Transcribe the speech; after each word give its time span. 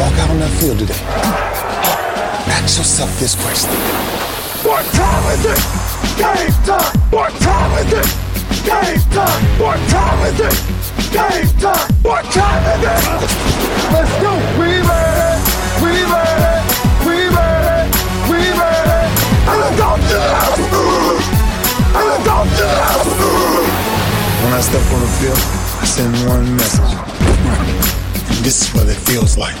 walk 0.00 0.16
out 0.16 0.30
on 0.30 0.38
that 0.40 0.48
field 0.56 0.78
today, 0.80 0.96
ask 2.56 2.80
yourself 2.80 3.12
this 3.20 3.36
question. 3.36 3.68
What 4.64 4.80
time 4.96 5.24
is 5.36 5.44
it? 5.44 5.60
Game 6.16 6.56
time! 6.64 6.96
What 7.12 7.36
time 7.44 7.68
is 7.84 7.92
it? 7.92 8.08
Game 8.64 8.96
time! 9.12 9.42
What 9.60 9.76
time 9.92 10.20
is 10.24 10.40
it? 10.40 10.56
Game 11.12 11.52
time! 11.60 11.84
What 12.00 12.24
time 12.32 12.64
is 12.64 12.80
it? 12.80 13.28
Let's 13.92 14.14
go! 14.24 14.32
We 14.56 14.80
made 14.80 15.20
it! 15.20 15.36
We 15.84 15.92
made 15.92 16.48
it! 16.48 16.64
We 17.04 17.16
made 17.28 17.68
it! 17.68 17.92
We 18.32 18.40
made 18.56 18.88
it! 18.96 19.08
And 19.52 19.56
let's 19.60 19.76
go 19.76 20.00
to 20.00 20.16
the 20.16 20.32
house! 20.32 20.64
And 21.92 22.04
let's 22.08 22.24
go 22.24 22.36
to 22.48 22.64
the 22.72 22.80
house! 22.88 23.04
When 24.48 24.52
I 24.56 24.64
step 24.64 24.80
on 24.96 25.00
the 25.04 25.12
field, 25.20 25.44
I 25.76 25.84
send 25.84 26.16
one 26.24 26.56
message. 26.56 26.88
This 28.40 28.64
is 28.64 28.68
what 28.72 28.88
it 28.88 28.96
feels 28.96 29.36
like. 29.36 29.60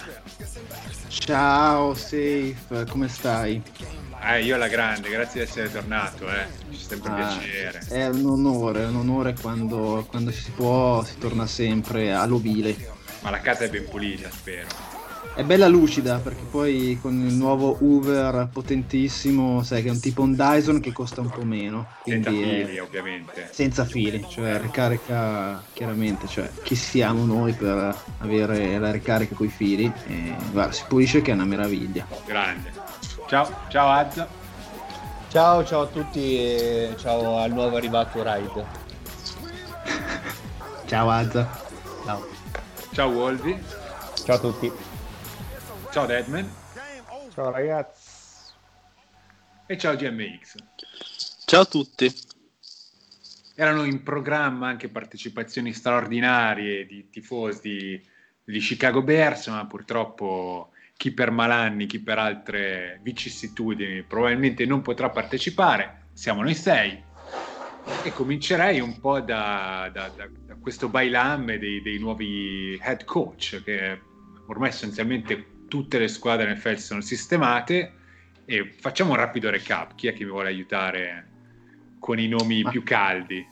Ciao 1.08 1.94
Safe, 1.94 2.84
come 2.88 3.08
stai? 3.08 3.62
Eh, 4.22 4.42
io 4.44 4.54
alla 4.56 4.68
grande, 4.68 5.08
grazie 5.08 5.42
di 5.42 5.46
essere 5.50 5.70
tornato, 5.70 6.28
eh. 6.28 6.46
Fa 6.70 6.76
sempre 6.88 7.10
Ah, 7.12 7.14
piacere. 7.14 7.80
È 7.88 8.06
un 8.08 8.26
onore, 8.26 8.82
è 8.82 8.86
un 8.86 8.96
onore 8.96 9.34
quando, 9.40 10.04
quando 10.08 10.30
si 10.32 10.50
può, 10.50 11.02
si 11.04 11.16
torna 11.18 11.46
sempre 11.46 12.12
all'ovile. 12.12 12.76
Ma 13.20 13.30
la 13.30 13.40
casa 13.40 13.64
è 13.64 13.70
ben 13.70 13.88
pulita, 13.88 14.28
spero. 14.30 14.66
È 15.36 15.44
bella 15.44 15.68
lucida 15.68 16.16
perché 16.16 16.44
poi 16.50 16.98
con 16.98 17.12
il 17.12 17.34
nuovo 17.34 17.76
Hoover 17.80 18.48
potentissimo, 18.50 19.62
sai 19.62 19.82
che 19.82 19.88
è 19.88 19.90
un 19.90 20.00
tipo 20.00 20.22
un 20.22 20.34
Dyson 20.34 20.80
che 20.80 20.92
costa 20.92 21.20
un 21.20 21.28
po' 21.28 21.44
meno. 21.44 21.88
Senza 22.06 22.30
fili, 22.30 22.78
ovviamente. 22.78 23.48
senza 23.52 23.84
fili, 23.84 24.24
cioè 24.30 24.58
ricarica 24.58 25.62
chiaramente, 25.74 26.26
cioè 26.26 26.50
chi 26.62 26.74
siamo 26.74 27.26
noi 27.26 27.52
per 27.52 27.94
avere 28.20 28.78
la 28.78 28.90
ricarica 28.90 29.34
coi 29.34 29.48
fili 29.48 29.92
e 30.06 30.34
guarda, 30.52 30.72
si 30.72 30.84
pulisce 30.88 31.20
che 31.20 31.32
è 31.32 31.34
una 31.34 31.44
meraviglia. 31.44 32.06
Grande. 32.24 32.72
Ciao, 33.26 33.46
ciao 33.68 33.90
Azza. 33.90 34.26
Ciao, 35.28 35.62
ciao 35.66 35.82
a 35.82 35.86
tutti 35.86 36.38
e 36.38 36.94
ciao 36.96 37.36
al 37.40 37.52
nuovo 37.52 37.76
arrivato 37.76 38.22
Ride. 38.22 38.64
Ciao 40.86 41.10
Azza. 41.10 41.60
Ciao. 42.06 42.26
Ciao 42.92 43.10
Wolvi. 43.10 43.62
Ciao 44.24 44.36
a 44.36 44.38
tutti. 44.38 44.94
Ciao 45.90 46.06
Deadman. 46.06 46.48
Ciao 47.32 47.50
ragazzi. 47.50 48.52
E 49.66 49.76
ciao 49.78 49.96
GMX. 49.96 50.54
Ciao 51.44 51.62
a 51.62 51.64
tutti. 51.64 52.12
Erano 53.54 53.84
in 53.84 54.02
programma 54.02 54.68
anche 54.68 54.88
partecipazioni 54.88 55.72
straordinarie 55.72 56.86
di 56.86 57.08
tifosi 57.10 58.00
di 58.44 58.58
Chicago 58.58 59.02
Bears, 59.02 59.48
ma 59.48 59.66
purtroppo 59.66 60.70
chi 60.96 61.12
per 61.12 61.30
malanni, 61.30 61.86
chi 61.86 62.00
per 62.00 62.18
altre 62.18 63.00
vicissitudini 63.02 64.02
probabilmente 64.02 64.64
non 64.66 64.82
potrà 64.82 65.10
partecipare. 65.10 66.08
Siamo 66.12 66.42
noi 66.42 66.54
sei. 66.54 67.02
E 68.04 68.12
comincerei 68.12 68.80
un 68.80 69.00
po' 69.00 69.20
da, 69.20 69.90
da- 69.92 70.08
da- 70.14 70.28
da 70.46 70.54
questo 70.60 70.88
bailam 70.88 71.56
dei, 71.56 71.80
dei 71.82 71.98
nuovi 71.98 72.78
head 72.82 73.04
coach, 73.04 73.62
che 73.64 74.00
ormai 74.46 74.68
essenzialmente 74.68 75.54
tutte 75.68 75.98
le 75.98 76.08
squadre 76.08 76.52
NFL 76.54 76.76
sono 76.76 77.00
sistemate. 77.00 77.92
E 78.44 78.74
facciamo 78.80 79.10
un 79.10 79.16
rapido 79.16 79.50
recap. 79.50 79.94
Chi 79.94 80.06
è 80.06 80.12
che 80.12 80.24
mi 80.24 80.30
vuole 80.30 80.48
aiutare 80.48 81.26
con 81.98 82.18
i 82.18 82.28
nomi 82.28 82.62
Ma- 82.62 82.70
più 82.70 82.82
caldi? 82.82 83.44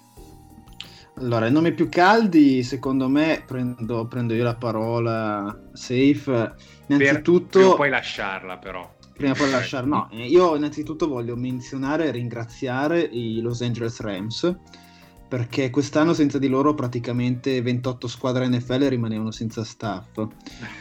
Allora, 1.16 1.46
i 1.46 1.52
nomi 1.52 1.72
più 1.72 1.88
caldi, 1.88 2.62
secondo 2.64 3.08
me, 3.08 3.42
prendo, 3.46 4.06
prendo 4.06 4.34
io 4.34 4.42
la 4.42 4.56
parola 4.56 5.56
safe. 5.72 6.54
Per 6.86 6.96
Innanzitutto, 6.98 7.48
prima 7.50 7.68
o 7.68 7.74
poi 7.76 7.88
lasciarla, 7.88 8.56
però. 8.58 8.92
prima 9.12 9.32
poi 9.34 9.50
lasciare, 9.50 9.86
no, 9.86 10.08
eh, 10.10 10.26
io 10.26 10.56
innanzitutto 10.56 11.06
voglio 11.06 11.36
menzionare 11.36 12.06
e 12.06 12.10
ringraziare 12.10 13.00
i 13.00 13.40
Los 13.40 13.60
Angeles 13.62 14.00
Rams 14.00 14.56
perché 15.28 15.70
quest'anno 15.70 16.12
senza 16.12 16.38
di 16.38 16.48
loro 16.48 16.74
praticamente 16.74 17.60
28 17.62 18.06
squadre 18.06 18.48
NFL 18.48 18.88
rimanevano 18.88 19.30
senza 19.30 19.64
staff 19.64 20.26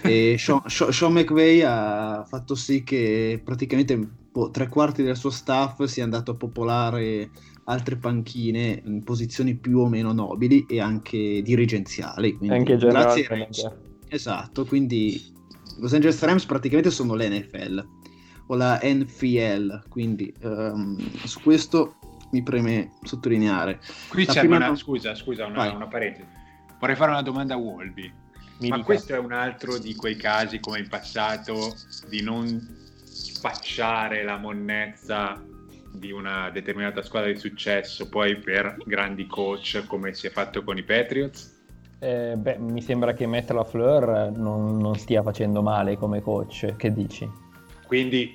e 0.02 0.36
Sean, 0.38 0.62
Sean- 0.68 1.14
McVay 1.14 1.62
ha 1.62 2.26
fatto 2.28 2.54
sì 2.54 2.84
che 2.84 3.42
praticamente 3.44 3.98
boh, 4.32 4.52
tre 4.52 4.68
quarti 4.68 5.02
del 5.02 5.16
suo 5.16 5.30
staff 5.30 5.84
sia 5.84 6.04
andato 6.04 6.32
a 6.32 6.36
popolare 6.36 7.30
altre 7.66 7.96
panchine 7.96 8.82
in 8.86 9.04
posizioni 9.04 9.56
più 9.56 9.80
o 9.80 9.88
meno 9.88 10.12
nobili 10.12 10.66
e 10.68 10.82
anche 10.82 11.42
dirigenziali. 11.42 12.36
Quindi, 12.36 12.56
Anche 12.56 12.76
grazie 12.78 13.28
Rams. 13.28 13.72
Esatto, 14.10 14.66
quindi 14.66 15.22
Los 15.80 15.94
Angeles 15.94 16.22
Rams 16.22 16.46
praticamente 16.46 16.92
sono 16.92 17.16
l'NFL 17.16 17.86
o 18.48 18.56
la 18.56 18.80
NFL, 18.84 19.84
quindi 19.90 20.34
ehm, 20.42 20.98
su 21.24 21.42
questo 21.42 21.96
mi 22.34 22.42
preme 22.42 22.92
sottolineare. 23.04 23.80
Qui 24.10 24.26
La 24.26 24.34
c'è 24.34 24.40
prima 24.40 24.58
una, 24.58 24.76
scusa, 24.76 25.16
scusa, 25.16 25.46
una, 25.46 25.72
una 25.72 25.88
parentesi. 25.88 26.28
Vorrei 26.80 26.96
fare 26.96 27.12
una 27.12 27.22
domanda 27.22 27.54
a 27.54 27.58
Wolby. 27.58 28.12
Mi 28.60 28.70
Ma 28.70 28.76
dica. 28.76 28.86
questo 28.86 29.14
è 29.14 29.18
un 29.18 29.32
altro 29.32 29.78
di 29.78 29.96
quei 29.96 30.16
casi 30.16 30.60
come 30.60 30.80
in 30.80 30.90
passato 30.90 31.76
di 32.10 32.22
non 32.22 32.60
spacciare 33.04 34.24
la 34.24 34.38
monnezza 34.38 35.42
di 35.92 36.12
una 36.12 36.50
determinata 36.50 37.04
squadra 37.04 37.32
di 37.32 37.38
successo 37.38 38.10
poi 38.10 38.38
per 38.38 38.78
grandi 38.84 39.28
coach 39.28 39.84
come 39.86 40.14
si 40.14 40.26
è 40.26 40.32
fatto 40.32 40.64
con 40.64 40.78
i 40.78 40.84
Patriots? 40.84 41.62
Eh, 42.00 42.34
beh, 42.36 42.58
mi 42.58 42.82
sembra 42.82 43.14
che 43.14 43.28
Matt 43.28 43.52
LaFleur 43.52 44.32
non, 44.36 44.78
non 44.78 44.96
stia 44.96 45.22
facendo 45.22 45.62
male 45.62 45.98
come 45.98 46.22
coach, 46.22 46.76
che 46.76 46.92
dici? 46.92 47.30
Quindi 47.86 48.34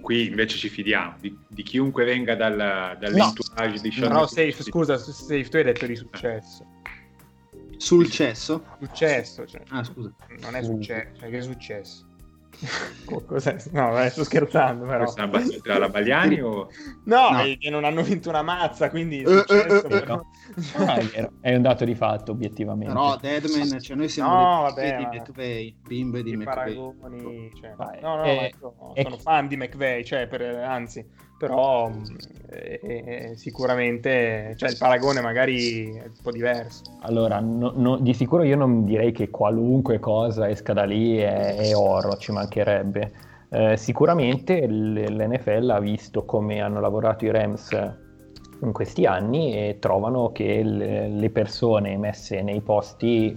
qui 0.00 0.26
invece 0.26 0.56
ci 0.56 0.68
fidiamo 0.68 1.16
di, 1.20 1.36
di 1.48 1.62
chiunque 1.62 2.04
venga 2.04 2.34
dal, 2.34 2.96
dall'entourage 2.98 3.80
di 3.80 3.90
Sean 3.90 4.12
No, 4.12 4.26
safe, 4.26 4.62
scusa, 4.62 4.98
safe, 4.98 5.48
tu 5.48 5.56
hai 5.56 5.64
detto 5.64 5.86
di 5.86 5.96
successo. 5.96 6.66
Sul 7.76 8.10
cesso? 8.10 8.64
Successo, 8.78 9.46
cioè, 9.46 9.62
Ah, 9.68 9.82
scusa. 9.84 10.12
non 10.40 10.54
è 10.54 10.62
successo, 10.62 11.18
cioè, 11.18 11.30
che 11.30 11.38
è 11.38 11.42
successo? 11.42 12.06
Co- 13.06 13.24
Cos'è? 13.24 13.56
No, 13.72 13.90
vabbè, 13.90 14.10
sto 14.10 14.24
scherzando, 14.24 14.84
però. 14.84 14.98
Questa 15.04 15.22
è 15.22 15.24
una 15.24 15.38
battuta 15.38 15.74
alla 15.74 15.88
Bagliani 15.88 16.40
o... 16.40 16.68
No, 17.04 17.30
No. 17.30 17.38
è 17.38 17.56
che 17.58 17.70
non 17.70 17.84
hanno 17.84 18.02
vinto 18.02 18.28
una 18.28 18.42
mazza, 18.42 18.90
quindi 18.90 19.20
Eh, 19.20 19.26
successo, 19.26 19.86
eh, 19.86 19.96
eh, 19.96 20.00
però. 20.00 20.20
Ah, 20.76 20.94
è 20.96 21.04
vero, 21.06 21.32
è 21.40 21.54
un 21.54 21.62
dato 21.62 21.84
di 21.84 21.94
fatto, 21.94 22.32
obiettivamente. 22.32 22.92
Però 22.92 23.16
Deadman, 23.16 23.80
cioè 23.80 23.96
noi 23.96 24.08
siamo 24.08 24.36
No, 24.36 24.62
vabbè, 24.62 24.96
di 24.96 25.04
McVay, 25.18 25.76
bimbe 25.82 26.22
di 26.22 26.30
I 26.30 26.36
McVay. 26.36 26.54
paragoni, 26.54 27.50
cioè, 27.60 27.74
no, 28.02 28.16
no, 28.16 28.24
Eh, 28.24 28.52
e- 28.94 29.02
sono 29.02 29.18
fan 29.18 29.48
di 29.48 29.56
McVeigh, 29.56 30.04
cioè, 30.04 30.26
per- 30.26 30.42
anzi, 30.56 31.04
però 31.40 31.90
eh, 32.50 32.80
eh, 32.82 33.32
sicuramente, 33.34 34.52
cioè, 34.58 34.68
il 34.68 34.76
paragone 34.76 35.22
magari 35.22 35.94
è 35.94 36.02
un 36.02 36.12
po' 36.22 36.30
diverso. 36.30 36.82
Allora, 37.00 37.40
no- 37.40 37.72
no- 37.74 37.96
di 37.96 38.12
sicuro 38.12 38.42
io 38.42 38.56
non 38.56 38.84
direi 38.84 39.10
che 39.10 39.30
qualunque 39.30 39.98
cosa 40.00 40.50
esca 40.50 40.74
da 40.74 40.84
lì 40.84 41.16
è, 41.16 41.56
è 41.56 41.74
oro, 41.74 42.18
ci 42.18 42.30
mancherebbe. 42.30 43.12
Eh, 43.48 43.78
sicuramente 43.78 44.66
l'NFL 44.66 45.70
ha 45.70 45.80
visto 45.80 46.26
come 46.26 46.60
hanno 46.60 46.78
lavorato 46.78 47.24
i 47.24 47.30
Rams 47.30 47.70
in 48.60 48.72
questi 48.72 49.06
anni 49.06 49.54
e 49.54 49.78
trovano 49.80 50.32
che 50.32 50.62
le, 50.62 51.30
persone 51.30 51.96
messe 51.96 52.42
nei 52.42 52.60
posti 52.60 53.34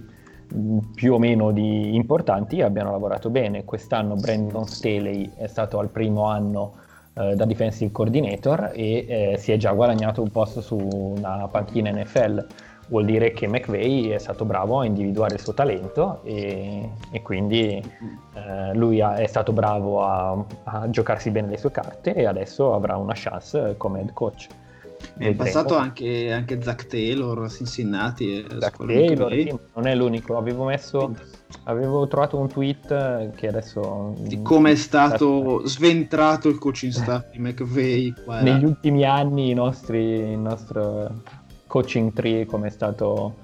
mh, 0.52 0.78
più 0.94 1.14
o 1.14 1.18
meno 1.18 1.52
di- 1.52 1.94
importanti 1.94 2.60
abbiano 2.60 2.90
lavorato 2.90 3.30
bene. 3.30 3.64
Quest'anno 3.64 4.14
Brandon 4.14 4.66
Staley 4.66 5.32
è 5.36 5.46
stato 5.46 5.78
al 5.78 5.88
primo 5.88 6.24
anno 6.24 6.82
eh, 7.14 7.34
da 7.34 7.44
defensive 7.44 7.92
coordinator 7.92 8.72
e 8.74 9.32
eh, 9.32 9.38
si 9.38 9.52
è 9.52 9.56
già 9.56 9.72
guadagnato 9.72 10.20
un 10.22 10.30
posto 10.30 10.60
su 10.60 10.76
una 10.76 11.48
panchina 11.48 11.90
NFL. 11.90 12.46
Vuol 12.88 13.06
dire 13.06 13.32
che 13.32 13.46
McVay 13.46 14.08
è 14.08 14.18
stato 14.18 14.44
bravo 14.44 14.80
a 14.80 14.84
individuare 14.84 15.34
il 15.34 15.40
suo 15.40 15.54
talento 15.54 16.20
e, 16.22 16.90
e 17.10 17.22
quindi 17.22 17.82
eh, 18.34 18.74
lui 18.74 19.00
ha- 19.00 19.14
è 19.14 19.26
stato 19.26 19.52
bravo 19.52 20.04
a, 20.04 20.44
a 20.64 20.90
giocarsi 20.90 21.30
bene 21.30 21.48
le 21.48 21.56
sue 21.56 21.70
carte 21.70 22.14
e 22.14 22.26
adesso 22.26 22.74
avrà 22.74 22.96
una 22.96 23.14
chance 23.14 23.74
come 23.78 24.00
head 24.00 24.12
coach. 24.12 24.48
È 25.04 25.18
Vedremo. 25.18 25.36
passato 25.36 25.76
anche, 25.76 26.32
anche 26.32 26.60
Zach 26.62 26.86
Taylor 26.86 27.42
a 27.44 27.48
Cincinnati. 27.48 28.38
e 28.38 28.46
Zach 28.58 28.76
Taylor, 28.84 29.32
sì, 29.32 29.54
non 29.74 29.86
è 29.86 29.94
l'unico. 29.94 30.36
Avevo 30.36 30.64
messo, 30.64 31.14
avevo 31.64 32.06
trovato 32.08 32.36
un 32.36 32.48
tweet 32.48 32.90
eh, 32.90 33.30
che 33.36 33.48
adesso 33.48 34.14
Di 34.18 34.42
come 34.42 34.72
è 34.72 34.74
stato 34.74 35.66
sventrato 35.66 36.48
il 36.48 36.58
coaching 36.58 36.92
staff 36.92 37.30
di 37.30 38.14
là. 38.26 38.40
negli 38.42 38.64
ultimi 38.64 39.04
anni 39.04 39.50
i 39.50 39.54
nostri, 39.54 40.00
il 40.02 40.38
nostro 40.38 41.22
coaching 41.66 42.12
tree 42.12 42.46
come 42.46 42.68
è 42.68 42.70
stato 42.70 43.42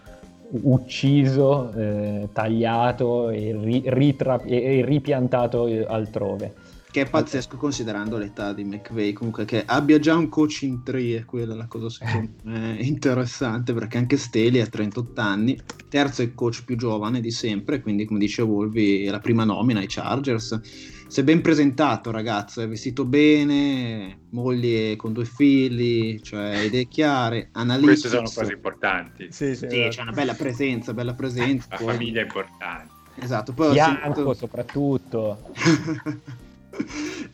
ucciso, 0.63 1.73
eh, 1.73 2.29
tagliato 2.33 3.31
e, 3.31 3.57
ri- 3.61 3.83
ritra- 3.87 4.41
e- 4.43 4.79
e 4.79 4.85
ripiantato 4.85 5.69
altrove. 5.87 6.55
Che 6.91 7.03
è 7.03 7.09
pazzesco 7.09 7.57
considerando 7.57 8.17
l'età 8.19 8.53
di 8.53 8.65
McVay. 8.65 9.13
Comunque, 9.13 9.45
che 9.45 9.65
abbia 9.65 10.01
già 10.01 10.17
un 10.17 10.29
coaching 10.29 10.83
tree 10.83 11.19
è 11.19 11.25
quella 11.25 11.55
la 11.55 11.67
cosa 11.69 11.89
secondo 11.89 12.33
me 12.43 12.77
interessante 12.81 13.73
perché 13.73 13.97
anche 13.97 14.17
Staley 14.17 14.59
ha 14.61 14.67
38 14.67 15.21
anni, 15.21 15.57
terzo 15.89 16.23
è 16.23 16.25
il 16.25 16.35
coach 16.35 16.65
più 16.65 16.77
giovane 16.77 17.21
di 17.21 17.31
sempre. 17.31 17.81
Quindi, 17.81 18.07
come 18.07 18.19
dice 18.19 18.43
Volvi, 18.43 19.05
è 19.05 19.11
la 19.11 19.21
prima 19.21 19.45
nomina 19.45 19.79
ai 19.79 19.87
Chargers. 19.89 20.59
Si 21.07 21.21
è 21.21 21.25
ben 21.25 21.41
presentato, 21.43 22.11
ragazzo. 22.11 22.61
È 22.61 22.69
vestito 22.69 23.05
bene, 23.05 24.23
moglie 24.31 24.97
con 24.97 25.13
due 25.13 25.25
figli, 25.25 26.19
cioè 26.21 26.57
idee 26.63 26.89
chiare, 26.89 27.51
analitics. 27.53 28.01
Queste 28.01 28.09
sono 28.09 28.31
cose 28.35 28.53
importanti. 28.53 29.29
Sì, 29.31 29.55
sì, 29.55 29.69
Sì, 29.69 29.87
c'è 29.91 30.03
una 30.03 30.13
bella 30.13 30.35
presenza, 30.35 30.93
bella 30.93 31.15
presenza. 31.15 31.69
La 31.71 31.77
poi- 31.77 31.87
famiglia 31.95 32.21
è 32.21 32.25
importante. 32.25 32.99
Esatto, 33.23 33.53
poi 33.53 33.73
Bianco 33.73 34.01
sentito- 34.03 34.35
soprattutto, 34.35 35.53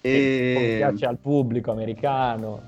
e... 0.00 0.75
piace 0.79 1.06
al 1.06 1.19
pubblico 1.19 1.71
americano. 1.71 2.62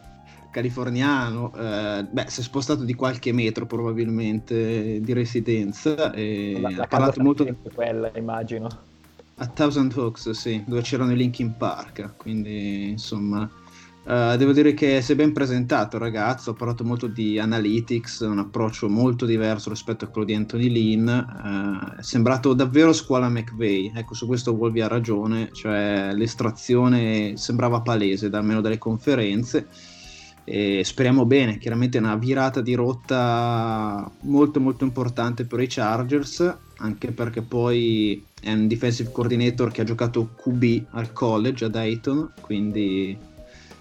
californiano, 0.50 1.53
eh, 1.55 2.06
beh, 2.11 2.25
si 2.29 2.41
è 2.41 2.43
spostato 2.43 2.85
di 2.85 2.94
qualche 2.94 3.32
metro 3.32 3.67
probabilmente 3.67 5.00
di 5.00 5.12
residenza 5.12 6.12
e 6.12 6.59
La, 6.61 6.70
la 6.70 6.82
ha 6.82 6.87
parlato 6.87 7.23
molto 7.23 7.44
sarebbe 7.44 7.70
quella, 7.75 8.11
immagino. 8.15 8.69
a 9.37 9.47
Thousand 9.47 9.94
Oaks, 9.97 10.31
sì, 10.31 10.62
dove 10.67 10.82
c'erano 10.82 11.12
i 11.12 11.17
Linkin 11.17 11.56
Park, 11.56 12.17
quindi 12.17 12.91
insomma 12.91 13.49
eh, 14.10 14.37
devo 14.38 14.52
dire 14.52 14.72
che 14.72 15.02
si 15.02 15.12
è 15.12 15.14
ben 15.14 15.34
presentato 15.34 15.96
il 15.96 16.02
ragazzo, 16.02 16.52
ha 16.52 16.55
parlato 16.55 16.82
molto 16.82 17.08
di 17.08 17.38
analytics, 17.38 18.20
un 18.20 18.38
approccio 18.38 18.88
molto 18.88 19.26
diverso 19.26 19.69
rispetto 19.69 20.06
a 20.06 20.08
quello 20.08 20.26
di 20.26 20.32
Anthony 20.32 20.70
Lynn, 20.70 21.08
eh, 21.08 21.96
è 21.99 22.02
sembrato 22.02 22.55
davvero 22.55 22.94
scuola 22.94 23.28
McVeigh, 23.28 23.94
ecco 23.94 24.14
su 24.14 24.26
questo 24.26 24.56
Volvi 24.56 24.81
ha 24.81 24.88
ragione, 24.88 25.50
cioè 25.52 26.12
l'estrazione 26.14 27.37
sembrava 27.37 27.82
palese, 27.82 28.31
almeno 28.32 28.62
dalle 28.62 28.78
conferenze. 28.78 29.66
E 30.44 30.82
speriamo 30.82 31.26
bene, 31.26 31.58
chiaramente 31.58 31.99
è 31.99 32.00
una 32.00 32.16
virata 32.16 32.62
di 32.62 32.72
rotta 32.72 34.10
molto 34.20 34.58
molto 34.58 34.84
importante 34.84 35.44
per 35.44 35.60
i 35.60 35.66
Chargers, 35.69 36.56
anche 36.78 37.12
perché 37.12 37.43
poi 37.43 38.25
è 38.40 38.50
un 38.52 38.66
defensive 38.69 39.12
coordinator 39.12 39.70
che 39.70 39.82
ha 39.82 39.84
giocato 39.84 40.31
QB 40.34 40.87
al 40.93 41.12
college 41.12 41.66
a 41.66 41.69
Dayton, 41.69 42.32
quindi 42.40 43.27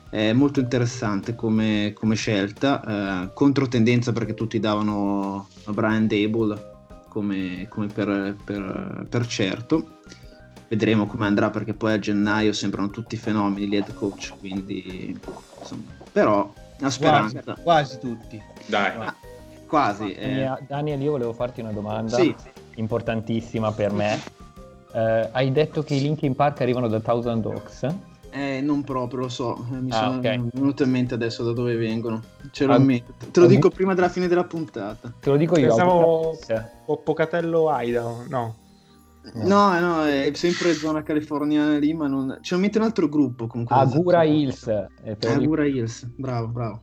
è 0.09 0.31
molto 0.33 0.59
interessante 0.59 1.35
come, 1.35 1.91
come 1.93 2.15
scelta, 2.15 3.25
eh, 3.25 3.33
controtendenza 3.33 4.11
perché 4.11 4.33
tutti 4.33 4.59
davano 4.59 5.47
a 5.65 5.71
Brian 5.73 6.07
Dable 6.07 6.75
come, 7.09 7.67
come 7.69 7.87
per, 7.87 8.35
per- 8.43 9.05
per 9.09 9.27
certo. 9.27 9.95
Vedremo 10.69 11.07
come 11.07 11.25
andrà 11.25 11.49
perché 11.49 11.73
poi 11.73 11.93
a 11.93 11.99
gennaio 11.99 12.51
sembrano 12.51 12.89
tutti 12.89 13.15
fenomeni 13.15 13.67
gli 13.67 13.75
head 13.75 13.93
coach, 13.93 14.33
quindi 14.39 15.17
insomma, 15.59 15.83
però 16.11 16.53
la 16.79 16.89
speranza 16.89 17.41
Quasi, 17.41 17.61
quasi 17.63 17.99
tutti. 17.99 18.41
Dai, 18.65 18.91
Ah, 18.97 19.15
quasi. 19.65 20.11
eh. 20.13 20.27
Daniel, 20.27 20.63
Daniel, 20.67 21.01
io 21.01 21.11
volevo 21.11 21.31
farti 21.33 21.61
una 21.61 21.71
domanda 21.71 22.17
Sì. 22.17 22.35
importantissima 22.75 23.71
per 23.71 23.91
me. 23.93 24.19
Eh, 24.93 25.29
hai 25.31 25.51
detto 25.53 25.83
che 25.83 25.95
i 25.95 26.01
Linkin 26.01 26.35
Park 26.35 26.59
arrivano 26.61 26.87
da 26.89 26.99
Thousand 26.99 27.45
Oaks? 27.45 27.87
Eh, 28.29 28.61
non 28.61 28.83
proprio, 28.83 29.21
lo 29.21 29.29
so, 29.29 29.55
eh, 29.73 29.79
mi 29.79 29.91
Ah, 29.91 29.95
sono 29.95 30.17
ok. 30.17 30.49
venuto 30.53 30.83
in 30.83 30.89
mente 30.91 31.13
adesso 31.13 31.43
da 31.43 31.53
dove 31.53 31.75
vengono. 31.75 32.21
Ce 32.51 32.65
l'ho 32.65 32.73
Ah, 32.73 32.77
in 32.77 32.83
mente. 32.83 33.13
Te 33.31 33.39
lo 33.39 33.45
ah, 33.45 33.49
dico 33.49 33.69
prima 33.69 33.93
della 33.93 34.09
fine 34.09 34.27
della 34.27 34.43
puntata. 34.43 35.13
Te 35.19 35.29
lo 35.29 35.37
dico 35.37 35.57
io. 35.57 35.67
Pensavo- 35.67 36.37
O 36.87 36.97
Pocatello 36.97 37.67
Idaho, 37.69 38.25
no. 38.29 38.55
No, 39.33 39.77
no, 39.79 40.05
è 40.05 40.31
sempre 40.35 40.73
zona 40.73 41.03
californiana 41.03 41.77
lì, 41.77 41.93
ma 41.93 42.07
non... 42.07 42.37
C'è 42.41 42.55
in 42.55 42.61
mente 42.61 42.77
un 42.77 42.85
altro 42.85 43.09
gruppo 43.09 43.45
comunque. 43.47 43.75
Agura 43.75 44.23
Hills. 44.23 44.67
eh, 44.67 45.17
Agura 45.27 45.65
Hills, 45.65 46.05
bravo, 46.15 46.47
bravo. 46.47 46.81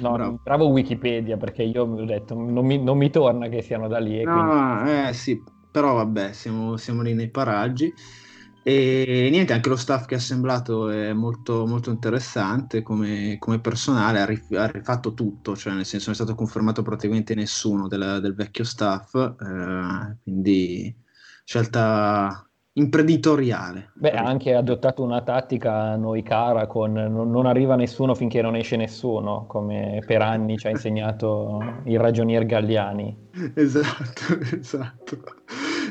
No, 0.00 0.10
bravo. 0.12 0.40
bravo 0.42 0.66
Wikipedia 0.70 1.36
perché 1.36 1.62
io 1.62 1.84
ho 1.84 2.04
detto 2.04 2.34
non 2.34 2.66
mi, 2.66 2.82
non 2.82 2.96
mi 2.98 3.10
torna 3.10 3.46
che 3.48 3.62
siano 3.62 3.86
da 3.86 3.98
lì. 3.98 4.20
e 4.20 4.24
quindi- 4.24 4.40
No, 4.42 4.90
eh 5.08 5.12
sì, 5.12 5.40
però 5.70 5.94
vabbè, 5.94 6.32
siamo, 6.32 6.76
siamo 6.76 7.02
lì 7.02 7.14
nei 7.14 7.30
paraggi. 7.30 7.94
E 8.66 9.28
niente, 9.30 9.52
anche 9.52 9.68
lo 9.68 9.76
staff 9.76 10.06
che 10.06 10.14
ha 10.14 10.16
assemblato 10.16 10.88
è 10.88 11.12
molto, 11.12 11.66
molto 11.66 11.90
interessante 11.90 12.82
come, 12.82 13.36
come 13.38 13.60
personale, 13.60 14.20
ha, 14.20 14.24
rif- 14.24 14.56
ha 14.56 14.66
rifatto 14.66 15.12
tutto, 15.12 15.54
cioè 15.54 15.74
nel 15.74 15.84
senso 15.84 16.06
non 16.06 16.14
è 16.14 16.22
stato 16.22 16.34
confermato 16.34 16.80
praticamente 16.80 17.34
nessuno 17.34 17.88
della- 17.88 18.20
del 18.20 18.34
vecchio 18.34 18.64
staff, 18.64 19.14
eh, 19.14 20.16
quindi 20.22 20.96
scelta 21.44 22.48
imprenditoriale. 22.72 23.92
Beh, 23.96 24.12
ha 24.12 24.24
anche 24.24 24.54
adottato 24.54 25.02
una 25.02 25.20
tattica 25.20 25.94
noi 25.96 26.22
cara 26.22 26.66
con 26.66 26.92
non 26.92 27.46
arriva 27.46 27.76
nessuno 27.76 28.14
finché 28.14 28.40
non 28.40 28.56
esce 28.56 28.76
nessuno, 28.76 29.44
come 29.46 30.02
per 30.06 30.22
anni 30.22 30.56
ci 30.56 30.66
ha 30.66 30.70
insegnato 30.70 31.82
il 31.84 32.00
ragionier 32.00 32.46
Galliani. 32.46 33.22
Esatto, 33.54 34.38
esatto. 34.58 35.18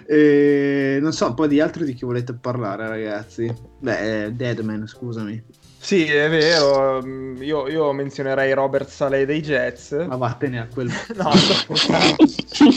E 0.07 0.97
non 1.01 1.13
so, 1.13 1.33
poi 1.33 1.47
di 1.47 1.59
altro 1.59 1.83
di 1.83 1.93
chi 1.93 2.05
volete 2.05 2.33
parlare, 2.33 2.87
ragazzi? 2.87 3.53
Beh, 3.79 4.25
eh, 4.25 4.31
Deadman, 4.31 4.85
scusami. 4.87 5.43
Sì, 5.79 6.05
è 6.05 6.29
vero. 6.29 7.01
mm, 7.03 7.41
Io, 7.41 7.67
io 7.67 7.91
menzionerei 7.91 8.53
Robert 8.53 8.87
Saleh 8.87 9.25
dei 9.25 9.41
Jets. 9.41 9.91
Ma 9.91 10.15
vattene 10.15 10.59
a 10.59 10.67
quel... 10.67 10.89
No, 11.15 11.35
sto 11.37 11.55
scherzando. 11.55 12.17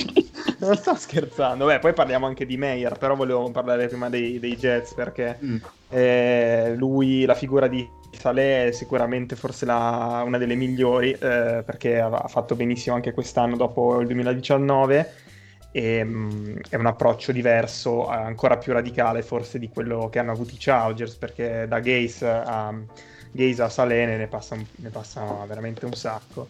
non 0.61 0.77
sto 0.77 0.95
scherzando. 0.95 1.67
Beh, 1.67 1.79
poi 1.79 1.93
parliamo 1.93 2.27
anche 2.27 2.47
di 2.47 2.57
Meyer, 2.57 2.97
però 2.99 3.15
volevo 3.15 3.51
parlare 3.51 3.89
prima 3.89 4.09
dei, 4.09 4.39
dei 4.39 4.57
Jets 4.57 4.95
perché 4.95 5.39
Mm. 5.43 5.57
eh, 5.89 6.75
lui, 6.77 7.25
la 7.25 7.35
figura 7.35 7.69
di 7.69 7.89
Saleh 8.11 8.69
è 8.69 8.73
sicuramente 8.73 9.37
forse 9.37 9.67
la- 9.67 10.23
una 10.25 10.39
delle 10.39 10.55
migliori 10.55 11.11
eh, 11.13 11.63
perché 11.65 12.01
ha, 12.01 12.07
ha 12.09 12.29
fatto 12.29 12.57
benissimo 12.57 12.95
anche 12.97 13.13
quest'anno 13.13 13.57
dopo 13.57 14.01
il 14.01 14.07
2019 14.07 15.13
e 15.77 16.03
mm, 16.03 16.57
è 16.71 16.77
un 16.77 16.87
approccio 16.87 17.33
diverso, 17.33 18.09
ancora 18.09 18.57
più 18.57 18.73
radicale 18.73 19.21
forse 19.21 19.59
di 19.59 19.69
quello 19.69 20.09
che 20.11 20.19
hanno 20.19 20.33
avuto 20.33 20.55
i 20.55 20.57
Chargers 20.59 21.17
perché 21.17 21.67
da 21.69 21.81
Gaze 21.81 22.27
a, 22.27 22.75
Gaze 23.31 23.63
a 23.63 23.69
Saleh 23.69 24.17
ne 24.17 24.27
passa, 24.27 24.57
ne 24.57 24.89
passa 24.89 25.45
veramente 25.47 25.85
un 25.85 25.93
sacco. 25.93 26.49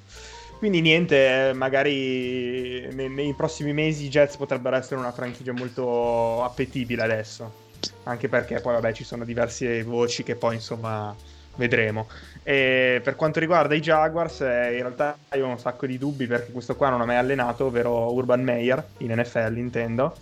Quindi 0.59 0.81
niente, 0.81 1.51
magari 1.57 2.87
nei, 2.93 3.09
nei 3.09 3.35
prossimi 3.35 3.73
mesi 3.73 4.05
i 4.05 4.09
Jets 4.09 4.37
potrebbero 4.37 4.77
essere 4.77 5.01
una 5.01 5.11
franchigia 5.11 5.53
molto 5.53 6.45
appetibile 6.45 7.03
adesso. 7.03 7.65
Anche 8.05 8.29
perché 8.29 8.61
poi 8.61 8.75
vabbè 8.75 8.93
ci 8.93 9.03
sono 9.03 9.25
diverse 9.25 9.83
voci 9.83 10.23
che 10.23 10.37
poi 10.37 10.55
insomma 10.55 11.13
vedremo. 11.57 12.09
E 12.43 13.01
per 13.03 13.17
quanto 13.17 13.41
riguarda 13.41 13.75
i 13.75 13.81
Jaguars, 13.81 14.41
eh, 14.41 14.75
in 14.75 14.81
realtà 14.83 15.17
io 15.35 15.47
ho 15.47 15.51
un 15.51 15.59
sacco 15.59 15.87
di 15.87 15.99
dubbi 15.99 16.27
perché 16.27 16.53
questo 16.53 16.77
qua 16.77 16.91
non 16.91 17.01
ha 17.01 17.05
mai 17.05 17.17
allenato, 17.17 17.67
ovvero 17.67 18.13
Urban 18.13 18.43
Meyer 18.43 18.83
in 18.99 19.13
NFL 19.13 19.57
intendo. 19.57 20.17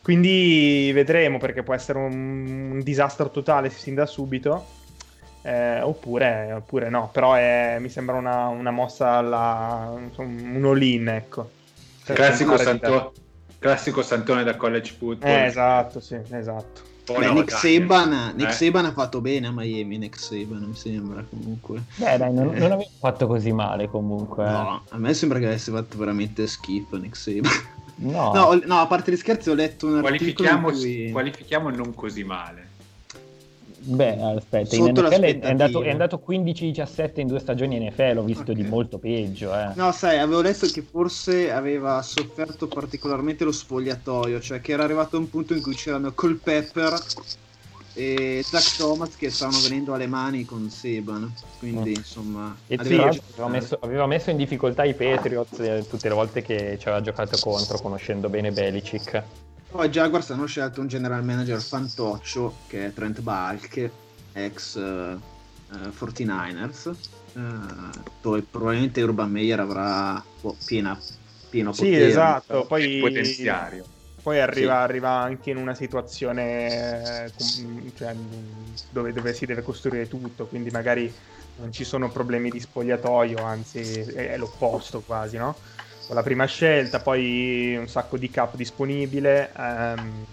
Quindi 0.00 0.92
vedremo 0.94 1.38
perché 1.38 1.64
può 1.64 1.74
essere 1.74 1.98
un, 1.98 2.70
un 2.70 2.80
disastro 2.82 3.30
totale 3.30 3.70
sin 3.70 3.94
da 3.94 4.06
subito. 4.06 4.64
Eh, 5.42 5.80
oppure, 5.80 6.52
oppure 6.52 6.88
no, 6.88 7.08
però 7.12 7.34
è- 7.34 7.76
mi 7.80 7.88
sembra 7.88 8.16
una, 8.16 8.46
una 8.48 8.70
mossa 8.70 9.10
alla 9.12 9.94
insomma, 9.98 10.40
un 10.58 10.64
all-in, 10.64 11.08
ecco. 11.08 11.50
Classico, 12.04 12.56
Santo- 12.56 13.12
classico 13.58 14.02
Santone 14.02 14.44
da 14.44 14.56
college 14.56 14.92
football. 14.96 15.28
Eh, 15.28 15.44
esatto, 15.46 16.00
sì, 16.00 16.18
esatto. 16.30 16.82
Poi 17.06 17.18
Beh, 17.20 17.26
no, 17.26 17.32
Nick, 17.34 17.52
Saban, 17.52 18.32
Nick 18.34 18.50
eh. 18.50 18.52
Saban 18.52 18.84
ha 18.84 18.90
fatto 18.90 19.20
bene 19.20 19.46
a 19.46 19.52
Miami, 19.52 19.96
Nick 19.96 20.18
Saban 20.18 20.64
mi 20.64 20.74
sembra 20.74 21.24
comunque. 21.30 21.84
Beh, 21.94 22.16
dai, 22.16 22.32
non, 22.34 22.48
non 22.48 22.72
avevo 22.72 22.90
fatto 22.98 23.28
così 23.28 23.52
male 23.52 23.88
comunque. 23.88 24.44
eh. 24.44 24.50
No, 24.50 24.82
a 24.88 24.98
me 24.98 25.14
sembra 25.14 25.38
che 25.38 25.46
avesse 25.46 25.70
fatto 25.70 25.96
veramente 25.98 26.48
schifo 26.48 26.96
Nick 26.96 27.14
Saban. 27.16 27.52
No. 27.98 28.32
No, 28.34 28.60
no, 28.64 28.78
a 28.80 28.86
parte 28.88 29.12
gli 29.12 29.16
scherzi 29.16 29.50
ho 29.50 29.54
letto 29.54 29.86
un 29.86 29.98
articolo 30.04 30.18
Qualifichiamo, 30.18 30.70
cui... 30.70 31.10
qualifichiamo 31.12 31.70
non 31.70 31.94
così 31.94 32.24
male. 32.24 32.65
Beh, 33.88 34.18
aspetta, 34.20 34.74
in 34.74 34.84
NFL 34.86 35.22
è- 35.22 35.38
andato, 35.46 35.82
è 35.82 35.90
andato 35.90 36.18
15-17 36.26 37.20
in 37.20 37.28
due 37.28 37.38
stagioni 37.38 37.78
NFL, 37.78 38.16
ho 38.18 38.24
visto 38.24 38.50
Ok. 38.50 38.56
di 38.56 38.64
molto 38.64 38.98
peggio. 38.98 39.54
Eh. 39.56 39.72
No, 39.76 39.92
sai, 39.92 40.18
avevo 40.18 40.40
letto 40.40 40.68
che 40.70 40.82
forse 40.82 41.52
aveva 41.52 42.02
sofferto 42.02 42.66
particolarmente 42.66 43.44
lo 43.44 43.52
spogliatoio, 43.52 44.40
cioè 44.40 44.60
che 44.60 44.72
era 44.72 44.82
arrivato 44.82 45.16
a 45.16 45.20
un 45.20 45.28
punto 45.28 45.54
in 45.54 45.62
cui 45.62 45.74
c'erano 45.74 46.12
Cole 46.14 46.40
Pepper 46.42 46.98
e 47.94 48.42
Zach 48.44 48.74
Thomas 48.76 49.14
che 49.16 49.30
stavano 49.30 49.60
venendo 49.60 49.94
alle 49.94 50.08
mani 50.08 50.44
con 50.44 50.68
Seban. 50.68 51.32
Quindi, 51.58 51.90
Mm. 51.90 51.94
insomma, 51.94 52.56
E 52.66 52.78
sì, 52.82 52.94
aveva 52.94 53.48
messo, 53.48 53.78
aveva 53.80 54.06
messo 54.06 54.30
in 54.30 54.36
difficoltà 54.36 54.82
i 54.84 54.94
Patriots 54.94 55.58
eh, 55.60 55.86
tutte 55.88 56.08
le 56.08 56.14
volte 56.14 56.42
che 56.42 56.76
ci 56.78 56.88
aveva 56.88 57.02
giocato 57.02 57.38
contro, 57.38 57.78
conoscendo 57.78 58.28
bene 58.28 58.50
Belichick. 58.50 59.22
Poi 59.76 59.88
i 59.88 59.90
Jaguars 59.90 60.30
hanno 60.30 60.46
scelto 60.46 60.80
un 60.80 60.86
general 60.86 61.22
manager 61.22 61.60
fantoccio 61.60 62.60
che 62.66 62.86
è 62.86 62.92
Trent 62.94 63.20
Balk, 63.20 63.90
ex 64.32 64.76
eh, 64.76 65.18
eh, 65.70 65.88
49ers, 65.90 66.94
eh, 67.34 68.00
dove 68.22 68.40
probabilmente 68.40 69.02
Urban 69.02 69.30
Meyer 69.30 69.60
avrà 69.60 70.24
boh, 70.40 70.56
piena, 70.64 70.98
pieno 71.50 71.74
Sì, 71.74 71.90
potere. 71.90 72.06
esatto. 72.06 72.64
Poi, 72.64 73.00
potenziario. 73.00 73.84
poi 74.22 74.40
arriva, 74.40 74.78
arriva 74.78 75.10
anche 75.10 75.50
in 75.50 75.58
una 75.58 75.74
situazione 75.74 77.26
eh, 77.26 77.32
cioè, 77.94 78.16
dove, 78.88 79.12
dove 79.12 79.34
si 79.34 79.44
deve 79.44 79.60
costruire 79.60 80.08
tutto, 80.08 80.46
quindi 80.46 80.70
magari 80.70 81.12
non 81.56 81.70
ci 81.70 81.84
sono 81.84 82.10
problemi 82.10 82.48
di 82.48 82.60
spogliatoio, 82.60 83.42
anzi 83.44 83.80
è 83.80 84.38
l'opposto 84.38 85.02
quasi, 85.02 85.36
no? 85.36 85.54
Con 86.06 86.14
la 86.14 86.22
prima 86.22 86.44
scelta, 86.46 87.00
poi 87.00 87.76
un 87.76 87.88
sacco 87.88 88.16
di 88.16 88.30
cap 88.30 88.54
disponibile, 88.54 89.50
ehm, 89.56 90.24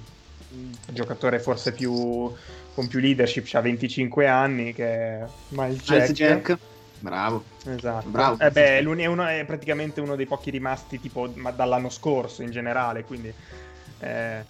giocatore 0.92 1.39
forse 1.39 1.74
più 1.74 2.32
con 2.75 2.88
più 2.88 3.00
leadership, 3.00 3.48
ha 3.53 3.62
25 3.62 4.27
anni, 4.27 4.74
che 4.74 4.86
è 4.86 5.25
Miles 5.50 5.89
Miles 5.89 6.12
Jack. 6.12 6.46
Jack, 6.46 6.58
bravo. 7.00 7.44
Esatto. 7.65 8.10
Bravo. 8.10 8.38
Eh 8.39 8.51
beh, 8.51 8.80
è, 8.80 9.06
uno- 9.06 9.25
è 9.25 9.44
praticamente 9.46 10.00
uno 10.00 10.15
dei 10.15 10.27
pochi 10.27 10.51
rimasti 10.51 11.00
tipo 11.00 11.32
ma 11.36 11.51
dall'anno 11.51 11.89
scorso 11.89 12.44
in 12.44 12.51
generale, 12.51 13.03
quindi 13.03 13.34
eh, 14.00 14.46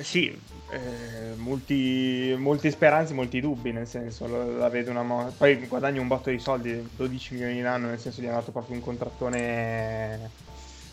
sì, 0.00 0.38
eh, 0.70 1.34
molti, 1.36 2.34
molti 2.36 2.70
speranze, 2.70 3.14
molti 3.14 3.40
dubbi, 3.40 3.72
nel 3.72 3.86
senso 3.86 4.26
la 4.26 4.68
vedo 4.68 4.90
una 4.90 5.02
mo- 5.02 5.32
poi 5.36 5.66
guadagna 5.66 6.00
un 6.00 6.08
botto 6.08 6.30
di 6.30 6.38
soldi, 6.38 6.86
12 6.94 7.34
milioni 7.34 7.62
l'anno, 7.62 7.88
nel 7.88 7.98
senso 7.98 8.20
gli 8.20 8.26
hanno 8.26 8.36
dato 8.36 8.52
proprio 8.52 8.74
un 8.76 8.82
contrattone 8.82 10.30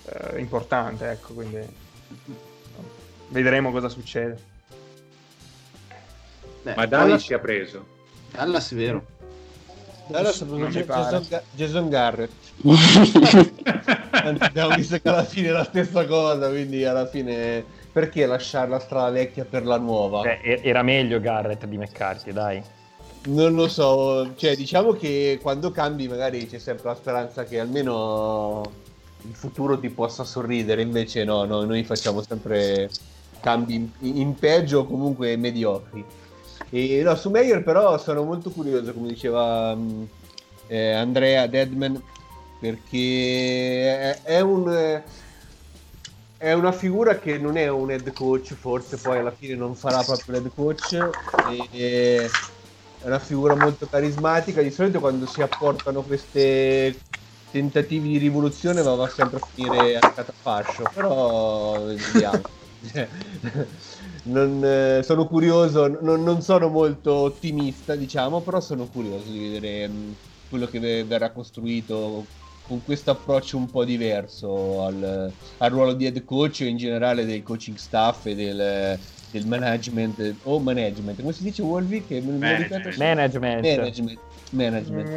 eh, 0.05 0.39
importante, 0.39 1.09
ecco, 1.09 1.33
quindi 1.33 1.59
vedremo 3.29 3.71
cosa 3.71 3.89
succede. 3.89 4.53
Beh, 6.63 6.75
Ma 6.75 6.85
Dallas 6.85 7.23
si 7.23 7.33
ha 7.33 7.39
preso. 7.39 7.85
Dallas 8.31 8.71
è 8.71 8.75
vero. 8.75 9.05
Dallas 10.07 10.41
ha 10.41 10.45
preso. 10.45 10.79
Jason, 10.79 11.25
Ga- 11.27 11.43
Jason 11.51 11.89
Garrett. 11.89 12.31
Anzi, 14.11 14.43
abbiamo 14.43 14.75
visto 14.75 14.97
che 14.99 15.09
alla 15.09 15.25
fine 15.25 15.49
è 15.49 15.51
la 15.51 15.65
stessa 15.65 16.05
cosa, 16.05 16.49
quindi 16.49 16.85
alla 16.85 17.07
fine 17.07 17.74
perché 17.95 18.25
lasciare 18.25 18.69
la 18.69 18.79
strada 18.79 19.09
vecchia 19.09 19.45
per 19.45 19.65
la 19.65 19.77
nuova? 19.77 20.19
Beh, 20.19 20.41
e- 20.41 20.59
era 20.63 20.83
meglio 20.83 21.21
Garrett 21.21 21.65
di 21.65 21.77
McCarthy, 21.77 22.33
dai. 22.33 22.61
Non 23.27 23.55
lo 23.55 23.69
so, 23.69 24.35
cioè 24.35 24.53
diciamo 24.57 24.91
che 24.91 25.39
quando 25.41 25.71
cambi 25.71 26.05
magari 26.09 26.45
c'è 26.45 26.59
sempre 26.59 26.89
la 26.89 26.95
speranza 26.95 27.45
che 27.45 27.57
almeno 27.57 28.69
il 29.21 29.33
futuro 29.33 29.79
ti 29.79 29.89
possa 29.89 30.25
sorridere, 30.25 30.81
invece 30.81 31.23
no, 31.23 31.45
no, 31.45 31.63
noi 31.63 31.85
facciamo 31.85 32.21
sempre 32.21 32.89
cambi 33.39 33.75
in, 33.75 33.89
in 34.01 34.35
peggio 34.35 34.79
o 34.79 34.85
comunque 34.85 35.37
mediocri. 35.37 36.03
E 36.71 37.01
no, 37.01 37.15
su 37.15 37.29
Meyer 37.29 37.63
però 37.63 37.97
sono 37.97 38.23
molto 38.23 38.49
curioso, 38.49 38.91
come 38.91 39.07
diceva 39.07 39.73
mh, 39.73 40.07
eh, 40.67 40.91
Andrea 40.91 41.47
Deadman, 41.47 42.03
perché 42.59 43.99
è, 43.99 44.21
è 44.23 44.41
un... 44.41 44.69
eh, 44.69 45.23
è 46.49 46.53
una 46.53 46.71
figura 46.71 47.17
che 47.19 47.37
non 47.37 47.57
è 47.57 47.67
un 47.69 47.91
head 47.91 48.11
coach, 48.13 48.53
forse 48.55 48.99
poi 48.99 49.19
alla 49.19 49.31
fine 49.35 49.55
non 49.55 49.75
farà 49.75 50.03
proprio 50.03 50.35
l'head 50.35 50.49
coach. 50.53 50.93
È 51.39 52.33
una 52.99 53.19
figura 53.19 53.55
molto 53.55 53.87
carismatica. 53.87 54.61
Di 54.61 54.71
solito 54.71 54.99
quando 54.99 55.25
si 55.25 55.41
apportano 55.41 56.03
questi 56.05 57.03
tentativi 57.49 58.09
di 58.09 58.17
rivoluzione 58.17 58.81
va, 58.81 58.95
va 58.95 59.07
sempre 59.09 59.39
a 59.39 59.41
finire 59.41 59.95
a 59.97 60.07
catafascio. 60.11 60.89
Però 60.89 61.83
vediamo. 61.85 62.43
Non, 64.25 64.63
eh, 64.63 65.01
sono 65.03 65.27
curioso, 65.27 65.87
non, 65.87 66.21
non 66.23 66.41
sono 66.41 66.69
molto 66.69 67.13
ottimista, 67.13 67.95
diciamo, 67.95 68.41
però 68.43 68.59
sono 68.59 68.89
curioso 68.89 69.31
di 69.31 69.39
vedere 69.39 69.87
mh, 69.87 70.17
quello 70.47 70.67
che 70.67 70.79
ve- 70.79 71.05
verrà 71.05 71.31
costruito 71.31 72.31
con 72.65 72.81
questo 72.83 73.11
approccio 73.11 73.57
un 73.57 73.69
po' 73.69 73.83
diverso 73.85 74.81
al, 74.83 75.35
al 75.57 75.69
ruolo 75.71 75.93
di 75.93 76.05
head 76.05 76.23
coach 76.23 76.61
e 76.61 76.67
in 76.67 76.77
generale 76.77 77.25
del 77.25 77.43
coaching 77.43 77.77
staff 77.77 78.25
e 78.25 78.35
del, 78.35 78.99
del 79.29 79.45
management 79.45 80.39
o 80.43 80.61
management 80.61 81.19
come 81.21 81.33
si 81.33 81.43
dice 81.43 81.61
Wolvi 81.61 82.03
che 82.03 82.21
Management. 82.39 82.57
ripeto 82.57 82.95
Management. 82.97 83.61
management, 83.61 84.21
management 84.51 85.11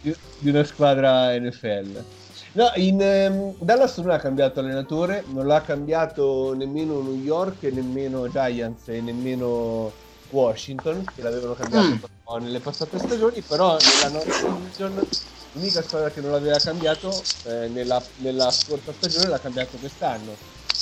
di, 0.00 0.14
una 0.50 0.64
squadra 0.64 1.36
NFL 1.38 2.06
no 2.54 2.70
in 2.76 3.00
ehm, 3.00 3.56
Dallas 3.60 3.98
non 3.98 4.10
ha 4.10 4.18
cambiato 4.18 4.60
allenatore 4.60 5.24
non 5.26 5.46
l'ha 5.46 5.60
cambiato 5.62 6.52
nemmeno 6.54 7.00
New 7.02 7.14
York 7.14 7.62
e 7.64 7.70
nemmeno 7.70 8.28
Giants 8.28 8.88
e 8.88 9.00
nemmeno 9.00 9.98
Washington 10.28 11.10
che 11.14 11.22
l'avevano 11.22 11.54
cambiato 11.54 11.88
Mm. 11.90 12.04
nelle 12.40 12.60
passate 12.60 12.98
stagioni 12.98 13.44
però 13.44 13.80
nella 13.82 14.08
North 14.08 14.34
Division 14.42 15.06
l'unica 15.54 15.82
squadra 15.82 16.10
che 16.10 16.20
non 16.20 16.30
l'aveva 16.30 16.58
cambiato 16.58 17.22
eh, 17.46 17.68
nella, 17.68 18.04
nella 18.16 18.50
scorsa 18.50 18.92
stagione 18.92 19.28
l'ha 19.28 19.40
cambiato 19.40 19.78
quest'anno 19.78 20.36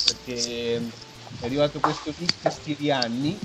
perché 0.05 0.73
ehm, 0.73 0.89
è 1.39 1.45
arrivato 1.45 1.79
questo 1.79 2.13
Nick 2.17 2.51
Sirianni 2.51 3.39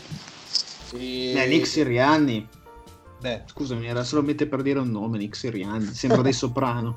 e... 0.92 1.32
Eh, 1.32 1.46
Nick 1.46 1.66
Sirianni. 1.66 2.48
Beh, 3.20 3.42
Scusami, 3.46 3.86
era 3.86 4.04
solamente 4.04 4.46
per 4.46 4.62
dire 4.62 4.78
un 4.78 4.90
nome, 4.90 5.18
Nick 5.18 5.36
Sirianni. 5.36 5.92
Sembra 5.92 6.22
dei 6.22 6.32
soprano. 6.32 6.96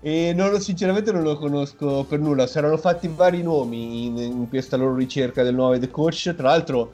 e 0.00 0.32
non 0.34 0.50
lo- 0.50 0.60
sinceramente 0.60 1.12
non 1.12 1.22
lo 1.22 1.36
conosco 1.36 2.04
per 2.04 2.18
nulla. 2.18 2.46
Si 2.46 2.58
erano 2.58 2.76
fatti 2.76 3.08
vari 3.08 3.42
nomi 3.42 4.06
in, 4.06 4.18
in 4.18 4.48
questa 4.48 4.76
loro 4.76 4.94
ricerca 4.94 5.42
del 5.42 5.54
nuovo 5.54 5.74
head 5.74 5.90
coach. 5.90 6.34
Tra 6.36 6.48
l'altro, 6.48 6.92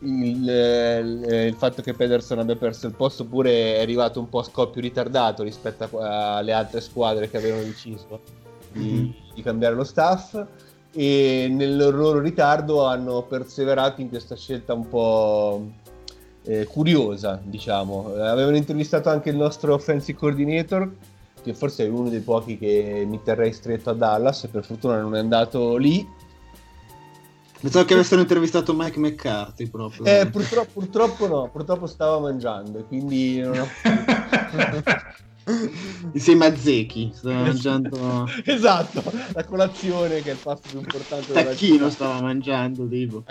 il, 0.00 0.48
eh, 0.48 1.46
il 1.46 1.54
fatto 1.54 1.82
che 1.82 1.94
Pederson 1.94 2.38
abbia 2.38 2.56
perso 2.56 2.86
il 2.86 2.94
posto 2.94 3.24
pure 3.24 3.76
è 3.76 3.80
arrivato 3.80 4.20
un 4.20 4.28
po' 4.28 4.40
a 4.40 4.44
scoppio 4.44 4.80
ritardato 4.80 5.42
rispetto 5.42 5.98
a- 5.98 6.36
alle 6.36 6.52
altre 6.52 6.80
squadre 6.80 7.30
che 7.30 7.36
avevano 7.38 7.62
deciso 7.62 8.20
di, 8.72 8.90
Mhm. 8.90 9.14
di 9.34 9.42
cambiare 9.42 9.74
lo 9.74 9.84
staff. 9.84 10.44
E 10.92 11.48
nel 11.50 11.76
loro 11.76 12.20
ritardo 12.20 12.86
hanno 12.86 13.22
perseverato 13.22 14.00
in 14.00 14.08
questa 14.08 14.34
scelta 14.36 14.72
un 14.72 14.88
po' 14.88 15.62
eh, 16.48 16.64
curiosa, 16.64 17.40
diciamo. 17.42 18.14
Avevano 18.14 18.56
intervistato 18.56 19.08
anche 19.08 19.30
il 19.30 19.36
nostro 19.36 19.74
offensive 19.74 20.16
coordinator, 20.16 20.88
che 21.42 21.54
forse 21.54 21.84
è 21.84 21.88
uno 21.88 22.08
dei 22.08 22.20
pochi 22.20 22.56
che 22.56 23.04
mi 23.04 23.20
terrei 23.22 23.52
stretto 23.52 23.90
a 23.90 23.94
Dallas, 23.94 24.46
per 24.50 24.64
fortuna 24.64 25.00
non 25.00 25.16
è 25.16 25.18
andato 25.18 25.76
lì. 25.76 26.06
Pensavo 27.66 27.84
che 27.84 27.94
avessero 27.94 28.20
intervistato 28.20 28.72
Mike 28.76 29.00
McCarthy 29.00 29.68
proprio. 29.68 30.04
Eh, 30.04 30.28
purtroppo, 30.28 30.70
purtroppo 30.72 31.26
no, 31.26 31.50
purtroppo 31.50 31.88
stava 31.88 32.20
mangiando, 32.20 32.84
quindi 32.84 33.40
non 33.40 33.58
ho... 33.58 33.66
Insieme 36.12 36.46
a 36.46 36.56
Zeki. 36.56 37.12
Stava 37.14 37.42
mangiando... 37.46 38.26
esatto, 38.44 39.12
la 39.32 39.44
colazione 39.44 40.22
che 40.22 40.30
è 40.30 40.32
il 40.34 40.40
pasto 40.40 40.68
più 40.68 40.78
importante 40.80 41.32
della 41.32 41.50
Tacchino 41.50 41.88
stava 41.90 42.20
mangiando, 42.20 42.88
tipo. 42.88 43.24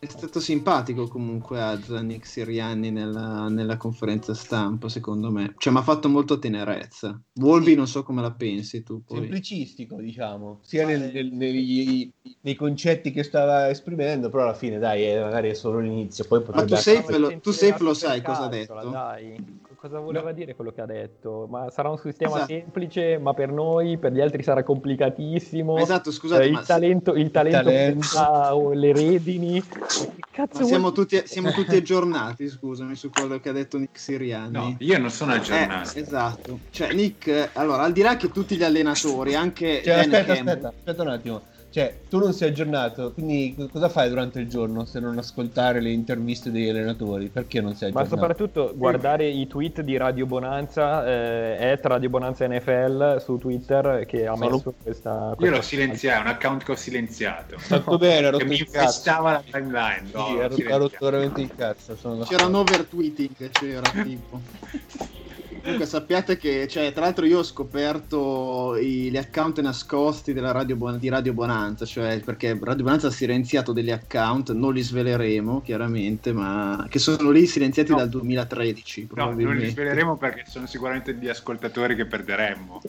È 0.00 0.06
stato 0.06 0.40
simpatico 0.40 1.06
comunque 1.06 1.60
Az 1.62 1.88
Nick 1.88 2.26
Sirianni 2.26 2.90
nella, 2.90 3.48
nella 3.48 3.76
conferenza 3.76 4.34
stampa, 4.34 4.88
secondo 4.88 5.30
me. 5.30 5.54
Cioè, 5.58 5.72
mi 5.72 5.78
ha 5.78 5.82
fatto 5.82 6.08
molto 6.08 6.38
tenerezza. 6.38 7.20
Volvi, 7.34 7.74
non 7.76 7.86
so 7.86 8.02
come 8.02 8.20
la 8.22 8.32
pensi 8.32 8.82
tu. 8.82 9.02
Poi. 9.04 9.18
semplicistico, 9.18 9.96
diciamo, 9.96 10.58
sia 10.62 10.86
nel- 10.86 11.10
nel- 11.12 11.32
negli- 11.32 12.10
nei 12.40 12.54
concetti 12.54 13.12
che 13.12 13.22
stava 13.22 13.68
esprimendo, 13.70 14.28
però 14.28 14.42
alla 14.42 14.54
fine, 14.54 14.78
dai, 14.78 15.04
è- 15.04 15.20
magari 15.22 15.50
è 15.50 15.54
solo 15.54 15.78
l'inizio, 15.78 16.24
poi 16.24 16.42
potrebbe 16.42 16.66
tu 16.66 16.74
essere- 16.74 17.04
sei- 17.04 17.18
lo- 17.18 17.40
tu 17.40 17.50
safe 17.52 17.82
lo 17.82 17.94
sai 17.94 18.22
cosa 18.22 18.44
ha 18.44 18.48
detto? 18.48 18.90
Dai, 18.90 19.36
cosa 19.80 19.98
voleva 19.98 20.32
dire 20.32 20.54
quello 20.54 20.72
che 20.72 20.82
ha 20.82 20.86
detto? 20.86 21.46
Ma 21.48 21.70
sarà 21.70 21.88
un 21.88 21.96
sistema 21.96 22.32
Esatto. 22.36 22.46
semplice, 22.52 23.16
ma 23.18 23.32
per 23.32 23.50
noi, 23.50 23.96
per 23.96 24.12
gli 24.12 24.20
altri 24.20 24.42
sarà 24.42 24.62
complicatissimo. 24.62 25.78
Esatto, 25.78 26.12
scusate, 26.12 26.42
Eh, 26.42 26.46
il, 26.48 26.52
ma, 26.52 26.62
talento, 26.62 27.14
il 27.14 27.30
talento, 27.30 27.62
talento. 27.62 28.06
porta 28.12 28.74
le 28.74 28.92
redini. 28.92 29.62
Siamo, 30.52 30.92
tutti, 30.92 31.20
siamo 31.26 31.50
tutti 31.50 31.76
aggiornati, 31.76 32.48
scusami, 32.48 32.94
su 32.94 33.10
quello 33.10 33.38
che 33.40 33.50
ha 33.50 33.52
detto 33.52 33.76
Nick 33.78 33.98
Sirianni. 33.98 34.52
No, 34.52 34.76
io 34.78 34.98
non 34.98 35.10
sono 35.10 35.32
aggiornato. 35.32 35.90
Eh, 35.98 36.00
esatto. 36.00 36.60
Cioè, 36.70 36.92
Nick, 36.94 37.26
eh, 37.26 37.50
allora, 37.54 37.82
al 37.82 37.92
di 37.92 38.00
là 38.00 38.16
che 38.16 38.30
tutti 38.30 38.56
gli 38.56 38.62
allenatori, 38.62 39.34
anche 39.34 39.82
Cioè, 39.82 39.94
aspetta, 39.98 40.24
Campbell- 40.24 40.46
aspetta, 40.48 40.68
aspetta 40.68 41.02
un 41.02 41.08
attimo. 41.08 41.42
Cioè, 41.72 42.00
tu 42.08 42.18
non 42.18 42.32
sei 42.32 42.48
aggiornato, 42.48 43.12
quindi 43.12 43.54
co- 43.56 43.68
cosa 43.68 43.88
fai 43.88 44.08
durante 44.08 44.40
il 44.40 44.48
giorno 44.48 44.84
se 44.86 44.98
non 44.98 45.16
ascoltare 45.18 45.80
le 45.80 45.90
interviste 45.90 46.50
degli 46.50 46.68
allenatori? 46.68 47.28
Perché 47.28 47.60
non 47.60 47.76
sei 47.76 47.92
Ma 47.92 48.00
aggiornato? 48.00 48.20
soprattutto 48.28 48.72
guardare 48.76 49.28
i 49.28 49.46
tweet 49.46 49.80
di 49.82 49.96
Radio 49.96 50.26
Bonanza, 50.26 51.06
eh, 51.06 51.70
at 51.70 51.86
Radio 51.86 52.08
Bonanza 52.10 52.44
NFL 52.48 53.20
su 53.22 53.38
Twitter 53.38 54.04
che 54.04 54.26
ha 54.26 54.34
Sono- 54.34 54.50
messo 54.50 54.74
questa... 54.82 55.28
Io 55.28 55.34
questa- 55.36 55.54
l'ho 55.56 55.62
silenziato, 55.62 56.18
è 56.18 56.22
un 56.22 56.26
account 56.26 56.64
che 56.64 56.72
ho 56.72 56.76
silenziato. 56.76 57.56
Fatto 57.58 57.98
bene, 57.98 58.26
ha 58.26 58.30
che 58.32 58.44
mi 58.46 58.58
infestava 58.58 59.30
la 59.30 59.42
timeline. 59.48 60.06
Sì, 60.06 60.12
no, 60.16 60.40
rotto- 60.48 60.74
ha 60.74 60.76
rotto 60.76 60.96
veramente 61.04 61.40
il 61.40 61.54
cazzo. 61.54 61.94
Sono. 61.94 62.24
C'era 62.24 62.46
un 62.46 62.54
overtweeting, 62.56 63.48
c'era 63.50 63.88
tipo. 64.02 64.40
Comunque 65.62 65.86
sappiate 65.86 66.36
che, 66.38 66.66
cioè, 66.68 66.92
tra 66.92 67.02
l'altro 67.02 67.26
io 67.26 67.38
ho 67.38 67.42
scoperto 67.42 68.76
i- 68.76 69.10
gli 69.10 69.16
account 69.16 69.60
nascosti 69.60 70.32
della 70.32 70.52
radio 70.52 70.76
di 70.98 71.08
Radio 71.08 71.32
Bonanza, 71.34 71.84
cioè 71.84 72.20
perché 72.20 72.58
Radio 72.60 72.82
Bonanza 72.84 73.08
ha 73.08 73.10
silenziato 73.10 73.72
degli 73.72 73.90
account, 73.90 74.52
non 74.52 74.72
li 74.72 74.80
sveleremo 74.82 75.60
chiaramente, 75.62 76.32
ma 76.32 76.86
che 76.88 76.98
sono 76.98 77.30
lì 77.30 77.46
silenziati 77.46 77.90
No. 77.90 77.98
dal 77.98 78.08
2013 78.08 79.08
No, 79.14 79.32
non 79.34 79.56
li 79.56 79.68
sveleremo 79.68 80.16
perché 80.16 80.44
sono 80.46 80.66
sicuramente 80.66 81.14
gli 81.14 81.28
ascoltatori 81.28 81.94
che 81.94 82.06
perderemmo. 82.06 82.80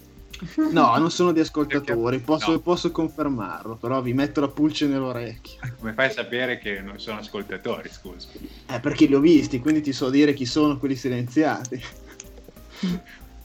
No, 0.71 0.97
non 0.97 1.11
sono 1.11 1.31
di 1.33 1.39
ascoltatori, 1.39 2.19
posso, 2.19 2.51
No. 2.53 2.59
posso 2.61 2.89
confermarlo, 2.89 3.75
però 3.75 4.01
vi 4.01 4.13
metto 4.13 4.39
la 4.41 4.47
pulce 4.47 4.87
nell'orecchio. 4.87 5.59
Come 5.77 5.93
fai 5.93 6.07
a 6.07 6.11
sapere 6.11 6.57
che 6.57 6.81
non 6.81 6.99
sono 6.99 7.19
ascoltatori, 7.19 7.89
scusa? 7.91 8.27
Eh, 8.67 8.79
perché 8.79 9.05
li 9.05 9.13
ho 9.13 9.19
visti, 9.19 9.59
quindi 9.59 9.81
ti 9.81 9.91
so 9.93 10.09
dire 10.09 10.33
chi 10.33 10.45
sono 10.45 10.77
quelli 10.79 10.95
silenziati. 10.95 11.79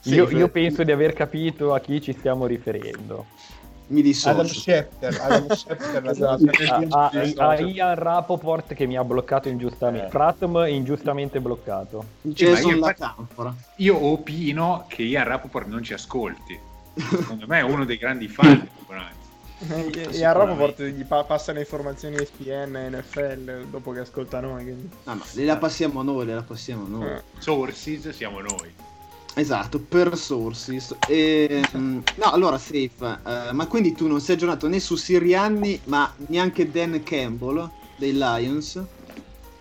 Io, 0.03 0.29
Sì, 0.29 0.37
io 0.37 0.49
penso 0.49 0.83
di 0.85 0.93
aver 0.93 1.13
capito 1.13 1.75
a 1.75 1.81
chi 1.81 2.01
ci 2.01 2.13
stiamo 2.13 2.47
riferendo. 2.47 3.27
Mi 3.89 4.01
Adam 4.01 4.43
dissocio. 4.43 4.45
Schefter, 4.47 5.21
Adam 5.21 5.49
Schefter 5.55 6.07
Esatto, 6.09 6.51
a, 6.91 7.11
a- 7.13 7.49
a 7.51 7.59
Ian 7.61 7.95
Rapoport 7.95 8.75
che 8.75 8.87
mi 8.87 8.97
ha 8.97 9.05
bloccato 9.05 9.49
ingiustamente. 9.49 10.07
Eh. 10.67 10.71
Ingiustamente 10.71 11.41
bloccato. 11.41 12.05
Jason 12.23 12.77
io. 12.77 13.55
Io 13.77 14.05
opino 14.05 14.85
che 14.89 15.03
Ian 15.03 15.25
Rappaport 15.25 15.67
non 15.69 15.83
ci 15.83 15.93
ascolti. 15.93 16.59
Secondo 16.95 17.47
me 17.47 17.59
è 17.59 17.63
uno 17.63 17.85
dei 17.85 17.97
grandi 17.97 18.27
fan. 18.29 18.69
E, 20.13 20.25
a 20.25 20.33
Rapoport 20.33 20.83
gli 20.83 21.05
pa- 21.05 21.25
passano 21.25 21.59
informazioni 21.61 22.17
ESPN 22.17 22.77
e 22.77 22.91
NFL 22.91 23.67
dopo 23.71 23.93
che 23.93 24.01
ascolta 24.01 24.41
noi. 24.41 24.65
Quindi. 24.65 24.91
Ah, 25.05 25.15
ma 25.15 25.25
la 25.33 25.57
passiamo 25.57 26.03
noi, 26.03 26.27
la 26.27 26.43
passiamo 26.43 26.87
noi. 26.89 27.09
Eh. 27.09 27.23
Sources 27.39 28.11
siamo 28.11 28.41
noi. 28.41 28.75
Esatto, 29.39 29.81
per 29.81 30.17
sources. 30.17 30.97
E, 31.07 31.63
mm, 31.77 31.99
no, 32.17 32.31
allora, 32.31 32.57
Safe, 32.57 33.21
eh, 33.27 33.53
ma 33.53 33.67
quindi 33.67 33.93
tu 33.93 34.07
non 34.07 34.21
sei 34.21 34.35
aggiornato 34.37 34.67
né 34.67 34.81
su 34.81 34.97
Sirianni, 34.97 35.79
ma 35.85 36.11
neanche 36.29 36.71
Dan 36.71 37.03
Campbell 37.03 37.71
dei 37.99 38.13
Lions? 38.15 38.83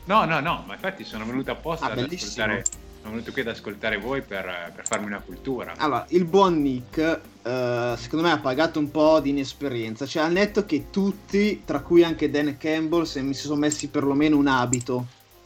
No, 0.05 0.24
no, 0.24 0.39
no, 0.39 0.63
ma 0.65 0.75
infatti 0.75 1.03
sono 1.03 1.25
venuto 1.25 1.51
apposta 1.51 1.88
Ah, 1.88 1.89
ad 1.89 1.96
bellissimo. 1.96 2.32
ascoltare. 2.32 2.63
Sono 3.01 3.12
venuto 3.17 3.32
qui 3.34 3.41
ad 3.41 3.48
ascoltare 3.50 3.98
voi 3.98 4.22
per, 4.22 4.72
per 4.74 4.86
farmi 4.88 5.08
una 5.08 5.20
cultura. 5.20 5.74
Allora, 5.77 6.05
il 6.10 6.25
buon 6.25 6.62
Nick, 6.62 6.98
eh, 7.44 7.94
secondo 7.98 8.25
me, 8.25 8.32
ha 8.32 8.39
pagato 8.39 8.79
un 8.79 8.89
po' 8.89 9.20
di 9.20 9.29
inesperienza. 9.32 10.05
Cioè, 10.05 10.24
al 10.24 10.32
netto 10.32 10.65
che 10.65 10.89
tutti, 10.89 11.63
tra 11.65 11.82
cui 11.82 12.03
anche 12.03 12.29
Dan 12.29 12.55
Campbell, 12.58 13.03
se 13.03 13.22
mi 13.22 13.34
si 13.34 13.41
sono 13.41 13.60
messi 13.60 13.89
perlomeno 13.89 14.38
un 14.38 14.48
abito 14.48 15.05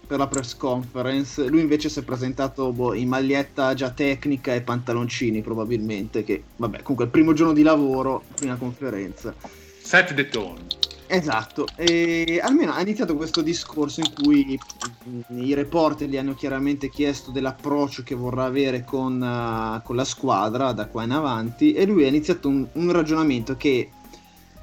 per 0.09 0.17
la 0.17 0.25
press 0.25 0.55
conference, 0.55 1.47
lui 1.49 1.61
invece 1.61 1.87
si 1.87 1.99
è 1.99 2.01
presentato 2.01 2.71
boh, 2.71 2.95
in 2.95 3.07
maglietta 3.07 3.75
già 3.75 3.91
tecnica 3.91 4.55
e 4.55 4.61
pantaloncini, 4.61 5.43
probabilmente. 5.43 6.23
Che, 6.23 6.45
vabbè, 6.55 6.79
comunque, 6.81 7.05
il 7.05 7.11
primo 7.11 7.33
giorno 7.33 7.53
di 7.53 7.61
lavoro, 7.61 8.23
prima 8.33 8.55
conferenza. 8.55 9.35
Set 9.83 10.15
the 10.15 10.27
tone. 10.27 10.61
Esatto, 11.05 11.67
e 11.75 12.39
almeno 12.41 12.71
ha 12.71 12.81
iniziato 12.81 13.15
questo 13.15 13.41
discorso 13.41 13.99
in 13.99 14.11
cui 14.13 14.59
mm, 15.07 15.43
i 15.43 15.53
reporter 15.53 16.07
gli 16.07 16.17
hanno 16.17 16.33
chiaramente 16.33 16.89
chiesto 16.89 17.29
dell'approccio 17.29 18.01
che 18.01 18.15
vorrà 18.15 18.45
avere 18.45 18.83
con, 18.83 19.21
eh, 19.21 19.81
con 19.83 19.95
la 19.95 20.05
squadra 20.05 20.71
da 20.71 20.85
qua 20.85 21.03
in 21.03 21.11
avanti 21.11 21.73
e 21.73 21.85
lui 21.85 22.03
ha 22.03 22.07
iniziato 22.07 22.47
un, 22.47 22.67
un 22.73 22.91
ragionamento 22.91 23.55
che 23.57 23.89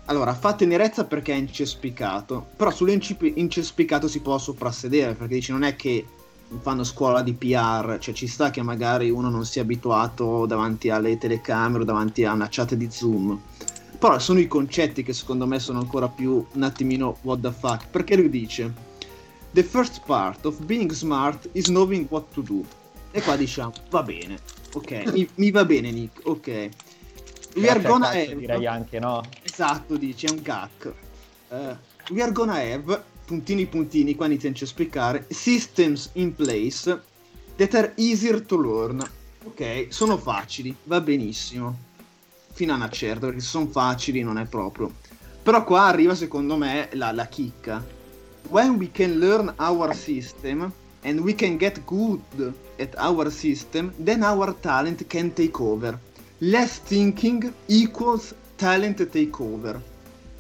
allora 0.07 0.35
fa 0.35 0.55
tenerezza 0.55 1.05
perché 1.05 1.33
è 1.33 1.37
incespicato, 1.37 2.47
però 2.57 2.71
sull'incespicato 2.71 4.09
si 4.09 4.21
può 4.21 4.39
soprassedere 4.39 5.15
perché 5.15 5.35
dice 5.35 5.53
non 5.53 5.65
è 5.65 5.75
che 5.77 6.05
fanno 6.61 6.85
scuola 6.85 7.23
di 7.23 7.33
PR, 7.33 7.99
cioè 7.99 8.15
ci 8.15 8.29
sta 8.29 8.51
che 8.51 8.63
magari 8.63 9.11
uno 9.11 9.29
non 9.31 9.45
sia 9.45 9.63
abituato 9.63 10.47
davanti 10.47 10.91
alle 10.91 11.19
telecamere 11.19 11.83
o 11.83 11.85
davanti 11.87 12.25
a 12.25 12.33
una 12.33 12.47
chat 12.49 12.75
di 12.75 12.89
Zoom. 12.91 13.39
Però 13.99 14.19
sono 14.19 14.39
i 14.39 14.47
concetti 14.47 15.03
che 15.03 15.13
secondo 15.13 15.47
me 15.47 15.59
sono 15.59 15.81
ancora 15.81 16.09
più 16.09 16.45
un 16.53 16.63
attimino 16.63 17.17
what 17.23 17.41
the 17.41 17.51
fuck. 17.51 17.89
Perché 17.89 18.15
lui 18.15 18.29
dice: 18.29 18.73
The 19.53 19.63
first 19.63 20.03
part 20.05 20.45
of 20.45 20.63
being 20.65 20.93
smart 20.93 21.49
is 21.53 21.65
knowing 21.65 22.07
what 22.11 22.27
to 22.35 22.43
do. 22.43 22.63
E 23.11 23.23
qua 23.23 23.37
diciamo: 23.37 23.73
va 23.89 24.03
bene, 24.03 24.39
ok, 24.75 25.13
mi, 25.13 25.29
mi 25.37 25.51
va 25.51 25.65
bene, 25.65 25.91
Nick, 25.91 26.21
ok. 26.25 26.69
We 27.57 27.71
are 27.71 27.81
gonna 27.81 28.09
have. 28.09 28.37
direi 28.37 28.67
anche 28.67 28.99
no. 28.99 29.23
Esatto, 29.43 29.97
dice, 29.97 30.27
è 30.27 30.31
un 30.31 30.43
gag. 30.43 30.95
Eh, 31.49 31.77
we 32.11 32.23
are 32.23 32.31
gonna 32.31 32.57
have, 32.57 33.03
puntini 33.25 33.65
puntini, 33.65 34.15
qua 34.15 34.27
inizia 34.27 34.51
a 34.51 34.67
spiegare, 34.67 35.25
systems 35.31 36.11
in 36.15 36.35
place 36.35 37.01
that 37.57 37.75
are 37.75 37.93
easier 37.97 38.43
to 38.43 38.61
learn. 38.61 39.03
Ok, 39.45 39.87
sono 39.89 40.19
facili, 40.19 40.77
va 40.85 41.01
benissimo. 41.01 41.85
Fino 42.53 42.75
a 42.75 42.77
una 42.77 42.91
certa, 42.91 43.27
perché 43.27 43.41
se 43.41 43.47
sono 43.47 43.69
facili 43.69 44.23
non 44.23 44.37
è 44.39 44.45
proprio. 44.45 44.93
Però 45.43 45.65
qua 45.65 45.85
arriva 45.85 46.15
secondo 46.15 46.57
me 46.57 46.91
la, 46.93 47.11
la 47.13 47.27
chicca. 47.27 47.83
When 48.49 48.75
we 48.75 48.91
can 48.91 49.19
learn 49.19 49.55
our 49.59 49.95
system 49.95 50.71
and 51.03 51.21
we 51.21 51.35
can 51.35 51.57
get 51.57 51.83
good 51.85 52.53
at 52.79 52.95
our 52.99 53.31
system, 53.31 53.95
then 53.97 54.23
our 54.23 54.55
talent 54.61 55.07
can 55.07 55.33
take 55.33 55.59
over. 55.59 55.99
Less 56.39 56.81
thinking 56.81 57.51
equals 57.67 58.35
talent 58.57 59.03
takeover. 59.09 59.81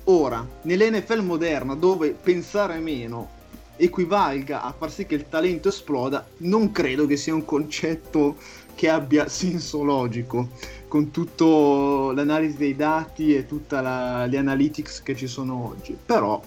Ora, 0.04 0.46
nell'NFL 0.62 1.20
moderna, 1.22 1.74
dove 1.74 2.10
pensare 2.10 2.78
meno 2.78 3.30
equivalga 3.76 4.62
a 4.62 4.72
far 4.76 4.90
sì 4.90 5.04
che 5.06 5.14
il 5.14 5.28
talento 5.28 5.68
esploda, 5.68 6.26
non 6.38 6.70
credo 6.72 7.06
che 7.06 7.16
sia 7.16 7.34
un 7.34 7.44
concetto 7.44 8.36
che 8.74 8.88
abbia 8.88 9.28
senso 9.28 9.82
logico, 9.82 10.50
con 10.88 11.10
tutto 11.10 12.12
l'analisi 12.12 12.56
dei 12.58 12.76
dati 12.76 13.34
e 13.34 13.46
tutte 13.46 13.80
le 13.80 14.36
analytics 14.36 15.02
che 15.02 15.16
ci 15.16 15.26
sono 15.26 15.66
oggi. 15.66 15.96
Però, 16.04 16.40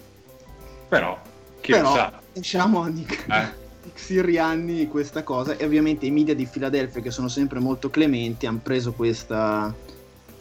Però, 0.87 1.19
chi 1.59 1.71
però 1.71 1.89
lo 1.89 1.95
sa? 1.95 2.21
lasciamo 2.33 2.81
a 2.81 2.87
Nick, 2.87 3.25
Eh? 3.29 3.67
Sirianni 3.93 4.87
questa 4.87 5.23
cosa 5.23 5.55
e 5.57 5.65
ovviamente 5.65 6.05
i 6.05 6.11
media 6.11 6.35
di 6.35 6.45
Filadelfia 6.45 7.01
che 7.01 7.11
sono 7.11 7.27
sempre 7.27 7.59
molto 7.59 7.89
clementi 7.89 8.45
hanno 8.45 8.59
preso 8.61 8.93
questa, 8.93 9.73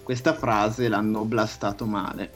questa 0.03 0.35
frase 0.35 0.85
e 0.85 0.89
l'hanno 0.89 1.25
blastato 1.25 1.85
male. 1.87 2.31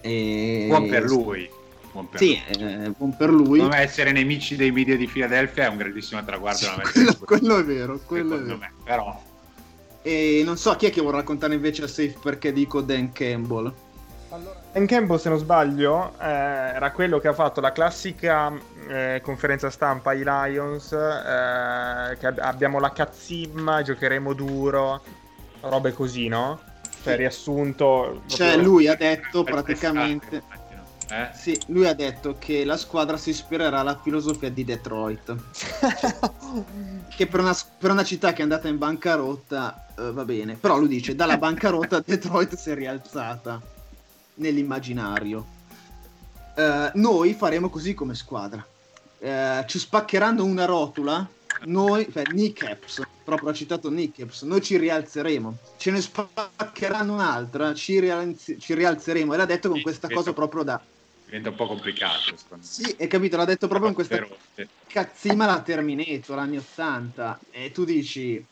E... 0.00 0.66
Buon 0.68 0.88
per 0.88 1.04
lui. 1.04 1.48
Buon 1.92 2.08
per 2.08 2.20
Sì, 2.20 2.38
lui. 2.58 2.64
eh, 2.84 2.90
buon 2.96 3.16
per 3.16 3.30
lui. 3.30 3.58
Secondo 3.58 3.76
me 3.76 3.82
essere 3.82 4.12
nemici 4.12 4.56
dei 4.56 4.70
media 4.70 4.96
di 4.96 5.06
Filadelfia 5.06 5.64
è 5.64 5.68
un 5.68 5.76
grandissimo 5.76 6.22
traguardo 6.24 6.58
Sì, 6.58 6.68
quello, 6.92 7.16
quello 7.24 7.58
è 7.58 7.64
vero, 7.64 8.00
quello 8.04 8.36
è 8.36 8.40
vero. 8.40 8.56
me. 8.58 8.72
Però, 8.84 9.22
E 10.02 10.42
non 10.44 10.56
so 10.56 10.74
chi 10.76 10.86
è 10.86 10.90
che 10.90 11.00
vorrà 11.00 11.18
raccontare 11.18 11.54
invece 11.54 11.82
a 11.84 11.88
Safe 11.88 12.14
perché 12.22 12.52
dico 12.52 12.80
Dan 12.80 13.12
Campbell. 13.12 13.72
Dan 14.72 14.86
Campbell, 14.86 15.16
se 15.16 15.30
non 15.30 15.38
sbaglio, 15.38 16.12
eh, 16.20 16.26
era 16.26 16.92
quello 16.92 17.18
che 17.18 17.28
ha 17.28 17.32
fatto 17.32 17.62
la 17.62 17.72
classica 17.72 18.52
eh, 18.86 19.20
conferenza 19.22 19.70
stampa 19.70 20.10
ai 20.10 20.22
Lions, 20.22 20.92
eh, 20.92 22.16
che 22.18 22.26
ab- 22.26 22.38
abbiamo 22.38 22.78
la 22.78 22.92
cazzimma, 22.92 23.80
giocheremo 23.82 24.34
duro, 24.34 25.02
robe 25.62 25.92
così, 25.92 26.28
no? 26.28 26.60
Cioè, 27.02 27.16
riassunto... 27.16 28.22
Cioè, 28.26 28.56
lui 28.56 28.86
ha 28.86 28.96
detto 28.96 29.44
praticamente. 29.44 30.42
Eh? 31.10 31.30
Sì, 31.32 31.58
lui 31.68 31.86
ha 31.86 31.94
detto 31.94 32.36
che 32.38 32.66
la 32.66 32.76
squadra 32.76 33.16
si 33.16 33.30
ispirerà 33.30 33.78
alla 33.78 33.98
filosofia 33.98 34.50
di 34.50 34.64
Detroit. 34.64 35.34
Che 37.18 37.26
per 37.26 37.40
una, 37.40 37.56
per 37.78 37.90
una 37.90 38.04
città 38.04 38.32
che 38.32 38.38
è 38.38 38.42
andata 38.42 38.68
in 38.68 38.78
bancarotta 38.78 39.86
eh, 39.98 40.12
va 40.12 40.24
bene. 40.24 40.54
Però 40.54 40.78
lui 40.78 40.86
dice: 40.86 41.16
dalla 41.16 41.36
bancarotta 41.36 42.00
Detroit 42.04 42.54
si 42.54 42.70
è 42.70 42.74
rialzata 42.74 43.60
nell'immaginario. 44.38 45.46
Eh, 46.56 46.90
noi 46.94 47.34
faremo 47.34 47.70
così 47.70 47.94
come 47.94 48.14
squadra. 48.14 48.66
Eh, 49.18 49.64
ci 49.66 49.78
spaccheranno 49.78 50.44
una 50.44 50.64
rotula. 50.64 51.28
Noi, 51.64 52.08
cioè 52.12 52.22
kneecaps, 52.22 53.02
proprio 53.24 53.50
ha 53.50 53.52
citato 53.52 53.88
kneecaps, 53.88 54.42
noi 54.42 54.62
ci 54.62 54.76
rialzeremo. 54.76 55.58
Ce 55.76 55.90
ne 55.90 56.00
spaccheranno 56.00 57.14
un'altra, 57.14 57.74
ci, 57.74 57.98
rialzi- 57.98 58.58
ci 58.60 58.74
rialzeremo. 58.74 59.34
E 59.34 59.36
l'ha 59.36 59.44
detto 59.44 59.68
con 59.68 59.80
questa 59.80 60.08
cosa 60.08 60.32
proprio 60.32 60.62
da. 60.62 60.80
Diventa 61.24 61.50
un 61.50 61.56
po' 61.56 61.66
complicato. 61.66 62.34
Sì, 62.60 62.94
hai 62.98 63.08
capito, 63.08 63.36
l'ha 63.36 63.44
detto 63.44 63.66
proprio 63.66 63.88
in 63.88 63.94
questa 63.94 64.24
cazzima 64.86 65.46
la 65.46 65.60
Terminator 65.60 66.38
anni 66.38 66.56
80 66.56 67.40
e 67.50 67.70
tu 67.70 67.84
dici 67.84 68.42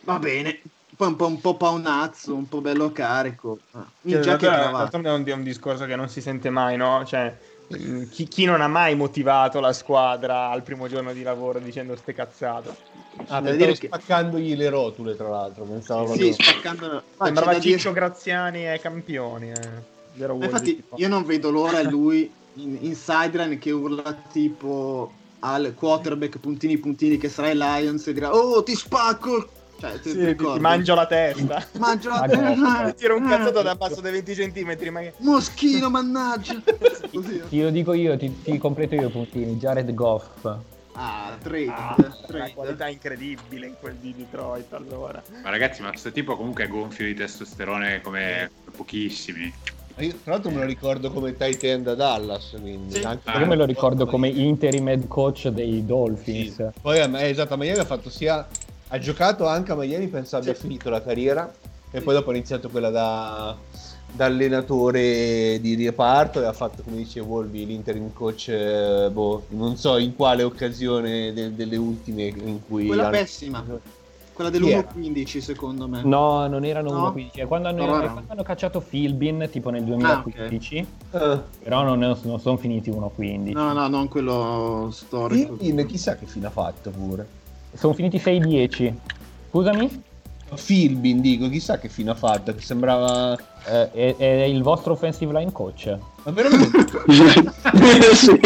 va 0.00 0.18
bene 0.18 0.60
poi 0.98 1.06
un 1.06 1.14
po', 1.16 1.26
un 1.28 1.40
po' 1.40 1.54
paonazzo, 1.56 2.34
un 2.34 2.48
po' 2.48 2.60
bello 2.60 2.90
carico. 2.90 3.60
Ah, 3.70 3.86
Cioè, 4.04 4.18
e 4.18 4.36
cravatta. 4.36 4.70
d'altronde 4.78 5.08
è 5.08 5.12
un, 5.12 5.24
è 5.24 5.32
un 5.32 5.44
discorso 5.44 5.84
che 5.86 5.94
non 5.94 6.08
si 6.08 6.20
sente 6.20 6.50
mai, 6.50 6.76
no? 6.76 7.04
Cioè, 7.06 7.38
chi, 8.10 8.26
chi 8.26 8.44
non 8.46 8.60
ha 8.60 8.66
mai 8.66 8.96
motivato 8.96 9.60
la 9.60 9.72
squadra 9.72 10.48
al 10.50 10.64
primo 10.64 10.88
giorno 10.88 11.12
di 11.12 11.22
lavoro 11.22 11.60
dicendo 11.60 11.94
ste 11.94 12.14
cazzate? 12.14 12.70
Ah, 13.28 13.40
pensavo 13.40 13.50
dire 13.52 13.72
che- 13.74 13.86
spaccandogli 13.86 14.56
le 14.56 14.68
rotule, 14.70 15.14
tra 15.14 15.28
l'altro. 15.28 15.62
Pensavo 15.62 16.12
Sì, 16.14 16.18
proprio- 16.18 16.32
spaccando... 16.32 16.86
Ah, 16.96 17.00
c'è 17.18 17.24
Sembrava 17.26 17.52
da 17.52 17.58
dire- 17.60 17.76
Ciccio 17.76 17.92
Graziani 17.92 18.66
ai 18.66 18.80
campioni. 18.80 19.50
Eh. 19.52 19.96
Di 20.14 20.24
Infatti, 20.24 20.74
tipo. 20.76 20.96
io 20.98 21.06
non 21.08 21.24
vedo 21.24 21.50
l'ora 21.52 21.80
lui 21.82 22.28
in, 22.54 22.76
in 22.80 22.96
sideline 22.96 23.56
che 23.58 23.70
urla 23.70 24.12
tipo 24.32 25.12
al 25.40 25.74
quarterback 25.76 26.38
puntini 26.38 26.76
puntini 26.78 27.18
che 27.18 27.28
sarà 27.28 27.50
il 27.50 27.58
Lions 27.58 28.04
e 28.08 28.12
dirà 28.12 28.34
Oh 28.34 28.60
ti 28.64 28.74
spacco 28.74 29.48
cioè, 29.78 30.00
ti, 30.00 30.10
Sì, 30.10 30.18
ti 30.18 30.34
ti, 30.36 30.58
mangio 30.60 30.94
la 30.94 31.06
testa. 31.06 31.64
Mangio 31.78 32.08
la 32.10 32.26
no. 32.26 32.94
Tiro 32.94 33.16
un 33.16 33.28
cazzato 33.28 33.62
da 33.62 33.74
basso 33.74 34.00
dei 34.00 34.12
20 34.12 34.34
centimetri. 34.34 34.90
Ma. 34.90 35.00
Moschino 35.18 35.88
mannaggia 35.90 36.60
Così. 37.12 37.42
Ti 37.48 37.62
lo 37.62 37.70
dico 37.70 37.92
io, 37.92 38.16
ti, 38.16 38.42
ti 38.42 38.58
completo 38.58 38.94
io 38.94 39.08
i 39.08 39.10
puntini. 39.10 39.56
Jared 39.56 39.92
Goff. 39.94 40.44
Ah, 41.00 41.36
trade, 41.40 41.68
Ah, 41.68 41.94
trade. 42.26 42.38
una 42.44 42.50
qualità 42.54 42.88
incredibile 42.88 43.66
in 43.66 43.74
quel 43.78 43.94
di 43.94 44.12
Detroit 44.16 44.72
allora. 44.72 45.22
Ma 45.44 45.50
ragazzi, 45.50 45.80
ma 45.80 45.90
questo 45.90 46.10
tipo 46.10 46.36
comunque 46.36 46.64
è 46.64 46.68
gonfio 46.68 47.04
di 47.06 47.14
testosterone 47.14 48.00
come 48.00 48.50
pochissimi. 48.76 49.52
Io, 49.98 50.14
tra 50.22 50.32
l'altro 50.32 50.50
me 50.50 50.58
lo 50.58 50.64
ricordo 50.64 51.10
come 51.12 51.36
tight 51.36 51.62
end 51.64 51.84
da 51.84 51.94
Dallas, 51.94 52.56
quindi 52.60 52.94
Sì. 52.94 53.02
anche- 53.04 53.30
Ah, 53.30 53.38
Io 53.38 53.46
me 53.46 53.54
lo 53.56 53.64
ricordo 53.64 54.06
come 54.06 54.28
interim 54.28 54.88
head 54.88 55.06
coach 55.06 55.48
dei 55.48 55.72
Sì. 55.74 55.84
Dolphins. 55.84 56.68
Poi 56.80 56.98
a- 57.00 57.20
eh, 57.20 57.30
esatto, 57.30 57.54
a 57.54 57.56
Miami 57.56 57.78
ha 57.80 57.84
fatto 57.84 58.10
sia 58.10 58.46
ha 58.88 58.98
giocato 58.98 59.46
anche 59.46 59.72
a 59.72 59.74
Miami, 59.74 60.06
penso 60.08 60.36
abbia 60.36 60.54
finito 60.54 60.88
la 60.90 61.02
carriera 61.02 61.52
e 61.90 62.00
poi 62.00 62.14
dopo 62.14 62.30
ha 62.30 62.34
iniziato 62.34 62.68
quella 62.68 62.90
da, 62.90 63.54
da 64.12 64.24
allenatore 64.24 65.58
di 65.60 65.74
reparto 65.84 66.40
e 66.40 66.46
ha 66.46 66.52
fatto, 66.52 66.82
come 66.82 66.96
dice 66.96 67.20
Volvi, 67.20 67.66
l'interim 67.66 68.12
coach, 68.12 68.48
eh, 68.48 69.08
boh, 69.12 69.44
non 69.50 69.76
so 69.76 69.96
in 69.98 70.14
quale 70.16 70.42
occasione 70.42 71.32
de- 71.32 71.54
delle 71.54 71.76
ultime 71.76 72.24
in 72.24 72.60
cui... 72.66 72.86
Quella 72.86 73.04
hanno- 73.08 73.10
pessima. 73.16 73.64
Quella 74.32 74.50
Chi 74.52 74.70
era? 74.70 74.86
dell'1.15 74.94 75.38
secondo 75.40 75.88
me 75.88 76.00
No, 76.04 76.46
non 76.46 76.64
erano 76.64 76.92
No? 76.92 77.12
1-15. 77.12 77.46
Quando 77.48 77.66
hanno, 77.68 77.82
erano- 77.82 78.12
quando 78.12 78.32
hanno 78.32 78.42
cacciato 78.44 78.80
Philbin, 78.80 79.48
tipo 79.50 79.70
nel 79.70 79.82
Ah, 79.82 79.86
2015, 80.22 80.86
Eh, 81.10 81.38
però 81.64 81.82
non, 81.82 81.98
non 81.98 82.38
sono 82.38 82.56
finiti 82.56 82.88
1-15. 82.88 83.50
No, 83.52 83.72
no, 83.72 83.88
non 83.88 84.06
quello 84.08 84.90
storico 84.92 85.54
Philbin, 85.54 85.86
chissà 85.86 86.14
che 86.16 86.26
fine 86.26 86.46
ha 86.46 86.50
fatto 86.50 86.90
pure. 86.90 87.26
Sono 87.74 87.92
finiti 87.92 88.18
6-10. 88.18 88.94
Scusami? 89.50 90.02
Philbin, 90.64 91.20
dico, 91.20 91.48
chissà 91.50 91.78
che 91.78 91.88
fine 91.88 92.10
ha 92.10 92.14
fatto, 92.14 92.54
che 92.54 92.60
sembrava... 92.62 93.36
Eh, 93.66 93.90
è, 93.90 94.16
è 94.16 94.44
il 94.44 94.62
vostro 94.62 94.92
offensive 94.94 95.32
line 95.32 95.52
coach. 95.52 95.96
Ma 96.24 96.30
veramente... 96.32 96.86
sì. 98.14 98.40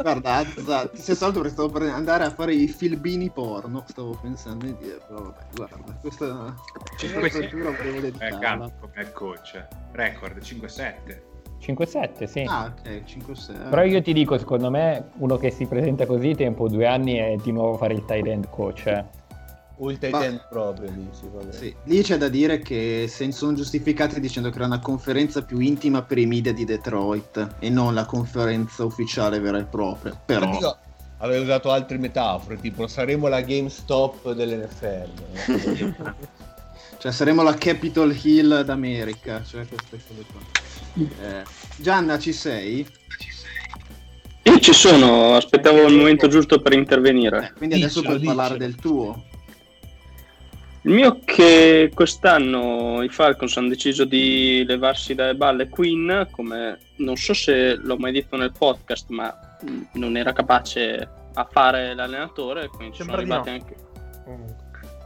Guarda, 0.00 0.34
Azza, 0.36 0.86
ti 0.88 1.00
sei 1.00 1.14
salto 1.16 1.40
perché 1.40 1.52
stavo 1.54 1.68
per 1.68 1.82
andare 1.82 2.24
a 2.24 2.30
fare 2.30 2.54
i 2.54 2.68
filbini 2.68 3.28
porno. 3.30 3.84
Stavo 3.88 4.16
pensando 4.22 4.64
di 4.66 4.76
dire, 4.78 5.00
però 5.06 5.20
vabbè, 5.22 5.44
guarda, 5.54 5.98
questa 6.00 6.54
cifratura 6.96 7.70
volevo 7.72 7.96
Eh, 7.98 8.00
dedicarla. 8.00 8.38
campo 8.38 8.88
come 8.92 9.12
coach. 9.12 9.66
Record 9.92 10.38
5-7. 10.38 10.94
5-7, 11.60 12.24
sì. 12.24 12.44
Ah, 12.46 12.72
ok, 12.72 13.02
5-6. 13.04 13.70
Però 13.70 13.82
io 13.82 14.02
ti 14.02 14.12
dico, 14.12 14.38
secondo 14.38 14.70
me, 14.70 15.10
uno 15.18 15.36
che 15.36 15.50
si 15.50 15.66
presenta 15.66 16.06
così, 16.06 16.34
tempo 16.34 16.68
due 16.68 16.86
anni, 16.86 17.14
è 17.14 17.36
di 17.42 17.52
nuovo 17.52 17.76
fare 17.76 17.94
il 17.94 18.04
tight 18.04 18.26
end 18.26 18.48
coach. 18.50 18.86
eh. 18.86 19.04
O 19.78 19.90
il 19.90 19.98
tight 19.98 20.12
Ma- 20.12 20.24
end 20.24 20.46
proprio, 20.48 20.90
dici, 20.90 21.28
vabbè. 21.30 21.52
Sì, 21.52 21.74
lì 21.84 22.02
c'è 22.02 22.16
da 22.16 22.28
dire 22.28 22.60
che 22.60 23.06
se 23.08 23.30
sono 23.32 23.52
giustificati 23.52 24.18
dicendo 24.20 24.48
che 24.48 24.56
era 24.56 24.64
una 24.66 24.80
conferenza 24.80 25.42
più 25.42 25.58
intima 25.58 26.02
per 26.02 26.18
i 26.18 26.24
media 26.24 26.52
di 26.52 26.64
Detroit 26.64 27.56
e 27.58 27.68
non 27.68 27.92
la 27.92 28.06
conferenza 28.06 28.84
ufficiale 28.84 29.38
vera 29.38 29.58
e 29.58 29.64
propria. 29.64 30.18
Però, 30.24 30.50
dico, 30.50 30.76
avevo 31.18 31.42
usato 31.42 31.70
altre 31.70 31.98
metafore, 31.98 32.58
tipo 32.58 32.86
saremo 32.86 33.28
la 33.28 33.42
GameStop 33.42 34.32
dell'NFL. 34.32 35.10
cioè, 36.96 37.12
saremo 37.12 37.42
la 37.42 37.54
Capitol 37.54 38.16
Hill 38.18 38.62
d'America. 38.62 39.42
Cioè, 39.44 39.66
queste 39.66 40.00
cose 40.08 40.24
qua. 40.32 40.65
Eh, 40.98 41.44
Gianna, 41.76 42.18
ci 42.18 42.32
sei? 42.32 42.86
Io 44.42 44.58
ci 44.60 44.72
sono, 44.72 45.34
aspettavo 45.34 45.86
il 45.86 45.94
momento 45.96 46.28
giusto 46.28 46.60
per 46.60 46.72
intervenire. 46.72 47.52
Quindi 47.56 47.76
adesso 47.76 48.00
Diccelo, 48.00 48.18
puoi 48.20 48.26
parlare 48.34 48.54
diccelo. 48.54 48.70
del 48.70 48.80
tuo. 48.80 49.24
Il 50.82 50.92
mio 50.92 51.16
è 51.16 51.24
che 51.24 51.90
quest'anno 51.92 53.02
i 53.02 53.08
Falcons 53.08 53.56
hanno 53.56 53.68
deciso 53.68 54.04
di 54.04 54.64
levarsi 54.64 55.14
dalle 55.14 55.34
balle 55.34 55.68
Queen, 55.68 56.28
come 56.30 56.78
non 56.98 57.16
so 57.16 57.34
se 57.34 57.74
l'ho 57.74 57.96
mai 57.96 58.12
detto 58.12 58.36
nel 58.36 58.52
podcast, 58.56 59.08
ma 59.08 59.36
mh, 59.60 59.98
non 59.98 60.16
era 60.16 60.32
capace 60.32 61.08
a 61.34 61.48
fare 61.50 61.92
l'allenatore, 61.94 62.68
quindi 62.68 62.96
ci 62.96 63.02
sono 63.02 63.16
Sembra 63.16 63.36
arrivati 63.36 63.50
no. 63.50 63.56
anche... 63.56 64.56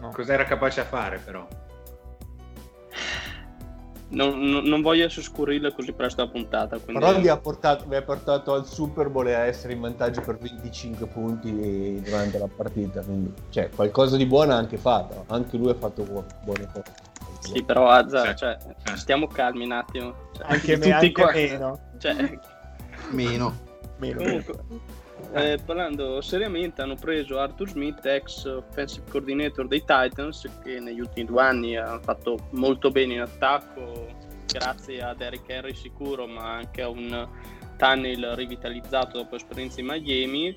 No. 0.03 0.11
Cos'era 0.13 0.45
capace 0.45 0.81
a 0.81 0.85
fare 0.85 1.19
però? 1.19 1.49
Non, 4.13 4.41
non- 4.41 4.65
non 4.65 4.83
voglio 4.83 5.05
essere 5.07 5.23
scurrile 5.23 5.73
così 5.73 5.93
presto 5.93 6.23
la 6.23 6.29
puntata, 6.29 6.79
quindi... 6.79 7.01
Però 7.05 7.19
vi 7.21 7.29
ha, 7.29 7.37
portato, 7.39 7.85
vi 7.87 7.95
ha 7.95 8.03
portato 8.03 8.53
al 8.55 8.67
Super 8.67 9.09
Bowl 9.09 9.29
e 9.29 9.35
a 9.35 9.45
essere 9.45 9.73
in 9.75 9.81
vantaggio 9.81 10.21
per 10.21 10.37
25 10.39 11.07
punti 11.07 12.01
durante 12.03 12.39
la 12.39 12.49
partita. 12.49 13.03
Quindi, 13.03 13.33
cioè, 13.51 13.69
qualcosa 13.71 14.17
di 14.17 14.27
buono 14.27 14.53
ha 14.53 14.57
anche 14.57 14.79
fatto. 14.79 15.25
Anche 15.29 15.57
lui 15.57 15.71
ha 15.71 15.75
fatto 15.75 16.03
buo- 16.03 16.25
buone 16.43 16.67
cose. 16.73 16.93
Sì, 17.39 17.63
però 17.63 17.89
Azza, 17.89 18.27
Sì. 18.31 18.37
cioè, 18.37 18.57
Eh. 18.93 18.97
stiamo 18.97 19.27
calmi 19.29 19.65
un 19.65 19.73
attimo. 19.73 20.15
Cioè, 20.37 20.47
Anche, 20.49 20.73
me, 20.77 20.83
tutti 20.83 20.91
anche 20.91 21.13
qua- 21.13 21.33
meno. 21.33 21.79
Cioè, 21.99 22.39
Meno. 23.11 23.55
Meno. 23.99 24.17
Comunque, 24.19 24.55
eh, 25.35 25.59
parlando 25.65 26.21
seriamente, 26.21 26.83
hanno 26.83 26.97
preso 26.97 27.39
Arthur 27.39 27.69
Smith, 27.69 28.05
ex 28.05 28.45
offensive 28.45 29.05
coordinator 29.11 29.67
dei 29.67 29.81
Titans, 29.81 30.49
che 30.63 30.81
negli 30.81 31.01
ultimi 31.01 31.27
due 31.27 31.43
anni 31.43 31.77
ha 31.77 31.99
fatto 32.01 32.49
molto 32.51 32.91
bene 32.91 33.15
in 33.15 33.21
attacco, 33.21 34.09
grazie 34.47 35.03
a 35.03 35.15
Derrick 35.15 35.49
Henry 35.49 35.75
sicuro, 35.75 36.27
ma 36.27 36.55
anche 36.55 36.83
a 36.83 36.89
un 36.89 37.29
tunnel 37.77 38.35
rivitalizzato 38.35 39.19
dopo 39.19 39.37
esperienza 39.37 39.81
in 39.81 39.87
Miami. 39.87 40.55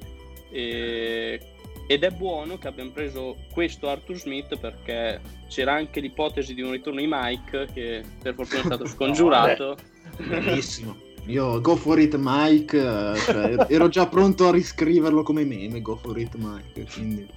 E- 0.51 1.53
ed 1.85 2.03
è 2.03 2.11
buono 2.11 2.57
che 2.57 2.67
abbiamo 2.67 2.91
preso 2.91 3.35
questo 3.51 3.89
Arthur 3.89 4.15
Smith 4.15 4.57
perché 4.57 5.19
c'era 5.49 5.73
anche 5.73 5.99
l'ipotesi 5.99 6.53
di 6.53 6.61
un 6.61 6.71
ritorno 6.71 7.01
di 7.01 7.07
Mike, 7.09 7.67
che 7.73 8.03
per 8.21 8.33
fortuna 8.33 8.61
è 8.61 8.65
stato 8.65 8.85
scongiurato. 8.87 9.77
Bellissimo. 10.17 10.97
Io 11.27 11.61
go 11.61 11.77
for 11.77 11.99
it 11.99 12.15
Mike, 12.17 12.77
eh, 12.77 13.17
cioè, 13.17 13.65
ero 13.71 13.87
già 13.87 14.07
pronto 14.07 14.47
a 14.47 14.51
riscriverlo 14.51 15.23
come 15.23 15.45
meme, 15.45 15.81
go 15.81 15.95
for 15.95 16.17
it 16.19 16.35
Mike, 16.35 16.85
quindi... 16.91 17.29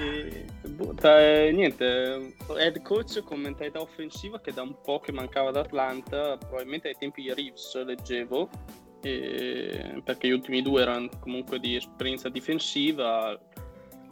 E, 0.00 0.44
boh, 0.68 0.94
tra- 0.94 1.20
eh, 1.20 1.52
niente, 1.52 2.34
head 2.56 2.82
coach 2.82 3.22
con 3.22 3.40
mentalità 3.40 3.80
offensiva 3.80 4.40
che 4.40 4.52
da 4.52 4.62
un 4.62 4.74
po' 4.82 5.00
che 5.00 5.12
mancava 5.12 5.50
ad 5.50 5.56
Atlanta, 5.56 6.36
probabilmente 6.36 6.88
ai 6.88 6.96
tempi 6.98 7.22
di 7.22 7.32
Reeves 7.32 7.84
leggevo, 7.84 8.48
e- 9.00 10.00
perché 10.04 10.28
gli 10.28 10.32
ultimi 10.32 10.60
due 10.62 10.82
erano 10.82 11.08
comunque 11.20 11.60
di 11.60 11.76
esperienza 11.76 12.28
difensiva. 12.28 13.38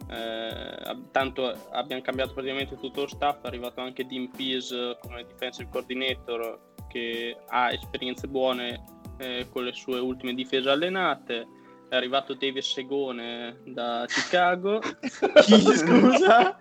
eh, 0.09 0.97
tanto 1.11 1.55
abbiamo 1.71 2.01
cambiato 2.01 2.33
praticamente 2.33 2.75
tutto 2.77 3.01
lo 3.01 3.07
staff, 3.07 3.41
è 3.43 3.47
arrivato 3.47 3.79
anche 3.79 4.05
Dean 4.05 4.29
Pease 4.29 4.97
come 5.01 5.25
defensive 5.25 5.69
coordinator 5.71 6.71
che 6.93 7.35
ha 7.47 7.71
esperienze 7.71 8.27
buone 8.27 8.83
eh, 9.17 9.47
con 9.51 9.63
le 9.63 9.73
sue 9.73 9.99
ultime 9.99 10.35
difese 10.35 10.69
allenate. 10.69 11.47
È 11.89 11.95
arrivato 11.95 12.33
David 12.35 12.61
Segone 12.61 13.61
da 13.65 14.05
Chicago. 14.07 14.79
Chi, 15.43 15.59
scusa? 15.61 16.59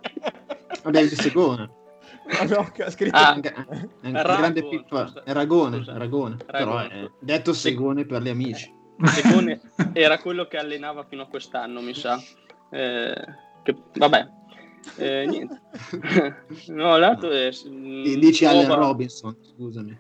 Vabbè, 0.83 1.01
il 1.01 1.11
Segone. 1.11 1.71
Ah, 2.39 2.45
no, 2.45 2.73
ha 2.85 2.91
scritto... 2.91 3.17
Ah, 3.17 3.29
Anche- 3.31 3.53
anche 3.55 4.23
Rago, 4.23 4.39
grande 4.39 4.69
pippa. 4.69 5.13
Ragone, 5.27 5.79
è 5.87 5.93
Ragone. 5.97 6.37
Però 6.37 6.77
Ragone. 6.77 7.05
è 7.05 7.11
detto 7.21 7.53
Segone 7.53 8.05
per 8.07 8.23
gli 8.23 8.29
amici. 8.29 8.73
Segone 9.05 9.61
era 9.93 10.19
quello 10.19 10.47
che 10.47 10.57
allenava 10.57 11.05
fino 11.05 11.23
a 11.23 11.27
quest'anno, 11.27 11.81
mi 11.81 11.95
sa. 11.95 12.21
Eh, 12.71 13.15
che- 13.63 13.77
vabbè, 13.95 14.29
Eh, 14.97 15.27
niente. 15.27 15.61
no, 16.69 16.97
l'altro 16.99 17.31
è... 17.31 17.51
mm, 17.69 18.03
Di- 18.03 18.19
Dici 18.19 18.45
Allen 18.45 18.67
nuova- 18.67 18.83
Robinson, 18.87 19.37
scusami. 19.43 19.99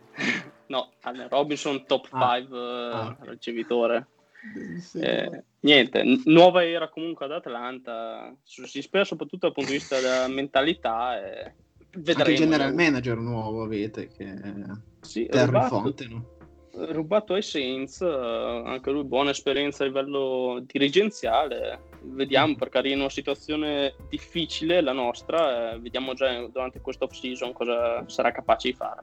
No, 0.67 0.91
Allen 1.03 1.29
Robinson 1.29 1.85
top 1.87 2.09
Ah. 2.11 2.37
5 2.39 2.59
Ah, 2.59 3.17
ok. 3.21 3.29
ricevitore. 3.29 4.07
Eh, 4.95 5.45
niente, 5.61 6.03
nuova 6.25 6.65
era 6.67 6.89
comunque 6.89 7.27
ad 7.27 7.33
Atlanta, 7.33 8.35
si 8.43 8.83
spera 8.83 9.05
soprattutto 9.05 9.47
dal 9.47 9.55
punto 9.55 9.71
di 9.71 9.77
vista 9.77 10.01
della 10.01 10.27
mentalità. 10.29 11.17
E 11.23 11.55
vedremo. 11.93 12.21
Anche 12.25 12.35
general 12.35 12.75
manager 12.75 13.19
nuovo 13.19 13.63
avete, 13.63 14.09
che 14.09 14.25
è 14.25 14.53
Sì, 15.01 15.27
Terry 15.27 15.47
rubato, 15.47 15.81
Fonteno. 15.81 16.27
rubato 16.73 17.35
ai 17.35 17.43
Saints, 17.43 18.01
eh, 18.01 18.63
anche 18.67 18.91
lui 18.91 19.05
buona 19.05 19.31
esperienza 19.31 19.85
a 19.85 19.87
livello 19.87 20.61
dirigenziale. 20.67 21.91
Vediamo 22.05 22.55
perché 22.57 22.89
in 22.89 23.01
una 23.01 23.09
situazione 23.11 23.95
difficile 24.09 24.81
la 24.81 24.93
nostra, 24.93 25.73
eh, 25.73 25.79
vediamo 25.79 26.15
già 26.15 26.47
durante 26.47 26.81
questo 26.81 27.05
off 27.05 27.13
season 27.13 27.53
cosa 27.53 28.05
sarà 28.09 28.33
capace 28.33 28.71
di 28.71 28.75
fare. 28.75 29.03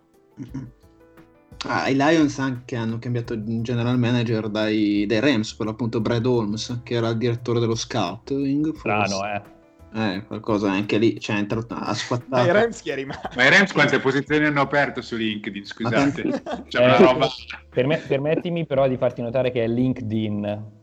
Ah, 1.68 1.90
I 1.90 1.96
Lions 1.96 2.40
anche 2.40 2.78
hanno 2.78 3.00
cambiato 3.00 3.36
general 3.62 3.98
manager 4.00 4.48
dai, 4.48 5.06
dai 5.06 5.20
Rams 5.20 5.54
per 5.56 5.66
l'appunto 5.66 6.00
Brad 6.00 6.26
Holmes 6.26 6.82
che 6.84 6.94
era 6.94 7.10
il 7.10 7.18
direttore 7.18 7.60
dello 7.60 7.76
scouting 7.76 8.74
Strano, 8.76 9.26
eh. 9.26 9.58
Eh, 9.92 10.24
qualcosa 10.28 10.72
anche 10.72 11.00
lì, 11.00 11.20
cioè, 11.20 11.38
entra, 11.38 11.66
ha 11.68 11.94
squattato. 11.96 12.28
Ma 12.30 12.44
i 12.46 12.52
Rams 12.52 12.80
chi 12.82 12.92
è 12.92 12.96
rimasto? 12.96 13.30
Ma 13.36 13.44
i 13.44 13.50
Rams 13.50 13.74
quante 13.74 14.00
posizioni 14.00 14.46
hanno 14.46 14.62
aperto 14.62 15.02
su 15.02 15.16
LinkedIn? 15.16 15.66
Scusate, 15.66 16.44
c'è 16.68 16.84
una 16.84 16.96
Eh, 16.96 17.02
roba. 17.02 17.28
perme- 17.70 17.98
permettimi 18.08 18.68
però 18.68 18.88
di 18.88 18.98
farti 18.98 19.22
notare 19.22 19.52
che 19.52 19.64
è 19.64 19.68
LinkedIn. 19.68 20.78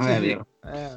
Ah, 0.00 0.16
è 0.16 0.20
vero. 0.20 0.46
Eh. 0.64 0.88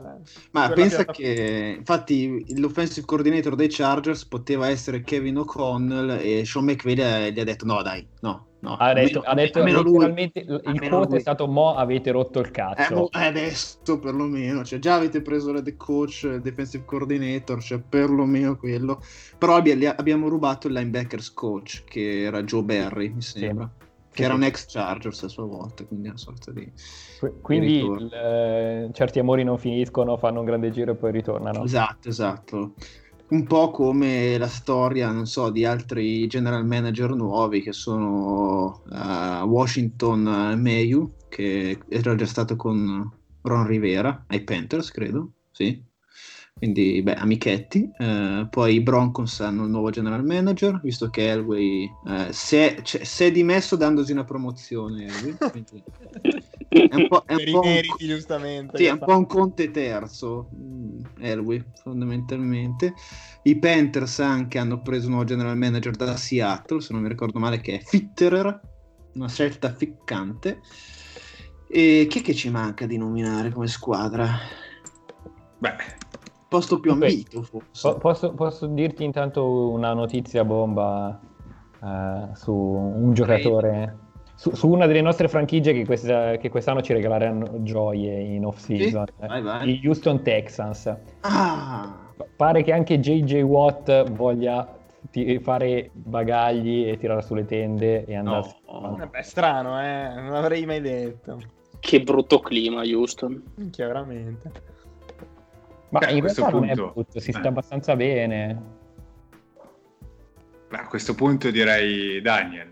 Ma 0.51 0.69
pensa 0.69 0.95
piatta- 0.97 1.11
che 1.13 1.75
infatti 1.77 2.59
l'offensive 2.59 3.05
coordinator 3.05 3.55
dei 3.55 3.67
Chargers 3.69 4.25
poteva 4.25 4.67
essere 4.69 5.01
Kevin 5.01 5.37
O'Connell 5.37 6.19
e 6.21 6.43
Sean 6.45 6.65
McVay 6.65 7.31
gli 7.31 7.39
ha 7.39 7.43
detto 7.43 7.65
no 7.65 7.81
dai, 7.81 8.05
no, 8.21 8.47
no. 8.59 8.75
Ha 8.75 8.93
detto, 8.93 9.19
almeno- 9.19 9.29
ha 9.29 9.33
detto 9.35 9.57
almeno 9.59 9.81
lui. 9.81 9.91
letteralmente 9.93 10.39
il 10.39 10.89
quote 10.89 11.15
è 11.15 11.19
stato 11.19 11.47
mo 11.47 11.75
avete 11.75 12.11
rotto 12.11 12.39
il 12.39 12.47
Eh, 12.47 12.51
cazzo. 12.51 12.95
mo- 12.95 13.09
eh, 13.11 13.25
adesso 13.25 13.99
perlomeno, 13.99 14.63
cioè, 14.65 14.79
già 14.79 14.95
avete 14.95 15.21
preso 15.21 15.51
il 15.51 15.77
coach, 15.77 16.23
il 16.23 16.41
defensive 16.41 16.83
coordinator, 16.83 17.61
cioè 17.61 17.79
perlomeno 17.79 18.57
quello. 18.57 19.01
Però 19.37 19.55
abbi- 19.55 19.85
abbiamo 19.85 20.27
rubato 20.27 20.67
il 20.67 20.73
linebackers 20.73 21.33
coach, 21.33 21.83
che 21.85 22.23
era 22.23 22.43
Joe 22.43 22.63
Barry, 22.63 23.09
mi 23.13 23.21
sembra. 23.21 23.71
Che 24.13 24.23
era 24.23 24.33
un 24.33 24.43
ex 24.43 24.65
Chargers 24.67 25.23
a 25.23 25.27
sua 25.27 25.45
volta, 25.45 25.85
quindi 25.85 26.07
una 26.09 26.17
sorta 26.17 26.51
di... 26.51 26.71
Qu- 27.19 27.41
Quindi 27.41 27.77
ritorno. 27.77 28.05
il, 28.05 28.13
eh, 28.13 28.89
certi 28.93 29.19
amori 29.19 29.43
non 29.43 29.57
finiscono, 29.57 30.17
fanno 30.17 30.39
un 30.39 30.45
grande 30.45 30.71
giro 30.71 30.91
e 30.91 30.95
poi 30.95 31.11
ritornano. 31.11 31.63
Esatto, 31.63 32.09
esatto. 32.09 32.73
Un 33.29 33.47
po' 33.47 33.71
come 33.71 34.37
la 34.37 34.47
storia, 34.47 35.09
non 35.11 35.25
so, 35.25 35.49
di 35.49 35.63
altri 35.63 36.27
general 36.27 36.65
manager 36.65 37.11
nuovi 37.15 37.61
che 37.61 37.71
sono 37.71 38.83
eh, 38.91 39.41
Washington 39.43 40.27
eh, 40.51 40.55
Mayu, 40.57 41.13
che 41.29 41.79
era 41.87 42.15
già 42.15 42.25
stato 42.25 42.57
con 42.57 43.09
Ron 43.41 43.65
Rivera 43.67 44.25
ai 44.27 44.43
Panthers, 44.43 44.91
credo, 44.91 45.31
sì. 45.49 45.81
Quindi, 46.61 47.01
beh, 47.01 47.15
amichetti. 47.15 47.91
Eh, 47.97 48.45
poi 48.47 48.75
i 48.75 48.81
Broncos 48.81 49.39
hanno 49.39 49.63
il 49.63 49.71
nuovo 49.71 49.89
general 49.89 50.23
manager, 50.23 50.79
visto 50.83 51.09
che 51.09 51.27
Elway 51.27 51.89
eh, 52.05 52.27
si, 52.29 52.55
è, 52.57 52.81
cioè, 52.83 53.03
si 53.03 53.23
è 53.23 53.31
dimesso 53.31 53.75
dandosi 53.75 54.11
una 54.11 54.25
promozione. 54.25 55.05
Elway, 55.07 55.35
quindi 55.49 55.83
è 56.69 56.93
un 56.93 57.07
po', 57.07 57.23
è 57.25 57.31
un 57.33 57.37
per 57.39 57.47
i 57.47 57.51
po' 57.51 57.61
un- 57.61 57.65
meriti, 57.65 58.05
giustamente. 58.05 58.77
sì, 58.77 58.83
è 58.85 58.91
un 58.91 58.99
po' 58.99 59.17
un 59.17 59.25
Conte 59.25 59.71
terzo, 59.71 60.49
mm, 60.55 60.99
Elway, 61.21 61.63
fondamentalmente. 61.81 62.93
I 63.41 63.57
Panthers 63.57 64.19
anche 64.19 64.59
hanno 64.59 64.83
preso 64.83 65.05
un 65.05 65.13
nuovo 65.13 65.25
general 65.25 65.57
manager 65.57 65.95
da 65.95 66.15
Seattle, 66.15 66.79
se 66.79 66.93
non 66.93 67.01
mi 67.01 67.09
ricordo 67.09 67.39
male, 67.39 67.59
che 67.59 67.79
è 67.79 67.81
Fitterer, 67.83 68.61
una 69.13 69.27
scelta 69.29 69.73
ficcante. 69.73 70.61
E 71.67 72.05
chi 72.07 72.19
è 72.19 72.21
che 72.21 72.35
ci 72.35 72.51
manca 72.51 72.85
di 72.85 72.97
nominare 72.97 73.49
come 73.49 73.65
squadra? 73.65 74.29
Beh, 75.57 75.75
Posto 76.51 76.81
più 76.81 76.93
Beh, 76.97 77.07
ambito, 77.07 77.43
forse. 77.43 77.87
Po- 77.93 77.97
posso, 77.97 78.33
posso 78.33 78.65
dirti 78.67 79.05
intanto 79.05 79.69
una 79.69 79.93
notizia 79.93 80.43
bomba 80.43 81.17
eh, 81.81 82.35
su 82.35 82.51
un 82.53 83.13
giocatore, 83.13 83.97
su, 84.35 84.53
su 84.53 84.67
una 84.67 84.85
delle 84.85 84.99
nostre 84.99 85.29
franchigie 85.29 85.71
che, 85.71 85.85
questa- 85.85 86.35
che 86.35 86.49
quest'anno 86.49 86.81
ci 86.81 86.91
regaleranno 86.91 87.63
gioie 87.63 88.19
in 88.19 88.43
off-season, 88.45 89.05
Sì? 89.17 89.27
Vai, 89.27 89.41
vai. 89.41 89.79
gli 89.79 89.87
Houston 89.87 90.21
Texans. 90.23 90.93
Ah, 91.21 92.09
Pa- 92.17 92.27
Pare 92.35 92.63
che 92.63 92.73
anche 92.73 92.99
JJ 92.99 93.39
Watt 93.43 94.11
voglia 94.11 94.77
ti- 95.09 95.39
fare 95.39 95.89
bagagli 95.93 96.85
e 96.85 96.97
tirare 96.97 97.21
sulle 97.21 97.45
tende 97.45 98.03
e 98.03 98.13
andarsi. 98.13 98.53
No. 98.69 98.97
Eh 99.01 99.07
beh, 99.07 99.21
strano, 99.23 99.81
eh, 99.81 100.13
non 100.15 100.31
l'avrei 100.31 100.65
mai 100.65 100.81
detto. 100.81 101.39
Che 101.79 102.01
brutto 102.01 102.39
clima, 102.41 102.81
Houston. 102.81 103.41
Minchia, 103.55 103.87
veramente. 103.87 104.51
Ma 105.91 105.99
Beh, 105.99 106.11
in 106.13 106.19
questo 106.21 106.49
non 106.49 106.63
è 106.65 106.73
punto- 106.73 106.91
brutto, 106.93 107.19
si 107.19 107.29
eh. 107.29 107.33
sta 107.33 107.47
abbastanza 107.47 107.95
bene. 107.95 108.61
beh, 110.69 110.77
a 110.77 110.87
questo 110.87 111.13
punto 111.15 111.51
direi 111.51 112.21
Daniel, 112.21 112.71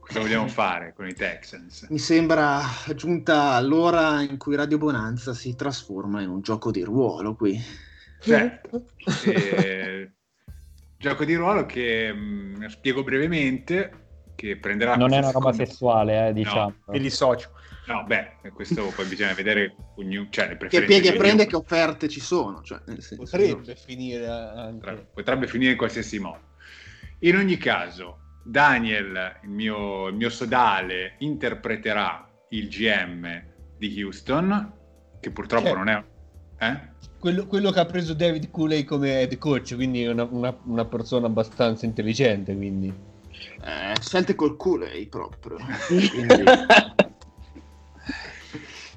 cosa 0.00 0.20
vogliamo 0.20 0.46
fare 0.48 0.92
con 0.94 1.06
i 1.08 1.14
Texans? 1.14 1.86
mi 1.88 1.98
sembra 1.98 2.60
giunta 2.96 3.60
l'ora 3.60 4.22
in 4.22 4.36
cui 4.38 4.56
Radio 4.56 4.76
Bonanza 4.78 5.34
si 5.34 5.54
trasforma 5.54 6.20
in 6.20 6.28
un 6.30 6.40
gioco 6.40 6.70
di 6.72 6.82
ruolo 6.82 7.34
qui. 7.36 7.60
Certo. 8.20 8.86
Eh, 9.24 10.10
gioco 10.98 11.24
di 11.24 11.34
ruolo 11.36 11.64
che 11.64 12.12
mh, 12.12 12.66
spiego 12.66 13.04
brevemente, 13.04 14.06
che 14.34 14.56
prenderà... 14.56 14.96
Non 14.96 15.12
è 15.12 15.18
una 15.18 15.30
roba 15.30 15.52
seconda- 15.52 15.64
sessuale, 15.64 16.28
eh, 16.28 16.32
diciamo. 16.32 16.74
Mi 16.86 16.98
dissocio. 16.98 17.50
No, 17.88 18.04
beh, 18.04 18.50
questo 18.52 18.92
poi 18.94 19.06
bisogna 19.06 19.32
vedere 19.32 19.74
ognuno, 19.96 20.28
cioè, 20.30 20.44
le 20.44 20.50
Che 20.52 20.56
preferenze 20.58 20.86
pieghe 20.92 21.10
di 21.12 21.16
prende, 21.16 21.42
ognuno. 21.44 21.48
che 21.48 21.56
offerte 21.56 22.08
ci 22.08 22.20
sono. 22.20 22.60
Cioè, 22.62 22.80
Potrebbe 23.16 23.76
finire 23.76 24.26
anche. 24.26 24.78
Potrebbe, 24.78 25.06
potrebbe 25.14 25.46
finire 25.46 25.70
in 25.72 25.76
qualsiasi 25.78 26.18
modo. 26.18 26.40
In 27.20 27.36
ogni 27.36 27.56
caso, 27.56 28.18
Daniel, 28.44 29.38
il 29.42 29.48
mio, 29.48 30.08
il 30.08 30.14
mio 30.14 30.28
sodale, 30.28 31.14
interpreterà 31.20 32.28
il 32.50 32.68
GM 32.68 33.42
di 33.78 34.02
Houston, 34.02 34.72
che 35.18 35.30
purtroppo 35.30 35.66
Certo. 35.68 35.78
non 35.78 35.88
è... 35.88 36.04
Eh? 36.60 36.96
Quello, 37.18 37.46
quello 37.46 37.70
che 37.70 37.80
ha 37.80 37.86
preso 37.86 38.12
David 38.12 38.50
Cooley 38.50 38.84
come 38.84 39.20
head 39.20 39.38
coach, 39.38 39.74
quindi 39.74 40.02
è 40.02 40.10
una, 40.10 40.24
una- 40.30 40.56
una 40.64 40.84
persona 40.84 41.26
abbastanza 41.26 41.86
intelligente, 41.86 42.54
quindi. 42.54 42.92
Eh, 43.64 43.94
scelte 44.00 44.34
col 44.34 44.56
eh, 44.92 45.06
proprio. 45.08 45.56
Quindi, 45.88 46.44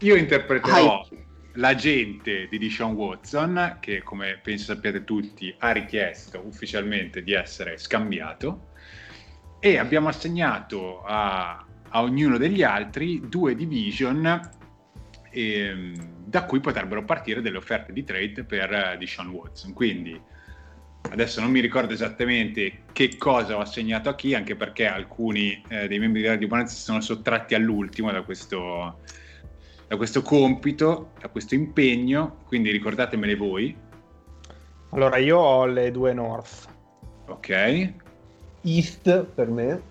Io 0.01 0.15
interpreterò 0.15 1.01
Ah, 1.01 1.07
l'agente 1.55 2.47
di 2.49 2.57
Deshaun 2.57 2.93
Watson, 2.93 3.77
che 3.79 4.01
come 4.01 4.39
penso 4.41 4.73
sappiate 4.73 5.03
tutti 5.03 5.53
ha 5.59 5.71
richiesto 5.71 6.41
ufficialmente 6.45 7.21
di 7.23 7.33
essere 7.33 7.77
scambiato, 7.77 8.69
e 9.59 9.77
abbiamo 9.77 10.07
assegnato 10.07 11.03
a, 11.03 11.63
a 11.89 12.01
ognuno 12.01 12.37
degli 12.39 12.63
altri 12.63 13.21
due 13.29 13.53
division 13.53 14.49
ehm, 15.29 15.93
da 16.25 16.45
cui 16.45 16.59
potrebbero 16.59 17.03
partire 17.03 17.41
delle 17.41 17.57
offerte 17.57 17.93
di 17.93 18.03
trade 18.03 18.43
per 18.43 18.73
eh, 18.73 18.97
Deshaun 18.97 19.27
Watson. 19.27 19.73
Quindi 19.73 20.19
adesso 21.11 21.41
non 21.41 21.51
mi 21.51 21.59
ricordo 21.59 21.93
esattamente 21.93 22.85
che 22.91 23.17
cosa 23.17 23.55
ho 23.55 23.59
assegnato 23.59 24.09
a 24.09 24.15
chi, 24.15 24.33
anche 24.33 24.55
perché 24.55 24.87
alcuni 24.87 25.61
eh, 25.67 25.87
dei 25.87 25.99
membri 25.99 26.21
di 26.21 26.27
Radio 26.27 26.47
Bonanza 26.47 26.73
si 26.73 26.81
sono 26.81 27.01
sottratti 27.01 27.53
all'ultimo 27.53 28.11
da 28.11 28.23
questo, 28.23 29.01
da 29.91 29.97
questo 29.97 30.21
compito, 30.21 31.11
da 31.19 31.27
questo 31.27 31.53
impegno, 31.53 32.43
quindi 32.45 32.71
ricordatemele 32.71 33.35
voi, 33.35 33.75
Allora, 34.91 35.17
io 35.17 35.37
ho 35.37 35.65
le 35.65 35.91
due 35.91 36.13
North. 36.13 36.65
ok? 37.27 37.93
East 38.61 39.23
per 39.25 39.49
me. 39.49 39.81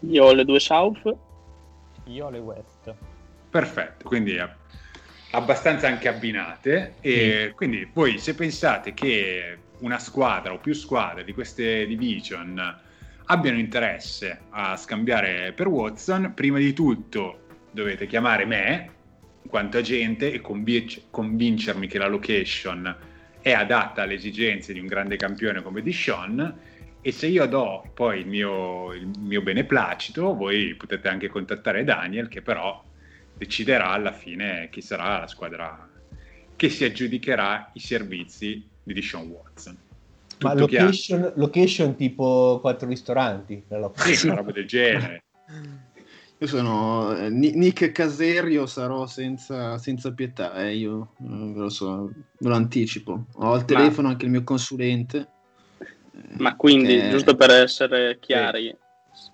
Io 0.00 0.24
ho 0.24 0.32
le 0.32 0.44
due 0.44 0.58
South. 0.58 1.16
Io 2.06 2.26
ho 2.26 2.30
le 2.30 2.40
West. 2.40 2.92
Perfetto, 3.50 4.08
quindi 4.08 4.36
abbastanza 5.30 5.86
anche 5.86 6.08
abbinate 6.08 6.94
e 7.00 7.52
quindi 7.54 7.88
voi 7.92 8.18
se 8.18 8.34
pensate 8.34 8.94
che 8.94 9.58
una 9.78 10.00
squadra 10.00 10.52
o 10.52 10.58
più 10.58 10.72
squadre 10.72 11.22
di 11.22 11.32
queste 11.32 11.86
division 11.86 12.80
abbiano 13.26 13.58
interesse 13.58 14.40
a 14.50 14.76
scambiare 14.76 15.52
per 15.52 15.68
Watson, 15.68 16.32
prima 16.34 16.58
di 16.58 16.72
tutto 16.72 17.44
dovete 17.76 18.06
chiamare 18.06 18.46
me 18.46 18.90
in 19.42 19.50
quanto 19.50 19.76
agente 19.76 20.32
e 20.32 20.40
convinc- 20.40 21.10
convincermi 21.10 21.86
che 21.86 21.98
la 21.98 22.08
location 22.08 22.96
è 23.42 23.52
adatta 23.52 24.02
alle 24.02 24.14
esigenze 24.14 24.72
di 24.72 24.80
un 24.80 24.86
grande 24.86 25.16
campione 25.16 25.60
come 25.62 25.82
Dishon 25.82 26.58
e 27.02 27.12
se 27.12 27.26
io 27.26 27.44
do 27.46 27.88
poi 27.92 28.20
il 28.20 28.26
mio, 28.26 28.94
il 28.94 29.10
mio 29.20 29.42
beneplacito 29.42 30.34
voi 30.34 30.74
potete 30.74 31.08
anche 31.08 31.28
contattare 31.28 31.84
Daniel 31.84 32.28
che 32.28 32.40
però 32.40 32.82
deciderà 33.36 33.90
alla 33.90 34.12
fine 34.12 34.70
chi 34.70 34.80
sarà 34.80 35.18
la 35.20 35.26
squadra 35.26 35.90
che 36.56 36.70
si 36.70 36.84
aggiudicherà 36.84 37.72
i 37.74 37.80
servizi 37.80 38.66
di 38.82 38.94
Deshaun 38.94 39.28
Watson. 39.28 39.76
Ma 40.40 40.54
Tutto 40.54 40.60
location, 40.60 41.32
location 41.36 41.94
tipo 41.94 42.58
quattro 42.62 42.88
ristoranti. 42.88 43.62
Sì, 43.96 44.26
una 44.26 44.36
roba 44.36 44.52
del 44.52 44.66
genere. 44.66 45.24
io 46.38 46.46
sono 46.46 47.16
eh, 47.16 47.30
Ni- 47.30 47.54
Nick 47.54 47.92
Caserio, 47.92 48.66
sarò 48.66 49.06
senza, 49.06 49.78
senza 49.78 50.12
pietà. 50.12 50.54
eh, 50.62 50.74
io 50.76 51.14
eh, 51.20 51.24
ve 51.52 51.58
lo 51.60 51.68
so, 51.70 52.10
ve 52.38 52.48
lo 52.48 52.54
anticipo. 52.54 53.26
Ho 53.34 53.52
al 53.52 53.64
telefono 53.64 54.08
anche 54.08 54.26
il 54.26 54.30
mio 54.30 54.44
consulente. 54.44 55.28
eh, 56.12 56.34
Ma 56.38 56.54
quindi, 56.56 56.88
che- 56.94 57.08
giusto 57.08 57.34
per 57.36 57.50
essere 57.50 58.18
chiari, 58.20 58.74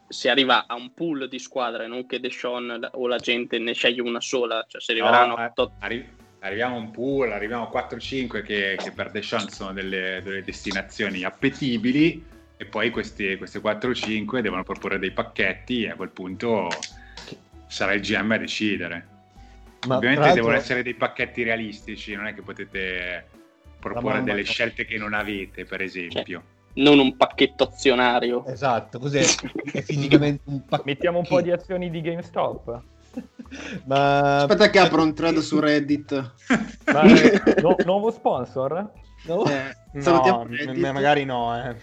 si 0.08 0.28
arriva 0.28 0.66
a 0.68 0.74
un 0.74 0.92
pool 0.94 1.28
di 1.28 1.38
squadre, 1.40 1.88
non 1.88 2.06
che 2.06 2.20
Deshaun 2.20 2.88
o 2.92 3.08
la 3.08 3.18
gente 3.18 3.58
ne 3.58 3.72
sceglie 3.72 4.00
una 4.00 4.20
sola, 4.20 4.64
cioè 4.68 4.80
si 4.80 4.92
arriveranno 4.92 5.34
No, 5.34 5.40
a 5.40 5.44
eh, 5.46 5.50
tot- 5.54 5.72
arri- 5.80 6.08
arriviamo 6.40 6.76
a 6.76 6.78
un 6.78 6.90
pool, 6.92 7.32
arriviamo 7.32 7.64
a 7.66 7.68
4-5 7.68 8.42
che, 8.42 8.76
che 8.78 8.92
per 8.92 9.10
Deshaun 9.10 9.48
sono 9.48 9.72
delle, 9.72 10.20
delle 10.22 10.42
destinazioni 10.42 11.24
appetibili 11.24 12.24
e 12.62 12.64
poi 12.64 12.90
questi, 12.90 13.36
queste 13.36 13.60
4-5 13.60 14.38
devono 14.38 14.62
proporre 14.62 14.98
dei 14.98 15.10
pacchetti 15.10 15.82
e 15.82 15.90
a 15.90 15.94
quel 15.96 16.10
punto 16.10 16.68
sarà 17.66 17.92
il 17.92 18.00
GM 18.00 18.30
a 18.30 18.36
decidere. 18.38 19.08
Ma 19.88 19.96
Ovviamente 19.96 20.32
devono 20.32 20.54
essere 20.54 20.84
dei 20.84 20.94
pacchetti 20.94 21.42
realistici, 21.42 22.14
non 22.14 22.26
è 22.26 22.34
che 22.34 22.42
potete 22.42 23.26
proporre 23.80 24.22
delle 24.22 24.44
scelte 24.44 24.84
che 24.84 24.96
non 24.96 25.12
avete, 25.12 25.64
per 25.64 25.82
esempio. 25.82 26.42
Non 26.74 27.00
un 27.00 27.16
pacchetto 27.16 27.64
azionario. 27.64 28.46
Esatto, 28.46 29.00
cos'è? 29.00 29.22
È 29.72 29.82
fisicamente 29.82 30.42
un 30.44 30.64
pacchetto. 30.64 30.86
Mettiamo 30.86 31.18
un 31.18 31.26
po' 31.26 31.42
di 31.42 31.50
azioni 31.50 31.90
di 31.90 32.00
GameStop. 32.00 32.82
Ma... 33.86 34.42
Aspetta 34.42 34.70
che 34.70 34.78
apro 34.78 35.02
un 35.02 35.12
thread 35.14 35.38
su 35.38 35.58
Reddit. 35.58 36.34
Ma, 36.92 37.02
eh, 37.02 37.60
no- 37.60 37.76
nuovo 37.84 38.12
sponsor? 38.12 38.90
No? 39.24 39.44
Eh, 39.46 39.80
No, 39.94 40.54
magari 40.92 41.24
no, 41.24 41.54
eh. 41.68 41.76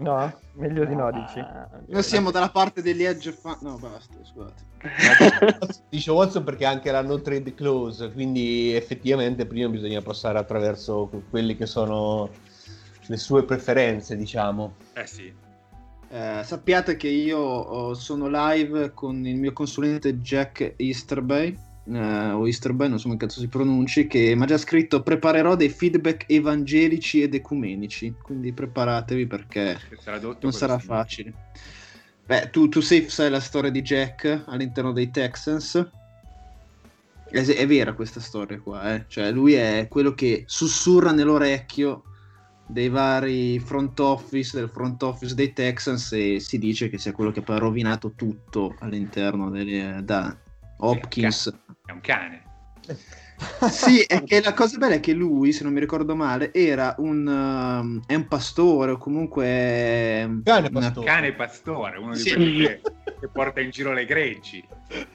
No? 0.00 0.32
Meglio 0.54 0.84
di 0.84 0.94
no, 0.94 1.10
dici. 1.10 1.44
Noi 1.88 2.02
siamo 2.02 2.30
dalla 2.30 2.50
parte 2.50 2.82
degli 2.82 3.04
Edge 3.04 3.32
fan. 3.32 3.58
No, 3.60 3.76
basta, 3.76 4.14
scusate. 4.22 4.68
Dice 5.90 6.10
Watson 6.10 6.42
perché 6.42 6.64
anche 6.64 6.90
la 6.90 7.02
no 7.02 7.20
trade 7.20 7.54
clause, 7.54 8.10
quindi 8.12 8.74
effettivamente 8.74 9.44
prima 9.46 9.68
bisogna 9.68 10.00
passare 10.00 10.38
attraverso 10.38 11.06
que- 11.06 11.22
quelle 11.28 11.54
che 11.54 11.66
sono 11.66 12.30
le 13.06 13.16
sue 13.16 13.44
preferenze, 13.44 14.16
diciamo. 14.16 14.74
Eh 14.94 15.06
sì. 15.06 15.32
Eh, 16.12 16.40
sappiate 16.42 16.96
che 16.96 17.08
io 17.08 17.38
oh, 17.38 17.94
sono 17.94 18.26
live 18.28 18.92
con 18.94 19.24
il 19.26 19.36
mio 19.36 19.52
consulente 19.52 20.18
Jack 20.18 20.74
Easterbay. 20.76 21.56
Eh, 21.84 22.30
o 22.30 22.46
Easterbay, 22.46 22.88
non 22.88 22.98
so 22.98 23.06
come 23.06 23.18
cazzo 23.18 23.40
si 23.40 23.48
pronunci, 23.48 24.06
che 24.06 24.34
mi 24.34 24.42
ha 24.42 24.46
già 24.46 24.58
scritto 24.58 25.02
preparerò 25.02 25.56
dei 25.56 25.68
feedback 25.68 26.24
evangelici 26.28 27.22
ed 27.22 27.34
ecumenici, 27.34 28.14
quindi 28.22 28.52
preparatevi 28.52 29.26
perché 29.26 29.78
non 30.40 30.52
sarà 30.52 30.78
significa. 30.78 30.94
facile. 30.94 31.34
Beh, 32.26 32.50
tu, 32.50 32.68
tu 32.68 32.80
sai, 32.80 33.08
sai 33.08 33.30
la 33.30 33.40
storia 33.40 33.70
di 33.70 33.82
Jack 33.82 34.44
all'interno 34.46 34.92
dei 34.92 35.10
Texans? 35.10 35.90
È, 37.28 37.40
è 37.40 37.66
vera 37.66 37.92
questa 37.94 38.20
storia 38.20 38.60
qua, 38.60 38.94
eh? 38.94 39.04
Cioè 39.08 39.32
lui 39.32 39.54
è 39.54 39.86
quello 39.88 40.14
che 40.14 40.44
sussurra 40.46 41.10
nell'orecchio 41.10 42.04
dei 42.66 42.88
vari 42.88 43.58
front 43.58 43.98
office, 43.98 44.56
del 44.56 44.68
front 44.68 45.02
office 45.02 45.34
dei 45.34 45.52
Texans 45.52 46.12
e 46.12 46.38
si 46.38 46.58
dice 46.58 46.88
che 46.88 46.98
sia 46.98 47.10
quello 47.10 47.32
che 47.32 47.42
poi 47.42 47.56
ha 47.56 47.58
rovinato 47.58 48.12
tutto 48.14 48.76
all'interno 48.78 49.50
delle, 49.50 50.00
da 50.04 50.36
Hopkins. 50.80 51.52
È 51.84 51.92
un 51.92 52.00
cane. 52.00 52.42
Sì, 53.70 54.00
è 54.06 54.22
che 54.24 54.40
la 54.42 54.52
cosa 54.54 54.76
bella 54.78 54.94
è 54.94 55.00
che 55.00 55.12
lui, 55.12 55.52
se 55.52 55.64
non 55.64 55.72
mi 55.72 55.80
ricordo 55.80 56.14
male, 56.14 56.52
era 56.52 56.94
un, 56.98 57.26
um, 57.26 58.00
è 58.06 58.14
un 58.14 58.28
pastore 58.28 58.92
o 58.92 58.98
comunque 58.98 60.24
um, 60.24 60.42
Cane 60.42 60.68
una- 60.68 60.80
pastore. 60.80 61.06
Cane 61.06 61.32
pastore, 61.34 61.98
uno 61.98 62.12
di 62.14 62.18
Sì. 62.20 62.30
quelli 62.30 62.56
che, 62.56 62.80
che 63.18 63.28
porta 63.32 63.60
in 63.60 63.70
giro 63.70 63.92
le 63.92 64.04
greggi. 64.04 64.66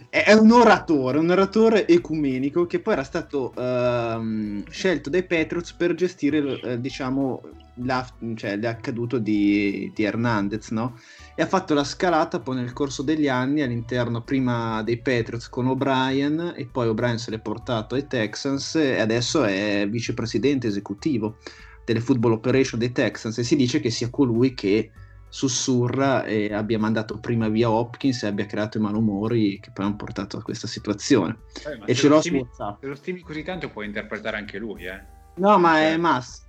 è 0.09 0.23
è 0.25 0.33
un 0.33 0.51
oratore, 0.51 1.17
un 1.19 1.29
oratore 1.29 1.87
ecumenico 1.87 2.65
che 2.65 2.79
poi 2.79 2.93
era 2.93 3.03
stato 3.03 3.53
ehm, 3.55 4.63
scelto 4.69 5.09
dai 5.09 5.25
Patriots 5.25 5.73
per 5.73 5.93
gestire, 5.93 6.59
eh, 6.61 6.79
diciamo, 6.79 7.41
la- 7.79 8.07
cioè, 8.35 8.57
l'accaduto 8.57 9.17
di, 9.19 9.91
di 9.93 10.03
Hernandez, 10.03 10.69
no? 10.69 10.97
E 11.35 11.41
ha 11.41 11.47
fatto 11.47 11.73
la 11.73 11.83
scalata 11.83 12.39
poi 12.39 12.55
nel 12.55 12.71
corso 12.71 13.01
degli 13.03 13.27
anni 13.27 13.61
all'interno 13.61 14.23
prima 14.23 14.81
dei 14.83 15.01
Patriots 15.01 15.49
con 15.49 15.67
O'Brien 15.67 16.53
e 16.55 16.65
poi 16.67 16.87
O'Brien 16.87 17.17
se 17.17 17.31
l'è 17.31 17.39
portato 17.39 17.95
ai 17.95 18.07
Texans 18.19 18.75
e 18.75 18.99
adesso 19.01 19.43
è 19.43 19.85
vicepresidente 19.89 20.67
esecutivo 20.67 21.37
delle 21.83 21.99
football 21.99 22.31
operation 22.31 22.79
dei 22.79 22.91
Texans 22.93 23.37
e 23.37 23.43
si 23.43 23.55
dice 23.57 23.79
che 23.81 23.89
sia 23.89 24.09
colui 24.09 24.53
che 24.53 24.91
sussurra 25.27 26.23
e 26.23 26.53
abbia 26.53 26.79
mandato 26.79 27.19
prima 27.19 27.49
via 27.49 27.69
Hopkins 27.69 28.23
e 28.23 28.27
abbia 28.27 28.45
creato 28.45 28.77
i 28.77 28.81
malumori 28.81 29.59
che 29.59 29.69
poi 29.73 29.85
hanno 29.85 29.97
portato 29.97 30.37
a 30.37 30.41
questa 30.41 30.65
situazione. 30.67 31.39
Eh, 31.85 31.91
E 31.91 31.93
ce 31.95 32.07
lo 32.07 32.15
l'ho 32.15 32.21
su 32.21 32.27
stimi- 32.29 32.39
WhatsApp. 32.39 32.79
Se 32.81 32.87
lo 32.87 32.95
stimi 32.95 33.19
così 33.19 33.43
tanto 33.43 33.69
puoi 33.69 33.85
interpretare 33.85 34.37
anche 34.37 34.57
lui, 34.57 34.85
eh. 34.85 35.01
No, 35.35 35.57
ma 35.59 35.73
Cioè- 35.73 35.93
è 35.93 35.97
Mas. 35.97 36.43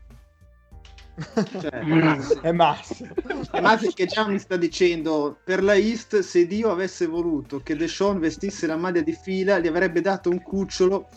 Cioè, 1.61 1.70
è 2.42 2.52
Max. 2.52 3.02
È 3.50 3.61
Mas 3.61 3.94
che 3.94 4.07
già 4.07 4.26
mi 4.26 4.38
sta 4.38 4.57
dicendo 4.57 5.38
per 5.42 5.62
la 5.62 5.74
East 5.74 6.18
se 6.20 6.46
Dio 6.46 6.70
avesse 6.70 7.07
voluto 7.07 7.61
che 7.61 7.74
Deshaun 7.74 8.18
vestisse 8.18 8.66
la 8.66 8.76
maglia 8.76 9.00
di 9.00 9.12
fila 9.12 9.59
gli 9.59 9.66
avrebbe 9.66 10.00
dato 10.02 10.29
un 10.29 10.42
cucciolo 10.42 11.09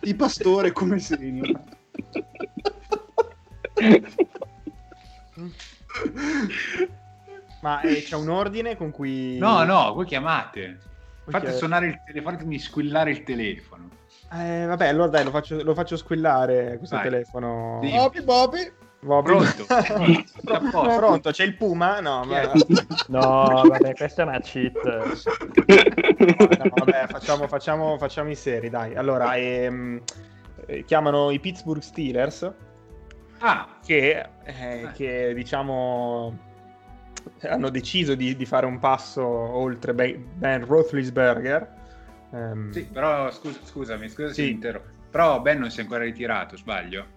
di 0.00 0.14
pastore 0.14 0.70
come 0.72 0.98
segno. 1.00 1.64
Ma 7.60 7.80
eh, 7.80 8.02
c'è 8.02 8.14
un 8.14 8.28
ordine 8.28 8.76
con 8.76 8.92
cui... 8.92 9.38
No, 9.38 9.64
no, 9.64 9.92
voi 9.92 10.06
chiamate. 10.06 10.78
Fate 11.28 11.52
suonare 11.52 11.86
il 11.88 12.00
telefono, 12.06 12.36
fatemi 12.36 12.58
squillare 12.60 13.10
il 13.10 13.24
telefono. 13.24 13.88
Eh, 14.32 14.66
vabbè, 14.66 14.86
allora 14.86 15.08
dai, 15.08 15.24
lo 15.24 15.30
faccio, 15.30 15.60
lo 15.62 15.74
faccio 15.74 15.96
squillare 15.96 16.76
questo 16.78 16.94
Vai. 16.96 17.04
telefono. 17.08 17.80
Sì. 17.82 17.90
Bobby, 17.90 18.22
Bobby. 18.22 18.72
Va 19.06 19.22
Pronto? 19.22 19.66
posto. 20.70 20.96
Pronto, 20.96 21.30
c'è 21.30 21.44
il 21.44 21.56
Puma? 21.56 22.00
No, 22.00 22.24
ma... 22.24 22.52
No, 23.08 23.64
vabbè, 23.68 23.94
questa 23.94 24.22
è 24.22 24.26
una 24.26 24.40
cheat. 24.40 24.84
No, 26.58 26.68
vabbè, 26.76 27.06
facciamo, 27.08 27.46
facciamo, 27.46 27.96
facciamo 27.98 28.30
i 28.30 28.34
seri, 28.34 28.68
dai. 28.68 28.96
Allora, 28.96 29.36
ehm, 29.36 30.02
eh, 30.66 30.84
chiamano 30.84 31.30
i 31.30 31.38
Pittsburgh 31.38 31.80
Steelers, 31.80 32.52
Ah, 33.38 33.68
che, 33.84 34.28
eh, 34.44 34.90
che, 34.94 35.34
diciamo 35.34 36.44
hanno 37.42 37.68
deciso 37.70 38.14
di, 38.14 38.34
di 38.34 38.46
fare 38.46 38.64
un 38.66 38.78
passo 38.78 39.24
oltre 39.24 39.92
Be- 39.94 40.16
Ben 40.16 40.64
Roethlisberger. 40.64 41.74
Ehm, 42.32 42.72
sì, 42.72 42.86
però 42.86 43.30
scusa, 43.30 43.60
scusami, 43.62 44.08
scusa 44.08 44.28
se 44.28 44.34
Sì. 44.34 44.42
mi 44.44 44.50
interrompo. 44.50 44.88
Però 45.10 45.40
Ben 45.40 45.58
non 45.58 45.70
si 45.70 45.78
è 45.80 45.82
ancora 45.82 46.04
ritirato, 46.04 46.56
sbaglio? 46.56 47.15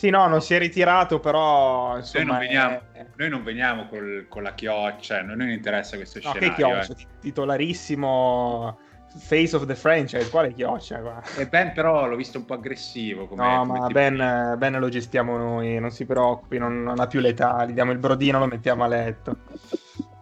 Sì, 0.00 0.08
no, 0.08 0.26
non 0.28 0.40
si 0.40 0.54
è 0.54 0.58
ritirato, 0.58 1.20
però 1.20 1.98
insomma, 1.98 2.24
noi 2.24 2.32
non 2.32 2.38
veniamo, 2.46 2.80
è- 2.92 3.06
noi 3.16 3.28
non 3.28 3.42
veniamo 3.42 3.86
col- 3.86 4.24
con 4.30 4.42
la 4.42 4.54
chioccia, 4.54 5.18
a 5.18 5.22
noi 5.22 5.36
non 5.36 5.50
interessa 5.50 5.96
questo 5.96 6.20
No, 6.22 6.32
che 6.32 6.38
scenario. 6.38 6.66
chioccia, 6.66 6.94
ti- 6.94 7.06
titolarissimo 7.20 8.78
face 9.18 9.56
of 9.56 9.66
the 9.66 9.74
franchise, 9.74 10.30
quale 10.30 10.54
chioccia? 10.54 11.00
qua? 11.00 11.22
eh. 11.36 11.42
E 11.42 11.46
Ben 11.48 11.72
però 11.74 12.06
l'ho 12.06 12.16
visto 12.16 12.38
un 12.38 12.46
po' 12.46 12.54
aggressivo. 12.54 13.26
Come, 13.28 13.42
No, 13.46 13.66
come 13.66 13.78
ma 13.78 13.86
ben, 13.88 14.54
Ben 14.56 14.78
lo 14.78 14.88
gestiamo 14.88 15.36
noi, 15.36 15.78
non 15.78 15.90
si 15.90 16.06
preoccupi, 16.06 16.56
non, 16.56 16.82
non 16.82 16.98
ha 16.98 17.06
più 17.06 17.20
l'età, 17.20 17.66
gli 17.66 17.72
diamo 17.74 17.92
il 17.92 17.98
brodino, 17.98 18.38
lo 18.38 18.46
mettiamo 18.46 18.84
a 18.84 18.86
letto. 18.86 19.36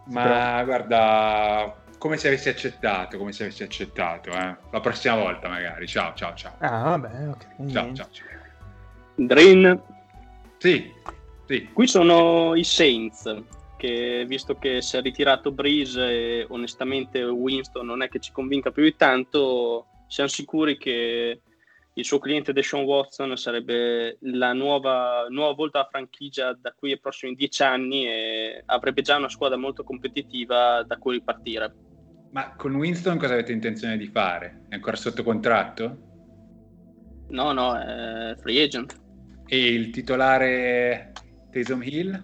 Ma 0.07 0.61
guarda, 0.65 1.73
come 1.97 2.17
se 2.17 2.27
avessi 2.27 2.49
accettato, 2.49 3.17
come 3.17 3.31
se 3.31 3.43
avessi 3.43 3.63
accettato, 3.63 4.31
eh. 4.31 4.57
La 4.71 4.79
prossima 4.81 5.15
volta 5.15 5.47
magari. 5.47 5.87
Ciao, 5.87 6.13
ciao, 6.15 6.33
ciao. 6.33 6.55
Ah, 6.57 6.81
vabbè, 6.97 7.29
ok. 7.29 7.45
Ciao, 7.71 7.93
ciao, 7.93 8.07
ciao. 8.11 8.27
Drin, 9.25 9.81
Sì, 10.57 10.91
sì. 11.45 11.69
qui 11.73 11.87
sono 11.87 12.55
i 12.55 12.63
Saints, 12.63 13.43
che 13.77 14.23
visto 14.27 14.55
che 14.55 14.81
si 14.81 14.97
è 14.97 15.01
ritirato 15.01 15.51
Breeze 15.51 16.01
e 16.01 16.45
onestamente 16.49 17.23
Winston 17.23 17.85
non 17.85 18.01
è 18.01 18.09
che 18.09 18.19
ci 18.19 18.31
convinca 18.31 18.71
più 18.71 18.83
di 18.83 18.95
tanto, 18.95 19.87
siamo 20.07 20.29
sicuri 20.29 20.77
che 20.77 21.41
il 21.93 22.05
suo 22.05 22.19
cliente 22.19 22.53
Deshaun 22.53 22.85
Watson 22.85 23.35
sarebbe 23.35 24.17
la 24.21 24.53
nuova, 24.53 25.25
nuova 25.29 25.53
volta 25.53 25.79
alla 25.79 25.89
franchigia 25.89 26.53
da 26.53 26.71
qui 26.71 26.91
ai 26.91 26.99
prossimi 26.99 27.35
dieci 27.35 27.61
anni 27.61 28.07
e 28.07 28.63
avrebbe 28.67 29.01
già 29.01 29.17
una 29.17 29.27
squadra 29.27 29.57
molto 29.57 29.83
competitiva 29.83 30.83
da 30.83 30.97
cui 30.97 31.15
ripartire. 31.15 31.75
Ma 32.31 32.55
con 32.55 32.75
Winston 32.75 33.17
cosa 33.17 33.33
avete 33.33 33.51
intenzione 33.51 33.97
di 33.97 34.07
fare? 34.07 34.61
È 34.69 34.75
ancora 34.75 34.95
sotto 34.95 35.23
contratto? 35.23 36.07
No, 37.29 37.51
no, 37.51 37.77
è 37.77 38.35
free 38.37 38.63
agent. 38.63 38.97
E 39.51 39.73
il 39.73 39.89
titolare 39.89 41.11
Taysom 41.51 41.81
Hill? 41.83 42.23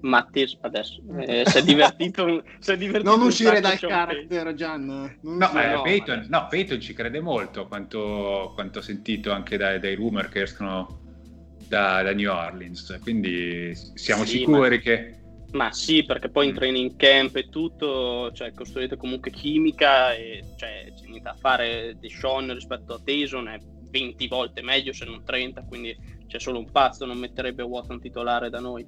Mattis 0.00 0.56
adesso 0.62 1.02
eh, 1.18 1.44
si 1.44 1.58
è 1.58 1.62
divertito, 1.62 2.42
si 2.58 2.72
è 2.72 2.76
divertito 2.78 3.14
Non 3.16 3.26
uscire 3.26 3.60
dal 3.60 3.76
Sean 3.76 3.90
character, 3.90 4.54
Gian. 4.54 4.86
Non 5.20 5.36
No, 5.36 5.44
uscire- 5.44 5.64
eh, 5.66 5.72
no, 5.74 5.82
Peyton, 5.82 6.26
no, 6.30 6.46
Peyton 6.48 6.80
ci 6.80 6.94
crede 6.94 7.20
molto, 7.20 7.66
quanto, 7.68 8.52
quanto 8.54 8.78
ho 8.78 8.82
sentito 8.82 9.30
anche 9.32 9.58
dai, 9.58 9.78
dai 9.78 9.94
rumor 9.94 10.28
che 10.30 10.42
escono 10.42 10.98
da, 11.68 12.02
da 12.02 12.14
New 12.14 12.32
Orleans. 12.32 12.98
Quindi 13.02 13.74
siamo 13.74 14.24
Sì, 14.24 14.38
sicuri 14.38 14.76
ma- 14.76 14.82
che... 14.82 15.14
Ma 15.52 15.72
sì, 15.72 16.04
perché 16.04 16.30
poi 16.30 16.46
in 16.46 16.52
Mm. 16.52 16.56
training 16.56 16.96
camp 16.96 17.36
e 17.36 17.48
tutto, 17.50 18.30
cioè 18.32 18.52
costruite 18.52 18.96
comunque 18.96 19.32
chimica 19.32 20.14
e 20.14 20.44
cioè, 20.56 20.84
c'è 20.94 21.06
niente 21.08 21.22
da 21.24 21.34
fare. 21.38 21.96
Deshaun 21.98 22.54
rispetto 22.54 22.94
a 22.94 23.00
Tyson 23.04 23.48
è 23.48 23.58
20 23.90 24.28
volte 24.28 24.62
meglio 24.62 24.92
se 24.92 25.04
non 25.04 25.20
30, 25.24 25.62
quindi 25.62 25.94
c'è 26.30 26.38
solo 26.38 26.58
un 26.58 26.70
pazzo 26.70 27.04
non 27.04 27.18
metterebbe 27.18 27.64
Watson 27.64 28.00
titolare 28.00 28.50
da 28.50 28.60
noi. 28.60 28.86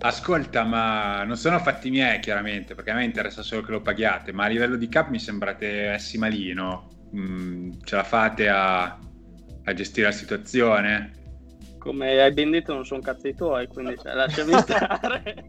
Ascolta, 0.00 0.64
ma 0.64 1.22
non 1.22 1.36
sono 1.36 1.60
fatti 1.60 1.90
miei 1.90 2.18
chiaramente, 2.18 2.74
perché 2.74 2.90
a 2.90 2.94
me 2.94 3.04
interessa 3.04 3.42
solo 3.42 3.62
che 3.62 3.70
lo 3.70 3.80
paghiate, 3.80 4.32
ma 4.32 4.44
a 4.44 4.48
livello 4.48 4.74
di 4.74 4.88
cap 4.88 5.08
mi 5.08 5.20
sembrate 5.20 5.92
essi 5.92 6.18
malino. 6.18 6.88
mh, 7.12 7.84
ce 7.84 7.94
la 7.94 8.02
fate 8.02 8.48
a, 8.48 8.82
a 8.82 9.72
gestire 9.74 10.08
la 10.08 10.12
situazione? 10.12 11.12
Come 11.78 12.20
hai 12.20 12.32
ben 12.32 12.50
detto, 12.50 12.74
non 12.74 12.84
sono 12.84 13.00
cazzi 13.00 13.32
tuoi, 13.32 13.68
quindi 13.68 13.96
cioè, 14.02 14.12
lasciami 14.14 14.58
stare. 14.58 15.44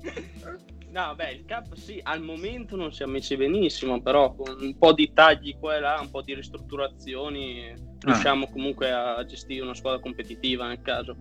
No, 0.97 1.13
beh, 1.13 1.31
il 1.31 1.45
cap 1.45 1.75
sì, 1.75 1.99
al 2.01 2.23
momento 2.23 2.75
non 2.75 2.91
siamo 2.91 3.11
messi 3.11 3.37
benissimo, 3.37 4.01
però 4.01 4.33
con 4.33 4.57
un 4.59 4.75
po' 4.79 4.93
di 4.93 5.13
tagli 5.13 5.55
qua 5.59 5.75
e 5.75 5.79
là, 5.79 5.99
un 6.01 6.09
po' 6.09 6.23
di 6.23 6.33
ristrutturazioni, 6.33 7.71
riusciamo 7.99 8.49
comunque 8.49 8.91
a 8.91 9.23
gestire 9.23 9.61
una 9.61 9.75
squadra 9.75 9.99
competitiva 9.99 10.67
nel 10.67 10.81
caso. 10.81 11.15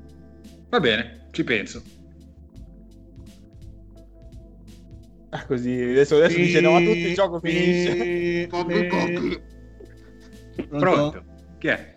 Va 0.71 0.81
bene, 0.81 1.27
ci 1.31 1.45
penso. 1.45 1.83
Ah, 5.29 5.45
così 5.45 5.79
adesso, 5.79 6.17
adesso 6.17 6.39
dice 6.39 6.63
no, 6.63 6.71
ma 6.71 6.79
tutto 6.79 6.97
il 6.97 7.15
gioco 7.15 7.39
finisce. 7.39 8.47
Pronto? 10.71 11.25
Chi 11.59 11.67
è? 11.67 11.96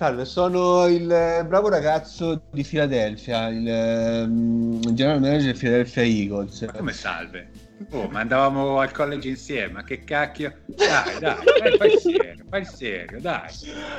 Salve, 0.00 0.24
sono 0.24 0.86
il 0.86 1.12
eh, 1.12 1.44
bravo 1.44 1.68
ragazzo 1.68 2.40
di 2.52 2.64
Philadelphia, 2.64 3.48
il 3.48 3.68
ehm, 3.68 4.80
general 4.94 5.20
manager 5.20 5.52
di 5.52 5.58
Philadelphia 5.58 6.02
Eagles. 6.02 6.62
Ma 6.62 6.72
come 6.72 6.92
salve? 6.94 7.50
Oh, 7.90 8.08
ma 8.08 8.20
andavamo 8.20 8.78
al 8.80 8.92
college 8.92 9.28
insieme, 9.28 9.72
ma 9.74 9.84
che 9.84 10.02
cacchio? 10.02 10.56
Dai, 10.68 11.18
dai, 11.18 11.36
dai, 11.44 11.76
fai 11.76 11.92
il 11.92 11.98
serio, 11.98 12.44
fai 12.48 12.60
il 12.62 12.66
serio, 12.66 13.20
dai. 13.20 13.50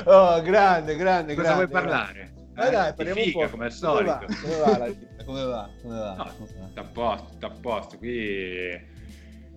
Oh, 0.05 0.41
grande, 0.41 0.95
grande, 0.95 1.35
Cosa 1.35 1.49
grande. 1.49 1.65
vuoi 1.67 1.67
parlare? 1.67 2.33
Eh, 2.57 2.71
dai, 2.71 2.89
di 2.89 2.95
parliamo 2.95 3.19
un 3.19 3.25
figa, 3.27 3.45
po'. 3.45 3.51
come 3.51 3.65
al 3.65 3.73
Come 3.79 4.03
va? 4.03 4.19
solito. 4.25 4.41
Come 4.41 4.57
va 4.57 4.85
vita? 4.87 5.23
Come 5.23 5.43
va? 5.43 5.69
Come 5.83 5.97
va? 5.99 6.13
No, 6.15 6.23
Come 6.35 6.49
va? 6.59 6.65
tutto 6.65 6.79
a 6.79 6.83
posto, 6.83 7.27
tutto 7.29 7.45
a 7.45 7.51
posto. 7.61 7.97
Qui, 7.99 8.81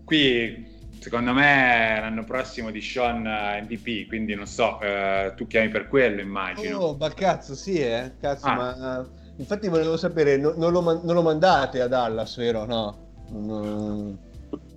qui 0.05 0.74
secondo 1.05 1.35
me 1.35 1.99
l'anno 2.01 2.25
prossimo 2.25 2.71
di 2.71 2.81
Sean 2.81 3.27
eh, 3.27 3.61
MVP, 3.61 4.07
quindi 4.09 4.35
non 4.35 4.47
so, 4.47 4.81
eh, 4.81 5.35
tu 5.37 5.47
chiami 5.47 5.69
per 5.69 5.87
quello 5.87 6.23
immagino. 6.23 6.79
Oh, 6.79 6.97
ma 6.97 7.11
cazzo, 7.13 7.55
sì, 7.55 7.79
eh? 7.79 8.15
Cazzo, 8.19 8.47
Ah. 8.47 8.55
ma... 8.55 9.01
eh, 9.03 9.23
Infatti 9.37 9.69
volevo 9.69 9.97
sapere, 9.99 10.39
no- 10.39 10.55
non, 10.57 10.73
lo 10.73 10.81
man- 10.81 11.01
non 11.05 11.15
lo 11.17 11.21
mandate 11.23 11.81
a 11.83 11.89
Dallas, 11.89 12.37
vero? 12.39 12.65
No. 12.65 12.97
Non- 13.33 14.19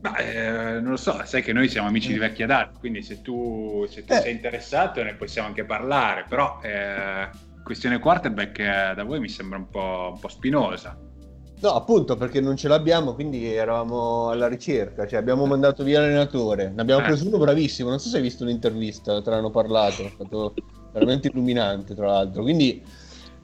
Ma, 0.01 0.15
eh, 0.17 0.80
non 0.82 0.89
lo 0.91 0.97
so, 0.97 1.17
sai 1.23 1.41
che 1.43 1.53
noi 1.53 1.69
siamo 1.69 1.88
amici 1.88 2.11
di 2.11 2.17
vecchia 2.19 2.45
data, 2.47 2.71
quindi 2.78 3.01
se 3.03 3.21
tu, 3.21 3.86
se 3.88 4.03
tu 4.03 4.11
Eh. 4.13 4.19
sei 4.19 4.34
interessato 4.34 5.01
ne 5.03 5.13
possiamo 5.13 5.47
anche 5.47 5.63
parlare, 5.63 6.25
però 6.28 6.59
eh, 6.61 7.30
questione 7.63 7.99
quarterback 7.99 8.59
eh, 8.59 8.93
da 8.95 9.03
voi 9.03 9.19
mi 9.21 9.30
sembra 9.30 9.57
un 9.59 9.69
po', 9.69 10.09
un 10.15 10.19
po' 10.19 10.28
spinosa. 10.28 10.97
No, 11.60 11.70
appunto 11.72 12.16
perché 12.16 12.39
non 12.39 12.55
ce 12.55 12.68
l'abbiamo, 12.68 13.16
quindi 13.16 13.43
eravamo 13.45 14.30
alla 14.30 14.47
ricerca, 14.47 15.08
cioè 15.08 15.18
abbiamo 15.18 15.47
mandato 15.47 15.84
via 15.84 15.99
l'allenatore, 15.99 16.72
ne 16.74 16.82
abbiamo 16.82 17.01
Eh. 17.01 17.05
preso 17.05 17.28
uno 17.28 17.39
bravissimo, 17.39 17.89
non 17.89 17.99
so 17.99 18.10
se 18.10 18.18
hai 18.18 18.22
visto 18.22 18.43
un'intervista, 18.43 19.20
te 19.24 19.30
l'hanno 19.32 19.49
parlato, 19.49 20.05
è 20.05 20.12
stato 20.14 20.53
veramente 20.93 21.30
illuminante 21.30 21.95
tra 21.95 22.05
l'altro, 22.05 22.43
quindi 22.43 22.84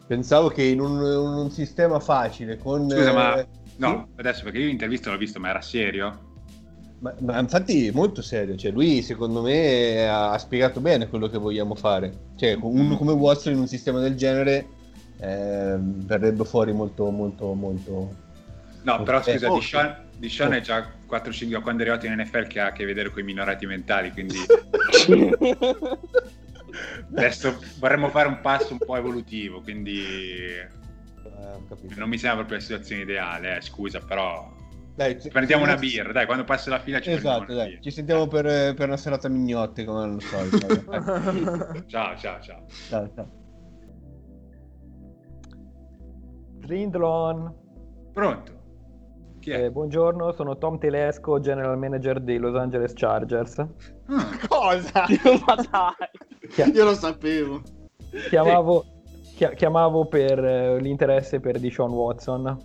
pensavo 0.05 0.49
che 0.49 0.61
in 0.61 0.79
un, 0.79 1.01
un 1.01 1.49
sistema 1.49 1.99
facile 1.99 2.57
con... 2.59 2.87
Scusa, 2.87 3.09
eh, 3.09 3.13
ma 3.13 3.45
no, 3.77 4.09
adesso 4.17 4.43
perché 4.43 4.59
io 4.59 4.67
l'intervista 4.67 5.09
l'ho 5.09 5.17
visto, 5.17 5.39
ma 5.39 5.49
era 5.49 5.61
serio? 5.61 6.31
Ma, 6.99 7.13
ma 7.21 7.39
infatti 7.39 7.89
molto 7.93 8.21
serio, 8.21 8.55
cioè 8.55 8.71
lui 8.71 9.01
secondo 9.01 9.41
me 9.41 10.07
ha, 10.07 10.31
ha 10.31 10.37
spiegato 10.37 10.79
bene 10.79 11.09
quello 11.09 11.27
che 11.27 11.39
vogliamo 11.39 11.73
fare. 11.73 12.13
Cioè 12.35 12.57
uno 12.61 12.95
come 12.95 13.11
Watson 13.11 13.53
in 13.53 13.59
un 13.59 13.67
sistema 13.67 13.99
del 13.99 14.15
genere 14.15 14.67
eh, 15.23 15.77
verrebbe 15.79 16.43
fuori 16.43 16.73
molto 16.73 17.09
molto 17.09 17.53
molto... 17.53 18.13
No, 18.83 19.01
però 19.03 19.19
Eh, 19.19 19.31
scusa, 19.31 19.49
oh. 19.49 19.57
di 19.57 19.65
Sean, 19.65 19.95
di 20.17 20.27
Sean 20.27 20.53
è 20.53 20.59
già 20.59 20.85
4-5 21.09 21.61
quando 21.61 21.83
è 21.83 21.87
arrivato 21.87 22.05
in 22.05 22.19
NFL 22.19 22.47
che 22.47 22.59
ha 22.59 22.65
a 22.67 22.71
che 22.73 22.83
vedere 22.83 23.09
con 23.09 23.21
i 23.21 23.25
minorati 23.25 23.65
mentali, 23.65 24.11
quindi 24.11 24.35
adesso 27.15 27.57
vorremmo 27.79 28.09
fare 28.09 28.27
un 28.27 28.41
passo 28.41 28.73
un 28.73 28.79
po' 28.79 28.97
evolutivo, 28.97 29.61
quindi 29.61 30.01
Eh, 30.01 30.67
non 31.95 32.09
mi 32.09 32.17
sembra 32.17 32.39
proprio 32.39 32.57
la 32.57 32.63
situazione 32.63 33.03
ideale, 33.03 33.57
eh, 33.57 33.61
scusa, 33.61 33.99
però 33.99 34.51
Dai, 34.95 35.21
ci 35.21 35.29
prendiamo 35.29 35.63
una 35.63 35.77
birra, 35.77 36.11
dai, 36.11 36.25
quando 36.25 36.43
passa 36.43 36.69
la 36.69 36.79
fila 36.79 36.99
ci 36.99 37.11
Esatto, 37.11 37.53
dai, 37.53 37.79
ci 37.81 37.91
sentiamo 37.91 38.27
per, 38.27 38.73
per 38.73 38.87
una 38.87 38.97
serata 38.97 39.29
mignotte 39.29 39.85
come 39.85 40.03
al 40.03 40.21
solito. 40.21 40.67
Birra. 40.67 41.83
Ciao, 41.87 42.17
ciao, 42.17 42.41
ciao. 42.41 42.65
ciao, 42.89 43.09
ciao. 43.15 43.41
Rindlon, 46.67 47.53
Pronto? 48.13 48.51
Chi 49.39 49.51
è? 49.51 49.63
eh, 49.65 49.71
buongiorno, 49.71 50.31
sono 50.31 50.57
Tom 50.57 50.77
Telesco, 50.77 51.39
General 51.39 51.77
Manager 51.77 52.21
dei 52.21 52.37
Los 52.37 52.55
Angeles 52.55 52.93
Chargers. 52.95 53.57
Ah, 53.59 54.37
Cosa? 54.47 55.05
Ma 55.45 55.55
dai! 55.55 56.47
Chia- 56.49 56.67
Io 56.67 56.85
lo 56.85 56.93
sapevo. 56.93 57.61
chiamavo, 58.29 58.85
chia- 59.35 59.51
chiamavo 59.51 60.05
per 60.05 60.39
eh, 60.43 60.79
l'interesse 60.79 61.39
per 61.41 61.59
Deshaun 61.59 61.91
Watson. 61.91 62.57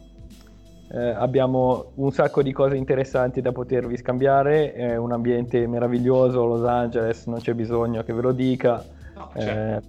Eh, 0.90 1.08
abbiamo 1.10 1.90
un 1.96 2.12
sacco 2.12 2.42
di 2.42 2.52
cose 2.52 2.76
interessanti 2.76 3.40
da 3.42 3.52
potervi 3.52 3.96
scambiare, 3.96 4.72
è 4.72 4.96
un 4.96 5.12
ambiente 5.12 5.66
meraviglioso, 5.66 6.44
Los 6.46 6.64
Angeles, 6.64 7.26
non 7.26 7.40
c'è 7.40 7.52
bisogno 7.54 8.02
che 8.04 8.12
ve 8.12 8.22
lo 8.22 8.32
dica. 8.32 8.82
no, 9.16 9.30
Eh, 9.34 9.40
cioè, 9.42 9.54
la 9.64 9.80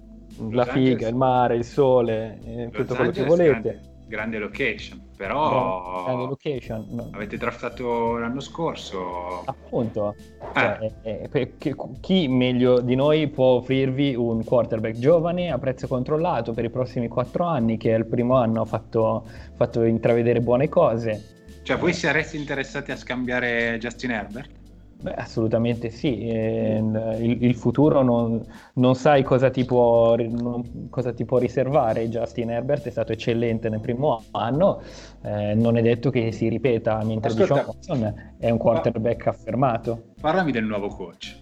Los 0.64 0.68
figa, 0.68 0.90
Angeles- 0.90 1.08
il 1.08 1.14
mare, 1.16 1.56
il 1.56 1.64
sole, 1.64 2.38
eh, 2.44 2.64
Los 2.64 2.72
tutto 2.74 2.94
quello 2.96 3.10
che 3.12 3.20
Angeles, 3.22 3.28
volete. 3.28 3.60
Grande, 3.60 3.88
grande 4.10 4.38
location, 4.38 4.98
Grande 4.98 5.16
però 5.16 6.26
location, 6.26 6.86
no. 6.90 7.10
avete 7.12 7.36
draftato 7.36 8.18
l'anno 8.18 8.40
scorso. 8.40 9.42
Appunto, 9.46 10.14
Ah. 10.52 10.78
Cioè, 10.78 10.92
eh, 11.02 11.28
perché 11.30 11.76
chi 12.00 12.26
meglio 12.26 12.80
di 12.80 12.96
noi 12.96 13.28
può 13.28 13.56
offrirvi 13.56 14.16
un 14.16 14.42
quarterback 14.44 14.98
giovane 14.98 15.50
a 15.52 15.58
prezzo 15.58 15.86
controllato 15.86 16.52
per 16.52 16.64
i 16.64 16.70
prossimi 16.70 17.06
quattro 17.06 17.44
anni, 17.44 17.76
che 17.76 17.94
è 17.94 17.98
il 17.98 18.06
primo 18.06 18.36
anno 18.36 18.62
ha 18.62 18.64
fatto, 18.64 19.24
fatto 19.54 19.84
intravedere 19.84 20.40
buone 20.40 20.68
cose? 20.68 21.38
Cioè, 21.62 21.76
voi 21.76 21.92
sareste 21.92 22.36
interessati 22.36 22.90
a 22.90 22.96
scambiare 22.96 23.78
Justin 23.78 24.10
Herbert? 24.10 24.59
Beh, 25.02 25.14
assolutamente 25.14 25.88
sì, 25.88 26.28
eh, 26.28 26.76
il, 26.76 27.42
il 27.42 27.54
futuro 27.54 28.02
non, 28.02 28.44
non 28.74 28.94
sai 28.94 29.22
cosa 29.22 29.48
ti, 29.48 29.64
può, 29.64 30.14
non- 30.16 30.88
cosa 30.90 31.14
ti 31.14 31.24
può 31.24 31.38
riservare. 31.38 32.08
Justin 32.10 32.50
Herbert 32.50 32.86
è 32.86 32.90
stato 32.90 33.12
eccellente 33.12 33.70
nel 33.70 33.80
primo 33.80 34.22
anno, 34.32 34.82
eh, 35.22 35.54
non 35.54 35.78
è 35.78 35.82
detto 35.82 36.10
che 36.10 36.32
si 36.32 36.48
ripeta, 36.48 37.02
mentre 37.02 37.30
Ascolta. 37.30 37.64
Watson 37.66 38.34
è 38.38 38.50
un 38.50 38.58
quarterback 38.58 39.26
affermato. 39.28 40.02
Parlami 40.20 40.52
del 40.52 40.64
nuovo 40.64 40.88
coach. 40.88 41.39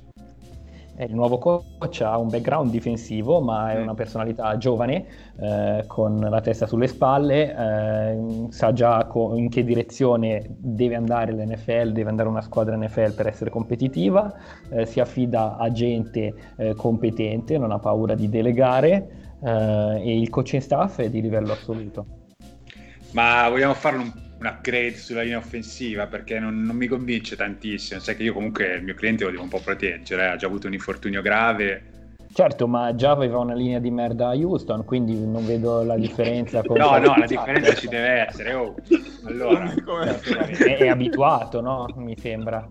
Il 1.01 1.15
nuovo 1.15 1.39
coach 1.39 2.01
ha 2.01 2.19
un 2.19 2.29
background 2.29 2.71
difensivo, 2.71 3.41
ma 3.41 3.71
è 3.73 3.79
Mm. 3.79 3.83
una 3.83 3.95
personalità 3.95 4.57
giovane, 4.57 5.05
eh, 5.41 5.85
con 5.87 6.19
la 6.19 6.41
testa 6.41 6.67
sulle 6.67 6.89
spalle, 6.89 7.55
eh, 7.57 8.47
sa 8.51 8.73
già 8.73 9.05
co- 9.05 9.37
in 9.37 9.49
che 9.49 9.63
direzione 9.63 10.45
deve 10.59 10.97
andare 10.97 11.33
l'NFL, 11.33 11.93
deve 11.93 12.11
andare 12.11 12.29
una 12.29 12.41
squadra 12.41 12.77
NFL 12.77 13.13
per 13.15 13.29
essere 13.29 13.49
competitiva, 13.51 14.35
eh, 14.71 14.87
si 14.87 14.99
affida 14.99 15.57
a 15.57 15.71
gente 15.71 16.35
eh, 16.57 16.75
competente, 16.75 17.59
non 17.59 17.71
ha 17.71 17.79
paura 17.79 18.15
di 18.17 18.29
delegare 18.29 19.09
eh, 19.41 20.01
e 20.03 20.19
il 20.19 20.29
coaching 20.31 20.61
staff 20.61 20.99
è 21.01 21.09
di 21.09 21.21
livello 21.21 21.53
assoluto. 21.53 22.07
Ma 23.13 23.49
vogliamo 23.49 23.75
farlo 23.75 24.03
un, 24.03 24.13
un 24.39 24.47
upgrade 24.47 24.95
sulla 24.97 25.23
linea 25.23 25.39
offensiva 25.39 26.07
perché 26.07 26.39
non, 26.39 26.63
non 26.63 26.77
mi 26.77 26.87
convince 26.87 27.35
tantissimo. 27.37 28.01
Sai 28.01 28.17
che 28.17 28.23
io 28.23 28.33
comunque 28.33 28.75
il 28.77 28.85
mio 28.85 28.95
cliente 28.95 29.25
lo 29.25 29.31
devo 29.31 29.43
un 29.43 29.49
po' 29.49 29.61
proteggere, 29.61 30.23
eh, 30.23 30.27
ha 30.29 30.37
già 30.37 30.47
avuto 30.47 30.67
un 30.69 30.75
infortunio 30.75 31.21
grave. 31.23 31.83
Certo, 32.33 32.69
ma 32.69 32.95
già 32.95 33.11
aveva 33.11 33.39
una 33.39 33.55
linea 33.55 33.81
di 33.81 33.91
merda 33.91 34.29
a 34.29 34.35
Houston, 34.37 34.85
quindi 34.85 35.19
non 35.27 35.45
vedo 35.45 35.83
la 35.83 35.97
differenza. 35.97 36.63
con- 36.63 36.77
No, 36.79 36.97
no, 36.99 37.17
la 37.17 37.27
differenza 37.27 37.75
ci 37.75 37.89
deve 37.89 38.27
essere. 38.29 38.53
Oh. 38.53 38.75
Allora, 39.25 39.75
Come- 39.85 40.21
è, 40.21 40.77
è 40.77 40.89
abituato, 40.89 41.61
no? 41.61 41.87
Mi 41.97 42.17
sembra. 42.17 42.69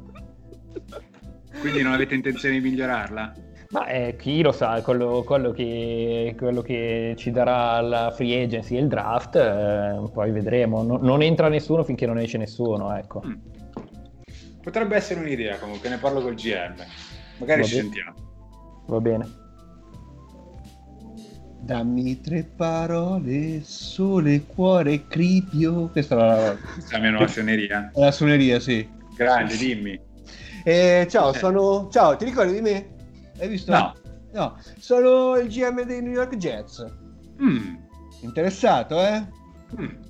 quindi 1.59 1.81
non 1.81 1.91
avete 1.93 2.13
intenzione 2.15 2.59
di 2.59 2.69
migliorarla? 2.69 3.33
Ma 3.69 3.85
eh, 3.87 4.15
chi 4.17 4.41
lo 4.41 4.53
sa, 4.53 4.81
quello, 4.81 5.23
quello 5.23 5.51
che, 5.51 6.33
quello 6.37 6.61
che 6.61 7.15
ci 7.17 7.31
darà 7.31 7.81
la 7.81 8.11
free 8.11 8.43
agency 8.43 8.77
e 8.77 8.79
il 8.79 8.87
draft, 8.87 9.35
eh, 9.35 10.09
poi 10.13 10.31
vedremo. 10.31 10.83
No- 10.83 10.99
non 11.01 11.21
entra 11.21 11.49
nessuno 11.49 11.83
finché 11.83 12.05
non 12.05 12.17
esce 12.17 12.37
nessuno, 12.37 12.95
ecco. 12.95 13.23
Mm. 13.25 13.33
Potrebbe 14.61 14.95
essere 14.95 15.19
un'idea 15.19 15.57
comunque, 15.57 15.89
ne 15.89 15.97
parlo 15.97 16.21
col 16.21 16.35
GM. 16.35 16.75
Magari 17.39 17.61
Va 17.61 17.67
ci 17.67 17.75
bene. 17.75 17.83
sentiamo. 17.83 18.13
Va 18.85 18.99
bene. 19.01 19.45
Dammi 21.59 22.21
tre 22.21 22.43
parole, 22.55 23.61
sole, 23.63 24.45
cuore, 24.45 25.07
cripio. 25.07 25.89
Questa 25.89 26.15
è 26.15 26.17
la, 26.17 26.57
la 26.91 26.99
mia 26.99 27.09
nuova 27.09 27.27
suoneria. 27.27 27.91
la 27.95 28.11
suoneria, 28.11 28.59
sì. 28.61 28.87
Grande, 29.13 29.57
dimmi. 29.57 29.99
Eh, 30.63 31.05
ciao, 31.09 31.33
sono... 31.33 31.89
Ciao, 31.91 32.15
ti 32.15 32.23
ricordi 32.23 32.53
di 32.53 32.61
me? 32.61 32.95
Hai 33.39 33.47
visto? 33.47 33.71
No. 33.71 33.93
No, 34.33 34.57
sono 34.79 35.35
il 35.37 35.47
GM 35.47 35.83
dei 35.83 36.01
New 36.01 36.11
York 36.11 36.35
Jets. 36.35 36.85
Mm. 37.41 37.75
Interessato, 38.21 38.99
eh? 38.99 39.23
Mm. 39.79 40.05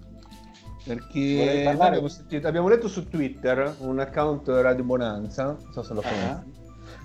Perché 0.84 1.65
abbiamo, 1.67 2.07
sentito- 2.07 2.47
abbiamo 2.47 2.67
letto 2.69 2.88
su 2.88 3.07
Twitter 3.09 3.75
un 3.80 3.99
account 3.99 4.47
Radio 4.47 4.84
Bonanza, 4.84 5.45
non 5.45 5.71
so 5.71 5.84
se 5.84 5.93
lo 5.93 5.99
Ah. 6.01 6.03
conosci, 6.09 6.51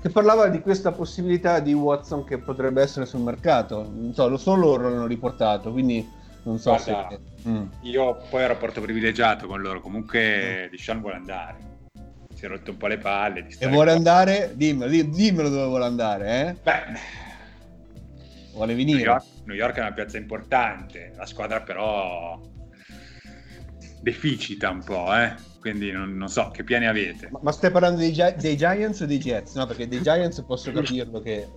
che 0.00 0.08
parlava 0.10 0.46
di 0.48 0.60
questa 0.60 0.92
possibilità 0.92 1.58
di 1.58 1.72
Watson 1.72 2.24
che 2.24 2.38
potrebbe 2.38 2.80
essere 2.80 3.06
sul 3.06 3.20
mercato. 3.20 3.82
Non 3.92 4.14
so, 4.14 4.28
lo 4.28 4.36
solo 4.36 4.60
loro 4.66 4.88
l'hanno 4.88 5.06
riportato, 5.06 5.72
quindi 5.72 6.08
non 6.44 6.58
so 6.58 6.70
Guarda, 6.70 7.08
se... 7.10 7.48
Mm. 7.48 7.64
Io 7.82 8.16
poi 8.30 8.44
ho 8.44 8.46
rapporto 8.46 8.80
privilegiato 8.80 9.46
con 9.48 9.60
loro, 9.60 9.80
comunque 9.80 10.68
Dishon 10.70 11.00
vuole 11.00 11.16
andare. 11.16 11.70
Si 12.43 12.49
è 12.49 12.51
rotto 12.51 12.72
un 12.72 12.76
po' 12.76 12.88
le 12.88 12.99
palle. 12.99 13.47
E 13.57 13.68
vuole 13.68 13.90
qua. 13.90 13.97
andare? 13.99 14.51
Dimmelo, 14.57 14.90
di- 14.90 15.09
dimmelo 15.11 15.49
dove 15.49 15.66
vuole 15.66 15.84
andare, 15.84 16.49
eh? 16.49 16.57
Beh, 16.61 16.82
Vuole 18.51 18.74
New 18.74 18.84
venire. 18.84 19.03
York, 19.03 19.24
New 19.45 19.55
York 19.55 19.76
è 19.76 19.80
una 19.80 19.93
piazza 19.93 20.18
importante, 20.18 21.12
la 21.16 21.24
squadra 21.24 21.61
però 21.62 22.40
deficita 24.01 24.70
un 24.70 24.82
po', 24.82 25.14
eh? 25.14 25.36
quindi 25.61 25.93
non, 25.93 26.16
non 26.16 26.28
so 26.28 26.51
che 26.51 26.64
piani 26.64 26.88
avete. 26.88 27.28
Ma, 27.30 27.38
ma 27.43 27.53
stai 27.53 27.70
parlando 27.70 27.99
dei, 28.01 28.11
Gi- 28.11 28.34
dei 28.36 28.57
Giants 28.57 28.99
o 29.03 29.07
dei 29.07 29.18
Jets? 29.18 29.55
No, 29.55 29.64
perché 29.66 29.86
dei 29.86 30.03
Giants 30.03 30.43
posso 30.45 30.72
capirlo 30.72 31.20
che 31.20 31.49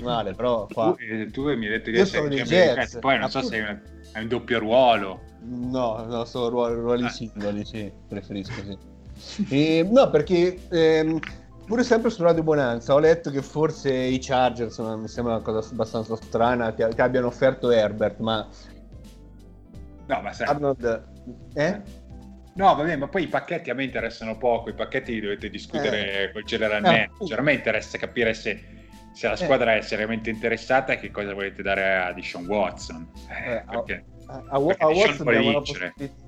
male, 0.00 0.32
però 0.32 0.66
qua... 0.66 0.94
Tu, 0.96 1.04
eh, 1.14 1.30
tu 1.30 1.42
mi 1.54 1.66
hai 1.66 1.72
detto 1.72 1.90
di 1.90 1.98
Io 1.98 2.06
sono 2.06 2.28
dei 2.28 2.38
dei 2.38 2.46
Jets. 2.46 3.00
poi 3.00 3.18
non 3.18 3.28
so 3.28 3.42
se 3.42 3.56
hai, 3.56 3.60
una- 3.60 3.82
hai 4.14 4.22
un 4.22 4.28
doppio 4.28 4.58
ruolo. 4.60 5.24
No, 5.42 6.02
no, 6.06 6.24
sono 6.24 6.48
ruoli, 6.48 6.74
ruoli 6.76 7.04
Ah. 7.04 7.08
singoli, 7.10 7.66
sì, 7.66 7.92
preferisco 8.08 8.62
sì. 8.64 8.91
E, 9.48 9.86
no, 9.90 10.10
perché 10.10 10.58
ehm, 10.70 11.18
pure 11.66 11.82
sempre 11.84 12.10
su 12.10 12.22
Radio 12.22 12.42
Bonanza 12.42 12.92
ho 12.94 12.98
letto 12.98 13.30
che 13.30 13.40
forse 13.42 13.92
i 13.92 14.18
Chargers, 14.20 14.78
mi 14.78 15.08
sembra 15.08 15.34
una 15.34 15.42
cosa 15.42 15.68
abbastanza 15.70 16.16
strana, 16.16 16.74
che, 16.74 16.88
che 16.88 17.02
abbiano 17.02 17.28
offerto 17.28 17.70
Herbert, 17.70 18.18
ma 18.18 18.46
No, 20.06 20.20
ma 20.20 20.32
sai, 20.32 20.48
Arnold... 20.48 21.04
Eh? 21.54 21.80
no, 22.54 22.74
vabbè, 22.74 22.96
ma 22.96 23.08
poi 23.08 23.22
i 23.22 23.28
pacchetti 23.28 23.70
a 23.70 23.74
me 23.74 23.84
interessano 23.84 24.36
poco, 24.36 24.68
i 24.68 24.74
pacchetti 24.74 25.12
li 25.14 25.20
dovete 25.20 25.48
discutere 25.48 26.30
col 26.32 26.44
general 26.44 26.78
Eh, 26.84 27.08
manager. 27.16 27.38
a 27.38 27.42
me 27.42 27.54
interessa 27.54 27.96
capire 27.98 28.34
se, 28.34 28.60
se 29.14 29.26
la 29.28 29.34
Eh. 29.34 29.36
squadra 29.36 29.74
è 29.76 29.80
seriamente 29.80 30.28
interessata 30.28 30.92
e 30.94 30.98
che 30.98 31.10
cosa 31.10 31.32
volete 31.32 31.62
dare 31.62 31.96
a 31.96 32.12
Dishon 32.12 32.44
Watson. 32.46 33.08
Eh, 33.30 33.52
Eh, 33.54 33.64
perché- 33.70 34.04
A, 34.26 34.34
a, 34.34 34.44
a 34.50 34.58
Watson 34.58 35.32
la 35.32 35.38
vincere. 35.38 35.92
possibilità... 35.96 36.26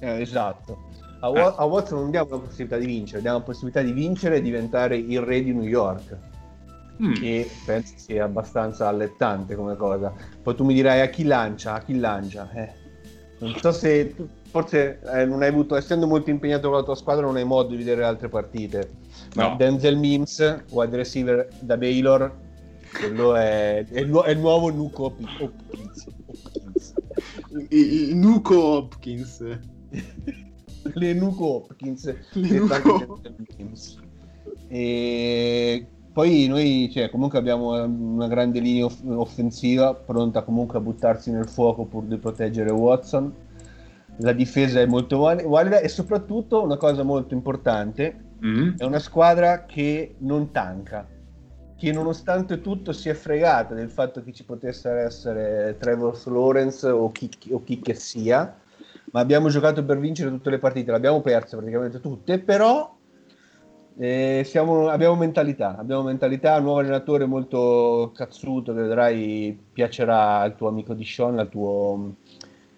Eh, 0.00 0.20
esatto. 0.20 0.88
A, 1.20 1.28
Wa- 1.30 1.54
a 1.56 1.64
Watson 1.64 1.98
non 2.00 2.10
diamo 2.10 2.28
la 2.30 2.38
possibilità 2.38 2.76
di 2.76 2.86
vincere, 2.86 3.20
diamo 3.22 3.38
la 3.38 3.44
possibilità 3.44 3.80
di 3.82 3.92
vincere 3.92 4.36
e 4.36 4.42
diventare 4.42 4.96
il 4.96 5.20
re 5.20 5.42
di 5.42 5.52
New 5.52 5.64
York. 5.64 6.16
Mm. 6.98 7.12
che 7.12 7.46
penso 7.66 7.92
sia 7.96 8.24
abbastanza 8.24 8.88
allettante 8.88 9.54
come 9.54 9.76
cosa. 9.76 10.10
Poi 10.42 10.54
tu 10.54 10.64
mi 10.64 10.72
dirai 10.72 11.02
a 11.02 11.10
chi 11.10 11.24
lancia, 11.24 11.74
a 11.74 11.82
chi 11.82 11.98
lancia. 11.98 12.50
Eh, 12.54 12.72
non 13.40 13.54
so 13.60 13.70
se 13.70 14.14
forse 14.48 14.98
eh, 15.12 15.26
non 15.26 15.42
hai 15.42 15.48
avuto, 15.48 15.76
essendo 15.76 16.06
molto 16.06 16.30
impegnato 16.30 16.68
con 16.70 16.78
la 16.78 16.84
tua 16.84 16.94
squadra, 16.94 17.26
non 17.26 17.36
hai 17.36 17.44
modo 17.44 17.68
di 17.68 17.76
vedere 17.76 18.02
altre 18.02 18.30
partite. 18.30 18.92
Ma 19.34 19.48
No. 19.48 19.56
Denzel 19.56 19.98
Mims, 19.98 20.62
wide 20.70 20.96
receiver 20.96 21.46
da 21.60 21.76
Baylor, 21.76 22.34
quello 22.98 23.34
è, 23.34 23.84
è 23.86 24.00
il, 24.00 24.08
nu- 24.08 24.22
è 24.22 24.30
il 24.30 24.38
nuovo 24.38 24.68
Hop- 24.68 25.18
Hopkins. 25.38 26.06
Hopkins. 26.24 26.94
Il, 27.68 28.08
il 28.08 28.16
Nuco 28.16 28.58
Hopkins. 28.58 29.44
Le 30.94 31.12
Nuke 31.14 31.42
Hopkins. 31.42 32.14
Le 32.32 32.58
Nuke. 32.58 33.06
E 34.68 35.86
poi 36.12 36.46
noi 36.48 36.90
cioè, 36.92 37.10
comunque 37.10 37.38
abbiamo 37.38 37.82
una 37.84 38.26
grande 38.26 38.60
linea 38.60 38.86
off- 38.86 39.04
offensiva 39.06 39.94
pronta 39.94 40.42
comunque 40.42 40.78
a 40.78 40.80
buttarsi 40.80 41.30
nel 41.30 41.46
fuoco 41.48 41.84
pur 41.84 42.04
di 42.04 42.16
proteggere 42.16 42.70
Watson. 42.70 43.32
La 44.20 44.32
difesa 44.32 44.80
è 44.80 44.86
molto 44.86 45.18
val- 45.18 45.44
valida 45.44 45.80
e 45.80 45.88
soprattutto 45.88 46.62
una 46.62 46.76
cosa 46.76 47.02
molto 47.02 47.34
importante, 47.34 48.24
Mm. 48.44 48.76
è 48.76 48.84
una 48.84 48.98
squadra 48.98 49.64
che 49.64 50.14
non 50.18 50.50
tanca, 50.50 51.06
che 51.74 51.90
nonostante 51.90 52.60
tutto 52.60 52.92
si 52.92 53.08
è 53.08 53.14
fregata 53.14 53.72
del 53.74 53.88
fatto 53.88 54.22
che 54.22 54.32
ci 54.32 54.44
potesse 54.44 54.90
essere 54.90 55.76
Trevor 55.78 56.18
Lawrence 56.26 56.86
o 56.86 57.10
chi, 57.12 57.30
o 57.50 57.62
chi 57.64 57.80
che 57.80 57.94
sia, 57.94 58.54
ma 59.16 59.22
abbiamo 59.22 59.48
giocato 59.48 59.82
per 59.82 59.98
vincere 59.98 60.28
tutte 60.28 60.50
le 60.50 60.58
partite, 60.58 60.90
le 60.90 60.98
abbiamo 60.98 61.22
perse 61.22 61.56
praticamente 61.56 62.00
tutte, 62.00 62.38
però 62.38 62.94
eh, 63.98 64.42
siamo- 64.44 64.88
abbiamo 64.90 65.14
mentalità, 65.14 65.74
abbiamo 65.78 66.02
mentalità, 66.02 66.60
nuovo 66.60 66.80
allenatore 66.80 67.24
molto 67.24 68.12
cazzuto 68.14 68.74
che 68.74 68.82
vedrai 68.82 69.58
piacerà 69.72 70.40
al 70.40 70.54
tuo 70.54 70.68
amico 70.68 70.92
di 70.92 71.06
Sean, 71.06 71.38
al 71.38 71.48
tuo 71.48 72.16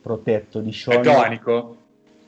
protetto 0.01 0.61
di 0.61 0.71
È 0.71 0.75
Sean. 0.75 1.03
tonico? 1.03 1.77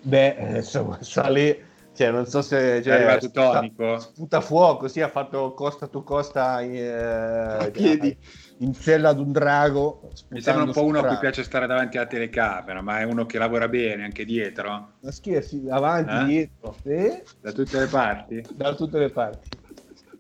Beh, 0.03 0.35
eh, 0.35 0.57
insomma, 0.57 0.99
sta 1.03 1.29
lì, 1.29 1.57
cioè, 1.95 2.11
non 2.11 2.27
so 2.27 2.43
se... 2.43 2.83
Cioè, 2.83 2.93
è 2.93 2.97
arrivato 2.97 3.27
sputa- 3.29 3.53
tonico? 3.53 3.99
Sputa 4.01 4.41
fuoco, 4.41 4.89
sì, 4.89 5.01
ha 5.03 5.09
fatto 5.09 5.55
costa 5.55 5.87
tu 5.87 6.03
costa 6.03 6.61
eh, 6.63 6.91
a 6.91 7.71
piedi. 7.71 8.19
In 8.61 8.75
sella 8.75 9.11
ad 9.11 9.19
un 9.19 9.33
drago. 9.33 10.13
Mi 10.29 10.41
sembra 10.41 10.65
un 10.65 10.73
po' 10.73 10.85
uno 10.85 11.01
a 11.01 11.07
cui 11.07 11.19
piace 11.19 11.43
stare 11.43 11.67
davanti 11.67 11.97
alla 11.97 12.07
telecamera, 12.07 12.81
ma 12.83 13.01
è 13.01 13.05
uno 13.05 13.25
che 13.27 13.39
lavora 13.39 13.69
bene 13.69 14.05
anche 14.05 14.25
dietro, 14.25 14.97
Ma 15.01 15.11
scherzi, 15.11 15.65
avanti, 15.69 16.13
Eh? 16.13 16.25
dietro, 16.25 16.77
eh, 16.85 17.25
da 17.41 17.53
tutte 17.53 17.79
le 17.79 17.87
parti. 17.87 18.45
da 18.55 18.75
tutte 18.75 18.99
le 18.99 19.11
parti. 19.11 19.49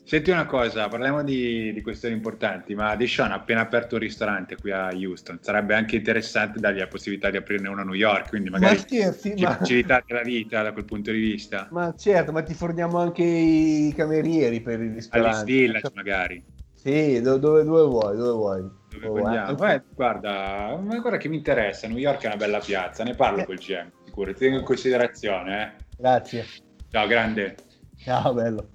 Senti 0.02 0.30
una 0.30 0.46
cosa, 0.46 0.88
parliamo 0.88 1.22
di, 1.22 1.72
di 1.72 1.82
questioni 1.82 2.14
importanti, 2.16 2.74
ma 2.74 2.96
Deshaun 2.96 3.30
ha 3.30 3.34
appena 3.36 3.60
aperto 3.60 3.94
un 3.94 4.00
ristorante 4.00 4.56
qui 4.56 4.72
a 4.72 4.88
Houston, 4.92 5.38
sarebbe 5.40 5.74
anche 5.74 5.94
interessante 5.96 6.58
dargli 6.58 6.78
la 6.78 6.88
possibilità 6.88 7.30
di 7.30 7.36
aprirne 7.36 7.68
uno 7.68 7.82
a 7.82 7.84
New 7.84 7.94
York, 7.94 8.28
quindi 8.30 8.50
magari 8.50 8.74
Ma 8.74 8.80
scherzi, 8.80 9.36
ci 9.36 9.44
ma... 9.44 9.56
facilitate 9.56 10.12
la 10.12 10.22
vita 10.22 10.62
da 10.62 10.72
quel 10.72 10.84
punto 10.84 11.12
di 11.12 11.20
vista. 11.20 11.68
ma 11.70 11.94
certo, 11.96 12.32
ma 12.32 12.42
ti 12.42 12.54
forniamo 12.54 12.98
anche 12.98 13.22
i 13.22 13.92
camerieri 13.94 14.60
per 14.62 14.80
il 14.80 14.94
ristorante. 14.94 15.44
Village 15.52 15.90
magari. 15.94 16.44
Sì, 16.80 17.20
do- 17.20 17.36
dove, 17.36 17.62
dove 17.62 17.82
vuoi, 17.82 18.16
dove 18.16 18.30
vuoi. 18.32 18.70
Dove 18.90 19.06
vogliamo? 19.20 19.64
eh. 19.66 19.74
Eh, 19.74 19.82
guarda, 19.94 20.76
ma 20.82 20.98
guarda 20.98 21.18
che 21.18 21.28
mi 21.28 21.36
interessa, 21.36 21.86
New 21.86 21.98
York 21.98 22.22
è 22.22 22.26
una 22.26 22.36
bella 22.36 22.58
piazza, 22.58 23.04
ne 23.04 23.14
parlo 23.14 23.42
Eh. 23.42 23.44
col 23.44 23.58
GM, 23.58 23.90
sicuro, 24.04 24.32
ti 24.32 24.38
tengo 24.40 24.58
in 24.58 24.64
considerazione. 24.64 25.62
Eh. 25.62 25.72
Grazie. 25.98 26.46
Ciao, 26.90 27.06
grande. 27.06 27.54
Ciao, 27.98 28.32
bello. 28.32 28.68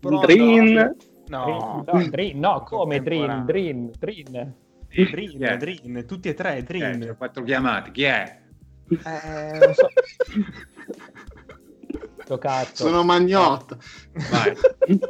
Drin. 0.00 0.96
No, 1.28 1.84
No, 1.86 2.08
Drin, 2.10 2.38
no, 2.40 2.62
come 2.64 3.00
Drin. 3.00 3.44
Drin, 3.46 3.92
Drin. 3.96 4.54
Drin, 4.88 5.30
Chi 5.30 5.42
è? 5.44 5.56
Drin, 5.56 6.04
tutti 6.06 6.28
e 6.28 6.34
tre, 6.34 6.56
Eh, 6.58 6.62
Drin. 6.64 7.04
c'ho 7.06 7.14
quattro 7.16 7.42
chiamate, 7.44 7.92
chi 7.92 8.02
è? 8.02 8.40
Eh, 8.90 9.58
non 9.58 9.72
so. 9.72 9.88
Sto 12.24 12.38
cazzo. 12.38 12.86
Sono 12.86 13.04
Magnotta. 13.04 13.76
Vai. 14.30 14.52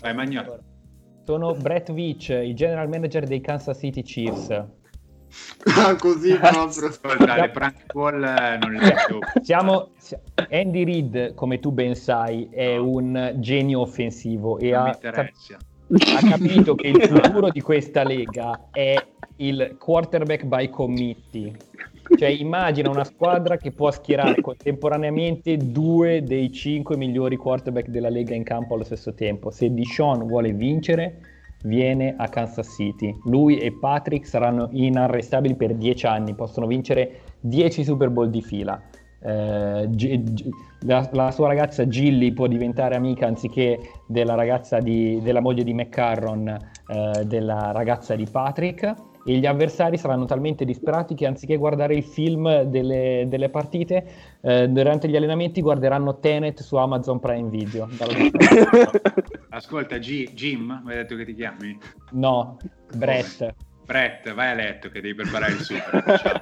Vai, 0.00 0.14
Magno. 0.14 0.58
Sono 1.24 1.54
Brett 1.54 1.92
Veach, 1.92 2.28
il 2.30 2.54
general 2.54 2.88
manager 2.88 3.24
dei 3.26 3.40
Kansas 3.40 3.78
City 3.78 4.02
Chiefs. 4.02 4.50
Ah, 4.50 5.96
così 5.96 6.34
proprio. 6.36 6.86
Ascolta, 6.88 7.36
le 7.40 7.50
prank 7.50 7.86
call 7.86 8.22
eh, 8.24 8.58
non 8.58 8.72
le 8.72 8.78
faccio. 8.80 9.18
Siamo, 9.40 9.90
si- 9.96 10.16
Andy 10.50 10.84
Reid, 10.84 11.34
come 11.34 11.60
tu 11.60 11.70
ben 11.70 11.94
sai, 11.94 12.48
è 12.50 12.76
un 12.76 13.34
genio 13.36 13.80
offensivo 13.80 14.58
e 14.58 14.74
ha, 14.74 14.90
ha 14.90 16.20
capito 16.28 16.74
che 16.74 16.88
il 16.88 17.02
futuro 17.02 17.50
di 17.50 17.60
questa 17.60 18.02
lega 18.02 18.68
è 18.72 19.02
il 19.36 19.76
quarterback 19.78 20.44
by 20.44 20.68
committee. 20.68 21.52
Cioè, 22.14 22.28
immagina 22.28 22.90
una 22.90 23.04
squadra 23.04 23.56
che 23.56 23.72
può 23.72 23.90
schierare 23.90 24.40
contemporaneamente 24.40 25.56
due 25.56 26.22
dei 26.22 26.52
cinque 26.52 26.96
migliori 26.96 27.36
quarterback 27.36 27.88
della 27.88 28.10
lega 28.10 28.34
in 28.34 28.44
campo 28.44 28.74
allo 28.74 28.84
stesso 28.84 29.14
tempo. 29.14 29.50
Se 29.50 29.72
Dishon 29.72 30.26
vuole 30.26 30.52
vincere, 30.52 31.18
viene 31.62 32.14
a 32.16 32.28
Kansas 32.28 32.74
City. 32.74 33.16
Lui 33.24 33.58
e 33.58 33.72
Patrick 33.72 34.26
saranno 34.26 34.68
inarrestabili 34.72 35.54
per 35.56 35.74
dieci 35.74 36.06
anni, 36.06 36.34
possono 36.34 36.66
vincere 36.66 37.20
10 37.40 37.84
Super 37.84 38.10
Bowl 38.10 38.30
di 38.30 38.42
fila. 38.42 38.80
Eh, 39.24 39.86
G- 39.90 40.22
G- 40.22 40.48
la, 40.80 41.08
la 41.12 41.30
sua 41.30 41.46
ragazza 41.46 41.86
Gilly 41.86 42.32
può 42.32 42.46
diventare 42.46 42.96
amica 42.96 43.26
anziché 43.26 43.78
della 44.06 44.34
ragazza 44.34 44.80
di, 44.80 45.20
della 45.22 45.40
moglie 45.40 45.62
di 45.62 45.72
McCarron, 45.72 46.48
eh, 46.48 47.24
della 47.24 47.70
ragazza 47.72 48.16
di 48.16 48.26
Patrick. 48.30 48.94
E 49.24 49.36
gli 49.38 49.46
avversari 49.46 49.96
saranno 49.98 50.24
talmente 50.24 50.64
disperati 50.64 51.14
che 51.14 51.26
anziché 51.26 51.56
guardare 51.56 51.94
il 51.94 52.02
film 52.02 52.62
delle, 52.62 53.24
delle 53.28 53.50
partite, 53.50 54.04
eh, 54.40 54.68
durante 54.68 55.08
gli 55.08 55.14
allenamenti 55.14 55.60
guarderanno 55.60 56.18
Tenet 56.18 56.60
su 56.60 56.74
Amazon 56.76 57.20
Prime 57.20 57.48
Video. 57.48 57.88
Ascolta, 59.50 59.98
G- 59.98 60.32
Jim, 60.32 60.80
mi 60.84 60.90
hai 60.90 60.96
detto 60.98 61.14
che 61.14 61.24
ti 61.24 61.34
chiami? 61.34 61.78
no, 62.12 62.58
Brett. 62.96 63.54
Brett, 63.84 64.32
vai 64.32 64.50
a 64.50 64.54
letto 64.54 64.88
che 64.88 65.00
devi 65.00 65.14
preparare 65.14 65.52
il 65.52 65.58
super. 65.60 66.02
Ciao. 66.18 66.40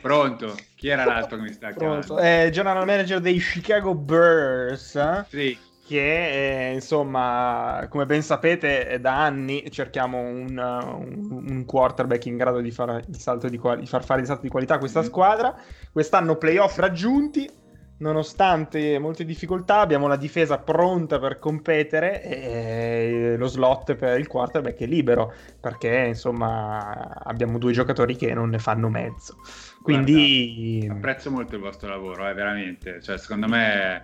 Pronto? 0.00 0.54
Chi 0.76 0.88
era 0.88 1.04
l'altro 1.04 1.36
che 1.36 1.42
mi 1.42 1.52
sta 1.52 1.72
Pronto. 1.72 2.14
chiamando? 2.14 2.18
È 2.18 2.48
general 2.50 2.86
manager 2.86 3.20
dei 3.20 3.38
Chicago 3.38 3.94
Bears. 3.94 4.94
eh, 4.94 5.24
Sì, 5.28 5.58
che 5.90 6.68
eh, 6.70 6.72
insomma, 6.74 7.86
come 7.88 8.06
ben 8.06 8.22
sapete, 8.22 8.98
da 9.00 9.24
anni 9.24 9.70
cerchiamo 9.70 10.18
un, 10.20 10.56
un- 10.56 11.44
un 11.48 11.64
quarterback 11.64 12.26
in 12.26 12.36
grado 12.36 12.60
di, 12.60 12.70
fare 12.70 13.04
il 13.08 13.18
salto 13.18 13.48
di, 13.48 13.58
quali- 13.58 13.80
di 13.80 13.86
far 13.86 14.04
fare 14.04 14.20
il 14.20 14.26
salto 14.26 14.42
di 14.42 14.48
qualità 14.48 14.74
a 14.74 14.78
questa 14.78 15.00
Mhm. 15.00 15.06
squadra. 15.06 15.54
Quest'anno 15.92 16.36
playoff 16.36 16.78
raggiunti 16.78 17.50
nonostante 17.98 18.98
molte 18.98 19.24
difficoltà, 19.26 19.80
abbiamo 19.80 20.06
la 20.06 20.16
difesa 20.16 20.58
pronta 20.58 21.18
per 21.18 21.38
competere 21.38 22.22
e 22.22 23.34
lo 23.36 23.46
slot 23.46 23.94
per 23.94 24.18
il 24.18 24.26
quarterback 24.26 24.78
è 24.78 24.86
libero 24.86 25.34
perché 25.60 26.04
insomma 26.06 27.12
abbiamo 27.22 27.58
due 27.58 27.72
giocatori 27.72 28.16
che 28.16 28.32
non 28.32 28.48
ne 28.48 28.58
fanno 28.58 28.88
mezzo. 28.88 29.36
Quindi 29.82 30.78
Guarda, 30.86 30.94
apprezzo 30.94 31.30
molto 31.30 31.56
il 31.56 31.60
vostro 31.60 31.88
lavoro, 31.90 32.26
eh, 32.28 32.32
veramente. 32.32 33.02
Cioè, 33.02 33.18
secondo 33.18 33.48
me 33.48 34.02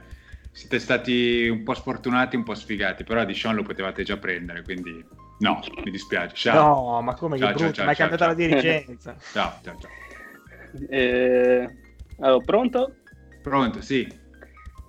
siete 0.57 0.78
stati 0.78 1.48
un 1.48 1.64
po' 1.64 1.74
sfortunati, 1.74 2.34
un 2.34 2.42
po' 2.42 2.54
sfigati, 2.54 3.04
però 3.04 3.22
di 3.26 3.34
Sean 3.34 3.54
lo 3.57 3.62
potevate 3.62 4.04
già 4.04 4.16
prendere, 4.16 4.62
quindi 4.62 5.04
no, 5.40 5.61
mi 5.84 5.90
dispiace. 5.90 6.34
Ciao. 6.34 6.92
No, 6.92 7.02
ma 7.02 7.14
come 7.14 7.36
Ciao, 7.36 7.48
che 7.48 7.52
ciao, 7.52 7.62
brutto, 7.62 7.74
ciao, 7.74 7.84
ma 7.84 7.92
è 7.92 7.94
ciao, 7.94 8.09
cambiata 8.09 8.34
ciao. 8.34 8.48
la 8.48 8.48
dirigenza. 8.48 9.16
Ciao, 9.32 9.52
ciao, 9.62 9.76
ciao. 9.78 9.90
Eh, 10.88 11.76
allora, 12.20 12.42
pronto? 12.42 12.94
Pronto, 13.42 13.82
sì. 13.82 14.11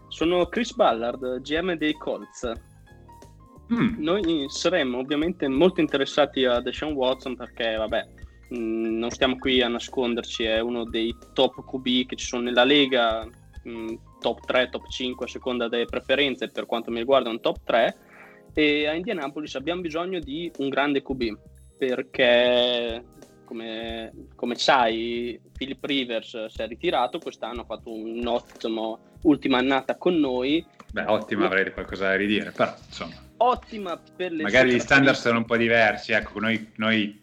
Sono 0.08 0.46
Chris 0.46 0.74
Ballard, 0.74 1.42
GM 1.42 1.74
dei 1.74 1.94
Colts. 1.96 2.50
Mm, 3.74 4.02
Noi 4.02 4.46
saremmo 4.48 5.00
ovviamente 5.00 5.50
molto 5.50 5.82
interessati 5.82 6.46
a 6.46 6.62
Deshaun 6.62 6.94
Watson 6.94 7.36
perché, 7.36 7.76
vabbè, 7.76 8.08
mh, 8.52 8.98
non 8.98 9.10
stiamo 9.10 9.38
qui 9.38 9.62
a 9.62 9.68
nasconderci, 9.68 10.46
è 10.46 10.62
uno 10.62 10.86
dei 10.86 11.14
top 11.34 11.66
QB 11.66 12.06
che 12.06 12.16
ci 12.16 12.26
sono 12.26 12.44
nella 12.44 12.64
Lega, 12.64 13.28
mh, 13.64 13.96
top 14.28 14.46
3, 14.46 14.70
top 14.70 14.90
5 14.90 15.26
a 15.26 15.30
seconda 15.30 15.70
delle 15.70 15.86
preferenze, 15.86 16.50
per 16.50 16.66
quanto 16.66 16.92
mi 16.92 17.00
riguarda 17.00 17.30
un 17.30 17.40
top 17.40 17.60
3, 17.64 17.98
e 18.54 18.88
a 18.88 18.94
Indianapolis 18.94 19.56
abbiamo 19.56 19.82
bisogno 19.82 20.20
di 20.20 20.52
un 20.58 20.68
grande 20.68 21.02
QB 21.02 21.38
perché, 21.78 23.04
come, 23.46 24.12
come 24.36 24.56
sai, 24.56 25.40
Philip 25.54 25.84
Rivers 25.84 26.48
si 26.48 26.62
è 26.62 26.68
ritirato, 26.68 27.20
quest'anno 27.20 27.62
ha 27.62 27.66
fatto 27.66 27.94
un'ottima 27.94 28.98
ultima 29.22 29.58
annata 29.58 29.96
con 29.96 30.16
noi, 30.20 30.66
Beh, 30.92 31.06
ottima, 31.06 31.46
avrei 31.46 31.72
qualcosa 31.72 32.08
da 32.08 32.16
ridire, 32.16 32.52
però 32.52 32.74
insomma, 32.86 33.16
ottima 33.38 33.98
per 34.16 34.32
le 34.32 34.44
magari 34.44 34.74
gli 34.74 34.80
standard 34.80 35.16
sono 35.16 35.38
un 35.38 35.46
po' 35.46 35.58
diversi. 35.58 36.12
Ecco, 36.12 36.40
noi, 36.40 36.72
noi 36.76 37.18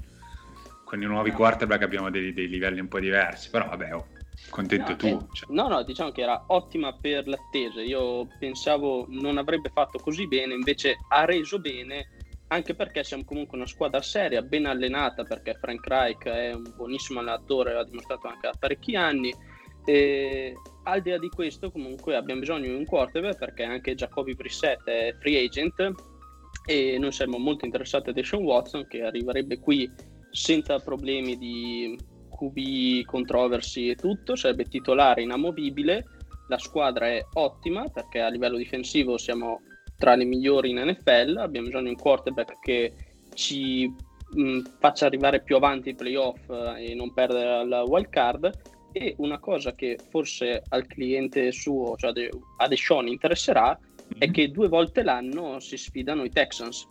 con 0.84 1.02
i 1.02 1.05
nuovi 1.05 1.30
quarterback 1.30 1.82
abbiamo 1.82 2.11
dei, 2.11 2.32
dei 2.32 2.48
livelli 2.48 2.80
un 2.80 2.88
po' 2.88 3.00
diversi, 3.00 3.50
però 3.50 3.68
vabbè, 3.68 3.94
oh, 3.94 4.07
contento 4.51 4.90
No, 4.90 4.97
tu. 4.97 5.07
eh, 5.07 5.18
cioè. 5.32 5.49
no, 5.55 5.68
no, 5.68 5.82
diciamo 5.82 6.11
che 6.12 6.22
era 6.22 6.45
ottima 6.49 6.92
per 6.92 7.26
l'attesa. 7.26 7.80
Io 7.80 8.26
pensavo 8.38 9.07
non 9.09 9.38
avrebbe 9.38 9.70
fatto 9.72 9.99
così 9.99 10.26
bene, 10.26 10.55
invece 10.55 10.97
ha 11.09 11.24
reso 11.24 11.59
bene, 11.59 12.09
anche 12.49 12.74
perché 12.74 13.03
siamo 13.05 13.24
comunque 13.24 13.57
una 13.57 13.66
squadra 13.66 14.01
seria, 14.03 14.42
ben 14.42 14.66
allenata, 14.66 15.24
perché 15.24 15.55
Frank 15.55 15.86
Reich 15.86 16.24
è 16.24 16.53
un 16.53 16.72
buonissimo 16.76 17.20
allenatore, 17.20 17.72
l'ha 17.72 17.84
dimostrato 17.84 18.28
anche 18.28 18.49
da 18.49 18.55
parecchi 18.59 18.95
anni. 18.97 19.34
E 19.86 20.55
al 20.84 21.03
di 21.03 21.11
là 21.11 21.18
di 21.18 21.28
questo, 21.28 21.70
comunque 21.70 22.16
abbiamo 22.16 22.40
bisogno 22.40 22.68
di 22.68 22.74
un 22.74 22.84
quarterback 22.86 23.38
perché 23.38 23.64
anche 23.64 23.95
Jacoby 23.95 24.34
Brissett 24.34 24.82
è 24.84 25.14
free 25.20 25.45
agent 25.45 25.92
e 26.66 26.97
noi 26.99 27.12
siamo 27.12 27.36
molto 27.36 27.66
interessati 27.66 28.09
a 28.09 28.12
Deshaun 28.14 28.45
Watson 28.45 28.86
che 28.86 29.03
arriverebbe 29.03 29.59
qui 29.59 29.90
senza 30.30 30.78
problemi 30.78 31.36
di 31.36 31.99
QB 32.51 33.05
controversi 33.05 33.88
e 33.90 33.97
tutto, 33.97 34.36
sarebbe 34.36 34.68
titolare 34.68 35.22
inamovibile, 35.22 36.07
la 36.49 36.59
squadra 36.59 37.07
è 37.07 37.26
ottima 37.34 37.88
perché 37.88 38.20
a 38.20 38.28
livello 38.28 38.57
difensivo 38.57 39.16
siamo 39.16 39.61
tra 39.97 40.14
le 40.14 40.24
migliori 40.24 40.70
in 40.70 40.78
NFL, 40.78 41.36
abbiamo 41.38 41.66
bisogno 41.66 41.84
di 41.84 41.90
un 41.90 41.97
quarterback 41.97 42.59
che 42.61 42.92
ci 43.34 43.90
mh, 44.34 44.61
faccia 44.78 45.07
arrivare 45.07 45.40
più 45.42 45.57
avanti 45.57 45.90
i 45.90 45.95
playoff 45.95 46.49
eh, 46.51 46.90
e 46.90 46.95
non 46.95 47.12
perdere 47.12 47.66
la 47.66 47.82
wild 47.84 48.09
card 48.09 48.55
e 48.92 49.14
una 49.18 49.38
cosa 49.38 49.74
che 49.74 49.99
forse 50.11 50.64
al 50.68 50.86
cliente 50.86 51.51
suo, 51.53 51.97
cioè 51.97 52.12
a 52.59 52.68
Deshaun 52.68 53.09
interesserà, 53.09 53.78
è 54.18 54.26
Mhm. 54.26 54.32
che 54.32 54.51
due 54.51 54.68
volte 54.68 55.03
l'anno 55.03 55.59
si 55.61 55.76
sfidano 55.76 56.24
i 56.24 56.30
Texans. 56.30 56.86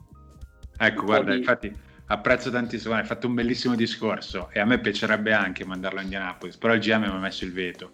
Ecco, 0.77 1.05
guarda, 1.05 1.31
di- 1.31 1.37
infatti 1.37 1.73
apprezzo 2.07 2.49
tantissimo, 2.49 2.95
hai 2.95 3.05
fatto 3.05 3.27
un 3.27 3.33
bellissimo 3.33 3.75
discorso 3.75 4.49
e 4.51 4.59
a 4.59 4.65
me 4.65 4.79
piacerebbe 4.79 5.33
anche 5.33 5.65
mandarlo 5.65 5.99
a 5.99 6.03
Indianapolis, 6.03 6.57
però 6.57 6.73
il 6.73 6.79
GM 6.79 7.01
mi 7.01 7.07
ha 7.07 7.17
messo 7.17 7.45
il 7.45 7.53
veto 7.53 7.91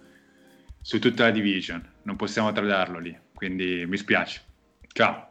su 0.81 0.99
tutta 0.99 1.23
la 1.23 1.31
division, 1.31 1.85
non 2.03 2.15
possiamo 2.15 2.51
tradarlo 2.51 2.99
lì, 2.99 3.17
quindi 3.33 3.85
mi 3.87 3.97
spiace. 3.97 4.41
Ciao, 4.91 5.29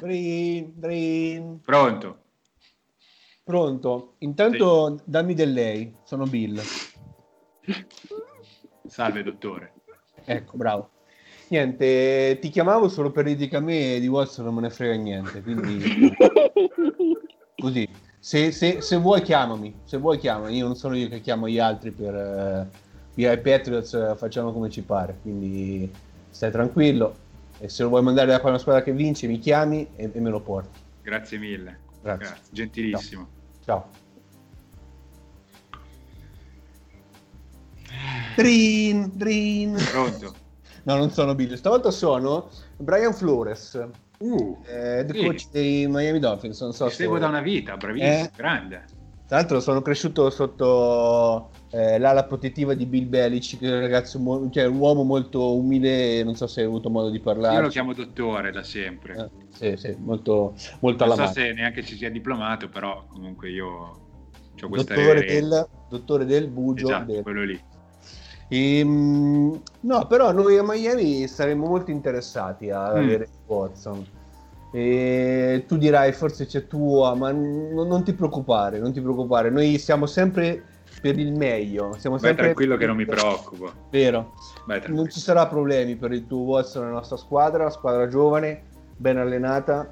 Drin, 0.00 0.72
drin. 0.76 1.60
pronto? 1.60 2.22
Pronto? 3.42 4.14
Intanto 4.18 5.00
dammi 5.04 5.34
del 5.34 5.52
lei, 5.52 5.94
sono 6.04 6.24
Bill. 6.24 6.60
Salve 8.86 9.22
dottore. 9.22 9.72
Ecco, 10.24 10.56
bravo. 10.56 10.90
Niente, 11.48 12.38
ti 12.40 12.48
chiamavo 12.48 12.88
solo 12.88 13.10
per 13.10 13.24
dire 13.24 13.48
che 13.48 13.56
a 13.56 13.60
me 13.60 13.98
di 14.00 14.06
Watson 14.06 14.46
non 14.46 14.54
me 14.54 14.62
ne 14.62 14.70
frega 14.70 14.94
niente, 14.94 15.42
quindi. 15.42 16.10
Se, 18.24 18.52
se- 18.52 18.80
se 18.80 18.96
vuoi 18.96 19.20
chiamami, 19.20 19.80
se 19.84 19.98
vuoi 19.98 20.16
chiamami, 20.16 20.56
io 20.56 20.64
non 20.64 20.76
sono 20.76 20.96
io 20.96 21.10
che 21.10 21.20
chiamo 21.20 21.46
gli 21.46 21.58
altri 21.58 21.90
per... 21.90 22.14
eh, 22.14 23.32
i 23.32 23.38
Patriots 23.38 23.92
eh, 23.92 24.14
facciamo 24.16 24.50
come 24.50 24.70
ci 24.70 24.80
pare, 24.80 25.18
quindi 25.20 25.92
stai 26.30 26.50
tranquillo 26.50 27.14
e 27.58 27.68
se 27.68 27.82
lo 27.82 27.90
vuoi 27.90 28.00
mandare 28.00 28.28
da 28.28 28.40
una 28.42 28.56
squadra 28.56 28.82
che 28.82 28.92
vince 28.92 29.26
mi 29.26 29.38
chiami 29.38 29.90
e, 29.96 30.10
e 30.10 30.20
me 30.20 30.30
lo 30.30 30.40
porti. 30.40 30.78
Grazie 31.02 31.36
mille. 31.36 31.80
Grazie. 32.00 32.36
Gentilissimo. 32.48 33.28
Ciao. 33.62 33.90
Drin, 38.36 39.10
drin. 39.12 39.76
Pronto? 39.90 40.34
No, 40.84 40.96
non 40.96 41.10
sono 41.10 41.34
Bill. 41.34 41.56
Stavolta 41.56 41.90
sono 41.90 42.48
Brian 42.78 43.12
Flores, 43.12 43.86
Uh, 44.18 44.62
eh, 44.66 45.06
sì. 45.10 45.18
coach 45.18 45.48
dei 45.50 45.86
Miami 45.88 46.18
Dolphins. 46.18 46.60
Non 46.60 46.72
so 46.72 46.84
ti 46.84 46.90
se... 46.90 46.96
seguo 47.02 47.18
da 47.18 47.28
una 47.28 47.40
vita, 47.40 47.76
bravissimo, 47.76 48.24
Eh. 48.24 48.30
grande. 48.36 48.84
Tra 49.26 49.38
l'altro 49.38 49.60
sono 49.60 49.80
cresciuto 49.80 50.28
sotto 50.28 51.50
eh, 51.70 51.98
l'ala 51.98 52.24
protettiva 52.24 52.74
di 52.74 52.84
Bill 52.84 53.08
Belichick, 53.08 53.62
un 53.62 53.80
ragazzo, 53.80 54.18
mo- 54.18 54.50
cioè 54.50 54.66
un 54.66 54.76
uomo 54.76 55.02
molto 55.02 55.56
umile, 55.56 56.22
non 56.22 56.36
so 56.36 56.46
se 56.46 56.60
hai 56.60 56.66
avuto 56.66 56.90
modo 56.90 57.08
di 57.08 57.20
parlare. 57.20 57.54
Io 57.54 57.62
lo 57.62 57.68
chiamo 57.68 57.94
dottore 57.94 58.52
da 58.52 58.62
sempre. 58.62 59.30
Eh, 59.58 59.76
sì, 59.76 59.76
sì, 59.76 59.96
molto, 59.98 60.54
molto 60.80 61.06
non 61.06 61.16
so 61.16 61.26
se 61.28 61.52
neanche 61.52 61.82
ci 61.82 61.96
sia 61.96 62.10
diplomato, 62.10 62.68
però 62.68 63.06
comunque 63.08 63.48
io 63.48 63.66
ho 63.66 64.68
questa 64.68 64.94
Dottore 64.94 65.24
del, 65.24 65.68
dottore 65.88 66.24
del 66.26 66.48
Bugio. 66.48 66.86
Esatto, 66.86 67.12
del- 67.12 67.22
quello 67.22 67.44
lì. 67.44 67.60
Ehm, 68.54 69.60
no, 69.80 70.06
però 70.06 70.30
noi 70.32 70.56
a 70.56 70.62
Miami 70.62 71.26
saremmo 71.26 71.66
molto 71.66 71.90
interessati 71.90 72.70
ad 72.70 72.94
Mm. 72.94 72.98
avere 72.98 73.28
Watson. 73.46 74.06
E 74.72 75.64
tu 75.68 75.76
dirai 75.76 76.12
forse 76.12 76.46
c'è 76.46 76.66
tua, 76.66 77.14
ma 77.14 77.30
n- 77.30 77.72
non 77.74 78.02
ti 78.04 78.12
preoccupare, 78.12 78.78
non 78.78 78.92
ti 78.92 79.00
preoccupare. 79.00 79.50
Noi 79.50 79.78
siamo 79.78 80.06
sempre 80.06 80.62
per 81.00 81.18
il 81.18 81.32
meglio. 81.32 81.94
Siamo 81.98 82.16
Vai 82.16 82.26
sempre 82.28 82.44
tranquillo 82.46 82.76
che 82.76 82.86
non 82.86 82.96
mi 82.96 83.04
preoccupo. 83.06 83.72
Vero. 83.90 84.32
Non 84.88 85.08
ci 85.10 85.20
sarà 85.20 85.46
problemi 85.46 85.96
per 85.96 86.12
il 86.12 86.26
tuo 86.26 86.38
Watson 86.40 86.82
nella 86.82 86.94
nostra 86.94 87.16
squadra, 87.16 87.70
squadra 87.70 88.08
giovane, 88.08 88.62
ben 88.96 89.16
allenata 89.18 89.90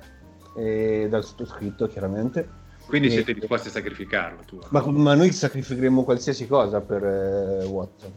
e 0.56 1.06
dal 1.08 1.22
sottoscritto 1.24 1.86
chiaramente. 1.86 2.48
Quindi 2.86 3.08
E- 3.08 3.10
siete 3.12 3.34
disposti 3.34 3.68
a 3.68 3.70
sacrificarlo 3.70 4.40
tu? 4.44 4.58
Ma, 4.70 4.84
ma 4.86 5.14
noi 5.14 5.30
sacrificheremo 5.32 6.02
qualsiasi 6.02 6.46
cosa 6.48 6.80
per 6.80 7.04
eh, 7.04 7.64
Watson. 7.64 8.12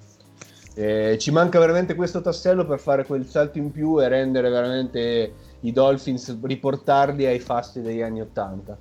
Eh, 0.78 1.18
ci 1.18 1.32
manca 1.32 1.58
veramente 1.58 1.96
questo 1.96 2.22
tassello 2.22 2.66
per 2.66 2.80
fare 2.80 3.06
quel 3.06 3.26
salto 3.26 3.58
in 3.58 3.72
più 3.72 4.02
e 4.02 4.10
rendere 4.10 4.50
veramente 4.50 5.34
i 5.62 5.72
Dolphins, 5.72 6.38
riportarli 6.42 7.26
ai 7.26 7.40
fasti 7.40 7.82
degli 7.82 8.02
anni 8.02 8.20
80. 8.20 8.78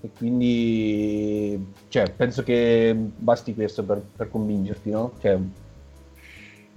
E 0.00 0.10
quindi 0.16 1.72
cioè, 1.88 2.10
penso 2.10 2.42
che 2.42 2.94
basti 2.96 3.54
questo 3.54 3.84
per, 3.84 4.02
per 4.16 4.28
convincerti, 4.28 4.90
no? 4.90 5.12
Cioè, 5.20 5.38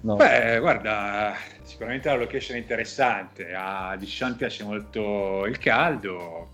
no. 0.02 0.16
Beh, 0.16 0.58
guarda, 0.60 1.34
sicuramente 1.62 2.08
la 2.08 2.16
location 2.16 2.56
è 2.56 2.60
interessante. 2.60 3.52
A 3.52 3.96
Dishon 3.98 4.36
piace 4.36 4.62
molto 4.62 5.46
il 5.46 5.58
caldo. 5.58 6.48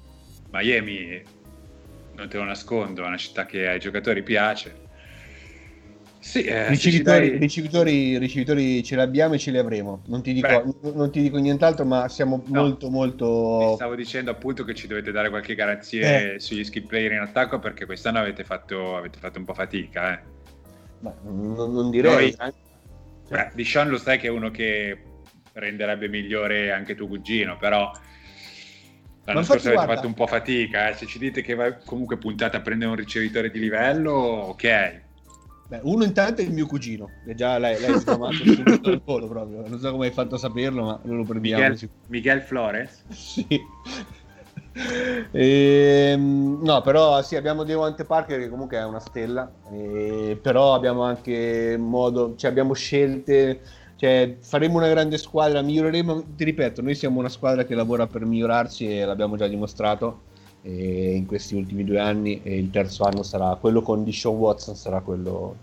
Miami, 0.51 1.23
non 2.15 2.29
te 2.29 2.39
lo 2.39 2.45
nascondo, 2.45 3.05
è 3.05 3.07
una 3.07 3.19
città 3.19 3.45
che 3.45 3.69
ai 3.69 3.79
giocatori 3.79 4.23
piace. 4.23 4.85
Sì, 6.27 6.43
eh, 6.43 6.67
Ricevitori, 6.69 7.31
dai- 7.31 7.39
ricevitori, 7.39 8.19
ricevitori 8.19 8.83
ce 8.83 8.97
li 8.97 9.01
abbiamo 9.01 9.35
e 9.35 9.39
ce 9.39 9.53
li 9.53 9.59
avremo. 9.59 10.03
Non 10.07 10.23
ti 10.23 10.33
dico, 10.33 10.49
Beh. 10.83 10.91
non 10.93 11.13
ti 11.13 11.23
dico 11.23 11.39
nient'altro, 11.39 11.85
ma 11.85 12.09
siamo 12.09 12.43
No. 12.49 12.63
molto, 12.63 12.91
molto. 12.91 13.75
stavo 13.77 13.95
dicendo 13.95 14.33
appunto 14.33 14.65
che 14.65 14.75
ci 14.75 14.89
dovete 14.89 15.13
dare 15.13 15.29
qualche 15.31 15.55
garanzia 15.55 16.33
Eh. 16.33 16.41
sugli 16.41 16.65
skill 16.65 16.85
player 16.87 17.13
in 17.13 17.21
attacco 17.21 17.61
perché 17.61 17.87
quest'anno 17.87 18.19
avete 18.19 18.43
fatto, 18.43 18.97
avete 18.97 19.19
fatto 19.21 19.39
un 19.39 19.45
po' 19.45 19.55
fatica. 19.55 20.15
Eh. 20.15 20.21
Ma 20.99 21.15
non, 21.23 21.73
non 21.73 21.91
direi. 21.91 22.35
Noi- 22.37 22.53
Beh, 23.29 23.51
Dishon 23.55 23.89
lo 23.89 23.97
sai 23.99 24.19
che 24.19 24.27
è 24.27 24.31
uno 24.31 24.51
che 24.51 24.99
renderebbe 25.53 26.09
migliore 26.09 26.73
anche 26.73 26.97
tuo 26.97 27.07
cugino, 27.07 27.57
però 27.57 27.89
l'anno 29.27 29.43
scorso 29.45 29.69
avete 29.69 29.75
guarda- 29.75 29.95
fatto 29.95 30.07
un 30.09 30.15
po' 30.15 30.27
fatica. 30.27 30.89
eh. 30.89 30.95
Se 30.95 31.07
ci 31.07 31.21
dite 31.21 31.41
che 31.43 31.55
va- 31.55 31.73
comunque 31.85 32.19
puntate 32.19 32.57
a 32.57 32.61
prendere 32.63 32.91
un 32.91 32.97
ricevitore 32.97 33.49
di 33.49 33.61
livello, 33.61 34.11
ok. 34.13 35.05
Beh, 35.69 35.81
uno 35.83 36.05
intanto 36.05 36.43
è 36.43 36.45
il 36.45 36.53
mio 36.53 36.67
cugino, 36.67 37.11
che 37.25 37.35
già 37.35 37.59
lei, 37.59 37.81
lei 37.81 37.95
è 37.95 37.99
sgamato 37.99 38.35
subito 38.45 38.89
al 38.89 39.03
volo 39.05 39.27
proprio. 39.27 39.67
Non 39.67 39.81
so 39.81 39.91
come 39.91 40.07
hai 40.07 40.13
fatto 40.13 40.37
a 40.37 40.39
saperlo, 40.39 40.85
ma 40.85 41.01
non 41.03 41.17
lo 41.17 41.25
prendiamo. 41.25 41.63
Miguel, 41.69 41.91
Miguel 42.07 42.41
Flores? 42.41 43.05
Sì. 43.09 43.47
Ehm, 45.33 46.61
no, 46.63 46.81
però 46.83 47.23
sì, 47.23 47.37
abbiamo 47.37 47.65
Devante 47.65 48.05
Parker 48.05 48.39
che 48.39 48.49
comunque 48.49 48.77
è 48.77 48.85
una 48.85 49.01
stella, 49.01 49.51
eh, 49.73 50.39
però 50.41 50.75
abbiamo 50.75 51.03
anche 51.03 51.77
modo, 51.79 52.35
cioè 52.37 52.51
abbiamo 52.51 52.75
scelte, 52.75 53.63
cioè 53.97 54.37
faremo 54.41 54.77
una 54.77 54.89
grande 54.89 55.17
squadra, 55.19 55.63
miglioreremo, 55.63 56.35
ti 56.37 56.45
ripeto, 56.45 56.83
noi 56.83 56.95
siamo 56.95 57.19
una 57.19 57.29
squadra 57.31 57.65
che 57.65 57.75
lavora 57.75 58.07
per 58.07 58.25
migliorarsi 58.25 58.99
e 58.99 59.05
l'abbiamo 59.05 59.37
già 59.37 59.47
dimostrato 59.47 60.25
eh, 60.67 61.15
in 61.15 61.27
questi 61.27 61.55
ultimi 61.55 61.85
due 61.85 62.01
anni 62.01 62.43
e 62.43 62.59
il 62.59 62.71
terzo 62.71 63.05
anno 63.05 63.23
sarà 63.23 63.55
quello 63.55 63.83
con 63.83 64.03
Dishon 64.03 64.37
Watson, 64.37 64.75
sarà 64.75 65.01
quello 65.01 65.57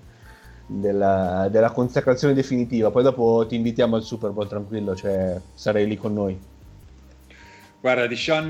della, 0.65 1.49
della 1.51 1.71
consacrazione 1.71 2.33
definitiva, 2.33 2.89
poi 2.89 3.03
dopo 3.03 3.45
ti 3.47 3.55
invitiamo 3.55 3.97
al 3.97 4.03
Super 4.03 4.31
Bowl 4.31 4.47
tranquillo, 4.47 4.95
cioè 4.95 5.39
sarai 5.53 5.87
lì 5.87 5.97
con 5.97 6.13
noi. 6.13 6.39
Guarda, 7.81 8.07
di 8.07 8.15
Sean, 8.15 8.47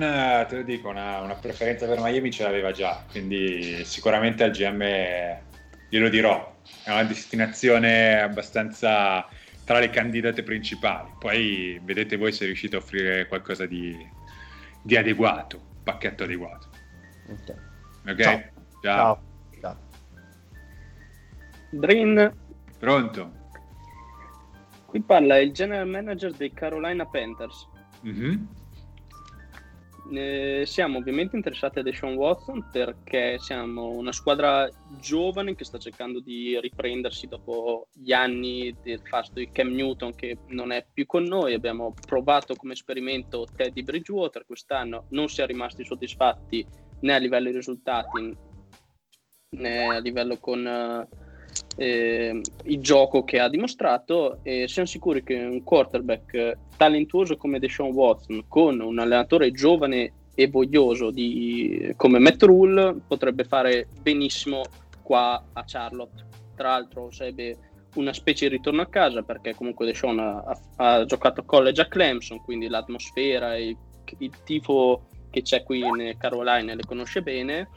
te 0.48 0.58
lo 0.58 0.62
dico, 0.62 0.90
una, 0.90 1.22
una, 1.22 1.34
preferenza 1.34 1.88
per 1.88 2.00
Miami 2.00 2.30
ce 2.30 2.44
l'aveva 2.44 2.72
già, 2.72 3.04
quindi 3.10 3.84
sicuramente 3.84 4.44
al 4.44 4.52
GM 4.52 4.84
glielo 5.90 6.10
dirò. 6.10 6.52
È 6.84 6.92
una 6.92 7.04
destinazione 7.04 8.22
abbastanza 8.22 9.26
tra 9.66 9.80
le 9.80 9.90
candidate 9.90 10.44
principali. 10.44 11.10
Poi 11.18 11.82
vedete 11.84 12.16
voi 12.16 12.32
se 12.32 12.46
riuscite 12.46 12.76
a 12.76 12.80
offrire 12.80 13.26
qualcosa 13.28 13.66
di, 13.66 13.98
di 14.84 14.96
adeguato, 14.96 15.73
pacchetto 15.84 16.24
adeguato. 16.24 16.70
Ok? 17.28 17.56
okay? 18.08 18.52
Ciao. 18.82 18.82
Ciao. 18.82 19.22
Ciao. 19.60 19.78
Drin. 21.72 22.32
Pronto? 22.80 23.32
Qui 24.86 25.02
parla 25.02 25.40
il 25.40 25.52
general 25.52 25.88
manager 25.88 26.32
dei 26.32 26.52
Carolina 26.52 27.06
Panthers. 27.06 27.68
Mm-hmm. 28.06 28.46
Eh, 30.12 30.64
siamo 30.66 30.98
ovviamente 30.98 31.38
interessati 31.38 31.80
a 31.80 31.82
Deshaun 31.82 32.16
Watson 32.16 32.68
perché 32.70 33.40
siamo 33.40 33.90
una 33.90 34.12
squadra 34.12 34.70
giovane 35.00 35.56
che 35.56 35.64
sta 35.64 35.78
cercando 35.78 36.20
di 36.20 36.60
riprendersi 36.60 37.28
dopo 37.28 37.88
gli 37.94 38.12
anni 38.12 38.76
del 38.84 39.00
fatto 39.02 39.36
di 39.36 39.50
Cam 39.50 39.70
Newton 39.70 40.14
che 40.14 40.40
non 40.48 40.72
è 40.72 40.86
più 40.92 41.06
con 41.06 41.24
noi. 41.24 41.54
Abbiamo 41.54 41.94
provato 42.06 42.56
come 42.56 42.74
esperimento 42.74 43.48
Teddy 43.56 43.82
Bridgewater 43.82 44.46
quest'anno, 44.46 45.06
non 45.10 45.30
si 45.30 45.42
è 45.42 45.46
rimasti 45.46 45.86
soddisfatti 45.86 46.66
né 47.00 47.14
a 47.14 47.18
livello 47.18 47.50
di 47.50 47.56
risultati 47.56 48.52
né 49.52 49.96
a 49.96 50.00
livello 50.00 50.38
con 50.38 50.66
eh, 51.76 52.42
il 52.64 52.80
gioco 52.82 53.24
che 53.24 53.40
ha 53.40 53.50
dimostrato 53.50 54.40
e 54.44 54.68
siamo 54.68 54.88
sicuri 54.88 55.24
che 55.24 55.36
un 55.36 55.64
quarterback 55.64 56.58
talentuoso 56.78 57.38
come 57.38 57.60
Deshaun 57.60 57.92
Watson 57.92 58.46
con 58.48 58.80
un 58.80 59.00
allenatore 59.00 59.52
giovane 59.52 60.14
e 60.36 60.48
voglioso 60.48 61.12
di, 61.12 61.94
come 61.96 62.20
Matt 62.20 62.44
Rule 62.44 62.96
potrebbe 63.08 63.44
fare 63.44 63.88
benissimo 64.02 64.64
qua 65.02 65.44
a 65.54 65.64
Charlotte. 65.66 66.26
Tra 66.56 66.70
l'altro 66.70 67.12
sarebbe 67.12 67.58
una 67.96 68.14
specie 68.14 68.48
di 68.48 68.56
ritorno 68.56 68.82
a 68.82 68.88
casa 68.88 69.22
perché 69.22 69.54
comunque 69.54 69.86
Deshaun 69.86 70.20
ha, 70.20 70.60
ha 70.78 71.06
giocato 71.06 71.42
a 71.42 71.44
college 71.44 71.82
a 71.82 71.88
Clemson 71.88 72.42
quindi 72.42 72.68
l'atmosfera 72.68 73.56
e 73.56 73.68
il, 73.68 73.78
il 74.18 74.32
tifo 74.44 75.08
che 75.30 75.44
c'è 75.44 75.64
qui 75.64 75.80
in 75.80 76.16
Carolina 76.18 76.74
le 76.74 76.84
conosce 76.86 77.22
bene 77.22 77.68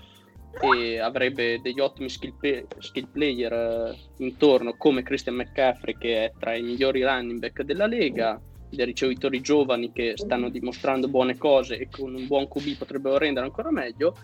e 0.61 0.99
avrebbe 0.99 1.61
degli 1.61 1.81
ottimi 1.81 2.09
skill, 2.09 2.35
play, 2.39 2.65
skill 2.79 3.09
player 3.11 3.53
eh, 3.53 3.97
intorno 4.19 4.75
come 4.77 5.03
Christian 5.03 5.37
McCaffrey 5.37 5.97
che 5.99 6.25
è 6.25 6.33
tra 6.39 6.55
i 6.55 6.63
migliori 6.63 7.03
running 7.03 7.39
back 7.39 7.63
della 7.63 7.87
Lega 7.87 8.41
dei 8.69 8.85
ricevitori 8.85 9.41
giovani 9.41 9.93
che 9.93 10.15
stanno 10.17 10.49
dimostrando 10.49 11.09
buone 11.09 11.37
cose 11.37 11.79
e 11.79 11.89
con 11.91 12.15
un 12.15 12.27
buon 12.27 12.49
QB 12.49 12.77
potrebbero 12.77 13.19
rendere 13.19 13.47
ancora 13.47 13.71
meglio. 13.71 14.17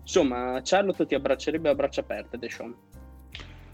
Insomma 0.00 0.60
Charlotte 0.62 1.06
ti 1.06 1.14
abbraccerebbe 1.14 1.68
a 1.68 1.74
braccia 1.74 2.00
aperte 2.00 2.38
Deshaun. 2.38 2.74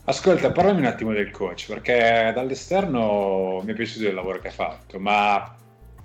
Ascolta, 0.04 0.50
parlami 0.50 0.80
un 0.80 0.86
attimo 0.86 1.12
del 1.12 1.30
coach, 1.30 1.66
perché 1.68 2.32
dall'esterno 2.34 3.60
mi 3.62 3.72
è 3.72 3.74
piaciuto 3.74 4.08
il 4.08 4.14
lavoro 4.14 4.40
che 4.40 4.48
ha 4.48 4.52
fatto, 4.52 4.98
ma 4.98 5.54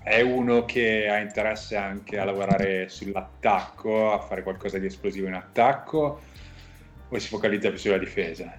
è 0.06 0.20
uno 0.20 0.64
che 0.64 1.08
ha 1.08 1.18
interesse 1.18 1.74
anche 1.74 2.16
a 2.16 2.24
lavorare 2.24 2.88
sull'attacco, 2.88 4.12
a 4.12 4.20
fare 4.20 4.44
qualcosa 4.44 4.78
di 4.78 4.86
esplosivo 4.86 5.26
in 5.26 5.34
attacco, 5.34 6.20
o 7.08 7.18
si 7.18 7.26
focalizza 7.26 7.70
più 7.70 7.78
sulla 7.78 7.98
difesa? 7.98 8.56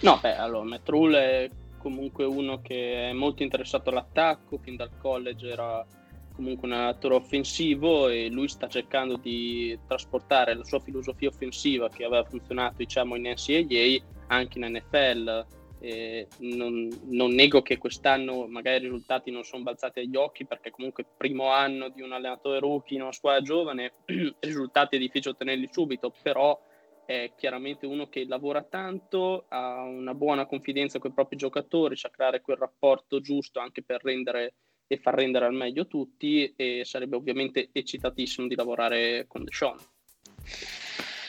No, 0.00 0.18
beh, 0.20 0.34
allora, 0.34 0.64
Matt 0.64 0.88
Rule 0.88 1.18
è 1.44 1.50
comunque 1.78 2.24
uno 2.24 2.60
che 2.60 3.10
è 3.10 3.12
molto 3.12 3.44
interessato 3.44 3.90
all'attacco, 3.90 4.58
fin 4.58 4.74
dal 4.74 4.90
college 4.98 5.48
era 5.48 5.86
comunque 6.32 6.66
un 6.66 6.74
attore 6.74 7.14
offensivo 7.14 8.08
e 8.08 8.28
lui 8.28 8.48
sta 8.48 8.66
cercando 8.66 9.16
di 9.16 9.78
trasportare 9.86 10.56
la 10.56 10.64
sua 10.64 10.80
filosofia 10.80 11.28
offensiva 11.28 11.88
che 11.88 12.02
aveva 12.02 12.24
funzionato 12.24 12.76
diciamo 12.78 13.14
in 13.14 13.28
NCAA 13.28 14.02
anche 14.26 14.58
in 14.58 14.72
NFL 14.72 15.46
eh, 15.82 16.28
non, 16.38 16.88
non, 17.06 17.32
nego 17.32 17.60
che 17.60 17.76
quest'anno 17.76 18.46
magari 18.46 18.76
i 18.76 18.82
risultati 18.82 19.32
non 19.32 19.42
sono 19.42 19.64
balzati 19.64 19.98
agli 19.98 20.14
occhi 20.14 20.46
perché 20.46 20.70
comunque 20.70 21.04
primo 21.16 21.48
anno 21.50 21.88
di 21.88 22.02
un 22.02 22.12
allenatore 22.12 22.60
rookie 22.60 22.96
in 22.96 23.02
una 23.02 23.12
squadra 23.12 23.42
giovane, 23.42 23.94
risultati 24.38 24.94
è 24.94 24.98
difficile 25.00 25.34
ottenerli 25.34 25.68
subito, 25.72 26.14
però 26.22 26.56
è 27.04 27.32
chiaramente 27.36 27.84
uno 27.84 28.08
che 28.08 28.24
lavora 28.26 28.62
tanto, 28.62 29.46
ha 29.48 29.82
una 29.82 30.14
buona 30.14 30.46
confidenza 30.46 31.00
con 31.00 31.10
i 31.10 31.14
propri 31.14 31.36
giocatori, 31.36 31.96
sa 31.96 32.10
creare 32.10 32.42
quel 32.42 32.58
rapporto 32.58 33.20
giusto 33.20 33.58
anche 33.58 33.82
per 33.82 34.04
rendere 34.04 34.54
e 34.86 34.98
far 34.98 35.14
rendere 35.14 35.46
al 35.46 35.54
meglio 35.54 35.88
tutti 35.88 36.52
e 36.54 36.82
sarebbe 36.84 37.16
ovviamente 37.16 37.70
eccitatissimo 37.72 38.46
di 38.46 38.54
lavorare 38.54 39.24
con 39.26 39.42
Deshaun. 39.42 39.78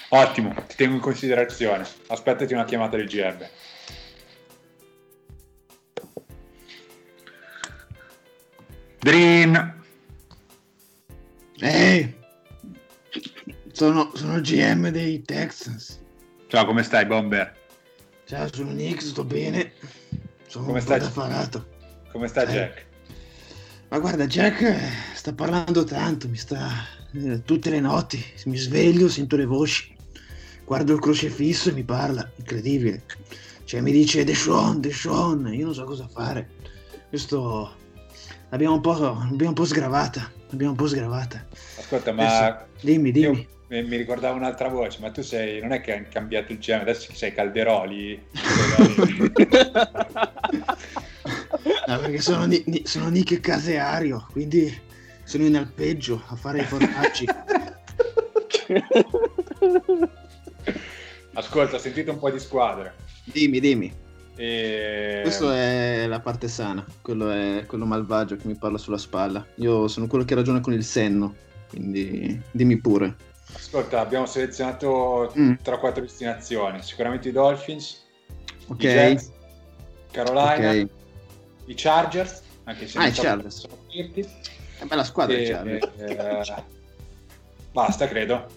Ottimo, 0.09 0.53
ti 0.67 0.75
tengo 0.75 0.93
in 0.93 1.01
considerazione. 1.01 1.87
Aspettati 2.07 2.53
una 2.53 2.65
chiamata 2.65 2.97
del 2.97 3.07
GM. 3.07 3.47
Dream. 9.03 9.73
Ehi, 11.59 12.13
sono, 13.73 14.11
sono 14.15 14.39
GM 14.39 14.89
dei 14.91 15.21
Texans. 15.23 15.99
Ciao, 16.47 16.65
come 16.65 16.83
stai, 16.83 17.05
Bomber? 17.05 17.53
Ciao, 18.25 18.47
sono 18.53 18.71
Nick, 18.71 19.01
sto 19.01 19.25
bene. 19.25 19.73
Sono 20.47 20.65
come 20.67 20.79
stai? 20.79 21.01
affarato. 21.01 21.67
Come 22.13 22.27
sta 22.27 22.43
Eh. 22.43 22.53
Jack? 22.53 22.85
Ma 23.89 23.99
guarda, 23.99 24.25
Jack 24.25 24.61
eh, 24.61 24.79
sta 25.15 25.33
parlando 25.33 25.83
tanto, 25.83 26.29
mi 26.29 26.37
sta... 26.37 26.69
eh, 27.13 27.43
tutte 27.43 27.69
le 27.69 27.81
notti, 27.81 28.23
mi 28.45 28.57
sveglio, 28.57 29.09
sento 29.09 29.35
le 29.35 29.45
voci, 29.45 29.93
guardo 30.63 30.93
il 30.93 30.99
crocefisso 30.99 31.69
e 31.69 31.73
mi 31.73 31.83
parla, 31.83 32.27
incredibile. 32.37 33.03
Cioè 33.65 33.81
mi 33.81 33.91
dice 33.91 34.23
Deshaun, 34.23 34.79
Deshaun, 34.79 35.53
io 35.53 35.65
non 35.65 35.73
so 35.73 35.83
cosa 35.83 36.07
fare. 36.07 36.49
Questo 37.09 37.75
l'abbiamo 38.53 38.75
un 38.75 38.81
po', 38.81 38.93
l'abbiamo 38.99 39.47
un 39.49 39.53
po' 39.53 39.65
sgravata, 39.65 40.31
l'abbiamo 40.49 40.73
un 40.73 40.77
po' 40.77 40.85
sgravata. 40.87 41.43
Ascolta, 41.79 42.11
ma 42.11 42.65
Dimmi, 42.81 43.11
dimmi. 43.11 43.47
io 43.69 43.87
mi 43.87 43.97
ricordavo 43.97 44.37
un'altra 44.37 44.67
voce, 44.67 44.99
ma 45.01 45.09
tu 45.09 45.23
sei, 45.23 45.59
non 45.59 45.71
è 45.71 45.81
che 45.81 45.91
hai 45.93 46.07
cambiato 46.07 46.51
il 46.51 46.59
GM, 46.59 46.81
adesso 46.81 47.11
sei 47.13 47.33
Calderoli? 47.33 48.23
No, 51.85 51.99
perché 51.99 52.21
sono, 52.21 52.45
Ni- 52.45 52.63
Ni- 52.67 52.83
sono 52.85 53.09
Nick 53.09 53.39
Caseario, 53.41 54.25
quindi 54.31 54.73
sono 55.23 55.43
in 55.45 55.57
alpeggio 55.57 56.23
a 56.27 56.35
fare 56.35 56.61
i 56.61 56.63
fornacci. 56.63 57.25
Ascolta, 61.33 61.75
ho 61.75 61.79
sentito 61.79 62.11
un 62.11 62.19
po' 62.19 62.29
di 62.31 62.39
squadre. 62.39 62.95
dimmi, 63.25 63.59
dimmi. 63.59 63.93
E... 64.35 65.19
Questa 65.21 65.55
è 65.55 66.05
la 66.07 66.19
parte 66.19 66.47
sana, 66.47 66.83
quello 67.01 67.29
è 67.29 67.65
quello 67.67 67.85
malvagio 67.85 68.35
che 68.35 68.47
mi 68.47 68.55
parla 68.55 68.77
sulla 68.77 68.97
spalla. 68.97 69.45
Io 69.55 69.87
sono 69.87 70.07
quello 70.07 70.25
che 70.25 70.35
ragiona 70.35 70.59
con 70.59 70.73
il 70.73 70.83
senno, 70.83 71.35
quindi 71.69 72.41
dimmi 72.51 72.77
pure. 72.79 73.15
Ascolta, 73.55 73.99
abbiamo 73.99 74.25
selezionato 74.25 75.31
Mm. 75.37 75.53
3-4 75.63 76.01
destinazioni. 76.01 76.81
Sicuramente 76.81 77.29
i 77.29 77.31
Dolphins, 77.31 78.03
Ok. 78.67 78.83
i 78.83 78.87
Jets, 78.87 79.31
Carolina, 80.11 80.69
Ok. 80.71 80.87
i 81.65 81.73
Chargers, 81.75 82.41
anche 82.63 82.87
se 82.87 82.97
Ah, 82.97 83.07
i 83.07 83.11
Chargers. 83.11 83.67
È 84.79 84.85
bella 84.85 85.03
squadra, 85.03 85.35
E- 85.37 85.43
Charlie. 85.43 85.79
eh, 85.97 86.63
basta, 87.71 88.07
credo. 88.07 88.47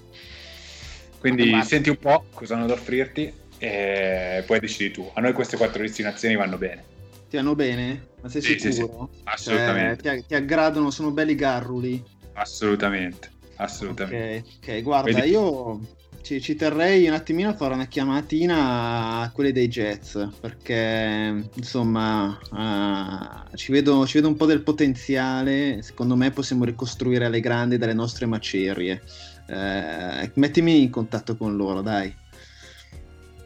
Quindi 1.18 1.62
senti 1.64 1.90
un 1.90 1.96
po' 1.98 2.24
cosa 2.32 2.54
hanno 2.54 2.66
da 2.66 2.72
offrirti 2.74 3.32
e 3.58 4.42
poi 4.46 4.60
decidi 4.60 4.90
tu. 4.90 5.10
A 5.14 5.20
noi 5.20 5.32
queste 5.32 5.56
quattro 5.56 5.82
destinazioni 5.82 6.36
vanno 6.36 6.58
bene. 6.58 6.84
Ti 7.28 7.36
vanno 7.36 7.54
bene? 7.54 8.08
Ma 8.20 8.28
sei 8.28 8.42
Sì, 8.42 8.58
sì, 8.58 8.72
sicuro? 8.72 9.10
Assolutamente. 9.24 10.02
Cioè, 10.02 10.16
ti, 10.20 10.26
ti 10.26 10.34
aggradano, 10.34 10.90
sono 10.90 11.10
belli 11.10 11.34
garruli. 11.34 12.02
Assolutamente. 12.34 13.30
Assolutamente. 13.56 14.44
Ok, 14.60 14.68
ok, 14.68 14.82
guarda, 14.82 15.20
Vedi- 15.20 15.30
io 15.30 15.80
ci, 16.22 16.40
ci 16.40 16.54
terrei 16.56 17.06
un 17.06 17.14
attimino 17.14 17.48
a 17.48 17.54
fare 17.54 17.74
una 17.74 17.86
chiamatina 17.86 19.20
a 19.20 19.30
quelli 19.30 19.52
dei 19.52 19.68
Jets, 19.68 20.28
perché 20.40 21.48
insomma 21.54 22.38
uh, 22.50 23.56
ci, 23.56 23.72
vedo, 23.72 24.06
ci 24.06 24.14
vedo 24.14 24.28
un 24.28 24.36
po' 24.36 24.46
del 24.46 24.62
potenziale, 24.62 25.82
secondo 25.82 26.16
me 26.16 26.30
possiamo 26.32 26.64
ricostruire 26.64 27.24
alle 27.24 27.40
grandi 27.40 27.78
dalle 27.78 27.94
nostre 27.94 28.26
macerie. 28.26 29.02
Uh, 29.48 30.28
mettimi 30.34 30.82
in 30.82 30.90
contatto 30.90 31.36
con 31.36 31.56
loro, 31.56 31.80
dai. 31.80 32.12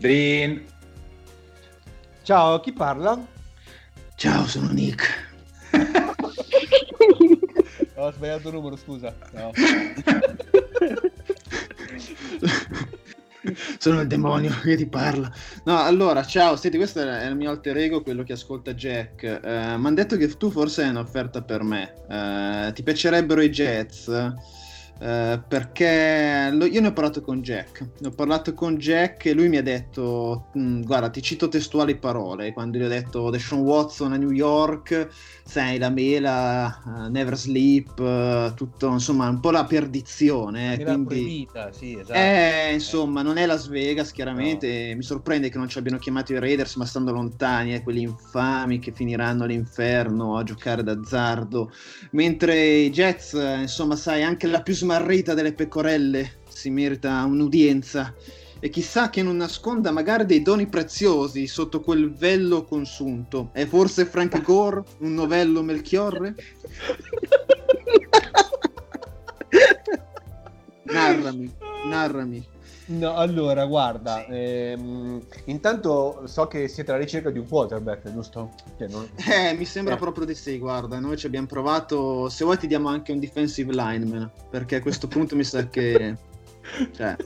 Drin. 0.01 0.64
Ciao, 2.22 2.59
chi 2.61 2.72
parla? 2.72 3.22
Ciao, 4.16 4.46
sono 4.46 4.70
Nick. 4.70 5.28
Ho 7.96 8.11
sbagliato 8.11 8.48
il 8.48 8.55
numero, 8.55 8.76
scusa. 8.76 9.14
No. 9.32 9.51
Sono 13.78 14.01
il 14.01 14.07
demonio 14.07 14.59
che 14.62 14.76
ti 14.76 14.86
parla. 14.86 15.30
No, 15.64 15.82
allora, 15.82 16.24
ciao, 16.24 16.57
senti, 16.57 16.78
questo 16.78 17.03
è 17.03 17.26
il 17.26 17.36
mio 17.36 17.51
alter 17.51 17.76
ego, 17.76 18.03
quello 18.03 18.22
che 18.22 18.32
ascolta 18.32 18.72
Jack. 18.72 19.40
Uh, 19.42 19.46
Mi 19.46 19.86
hanno 19.86 19.94
detto 19.94 20.16
che 20.16 20.28
tu 20.34 20.51
forse 20.51 20.82
hai 20.82 20.88
un'offerta 20.88 21.42
per 21.42 21.62
me. 21.62 21.92
Uh, 22.09 22.72
ti 22.72 22.82
piacerebbero 22.82 23.42
i 23.42 23.51
jazz? 23.51 24.09
Uh, 25.01 25.40
perché 25.48 26.51
lo, 26.53 26.66
io 26.66 26.82
ne 26.82 26.88
ho 26.88 26.92
parlato 26.92 27.22
con 27.22 27.40
Jack. 27.40 27.88
Ne 28.01 28.09
ho 28.09 28.11
parlato 28.11 28.53
con 28.53 28.76
Jack 28.76 29.24
e 29.24 29.32
lui 29.32 29.48
mi 29.48 29.57
ha 29.57 29.62
detto: 29.62 30.51
mm, 30.59 30.82
Guarda, 30.82 31.09
ti 31.09 31.22
cito 31.22 31.48
testuali 31.48 31.96
parole. 31.96 32.53
Quando 32.53 32.76
gli 32.76 32.82
ho 32.82 32.88
detto 32.88 33.30
Deshaun 33.30 33.62
Watson 33.62 34.12
a 34.12 34.16
New 34.16 34.30
York, 34.30 35.09
sai, 35.42 35.78
la 35.78 35.88
mela, 35.88 36.82
uh, 36.84 37.11
Never 37.11 37.34
Sleep, 37.34 37.98
uh, 37.98 38.53
tutto 38.55 38.92
insomma, 38.92 39.26
un 39.30 39.40
po' 39.40 39.51
la 39.51 39.64
perdizione. 39.64 40.74
Eh, 40.74 40.84
quindi... 40.84 41.05
proibita, 41.07 41.72
sì, 41.72 41.98
esatto. 41.98 42.12
Eh, 42.12 42.74
insomma, 42.74 43.22
non 43.22 43.38
è 43.38 43.46
Las 43.46 43.68
Vegas, 43.68 44.12
chiaramente. 44.12 44.90
No. 44.90 44.96
Mi 44.96 45.03
sorprende 45.03 45.48
che 45.48 45.57
non 45.57 45.68
ci 45.68 45.78
abbiano 45.78 45.96
chiamato 45.96 46.34
i 46.34 46.38
Raiders, 46.38 46.76
ma 46.76 46.84
stando 46.84 47.11
lontani, 47.11 47.72
eh, 47.72 47.82
quelli 47.82 48.03
infami 48.03 48.78
che 48.80 48.92
finiranno 48.92 49.44
all'inferno 49.44 50.36
a 50.36 50.42
giocare 50.42 50.82
d'azzardo. 50.82 51.72
Mentre 52.11 52.66
i 52.66 52.90
Jets, 52.90 53.32
insomma, 53.32 53.96
sai, 53.96 54.22
anche 54.22 54.46
la 54.46 54.61
più 54.61 54.74
smarrita 54.91 55.34
delle 55.34 55.53
pecorelle 55.53 56.38
si 56.49 56.68
merita 56.68 57.22
un'udienza 57.22 58.12
e 58.59 58.68
chissà 58.70 59.09
che 59.09 59.22
non 59.22 59.36
nasconda 59.36 59.93
magari 59.93 60.26
dei 60.26 60.43
doni 60.43 60.66
preziosi 60.66 61.47
sotto 61.47 61.80
quel 61.80 62.12
vello 62.12 62.64
consunto. 62.64 63.51
È 63.53 63.64
forse 63.66 64.05
Frank 64.05 64.43
Gore, 64.43 64.82
un 64.99 65.14
novello 65.14 65.62
Melchiorre? 65.62 66.34
narrami, 70.82 71.55
narrami. 71.88 72.45
No, 72.91 73.14
allora, 73.14 73.66
guarda, 73.66 74.24
sì. 74.26 74.32
ehm, 74.32 75.20
intanto 75.45 76.22
so 76.26 76.47
che 76.49 76.66
siete 76.66 76.91
alla 76.91 77.01
ricerca 77.01 77.30
di 77.30 77.38
un 77.38 77.47
quarterback, 77.47 78.12
giusto? 78.12 78.53
Cioè, 78.78 78.88
non... 78.88 79.09
Eh, 79.30 79.55
mi 79.55 79.64
sembra 79.64 79.95
eh. 79.95 79.99
proprio 79.99 80.24
di 80.24 80.34
sì, 80.34 80.59
guarda, 80.59 80.99
noi 80.99 81.16
ci 81.16 81.26
abbiamo 81.26 81.47
provato, 81.47 82.28
se 82.28 82.45
vuoi 82.45 82.59
ti 82.59 82.66
diamo 82.66 82.88
anche 82.88 83.12
un 83.12 83.20
defensive 83.20 83.72
lineman, 83.72 84.28
perché 84.51 84.76
a 84.76 84.80
questo 84.80 85.07
punto 85.07 85.36
mi 85.36 85.45
sa 85.45 85.68
che... 85.68 86.16
Cioè... 86.93 87.16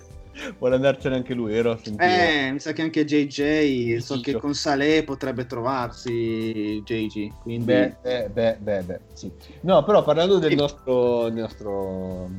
Vuole 0.58 0.74
andarcene 0.74 1.14
anche 1.14 1.32
lui, 1.32 1.54
ero 1.54 1.78
Eh, 1.98 2.50
mi 2.50 2.58
sa 2.58 2.72
che 2.72 2.82
anche 2.82 3.04
JJ, 3.04 3.98
so 3.98 4.20
che 4.20 4.34
con 4.34 4.52
Saleh 4.52 5.04
potrebbe 5.04 5.46
trovarsi 5.46 6.82
JJ, 6.84 7.30
quindi... 7.40 7.64
Beh, 7.64 7.96
beh, 8.02 8.30
beh, 8.32 8.56
beh, 8.60 8.82
beh 8.82 9.00
sì. 9.12 9.30
No, 9.60 9.84
però 9.84 10.02
parlando 10.02 10.38
del 10.38 10.56
nostro, 10.56 11.28
nostro 11.28 12.30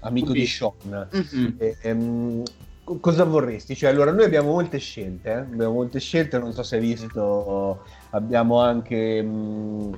amico 0.00 0.30
Ubi. 0.30 0.40
di 0.40 0.46
Sean, 0.46 1.08
mm-hmm. 1.14 1.54
eh, 1.58 1.76
ehm, 1.82 2.42
cosa 3.00 3.24
vorresti? 3.24 3.74
Cioè, 3.74 3.90
allora, 3.90 4.12
noi 4.12 4.24
abbiamo 4.24 4.52
molte 4.52 4.78
scelte, 4.78 5.30
eh? 5.30 5.36
abbiamo 5.36 5.74
molte 5.74 5.98
scelte, 6.00 6.38
non 6.38 6.52
so 6.52 6.62
se 6.62 6.76
hai 6.76 6.82
visto, 6.82 7.84
abbiamo 8.10 8.60
anche 8.60 9.22
mh, 9.22 9.96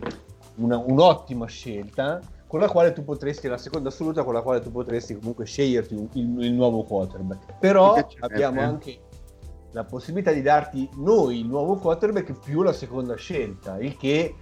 una, 0.56 0.78
un'ottima 0.78 1.46
scelta 1.46 2.20
con 2.46 2.60
la 2.60 2.68
quale 2.68 2.92
tu 2.92 3.04
potresti, 3.04 3.48
la 3.48 3.58
seconda 3.58 3.88
assoluta, 3.88 4.22
con 4.22 4.32
la 4.32 4.40
quale 4.40 4.60
tu 4.60 4.70
potresti 4.70 5.16
comunque 5.16 5.44
sceglierti 5.44 5.94
il, 5.94 6.42
il 6.42 6.52
nuovo 6.52 6.84
quarterback. 6.84 7.58
Però 7.58 7.96
abbiamo 8.20 8.60
anche 8.60 9.00
la 9.72 9.84
possibilità 9.84 10.30
di 10.32 10.42
darti 10.42 10.88
noi 10.96 11.40
il 11.40 11.46
nuovo 11.46 11.76
quarterback 11.76 12.38
più 12.38 12.62
la 12.62 12.72
seconda 12.72 13.16
scelta, 13.16 13.78
il 13.78 13.96
che 13.96 14.34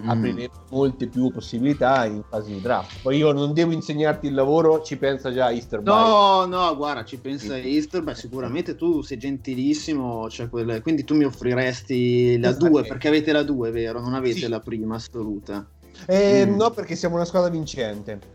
mm. 0.00 0.08
apriremo 0.08 0.52
molte 0.70 1.06
più 1.06 1.30
possibilità 1.30 2.04
in 2.06 2.22
fase 2.28 2.52
di 2.52 2.60
draft. 2.60 3.00
Poi 3.02 3.16
io 3.16 3.32
non 3.32 3.52
devo 3.52 3.72
insegnarti 3.72 4.26
il 4.26 4.34
lavoro, 4.34 4.82
ci 4.82 4.96
pensa 4.96 5.32
già 5.32 5.50
Easter 5.50 5.82
No, 5.82 6.44
no, 6.46 6.76
guarda, 6.76 7.04
ci 7.04 7.18
pensa 7.18 7.54
sì. 7.54 7.74
Easter, 7.74 8.02
beh, 8.02 8.14
sicuramente 8.14 8.74
tu 8.74 9.02
sei 9.02 9.18
gentilissimo, 9.18 10.28
cioè 10.30 10.48
quelle... 10.48 10.80
quindi 10.80 11.04
tu 11.04 11.14
mi 11.14 11.24
offriresti 11.24 12.38
la 12.38 12.52
2 12.52 12.84
perché 12.84 13.08
avete 13.08 13.32
la 13.32 13.42
2, 13.42 13.70
vero? 13.70 14.00
Non 14.00 14.14
avete 14.14 14.40
sì. 14.40 14.48
la 14.48 14.60
prima 14.60 14.96
assoluta. 14.96 15.66
Eh, 16.06 16.46
mm. 16.46 16.54
No, 16.56 16.70
perché 16.70 16.94
siamo 16.94 17.14
una 17.14 17.24
squadra 17.24 17.50
vincente. 17.50 18.20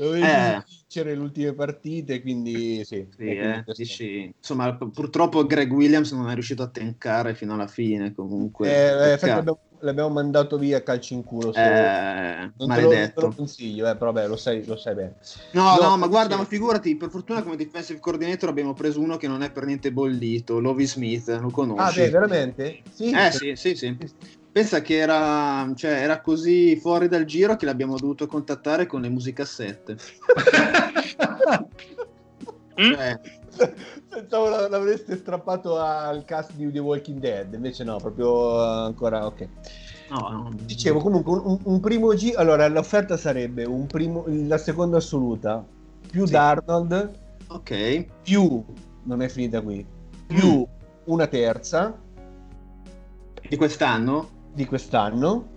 E... 0.00 0.22
Eh. 0.22 0.64
Vincere 0.90 1.14
le 1.14 1.20
ultime 1.20 1.52
partite, 1.52 2.20
quindi 2.20 2.84
sì. 2.84 3.06
sì 3.16 3.24
eh, 3.24 3.62
dici, 3.76 4.34
insomma, 4.36 4.74
purtroppo 4.74 5.46
Greg 5.46 5.70
Williams 5.70 6.10
non 6.10 6.28
è 6.28 6.34
riuscito 6.34 6.64
a 6.64 6.68
tencare 6.68 7.34
fino 7.36 7.54
alla 7.54 7.68
fine. 7.68 8.12
Comunque, 8.12 8.68
eh, 8.68 9.12
eh 9.12 9.26
l'abbiamo, 9.26 9.58
l'abbiamo, 9.78 10.08
mandato 10.10 10.58
via 10.58 10.82
calci 10.82 11.14
in 11.14 11.22
culo. 11.22 11.54
Eh, 11.54 12.50
non 12.56 12.68
maledetto. 12.68 12.90
Te 12.90 13.20
lo, 13.20 13.20
te 13.20 13.20
lo 13.20 13.34
consiglio, 13.36 13.88
eh, 13.88 13.96
però 13.96 14.10
vabbè, 14.10 14.26
lo 14.26 14.36
sai, 14.36 14.66
lo 14.66 14.76
sai 14.76 14.94
bene. 14.96 15.14
No, 15.52 15.76
no, 15.76 15.90
no 15.90 15.96
ma 15.96 16.08
guarda, 16.08 16.36
ma 16.36 16.44
figurati, 16.44 16.96
per 16.96 17.08
fortuna 17.08 17.44
come 17.44 17.54
defensive 17.54 18.00
coordinator 18.00 18.48
abbiamo 18.48 18.74
preso 18.74 19.00
uno 19.00 19.16
che 19.16 19.28
non 19.28 19.42
è 19.42 19.52
per 19.52 19.66
niente 19.66 19.92
bollito, 19.92 20.58
Lovi 20.58 20.86
Smith, 20.86 21.28
lo 21.28 21.50
conosci? 21.50 22.00
Ah, 22.00 22.04
beh, 22.04 22.10
veramente? 22.10 22.82
Sì, 22.92 23.12
eh, 23.12 23.30
sì, 23.30 23.54
sì, 23.54 23.76
sì. 23.76 23.96
Pensa 24.52 24.82
che 24.82 24.96
era, 24.96 25.70
cioè, 25.76 25.92
era 25.92 26.20
così 26.20 26.76
fuori 26.76 27.06
dal 27.08 27.24
giro 27.24 27.56
che 27.56 27.66
l'abbiamo 27.66 27.96
dovuto 27.96 28.26
contattare 28.26 28.86
con 28.86 29.00
le 29.00 29.08
musicassette. 29.08 29.96
cioè, 32.74 33.20
Pensavo 34.08 34.48
l'avreste 34.68 35.16
strappato 35.16 35.78
al 35.78 36.24
cast 36.24 36.52
di 36.54 36.70
The 36.70 36.78
Walking 36.78 37.18
Dead, 37.18 37.52
invece 37.52 37.84
no, 37.84 37.96
proprio 37.98 38.60
ancora 38.60 39.26
ok. 39.26 39.48
No, 40.10 40.28
no. 40.28 40.50
Dicevo 40.64 41.00
comunque 41.00 41.38
un, 41.38 41.58
un, 41.62 41.80
primo 41.80 42.08
G, 42.14 42.32
allora 42.34 42.66
l'offerta 42.68 43.16
sarebbe 43.16 43.64
un 43.64 43.86
primo, 43.86 44.24
la 44.26 44.58
seconda 44.58 44.96
assoluta 44.96 45.64
più 46.10 46.26
sì. 46.26 46.32
Darnold, 46.32 47.10
ok, 47.48 48.06
più 48.22 48.64
non 49.04 49.22
è 49.22 49.28
finita 49.28 49.60
qui, 49.60 49.86
più 50.26 50.60
mm. 50.60 50.62
una 51.04 51.26
terza 51.26 51.96
di 53.48 53.56
quest'anno 53.56 54.38
di 54.60 54.66
quest'anno, 54.66 55.48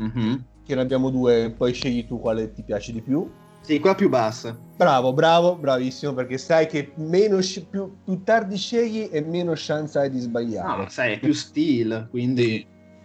mm-hmm. 0.00 0.34
che 0.64 0.74
ne 0.74 0.80
abbiamo 0.80 1.10
due, 1.10 1.52
poi 1.56 1.72
scegli 1.72 2.06
tu 2.06 2.20
quale 2.20 2.52
ti 2.52 2.62
piace 2.62 2.92
di 2.92 3.00
più. 3.00 3.28
Sì, 3.60 3.80
qua 3.80 3.94
più 3.94 4.08
bassa. 4.08 4.56
Bravo, 4.76 5.12
bravo, 5.12 5.56
bravissimo, 5.56 6.12
perché 6.12 6.38
sai 6.38 6.66
che 6.66 6.92
meno 6.96 7.38
più, 7.70 7.96
più, 8.04 8.22
tardi 8.22 8.56
scegli 8.56 9.08
e 9.10 9.22
meno 9.22 9.52
chance 9.54 9.98
hai 9.98 10.10
di 10.10 10.18
sbagliare. 10.18 10.82
No, 10.82 10.88
sai, 10.88 11.14
è 11.14 11.18
più 11.18 11.32
stile, 11.32 12.06
quindi... 12.10 12.64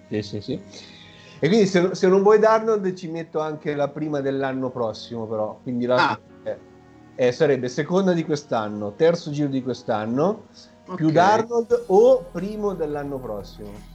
Sì, 0.09 0.21
sì, 0.21 0.41
sì. 0.41 0.61
E 1.39 1.47
quindi 1.47 1.65
se, 1.65 1.95
se, 1.95 2.07
non 2.07 2.21
vuoi 2.21 2.39
Darnold 2.39 2.93
ci 2.93 3.07
metto 3.07 3.39
anche 3.39 3.73
la 3.73 3.87
prima 3.87 4.19
dell'anno 4.19 4.69
prossimo, 4.69 5.25
però. 5.25 5.57
Quindi 5.63 5.85
la... 5.85 6.09
Ah. 6.09 6.19
Eh, 6.43 6.57
eh, 7.15 7.31
sarebbe 7.31 7.69
seconda 7.69 8.11
di 8.11 8.25
quest'anno, 8.25 8.93
terzo 8.95 9.31
giro 9.31 9.47
di 9.47 9.63
quest'anno, 9.63 10.47
okay. 10.83 10.95
più 10.95 11.11
Darnold 11.11 11.85
o 11.87 12.25
primo 12.31 12.73
dell'anno 12.73 13.17
prossimo. 13.17 13.88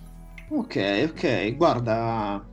Ok, 0.56 1.08
ok, 1.10 1.56
guarda, 1.56 2.46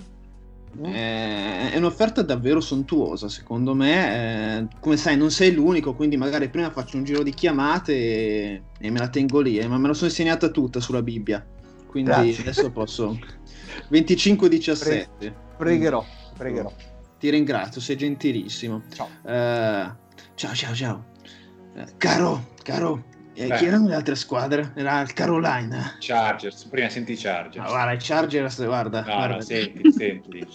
è 0.80 1.74
un'offerta 1.76 2.24
davvero 2.24 2.60
sontuosa, 2.60 3.30
secondo 3.30 3.76
me. 3.76 4.68
come 4.80 4.98
sai, 4.98 5.18
non 5.18 5.30
sei 5.30 5.54
l'unico, 5.54 5.94
quindi 5.94 6.18
magari 6.18 6.50
prima 6.50 6.72
faccio 6.72 6.98
un 6.98 7.04
giro 7.04 7.22
di 7.22 7.32
chiamate 7.32 7.94
e, 8.80 8.90
me 8.90 8.98
la 8.98 9.10
tengo 9.10 9.40
lì, 9.40 9.60
eh, 9.60 9.68
ma 9.68 9.78
me 9.78 9.88
la 9.88 9.94
sono 9.94 10.10
insegnata 10.10 10.50
tutta 10.50 10.80
sulla 10.80 11.04
Bibbia. 11.04 11.46
Quindi 11.86 12.10
Grazie. 12.10 12.42
adesso 12.42 12.72
posso 12.72 13.20
25-17. 13.92 15.08
Pre- 15.18 15.36
pregherò, 15.58 16.04
pregherò. 16.36 16.72
Ti 17.20 17.30
ringrazio, 17.30 17.82
sei 17.82 17.98
gentilissimo. 17.98 18.82
Ciao. 18.92 19.10
Uh, 19.22 19.94
ciao, 20.34 20.54
ciao, 20.54 20.74
ciao. 20.74 21.06
Caro, 21.98 22.48
caro, 22.64 23.04
e 23.46 23.56
chi 23.58 23.66
erano 23.66 23.88
le 23.88 23.96
altre 23.96 24.16
squadre? 24.16 24.72
Era 24.76 25.02
il 25.02 25.14
Carolina. 25.14 25.96
Chargers, 26.00 26.66
prima 26.66 26.90
senti 26.90 27.14
i 27.14 27.18
Chargers. 27.18 27.66
No, 27.66 27.72
guarda, 27.72 27.94
i 27.94 27.98
Chargers, 28.00 28.66
guarda. 28.66 29.00
No, 29.00 29.06
guarda. 29.06 29.36
no, 29.36 29.42
senti, 29.42 29.92
senti. 29.92 30.48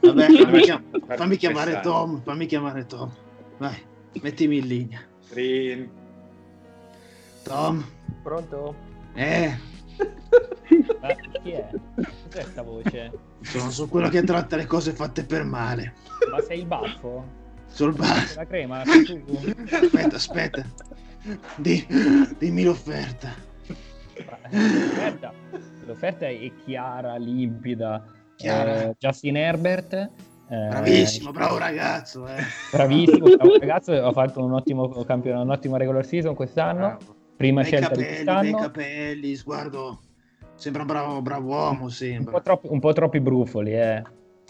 Vabbè, 0.00 0.26
fammi, 0.32 0.60
chiam- 0.60 0.84
fammi 1.06 1.36
chiamare 1.36 1.80
Tom, 1.80 2.22
fammi 2.22 2.46
chiamare 2.46 2.86
Tom. 2.86 3.10
Vai, 3.58 3.82
mettimi 4.20 4.58
in 4.58 4.66
linea. 4.66 5.00
Rin. 5.30 5.90
Tom. 7.42 7.84
Pronto? 8.22 8.74
Eh. 9.14 9.72
Ma 11.00 11.08
chi 11.42 11.50
è? 11.50 11.68
Cos'è 11.94 12.42
sta 12.42 12.62
voce? 12.62 13.12
Sono 13.42 13.70
su 13.70 13.88
quello 13.88 14.08
che 14.08 14.22
tratta 14.22 14.56
le 14.56 14.66
cose 14.66 14.92
fatte 14.92 15.24
per 15.24 15.44
male. 15.44 15.94
Ma 16.30 16.40
sei 16.40 16.60
il 16.60 16.66
baffo? 16.66 17.42
sul 17.74 17.92
bus. 17.92 18.36
La 18.36 18.46
crema, 18.46 18.84
sei 18.84 19.04
tu. 19.04 19.24
Aspetta, 19.70 20.16
aspetta. 20.16 20.64
Di- 21.56 21.86
dimmi 22.38 22.64
l'offerta. 22.64 23.30
L'offerta, 24.50 25.32
l'offerta 25.86 26.26
è 26.26 26.52
chiara, 26.64 27.16
limpida. 27.16 28.04
Chiara. 28.36 28.82
Eh, 28.90 28.94
Justin 28.98 29.36
Herbert. 29.36 29.92
eh, 29.94 30.08
Bravissimo, 30.68 31.30
bravo 31.30 31.58
ragazzo. 31.58 32.26
Eh. 32.26 32.42
Bravissimo, 32.70 33.24
bravo 33.36 33.58
ragazzo, 33.58 33.92
ha 33.92 34.12
fatto 34.12 34.44
un 34.44 34.52
ottimo 34.52 34.88
campionato, 35.04 35.44
un'ottima 35.44 35.78
regular 35.78 36.04
season 36.04 36.34
quest'anno. 36.34 36.78
Bravo. 36.96 37.16
Prima 37.36 37.62
Bei 37.62 37.70
scelta 37.70 37.88
di 37.94 38.02
capelli, 38.02 38.24
bei 38.24 38.24
quest'anno. 38.50 38.56
capelli, 38.66 39.34
sguardo. 39.36 40.00
Sembra 40.56 40.82
un 40.82 40.86
bravo, 40.88 41.22
bravo 41.22 41.48
uomo, 41.48 41.82
Un 41.84 41.90
sembra. 41.90 42.32
po, 42.32 42.42
troppi, 42.42 42.68
un 42.70 42.78
po' 42.80 42.92
troppi 42.92 43.20
brufoli, 43.20 43.72
eh. 43.72 44.02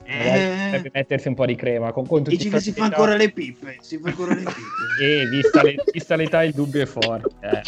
Magari 0.06 0.84
Eh, 0.86 0.90
mettersi 0.92 1.28
un 1.28 1.34
po' 1.34 1.46
di 1.46 1.54
crema. 1.54 1.92
Con, 1.92 2.06
con 2.06 2.22
dici 2.22 2.48
che 2.50 2.60
si 2.60 2.72
fa 2.72 2.84
ancora 2.84 3.16
le 3.16 3.30
pippe. 3.30 3.76
Si 3.80 3.98
fa 3.98 4.08
ancora 4.10 4.34
le 4.34 4.42
pippe. 4.42 4.60
E 5.02 5.26
vista, 5.28 5.62
le- 5.62 5.76
vista 5.92 6.14
l'età 6.16 6.42
il 6.44 6.52
dubbio 6.52 6.82
è 6.82 6.86
forte. 6.86 7.34
eh. 7.40 7.62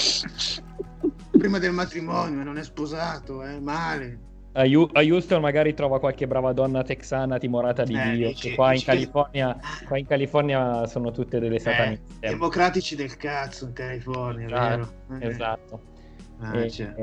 Prima 1.39 1.59
del 1.59 1.73
matrimonio, 1.73 2.43
non 2.43 2.57
è 2.59 2.63
sposato, 2.63 3.43
eh, 3.43 3.59
male. 3.61 4.19
A, 4.53 4.63
Hu- 4.65 4.89
a 4.93 5.01
Houston 5.03 5.41
magari 5.43 5.75
trova 5.75 5.99
qualche 6.01 6.27
brava 6.27 6.53
donna 6.55 6.83
texana 6.83 7.37
timorata 7.39 7.85
di 7.85 7.95
Eh, 7.95 8.11
Dio. 8.13 8.29
dici- 8.29 8.49
che 8.51 8.55
qua 8.55 8.69
in, 8.69 8.73
dici 8.75 8.85
che- 8.87 8.91
California, 8.93 9.59
qua 9.87 9.99
in 9.99 10.07
California 10.07 10.87
sono 10.87 11.11
tutte 11.11 11.39
delle 11.39 11.57
Eh, 11.57 11.61
sataniste. 11.61 12.05
democratici 12.21 12.97
del 12.97 13.17
cazzo 13.19 13.67
in 13.67 13.73
California, 13.75 14.47
Esatto, 14.47 14.93
vero? 15.09 15.21
Eh, 15.21 15.29
Esatto. 15.29 15.81
ah, 16.41 16.57
E- 16.59 16.71
cioè. 16.71 16.95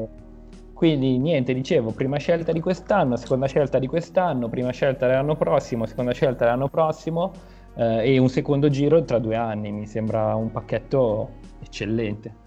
Quindi 0.74 1.18
niente, 1.18 1.54
dicevo, 1.54 1.92
prima 1.92 2.18
scelta 2.18 2.52
di 2.52 2.60
quest'anno, 2.60 3.16
seconda 3.16 3.48
scelta 3.48 3.80
di 3.80 3.88
quest'anno, 3.88 4.50
prima 4.50 4.72
scelta 4.72 5.08
dell'anno 5.08 5.36
prossimo, 5.36 5.86
seconda 5.86 6.14
scelta 6.14 6.46
dell'anno 6.46 6.68
prossimo 6.68 7.32
eh, 7.76 8.14
e 8.14 8.18
un 8.18 8.30
secondo 8.30 8.70
giro 8.70 9.04
tra 9.04 9.20
due 9.20 9.36
anni. 9.36 9.72
Mi 9.72 9.88
sembra 9.88 10.36
un 10.36 10.52
pacchetto 10.52 11.30
eccellente. 11.62 12.42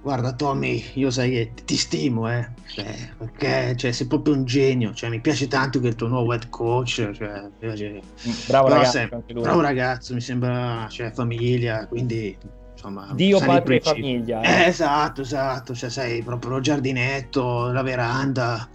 Guarda 0.00 0.32
Tommy, 0.32 0.82
io 0.94 1.10
sai 1.10 1.30
che 1.30 1.52
ti 1.64 1.76
stimo, 1.76 2.30
eh, 2.30 2.48
cioè, 2.66 2.94
perché 3.18 3.76
cioè, 3.76 3.90
sei 3.90 4.06
proprio 4.06 4.34
un 4.34 4.44
genio, 4.44 4.94
cioè, 4.94 5.10
mi 5.10 5.20
piace 5.20 5.48
tanto 5.48 5.80
che 5.80 5.88
il 5.88 5.96
tuo 5.96 6.06
nuovo 6.06 6.32
head 6.32 6.48
coach, 6.50 7.10
cioè, 7.12 7.48
piace- 7.58 8.00
Bravo 8.46 8.68
ragazzo, 8.68 8.90
sei- 8.90 9.08
bravo 9.34 9.60
ragazzo, 9.60 10.14
mi 10.14 10.20
sembra 10.20 10.86
cioè, 10.88 11.10
famiglia, 11.10 11.86
quindi 11.88 12.36
insomma... 12.78 13.08
Dio, 13.12 13.40
patria 13.40 13.76
e 13.76 13.80
famiglia. 13.80 14.40
Eh, 14.40 14.62
eh. 14.62 14.66
esatto, 14.68 15.22
esatto, 15.22 15.74
cioè 15.74 15.90
sei 15.90 16.22
proprio 16.22 16.52
lo 16.52 16.60
giardinetto, 16.60 17.70
la 17.72 17.82
veranda, 17.82 18.68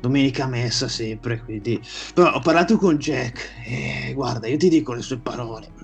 domenica 0.00 0.46
messa 0.46 0.88
sempre, 0.88 1.42
quindi... 1.42 1.80
Però 2.14 2.32
ho 2.32 2.40
parlato 2.40 2.76
con 2.76 2.96
Jack 2.96 3.50
e 3.66 4.12
guarda, 4.14 4.46
io 4.46 4.56
ti 4.56 4.68
dico 4.68 4.94
le 4.94 5.02
sue 5.02 5.18
parole. 5.18 5.80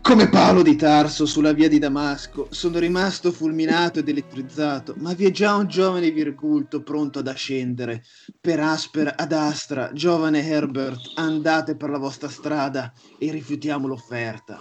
Come 0.00 0.28
Paolo 0.28 0.60
di 0.60 0.76
Tarso 0.76 1.24
sulla 1.24 1.54
via 1.54 1.66
di 1.66 1.78
Damasco, 1.78 2.48
sono 2.50 2.78
rimasto 2.78 3.32
fulminato 3.32 4.00
ed 4.00 4.08
elettrizzato, 4.08 4.94
ma 4.98 5.14
vi 5.14 5.24
è 5.24 5.30
già 5.30 5.54
un 5.54 5.66
giovane 5.66 6.10
virgulto 6.10 6.82
pronto 6.82 7.20
ad 7.20 7.28
ascendere. 7.28 8.04
Per 8.38 8.60
Asper 8.60 9.14
ad 9.16 9.32
Astra, 9.32 9.92
giovane 9.94 10.46
Herbert, 10.46 11.12
andate 11.14 11.74
per 11.74 11.88
la 11.88 11.96
vostra 11.96 12.28
strada 12.28 12.92
e 13.18 13.30
rifiutiamo 13.30 13.86
l'offerta. 13.86 14.60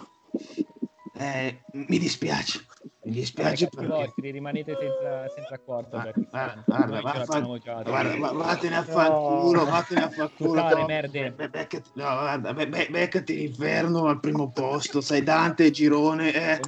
Eh, 1.24 1.62
mi 1.72 1.98
dispiace, 2.00 2.66
mi 3.04 3.12
dispiace 3.14 3.70
Ragazzi 3.72 3.88
perché... 3.88 4.04
vostri, 4.04 4.32
rimanete 4.32 4.76
senza, 4.78 5.30
senza 5.34 5.56
accordo 5.56 5.90
Guarda, 6.02 7.00
guarda, 7.00 7.26
va-. 7.26 7.82
Guarda, 7.82 8.18
va- 8.18 8.32
vattene 8.34 8.76
a 8.76 8.80
No. 8.86 8.92
fanculo, 8.92 9.66
vattene 9.66 10.04
a 10.04 10.10
fanculo. 10.10 10.68
Tom. 10.70 10.86
merde. 10.86 11.32
Be- 11.32 11.48
beccati, 11.50 11.90
no, 11.94 12.04
guarda, 12.04 12.54
be- 12.54 12.68
be- 12.68 12.88
beccati 12.90 13.36
l'inferno 13.36 14.08
al 14.08 14.20
primo 14.20 14.50
posto, 14.52 15.00
sai 15.00 15.24
Dante, 15.24 15.72
Girone, 15.72 16.34
eh. 16.34 16.60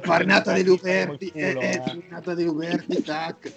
Farinata 0.00 0.52
degli 0.54 0.68
Uberti, 0.68 1.28
eh, 1.32 1.56
eh. 1.56 1.82
Farinata 1.86 2.34
degli 2.34 2.48
Uberti, 2.48 3.02
tac. 3.02 3.52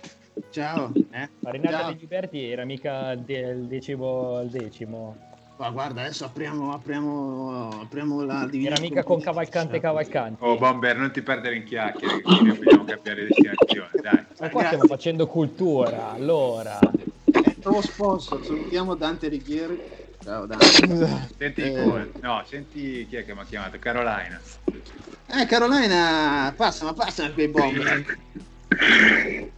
Ciao, 0.51 0.91
eh. 1.11 1.29
Farinata 1.41 1.87
degli 1.91 2.03
Uberti 2.03 2.43
era 2.47 2.63
mica 2.63 3.15
del 3.15 3.65
decimo 3.65 4.35
al 4.35 4.49
decimo. 4.49 5.31
Ma 5.63 5.69
guarda, 5.69 6.01
adesso 6.01 6.25
apriamo, 6.25 6.73
apriamo, 6.73 7.83
apriamo 7.83 8.25
la 8.25 8.45
divina 8.51 8.71
Era 8.71 8.81
mica 8.81 9.01
con. 9.01 9.21
Cavalcante 9.21 9.79
Cavalcanti. 9.79 10.43
Oh, 10.43 10.57
Bomber, 10.57 10.97
non 10.97 11.09
ti 11.13 11.21
perdere 11.21 11.55
in 11.55 11.63
chiacchiere, 11.63 12.21
vogliamo 12.21 12.83
cambiare 12.83 13.27
destinazione, 13.27 13.89
dai. 14.01 14.25
Ma 14.41 14.49
qua 14.49 14.65
stiamo 14.65 14.83
facendo 14.83 15.25
cultura, 15.25 16.11
allora. 16.11 16.77
È 16.79 17.37
il 17.37 17.55
nuovo 17.63 17.79
sponsor, 17.79 18.43
salutiamo 18.43 18.95
Dante 18.95 19.29
Righieri. 19.29 19.81
Ciao 20.21 20.45
Dante. 20.45 21.29
Senti, 21.37 21.61
Eh. 21.61 22.11
no, 22.19 22.43
senti 22.45 23.07
chi 23.07 23.15
è 23.15 23.23
che 23.23 23.33
mi 23.33 23.39
ha 23.39 23.45
chiamato? 23.45 23.79
Carolina. 23.79 24.41
Eh, 25.27 25.45
Carolina, 25.45 26.53
passa, 26.57 26.83
ma 26.83 26.91
passa 26.91 27.31
quei 27.31 27.47
bomber. 27.47 28.17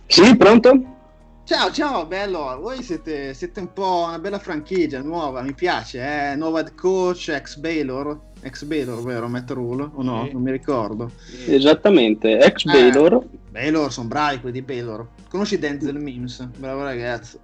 Sì, 0.05 0.35
pronto? 0.37 0.94
Ciao, 1.45 1.71
ciao, 1.71 2.05
bello. 2.07 2.57
Voi 2.59 2.81
siete, 2.81 3.35
siete 3.35 3.59
un 3.59 3.71
po' 3.71 4.05
una 4.07 4.17
bella 4.17 4.39
franchigia 4.39 5.01
nuova, 5.01 5.43
mi 5.43 5.53
piace, 5.53 6.31
eh? 6.31 6.35
Nuova 6.35 6.63
coach, 6.75 7.29
ex 7.29 7.57
Baylor. 7.57 8.19
Ex 8.41 8.63
Baylor, 8.63 9.01
vero? 9.03 9.27
Matt 9.27 9.51
Rule? 9.51 9.87
O 9.93 10.01
no? 10.01 10.25
Sì. 10.25 10.31
Non 10.33 10.41
mi 10.41 10.49
ricordo. 10.51 11.11
Esattamente, 11.45 12.39
ex 12.39 12.65
Eh. 12.65 12.71
Baylor. 12.71 13.23
Baylor, 13.51 13.91
sono 13.91 14.07
bravi 14.07 14.39
quelli 14.39 14.59
di 14.59 14.65
Baylor. 14.65 15.07
Conosci 15.29 15.59
Denzel 15.59 15.99
Mims? 15.99 16.43
Bravo 16.57 16.81
ragazzo. 16.81 17.37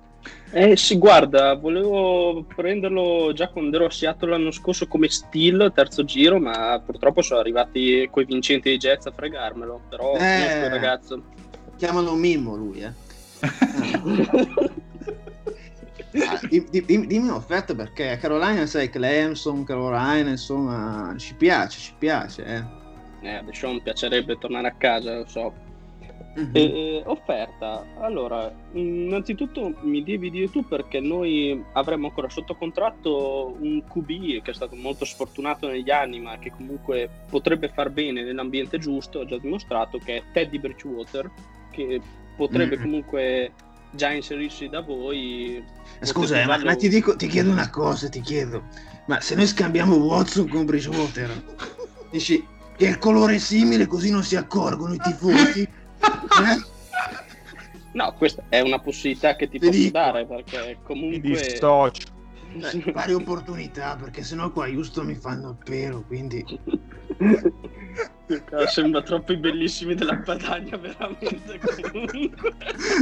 Eh 0.52 0.76
sì, 0.76 0.98
guarda, 0.98 1.54
volevo 1.54 2.44
prenderlo 2.56 3.32
già 3.34 3.50
quando 3.50 3.76
ero 3.78 3.86
a 3.86 3.92
Seattle 3.92 4.32
l'anno 4.32 4.52
scorso 4.52 4.88
come 4.88 5.10
Steel, 5.10 5.72
terzo 5.76 6.04
giro, 6.04 6.40
ma 6.40 6.82
purtroppo 6.84 7.22
sono 7.22 7.40
arrivati 7.40 8.08
quei 8.12 8.26
vincenti 8.26 8.70
di 8.72 8.78
Jets 8.78 9.06
a 9.06 9.12
fregarmelo, 9.12 9.80
però 9.90 10.16
Eh. 10.16 10.68
ragazzo. 10.70 11.22
Chiamano 11.78 12.14
Mimmo 12.16 12.56
lui, 12.56 12.82
eh. 12.82 13.10
Ah, 16.28 16.40
di- 16.50 16.68
di- 16.70 16.84
di- 16.86 17.08
dimmi 17.08 17.30
un'offerta 17.30 17.74
perché 17.74 18.18
Carolina, 18.20 18.66
sai, 18.66 18.90
Clemson, 18.90 19.64
Carolina, 19.64 20.30
insomma, 20.30 21.14
ci 21.18 21.36
piace, 21.36 21.80
ci 21.80 21.94
piace, 21.98 22.44
eh. 22.44 22.64
Eh, 23.22 23.36
adesso 23.36 23.72
mi 23.72 23.82
piacerebbe 23.82 24.38
tornare 24.38 24.68
a 24.68 24.74
casa, 24.74 25.16
lo 25.16 25.28
so. 25.28 25.54
E- 26.34 26.62
e, 26.62 27.04
offerta, 27.06 27.86
allora, 28.00 28.52
innanzitutto 28.74 29.74
mi 29.82 30.02
devi 30.04 30.30
dire 30.30 30.50
tu 30.50 30.66
perché 30.66 31.00
noi 31.02 31.62
avremmo 31.74 32.08
ancora 32.08 32.30
sotto 32.30 32.56
contratto 32.56 33.56
un 33.60 33.84
QB 33.86 34.42
che 34.42 34.52
è 34.52 34.54
stato 34.54 34.76
molto 34.76 35.04
sfortunato 35.06 35.68
negli 35.68 35.92
anni, 35.92 36.20
ma 36.20 36.38
che 36.40 36.52
comunque 36.52 37.10
potrebbe 37.30 37.70
far 37.70 37.90
bene 37.90 38.24
nell'ambiente 38.24 38.78
giusto, 38.80 39.20
ha 39.22 39.26
già 39.26 39.38
dimostrato 39.38 39.98
che 39.98 40.18
è 40.18 40.24
Teddy 40.32 40.58
Bridgewater, 40.60 41.30
che 41.70 42.02
potrebbe 42.48 42.78
Mm. 42.78 42.82
comunque 42.82 43.52
già 43.92 44.12
inserirsi 44.12 44.68
da 44.68 44.82
voi. 44.82 45.64
Scusa, 46.02 46.42
eh, 46.42 46.46
ma, 46.46 46.58
ma 46.64 46.76
ti, 46.76 46.90
dico, 46.90 47.16
ti 47.16 47.28
chiedo 47.28 47.52
una 47.52 47.70
cosa, 47.70 48.10
ti 48.10 48.22
chiedo. 48.22 48.64
Ma 49.06 49.20
se 49.22 49.36
noi 49.36 49.46
scambiamo 49.46 49.96
Watson 49.96 50.48
con 50.48 50.66
Bridgewater, 50.66 51.30
dici 52.10 52.44
che 52.78 52.88
il 52.88 52.98
colore 52.98 53.36
è 53.36 53.38
simile 53.38 53.86
così 53.86 54.10
non 54.10 54.24
si 54.24 54.36
accorgono 54.36 54.94
i 54.96 54.98
tifosi? 54.98 55.62
Eh? 55.62 56.70
No, 57.94 58.14
questa 58.18 58.44
è 58.50 58.60
una 58.62 58.80
possibilità 58.80 59.36
che 59.36 59.48
ti 59.50 59.60
Ti 59.60 59.66
posso 59.68 59.78
dico. 59.78 59.92
dare 59.92 60.26
perché 60.26 60.58
Mi 60.66 60.78
comunque... 60.84 61.20
dissocio. 61.20 62.08
Eh, 62.54 62.92
pari 62.92 63.14
opportunità, 63.14 63.96
perché 63.98 64.24
sennò 64.24 64.50
qua 64.52 64.66
a 64.66 64.70
Houston 64.70 65.06
mi 65.06 65.16
fanno 65.16 65.50
il 65.52 65.58
pelo, 65.64 66.04
quindi... 66.08 66.44
Sembra 68.68 69.02
troppo 69.02 69.34
i 69.34 69.38
bellissimi 69.38 69.94
della 69.96 70.18
Padania, 70.18 70.78
veramente. 70.78 71.60
Comunque, 71.92 72.30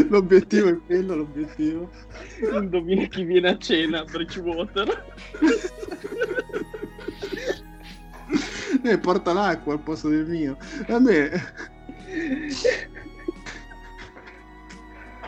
L'obiettivo 0.10 0.70
è 0.70 0.78
quello, 0.86 1.16
l'obiettivo. 1.16 1.92
indovina 2.54 3.06
chi 3.06 3.24
viene 3.24 3.50
a 3.50 3.58
cena, 3.58 4.04
Bridgewater. 4.04 5.06
Eh, 8.84 8.98
porta 9.00 9.34
l'acqua 9.34 9.74
al 9.74 9.80
posto 9.82 10.10
del 10.10 10.26
mio. 10.26 10.58
Vabbè. 10.88 11.32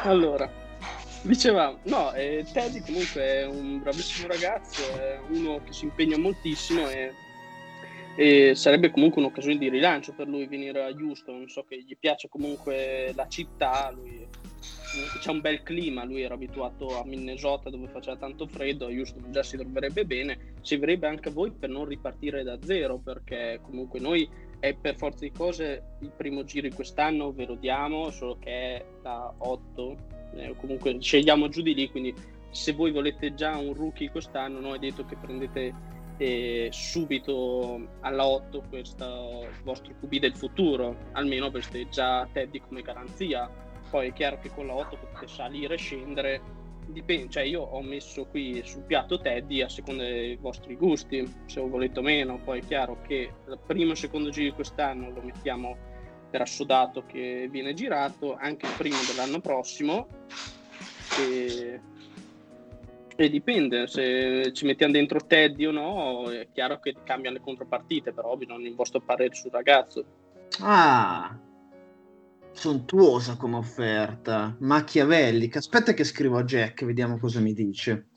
Allora, 0.04 0.52
dicevamo, 1.22 1.80
no, 1.84 2.14
eh, 2.14 2.46
Teddy 2.52 2.82
comunque 2.82 3.22
è 3.22 3.46
un 3.46 3.80
bravissimo 3.82 4.28
ragazzo, 4.28 4.82
è 4.98 5.20
uno 5.30 5.62
che 5.64 5.74
si 5.74 5.86
impegna 5.86 6.18
moltissimo 6.18 6.90
e, 6.90 7.14
e 8.16 8.54
sarebbe 8.56 8.92
comunque 8.92 9.22
un'occasione 9.22 9.58
di 9.58 9.70
rilancio 9.70 10.14
per 10.14 10.28
lui 10.28 10.46
venire 10.48 10.84
a 10.84 10.90
Houston. 10.90 11.48
So 11.48 11.64
che 11.64 11.82
gli 11.82 11.96
piace 11.98 12.30
comunque 12.30 13.12
la 13.16 13.28
città, 13.28 13.92
lui 13.92 14.28
c'è 15.20 15.32
un 15.32 15.40
bel 15.40 15.64
clima, 15.64 16.04
lui 16.04 16.22
era 16.22 16.34
abituato 16.34 17.00
a 17.00 17.06
Minnesota 17.06 17.70
dove 17.70 17.88
faceva 17.88 18.18
tanto 18.18 18.46
freddo, 18.48 18.88
a 18.88 18.90
Houston 18.90 19.32
già 19.32 19.42
si 19.42 19.58
troverebbe 19.58 20.06
bene, 20.06 20.56
ci 20.62 20.76
verrebbe 20.76 21.08
anche 21.08 21.30
a 21.30 21.32
voi 21.32 21.52
per 21.52 21.70
non 21.70 21.86
ripartire 21.86 22.44
da 22.44 22.60
zero, 22.62 22.98
perché 22.98 23.60
comunque 23.62 24.00
noi 24.00 24.30
è 24.60 24.76
per 24.76 24.96
forza 24.98 25.24
di 25.24 25.32
cose 25.32 25.96
il 26.02 26.12
primo 26.16 26.44
giro 26.44 26.68
di 26.68 26.76
quest'anno, 26.76 27.32
ve 27.32 27.46
lo 27.46 27.56
diamo, 27.56 28.12
solo 28.12 28.38
che 28.38 28.52
è 28.52 28.86
da 29.02 29.34
8, 29.38 29.96
eh, 30.36 30.56
comunque 30.58 31.02
scegliamo 31.02 31.48
giù 31.48 31.62
di 31.62 31.74
lì, 31.74 31.90
quindi 31.90 32.14
se 32.52 32.74
voi 32.74 32.92
volete 32.92 33.34
già 33.34 33.58
un 33.58 33.74
rookie 33.74 34.12
quest'anno, 34.12 34.60
noi 34.60 34.78
detto 34.78 35.06
che 35.06 35.16
prendete 35.16 35.74
e 36.22 36.70
subito 36.72 37.82
alla 38.02 38.28
8 38.28 38.66
questo 38.70 39.48
vostro 39.64 39.96
QB 40.00 40.18
del 40.18 40.36
futuro, 40.36 40.96
almeno 41.14 41.48
avreste 41.48 41.90
già 41.90 42.28
Teddy 42.32 42.60
come 42.60 42.84
garanzia. 42.84 43.50
Poi 43.90 44.10
è 44.10 44.14
chiaro 44.14 44.38
che 44.38 44.52
con 44.54 44.68
la 44.68 44.76
8 44.76 44.98
potete 44.98 45.28
salire 45.28 45.74
e 45.74 45.78
scendere, 45.80 46.42
dipende, 46.86 47.28
cioè 47.28 47.42
io 47.42 47.64
ho 47.64 47.82
messo 47.82 48.28
qui 48.28 48.62
sul 48.64 48.84
piatto 48.84 49.20
Teddy 49.20 49.62
a 49.64 49.70
seconda 49.70 50.04
dei 50.04 50.36
vostri 50.36 50.76
gusti, 50.76 51.28
se 51.48 51.60
lo 51.60 51.68
volete 51.68 51.98
o 51.98 52.04
meno, 52.04 52.38
poi 52.38 52.60
è 52.60 52.64
chiaro 52.64 53.02
che 53.02 53.34
il 53.48 53.60
primo 53.66 53.94
e 53.94 53.96
secondo 53.96 54.30
giro 54.30 54.50
di 54.50 54.56
quest'anno 54.56 55.10
lo 55.10 55.24
mettiamo 55.24 55.76
per 56.30 56.42
assodato 56.42 57.04
che 57.08 57.48
viene 57.50 57.74
girato, 57.74 58.36
anche 58.36 58.68
il 58.68 58.74
primo 58.78 58.98
dell'anno 59.08 59.40
prossimo 59.40 60.08
e, 61.18 61.82
e 63.16 63.30
dipende 63.30 63.88
se 63.88 64.52
ci 64.54 64.66
mettiamo 64.66 64.94
dentro 64.94 65.20
Teddy 65.20 65.66
o 65.66 65.72
no, 65.72 66.30
è 66.32 66.48
chiaro 66.52 66.80
che 66.80 66.96
cambiano 67.04 67.38
le 67.38 67.44
contropartite, 67.44 68.14
però 68.14 68.36
bisogna 68.36 68.68
il 68.68 68.76
vostro 68.76 69.02
parere 69.02 69.34
sul 69.34 69.52
ragazzo. 69.52 70.04
Ah, 70.60 71.38
sontuosa 72.52 73.36
come 73.36 73.58
offerta. 73.58 74.56
Machiavellica. 74.60 75.60
Aspetta 75.60 75.94
che 75.94 76.04
scrivo 76.04 76.38
a 76.38 76.44
Jack, 76.44 76.86
vediamo 76.86 77.18
cosa 77.18 77.40
mi 77.40 77.54
dice. 77.54 78.08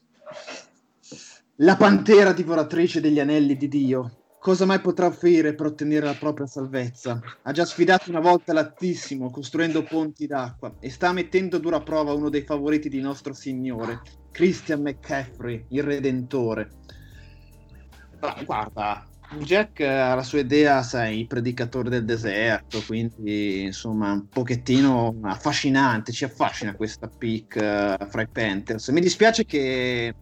La 1.57 1.77
pantera 1.77 2.33
divoratrice 2.33 3.01
degli 3.01 3.21
anelli 3.21 3.57
di 3.57 3.69
Dio. 3.69 4.19
Cosa 4.41 4.67
mai 4.67 4.81
potrà 4.81 5.07
offrire 5.07 5.55
per 5.55 5.67
ottenere 5.67 6.05
la 6.05 6.15
propria 6.15 6.47
salvezza? 6.47 7.19
Ha 7.43 7.53
già 7.53 7.65
sfidato 7.65 8.11
una 8.11 8.21
volta 8.21 8.53
l'Altissimo 8.53 9.31
costruendo 9.31 9.83
ponti 9.83 10.27
d'acqua 10.27 10.75
e 10.81 10.91
sta 10.91 11.13
mettendo 11.13 11.57
a 11.57 11.61
dura 11.61 11.81
prova 11.81 12.13
uno 12.13 12.29
dei 12.29 12.43
favoriti 12.43 12.91
di 12.91 13.01
nostro 13.01 13.33
Signore, 13.33 14.03
Christian 14.35 14.81
McCaffrey, 14.83 15.65
il 15.69 15.85
Redentore. 15.85 16.69
Ma 18.21 18.37
guarda, 18.45 19.07
Jack 19.39 19.81
ha 19.81 20.13
la 20.17 20.25
sua 20.25 20.41
idea, 20.41 20.83
sai, 20.83 21.25
predicatore 21.27 21.89
del 21.89 22.05
deserto, 22.05 22.83
quindi 22.85 23.63
insomma 23.63 24.11
un 24.11 24.27
pochettino 24.27 25.15
affascinante, 25.23 26.11
ci 26.11 26.25
affascina 26.25 26.75
questa 26.75 27.07
pick 27.07 27.55
uh, 27.55 28.07
fra 28.09 28.23
i 28.23 28.29
Panthers. 28.29 28.89
Mi 28.89 29.01
dispiace 29.01 29.45
che, 29.45 30.15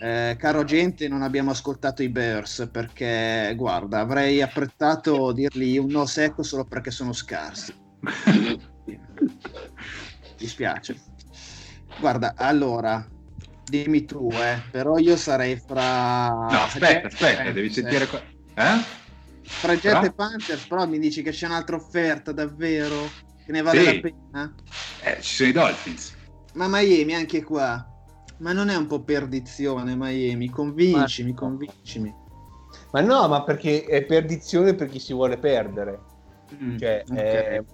eh, 0.00 0.36
caro 0.36 0.60
agente, 0.60 1.06
non 1.06 1.22
abbiamo 1.22 1.52
ascoltato 1.52 2.02
i 2.02 2.08
Bears 2.08 2.68
perché, 2.72 3.54
guarda, 3.56 4.00
avrei 4.00 4.42
apprezzato 4.42 5.30
dirgli 5.30 5.78
un 5.78 5.90
no 5.90 6.04
secco 6.04 6.42
solo 6.42 6.64
perché 6.64 6.90
sono 6.90 7.12
scarsi. 7.12 7.72
Mi 8.86 8.98
dispiace. 10.36 10.96
Guarda, 12.00 12.32
allora, 12.34 13.06
dimmi 13.70 14.04
tu, 14.04 14.30
eh, 14.42 14.60
però 14.70 14.98
io 14.98 15.16
sarei 15.16 15.56
fra... 15.56 16.28
No, 16.28 16.62
aspetta, 16.64 17.06
aspetta, 17.06 17.36
Panthers, 17.36 17.54
devi 17.54 17.70
sentire... 17.70 18.06
qua- 18.06 18.22
Eh? 18.54 18.62
eh. 18.62 18.98
Fra 19.60 19.72
Jet 19.74 19.82
Però- 19.92 20.04
e 20.04 20.12
Panthers, 20.12 20.66
però 20.66 20.86
mi 20.86 20.98
dici 20.98 21.22
che 21.22 21.30
c'è 21.30 21.46
un'altra 21.46 21.76
offerta, 21.76 22.32
davvero? 22.32 23.10
Che 23.44 23.52
ne 23.52 23.62
vale 23.62 23.80
Sì. 23.80 23.84
la 23.84 24.00
pena? 24.00 24.54
Eh, 25.02 25.20
ci 25.22 25.34
sono 25.34 25.48
i 25.48 25.52
Dolphins. 25.52 26.16
Ma 26.54 26.66
Miami 26.68 27.14
anche 27.14 27.42
qua. 27.42 27.86
Ma 28.38 28.52
non 28.52 28.70
è 28.70 28.76
un 28.76 28.86
po' 28.86 29.00
perdizione 29.02 29.94
Miami? 29.96 30.48
Convincimi, 30.48 31.32
Ma- 31.32 31.38
convincimi. 31.38 32.14
Ma 32.92 33.00
no, 33.02 33.28
ma 33.28 33.42
perché 33.42 33.84
è 33.84 34.02
perdizione 34.04 34.74
per 34.74 34.88
chi 34.88 34.98
si 34.98 35.12
vuole 35.12 35.36
perdere. 35.36 36.00
Mm, 36.54 36.78
Cioè, 36.78 37.04
ok. 37.06 37.16
eh, 37.18 37.64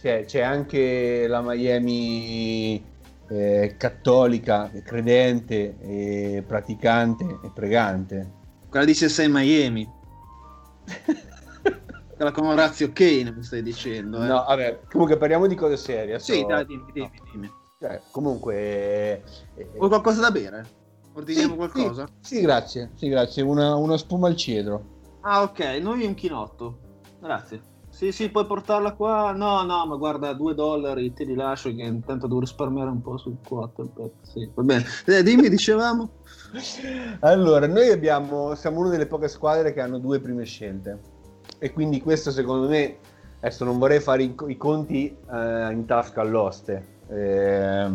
cioè, 0.00 0.24
c'è 0.24 0.40
anche 0.40 1.26
la 1.26 1.42
Miami 1.42 2.82
eh, 3.28 3.74
cattolica, 3.78 4.70
credente, 4.82 5.76
e 5.80 6.44
praticante 6.46 7.40
e 7.42 7.50
pregante. 7.52 8.32
Quella 8.68 8.84
dice 8.84 9.08
sei 9.08 9.28
Miami. 9.28 9.88
Quella 12.16 12.32
con 12.32 12.46
Orazio 12.46 12.92
Kane 12.92 13.32
mi 13.32 13.42
stai 13.42 13.62
dicendo, 13.62 14.22
eh? 14.22 14.26
No, 14.26 14.44
vabbè, 14.46 14.82
comunque 14.90 15.18
parliamo 15.18 15.46
di 15.46 15.54
cose 15.54 15.76
serie. 15.76 16.18
Sì, 16.18 16.44
dai, 16.46 16.64
dimmi, 16.64 16.90
dimmi, 16.92 17.10
dimmi. 17.30 17.52
Cioè, 17.78 18.00
comunque... 18.10 18.54
eh, 18.56 19.22
eh, 19.54 19.70
Vuoi 19.76 19.88
qualcosa 19.88 20.22
da 20.22 20.30
bere? 20.30 20.66
Ordiniamo 21.12 21.52
sì, 21.52 21.56
qualcosa? 21.56 22.06
Sì, 22.20 22.36
sì, 22.36 22.40
grazie, 22.40 22.90
sì, 22.94 23.08
grazie. 23.08 23.42
Una, 23.42 23.74
una 23.74 23.98
spuma 23.98 24.28
al 24.28 24.36
cedro. 24.36 24.94
Ah, 25.20 25.42
ok, 25.42 25.60
noi 25.80 26.06
un 26.06 26.14
chinotto. 26.14 26.78
Grazie. 27.20 27.74
Sì, 27.96 28.12
sì, 28.12 28.28
puoi 28.28 28.44
portarla 28.44 28.92
qua. 28.92 29.32
No, 29.32 29.62
no, 29.62 29.86
ma 29.86 29.96
guarda, 29.96 30.34
due 30.34 30.54
dollari 30.54 31.14
ti 31.14 31.24
rilascio 31.24 31.74
che 31.74 31.80
intanto 31.80 32.26
devo 32.26 32.40
risparmiare 32.40 32.90
un 32.90 33.00
po' 33.00 33.16
sul 33.16 33.38
quarterback. 33.42 34.10
Sì, 34.20 34.50
va 34.52 34.62
bene. 34.62 34.84
Eh, 35.06 35.22
dimmi, 35.22 35.48
dicevamo. 35.48 36.10
Allora, 37.20 37.66
noi 37.66 37.88
abbiamo, 37.88 38.54
siamo 38.54 38.80
una 38.80 38.90
delle 38.90 39.06
poche 39.06 39.28
squadre 39.28 39.72
che 39.72 39.80
hanno 39.80 39.98
due 39.98 40.20
prime 40.20 40.44
scelte. 40.44 41.00
E 41.58 41.72
quindi 41.72 42.02
questo 42.02 42.30
secondo 42.30 42.68
me, 42.68 42.98
adesso 43.40 43.64
non 43.64 43.78
vorrei 43.78 44.00
fare 44.00 44.24
i, 44.24 44.34
i 44.46 44.56
conti 44.58 45.16
eh, 45.32 45.72
in 45.72 45.84
tasca 45.86 46.20
all'oste. 46.20 46.98
eh, 47.08 47.90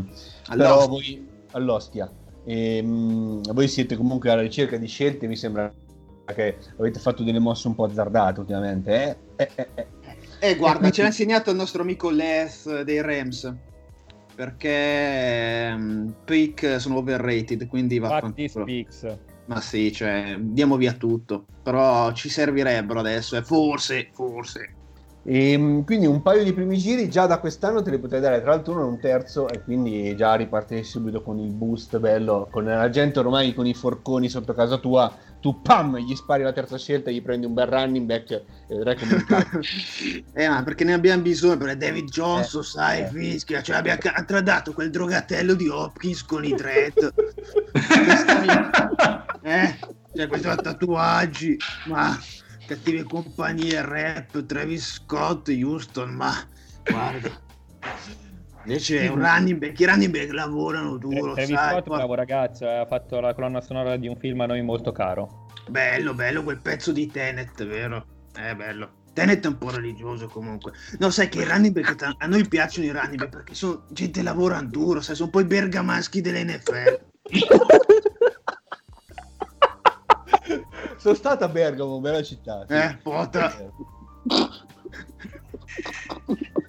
però 0.49 0.87
voi 0.87 1.27
all'ostia. 1.51 2.11
E, 2.43 2.81
mh, 2.81 3.53
voi 3.53 3.67
siete 3.67 3.95
comunque 3.95 4.31
alla 4.31 4.41
ricerca 4.41 4.77
di 4.77 4.87
scelte, 4.87 5.27
mi 5.27 5.35
sembra 5.35 5.71
che 6.25 6.57
avete 6.77 6.99
fatto 6.99 7.23
delle 7.23 7.39
mosse 7.39 7.67
un 7.67 7.75
po' 7.75 7.85
azzardate 7.85 8.39
ultimamente. 8.39 9.17
Eh? 9.35 9.43
Eh, 9.43 9.49
eh, 9.55 9.67
eh. 9.75 9.87
Eh, 10.39 10.55
guarda, 10.55 10.89
ce 10.89 11.01
l'ha 11.01 11.07
insegnato 11.07 11.51
il 11.51 11.55
nostro 11.55 11.81
amico 11.81 12.09
Les 12.09 12.83
dei 12.83 13.01
Rams. 13.01 13.53
Perché 14.33 15.71
um, 15.75 16.13
pick 16.23 16.79
sono 16.79 16.97
overrated, 16.97 17.67
quindi 17.67 17.99
va. 17.99 18.19
Ma 19.45 19.59
sì, 19.59 19.91
cioè, 19.91 20.37
diamo 20.39 20.77
via 20.77 20.93
tutto. 20.93 21.45
Però 21.61 22.11
ci 22.13 22.29
servirebbero 22.29 22.99
adesso, 22.99 23.35
eh. 23.35 23.43
Forse, 23.43 24.09
forse. 24.13 24.75
E, 25.23 25.55
mh, 25.55 25.85
quindi 25.85 26.07
un 26.07 26.21
paio 26.23 26.43
di 26.43 26.53
primi 26.53 26.77
giri 26.77 27.07
già 27.07 27.27
da 27.27 27.39
quest'anno 27.39 27.83
te 27.83 27.91
li 27.91 27.99
potrei 27.99 28.21
dare 28.21 28.41
tra 28.41 28.51
l'altro 28.51 28.73
uno 28.73 28.81
e 28.81 28.85
un 28.85 28.99
terzo 28.99 29.47
e 29.49 29.61
quindi 29.61 30.15
già 30.15 30.33
ripartire 30.33 30.81
subito 30.81 31.21
con 31.21 31.37
il 31.37 31.51
boost 31.51 31.99
bello 31.99 32.47
con 32.49 32.63
la 32.63 32.89
gente 32.89 33.19
ormai 33.19 33.53
con 33.53 33.67
i 33.67 33.75
forconi 33.75 34.29
sotto 34.29 34.55
casa 34.55 34.77
tua 34.77 35.13
tu 35.41 35.59
pam 35.61 35.97
gli 35.97 36.15
spari 36.15 36.43
la 36.43 36.53
terza 36.53 36.77
scelta 36.77 37.09
gli 37.09 37.21
prendi 37.21 37.47
un 37.47 37.55
bel 37.55 37.65
running 37.65 38.05
back 38.05 38.31
e 38.31 38.45
vedrai 38.67 38.95
come 38.95 39.25
eh, 40.33 40.47
ma 40.47 40.61
perché 40.63 40.83
ne 40.83 40.93
abbiamo 40.93 41.23
bisogno? 41.23 41.57
Perché 41.57 41.77
David 41.77 42.09
Johnson, 42.09 42.61
Eh, 42.61 42.65
sai, 42.65 43.01
eh. 43.01 43.07
fischia. 43.07 43.61
Cioè, 43.61 43.77
abbiamo 43.77 43.99
tradato 44.25 44.71
quel 44.73 44.91
drogatello 44.91 45.55
di 45.55 45.67
Hopkins 45.67 46.23
con 46.23 46.45
i 46.45 46.55
threat. 46.55 47.13
eh, 49.41 49.79
cioè, 50.13 50.27
questi 50.27 50.47
tatuaggi, 50.47 51.57
ma 51.87 52.17
cattive 52.67 53.03
compagnie, 53.03 53.81
rap, 53.81 54.45
Travis 54.45 54.93
Scott, 54.93 55.49
Houston, 55.49 56.11
ma 56.11 56.33
guarda. 56.85 57.29
Invece 58.63 59.01
è 59.01 59.07
un 59.07 59.19
running 59.19 59.57
back, 59.57 59.79
i 59.79 59.85
running 59.85 60.11
back 60.11 60.31
lavorano 60.33 60.97
duro, 60.97 61.33
Travis 61.33 61.55
sai. 61.55 61.71
Scott, 61.71 61.87
poi- 61.87 61.97
bravo 61.97 62.13
ragazzo, 62.13 62.65
eh, 62.65 62.77
ha 62.77 62.85
fatto 62.85 63.19
la 63.19 63.33
colonna 63.33 63.59
sonora 63.61 63.97
di 63.97 64.07
un 64.07 64.15
film 64.17 64.41
a 64.41 64.45
noi 64.45 64.61
molto 64.61 64.91
caro. 64.91 65.47
Bello, 65.67 66.13
bello 66.13 66.43
quel 66.43 66.61
pezzo 66.61 66.91
di 66.91 67.07
Tenet, 67.07 67.65
vero? 67.65 68.05
È 68.33 68.53
bello. 68.55 68.99
Tenet 69.13 69.43
è 69.43 69.47
un 69.47 69.57
po' 69.57 69.71
religioso 69.71 70.27
comunque. 70.27 70.73
No, 70.99 71.09
sai 71.09 71.27
che 71.27 71.41
i 71.41 71.45
running 71.45 71.73
back, 71.73 72.15
a 72.17 72.27
noi 72.27 72.47
piacciono 72.47 72.85
i 72.85 72.91
running 72.91 73.17
back 73.17 73.31
perché 73.31 73.55
sono 73.55 73.85
gente 73.89 74.19
che 74.19 74.25
lavora 74.25 74.61
duro, 74.61 75.01
sai, 75.01 75.15
sono 75.15 75.27
un 75.27 75.33
po' 75.33 75.39
i 75.41 75.45
bergamaschi 75.45 76.21
dell'NFL. 76.21 76.99
sono 80.97 81.15
stato 81.15 81.43
a 81.43 81.49
Bergamo 81.49 81.99
bella 81.99 82.21
città 82.21 82.63
sì. 82.67 82.73
Eh, 82.73 82.97
potra. 83.01 83.51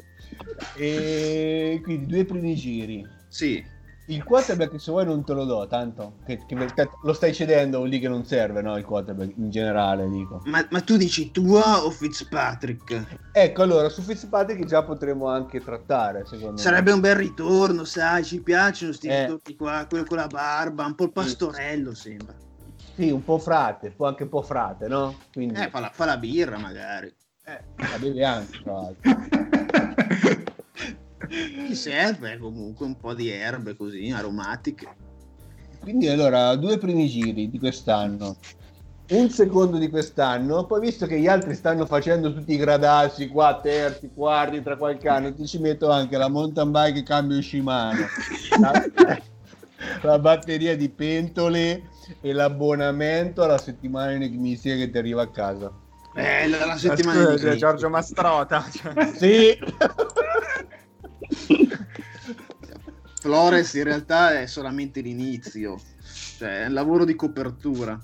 e 0.73 1.81
quindi 1.83 2.07
due 2.07 2.25
primi 2.25 2.55
giri 2.55 3.07
Sì. 3.29 3.65
il 4.07 4.25
quarterback 4.25 4.81
se 4.81 4.91
vuoi 4.91 5.05
non 5.05 5.25
te 5.25 5.33
lo 5.33 5.45
do 5.45 5.67
tanto 5.67 6.19
che, 6.25 6.45
che- 6.47 6.91
lo 7.03 7.13
stai 7.13 7.33
cedendo 7.33 7.79
vuol 7.79 7.91
dire 7.91 8.03
che 8.03 8.09
non 8.09 8.25
serve 8.25 8.63
no 8.63 8.77
il 8.77 8.85
quarterback 8.85 9.33
in 9.37 9.51
generale 9.51 10.09
dico 10.09 10.41
Ma, 10.45 10.67
ma 10.71 10.81
tu 10.81 10.97
dici 10.97 11.31
tua 11.31 11.85
o 11.85 11.91
Fitzpatrick? 11.91 13.21
Ecco, 13.35 13.63
allora 13.63 13.89
su 13.89 14.03
Fitzpatrick 14.03 14.65
già 14.67 14.83
potremo 14.83 15.29
anche 15.29 15.63
trattare, 15.63 16.27
secondo 16.27 16.61
Sarebbe 16.61 16.93
un 16.93 17.01
bel 17.01 17.15
ritorno, 17.17 17.85
sai, 17.85 18.25
ci 18.25 18.43
piacciono 18.43 18.93
sti 18.93 19.09
Eh. 19.09 19.21
ritorni 19.23 19.57
qua, 19.57 19.87
quello 19.89 20.05
con 20.05 20.19
la 20.19 20.27
barba, 20.27 20.85
un 20.85 20.95
po' 20.95 21.05
il 21.05 21.13
pastorello 21.13 21.95
sembra. 21.95 22.35
me. 22.35 22.51
Sì, 22.95 23.11
un 23.11 23.25
po' 23.25 23.39
frate, 23.39 23.91
po' 23.91 24.05
anche 24.05 24.25
un 24.25 24.29
po' 24.29 24.43
frate, 24.43 24.87
no? 24.87 25.17
Quindi 25.33 25.59
Eh, 25.59 25.71
fa 25.71 25.81
la, 25.81 25.89
fa 25.91 26.05
la 26.05 26.19
birra 26.19 26.59
magari. 26.59 27.07
eh, 27.45 27.61
la 27.89 27.99
bevi 27.99 28.23
anche, 28.23 28.59
tra 28.63 28.73
l'altro. 28.75 29.11
Ti 31.67 31.75
serve 31.75 32.37
comunque 32.39 32.85
un 32.85 32.99
po' 32.99 33.15
di 33.15 33.29
erbe 33.31 33.75
così, 33.75 34.11
aromatiche. 34.11 34.89
Quindi 35.81 36.09
allora, 36.09 36.55
due 36.57 36.79
primi 36.79 37.09
giri 37.09 37.49
di 37.49 37.59
quest'anno, 37.59 38.37
un 39.09 39.31
secondo 39.31 39.79
di 39.79 39.89
quest'anno, 39.89 40.65
poi 40.67 40.81
visto 40.81 41.07
che 41.07 41.19
gli 41.19 41.27
altri 41.27 41.55
stanno 41.55 41.87
facendo 41.87 42.33
tutti 42.33 42.53
i 42.53 42.57
gradassi 42.59 43.29
qua, 43.29 43.59
terzi, 43.63 44.11
quarti, 44.15 44.63
tra 44.63 44.77
qualche 44.77 45.09
anno, 45.09 45.35
ti 45.35 45.47
ci 45.47 45.59
metto 45.59 45.91
anche 45.91 46.17
la 46.17 46.29
mountain 46.29 46.71
bike 46.71 47.03
cambio 47.03 47.41
Shimano. 47.41 48.07
La- 48.61 49.21
la 50.03 50.19
batteria 50.19 50.77
di 50.77 50.89
pentole 50.89 51.91
e 52.21 52.33
l'abbonamento 52.33 53.43
alla 53.43 53.59
settimana 53.59 54.13
enigmistica 54.13 54.77
che 54.77 54.91
ti 54.91 54.99
arriva 54.99 55.23
a 55.23 55.29
casa. 55.29 55.73
Eh, 56.15 56.47
la, 56.49 56.59
la 56.59 56.67
Ma 56.67 56.77
settimana 56.77 57.31
scusa, 57.33 57.51
di 57.51 57.59
Giorgio 57.59 57.89
Mastrota. 57.89 58.65
cioè. 58.71 59.13
Sì, 59.15 59.59
Flores 63.21 63.75
in 63.75 63.85
realtà 63.85 64.41
è 64.41 64.47
solamente 64.47 65.01
l'inizio, 65.01 65.81
cioè 66.39 66.63
è 66.63 66.67
un 66.67 66.73
lavoro 66.73 67.05
di 67.05 67.15
copertura. 67.15 68.01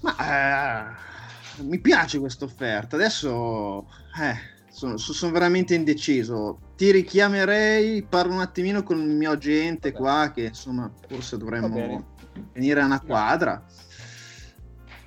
Ma 0.00 0.16
eh, 0.18 1.62
mi 1.62 1.78
piace 1.80 2.18
questa 2.18 2.44
offerta. 2.44 2.96
Adesso 2.96 3.86
eh, 4.20 4.36
sono, 4.70 4.96
so- 4.98 5.12
sono 5.12 5.32
veramente 5.32 5.74
indeciso. 5.74 6.60
Ti 6.76 6.90
richiamerei, 6.90 8.02
parlo 8.02 8.34
un 8.34 8.40
attimino 8.40 8.82
con 8.82 9.00
il 9.00 9.08
mio 9.08 9.32
agente 9.32 9.92
qua, 9.92 10.30
che 10.34 10.44
insomma 10.44 10.90
forse 11.08 11.36
dovremmo 11.36 12.06
venire 12.52 12.80
a 12.80 12.86
una 12.86 13.00
quadra. 13.00 13.64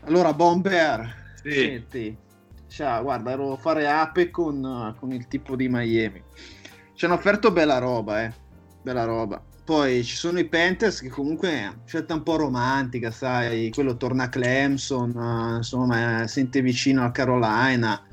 Allora, 0.05 0.33
Bomber, 0.33 1.31
Sì. 1.41 1.51
senti, 1.51 2.17
ciao, 2.67 3.03
guarda, 3.03 3.31
ero 3.31 3.53
a 3.53 3.57
fare 3.57 3.87
ape 3.87 4.29
con, 4.29 4.95
con 4.99 5.11
il 5.11 5.27
tipo 5.27 5.55
di 5.55 5.67
Miami. 5.69 6.21
Ci 6.95 7.05
hanno 7.05 7.15
offerto 7.15 7.51
bella 7.51 7.79
roba, 7.79 8.23
eh. 8.23 8.33
Bella 8.81 9.03
roba. 9.03 9.43
Poi 9.65 10.03
ci 10.03 10.15
sono 10.15 10.39
i 10.39 10.47
Panthers 10.47 10.99
che 10.99 11.09
comunque 11.09 11.49
è 11.49 11.61
una 11.63 11.81
scelta 11.85 12.13
un 12.13 12.23
po' 12.23 12.35
romantica, 12.35 13.11
sai, 13.11 13.71
quello 13.71 13.95
torna 13.95 14.23
a 14.23 14.29
Clemson, 14.29 15.09
eh, 15.09 15.55
insomma, 15.57 16.27
sente 16.27 16.61
vicino 16.61 17.03
a 17.05 17.11
Carolina. 17.11 18.05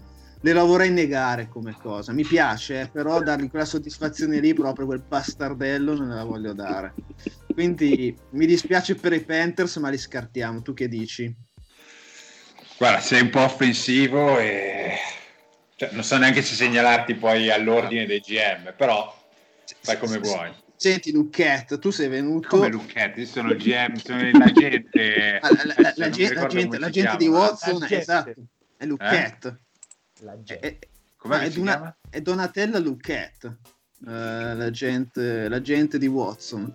Le 0.42 0.52
la 0.52 0.62
vorrei 0.62 0.90
negare 0.90 1.48
come 1.48 1.76
cosa. 1.78 2.12
Mi 2.12 2.24
piace, 2.24 2.80
eh, 2.80 2.88
però 2.88 3.20
dargli 3.20 3.50
quella 3.50 3.64
soddisfazione 3.64 4.40
lì, 4.40 4.54
proprio 4.54 4.86
quel 4.86 5.02
bastardello, 5.06 5.94
non 5.94 6.08
la 6.08 6.24
voglio 6.24 6.54
dare. 6.54 6.94
Quindi 7.52 8.16
mi 8.30 8.46
dispiace 8.46 8.94
per 8.94 9.12
i 9.12 9.20
Panthers, 9.20 9.76
ma 9.76 9.90
li 9.90 9.98
scartiamo. 9.98 10.62
Tu 10.62 10.72
che 10.72 10.88
dici? 10.88 11.36
Guarda, 12.78 13.00
sei 13.00 13.20
un 13.20 13.28
po' 13.28 13.40
offensivo 13.40 14.38
e 14.38 14.94
cioè, 15.80 15.88
non 15.92 16.04
so 16.04 16.18
neanche 16.18 16.42
se 16.42 16.54
segnalarti 16.56 17.14
poi 17.14 17.50
all'ordine 17.50 18.04
dei 18.04 18.20
GM, 18.20 18.74
però 18.76 19.18
fai 19.80 19.98
come 19.98 20.18
vuoi. 20.18 20.52
Senti, 20.76 21.10
Lucchette, 21.10 21.78
tu 21.78 21.88
sei 21.90 22.08
venuto. 22.08 22.48
Come 22.48 22.68
Lucchetti, 22.68 23.20
io 23.20 23.26
sono 23.26 23.50
il 23.52 23.56
GM, 23.56 23.94
sono 23.94 24.20
la 24.30 24.52
gente. 24.52 25.38
Ah, 25.40 25.48
la, 25.54 25.64
la- 25.64 25.74
la- 25.78 25.94
la 25.96 26.10
gente, 26.10 26.90
gente- 26.90 27.16
di. 27.16 27.28
Watson, 27.28 27.78
gente. 27.78 27.96
esatto, 27.96 28.34
è 28.76 28.84
Lucchette. 28.84 29.60
La 30.20 30.32
È, 30.34 30.36
gente. 30.42 30.58
è- 30.68 30.78
Com'è 31.16 31.38
che 31.38 31.44
è 31.46 31.50
si 31.50 31.56
Dona- 31.60 31.96
è 32.10 32.20
Donatella 32.20 32.78
Lucchette, 32.78 33.46
eh, 34.06 34.54
la, 34.54 34.70
gente, 34.70 35.48
la 35.48 35.62
gente 35.62 35.96
di 35.96 36.06
Watson. 36.08 36.74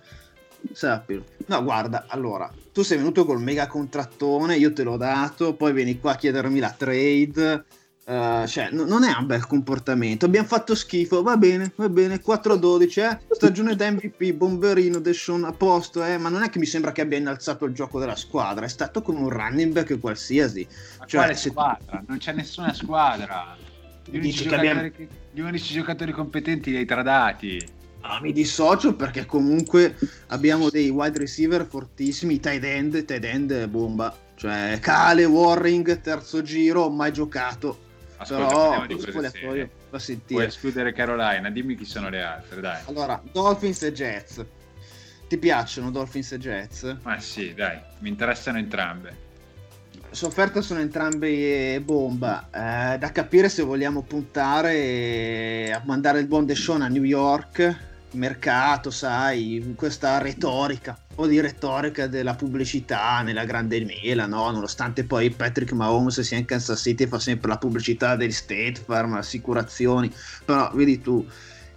Sappilo. 0.72 1.24
No, 1.46 1.62
guarda, 1.62 2.06
allora, 2.08 2.52
tu 2.72 2.82
sei 2.82 2.96
venuto 2.96 3.24
col 3.24 3.40
mega 3.40 3.68
contrattone, 3.68 4.56
io 4.56 4.72
te 4.72 4.82
l'ho 4.82 4.96
dato, 4.96 5.54
poi 5.54 5.72
vieni 5.72 6.00
qua 6.00 6.12
a 6.12 6.16
chiedermi 6.16 6.58
la 6.58 6.72
trade. 6.76 7.64
Eh, 8.08 8.44
cioè, 8.46 8.68
no- 8.70 8.84
non 8.84 9.02
è 9.02 9.12
un 9.18 9.26
bel 9.26 9.44
comportamento. 9.46 10.26
Abbiamo 10.26 10.46
fatto 10.46 10.76
schifo, 10.76 11.22
va 11.22 11.36
bene, 11.36 11.72
va 11.74 11.88
bene. 11.88 12.20
4-12, 12.20 13.00
eh? 13.00 13.18
stagione 13.34 13.74
da 13.74 13.90
MVP, 13.90 14.32
bomberino, 14.32 15.00
Deshaun 15.00 15.42
a 15.42 15.50
posto, 15.52 16.04
eh? 16.04 16.16
ma 16.16 16.28
non 16.28 16.44
è 16.44 16.48
che 16.48 16.60
mi 16.60 16.66
sembra 16.66 16.92
che 16.92 17.00
abbia 17.00 17.18
innalzato 17.18 17.64
il 17.64 17.74
gioco 17.74 17.98
della 17.98 18.14
squadra. 18.14 18.64
È 18.64 18.68
stato 18.68 19.02
con 19.02 19.16
un 19.16 19.28
running 19.28 19.72
back 19.72 19.98
qualsiasi. 19.98 20.64
Ma 21.00 21.06
Cioè, 21.06 21.34
se- 21.34 21.50
squadra? 21.50 22.04
Non 22.06 22.18
c'è 22.18 22.32
nessuna 22.32 22.72
squadra. 22.72 23.56
Gli 24.04 24.18
unici, 24.18 24.44
Dici 24.44 24.56
che 24.56 25.08
gli 25.32 25.40
unici 25.40 25.74
giocatori 25.74 26.12
competenti 26.12 26.70
li 26.70 26.76
hai 26.76 26.86
tradati. 26.86 27.68
Ah, 28.02 28.20
mi 28.22 28.32
dissocio 28.32 28.94
perché 28.94 29.26
comunque 29.26 29.98
abbiamo 30.28 30.70
dei 30.70 30.90
wide 30.90 31.18
receiver 31.18 31.66
fortissimi, 31.66 32.38
tight 32.38 32.62
end, 32.62 33.04
tight 33.04 33.24
end 33.24 33.66
bomba. 33.66 34.16
Cioè, 34.36 34.78
Cale, 34.80 35.24
Warring, 35.24 36.00
terzo 36.02 36.40
giro, 36.42 36.88
mai 36.88 37.12
giocato. 37.12 37.84
Ascolta, 38.18 38.46
Però, 38.46 38.86
di 38.86 38.94
cose 38.94 39.30
serie. 39.30 39.64
fa 39.66 39.70
Puoi 39.90 40.00
sentire. 40.00 40.46
escludere 40.46 40.92
Carolina, 40.92 41.50
dimmi 41.50 41.74
chi 41.76 41.84
sono 41.84 42.08
le 42.08 42.22
altre, 42.22 42.60
dai. 42.60 42.82
Allora, 42.86 43.20
Dolphins 43.30 43.82
e 43.82 43.92
Jets. 43.92 44.44
Ti 45.28 45.38
piacciono 45.38 45.90
Dolphins 45.90 46.32
e 46.32 46.38
Jets? 46.38 46.96
Ma 47.02 47.18
sì, 47.18 47.52
dai, 47.52 47.78
mi 47.98 48.08
interessano 48.08 48.58
entrambe. 48.58 49.24
Sofferte 50.10 50.62
sono 50.62 50.80
entrambe 50.80 51.80
bomba. 51.82 52.48
Eh, 52.94 52.98
da 52.98 53.10
capire 53.12 53.48
se 53.48 53.62
vogliamo 53.62 54.02
puntare 54.02 55.72
a 55.72 55.82
mandare 55.84 56.20
il 56.20 56.26
buon 56.26 56.46
Deshaun 56.46 56.80
a 56.82 56.88
New 56.88 57.02
York. 57.02 57.76
Mercato, 58.12 58.90
sai, 58.90 59.74
questa 59.76 60.18
retorica, 60.18 60.98
un 61.10 61.14
po' 61.16 61.26
di 61.26 61.40
retorica 61.40 62.06
della 62.06 62.34
pubblicità 62.34 63.20
nella 63.22 63.44
grande 63.44 63.84
mela, 63.84 64.26
no? 64.26 64.50
Nonostante 64.50 65.04
poi 65.04 65.30
Patrick 65.30 65.72
Mahomes 65.72 66.20
sia 66.20 66.38
in 66.38 66.44
Kansas 66.46 66.80
City 66.80 67.04
e 67.04 67.08
fa 67.08 67.18
sempre 67.18 67.48
la 67.48 67.58
pubblicità 67.58 68.16
degli 68.16 68.32
State 68.32 68.76
Farm, 68.84 69.14
assicurazioni, 69.14 70.10
però 70.44 70.70
vedi 70.72 71.00
tu. 71.00 71.26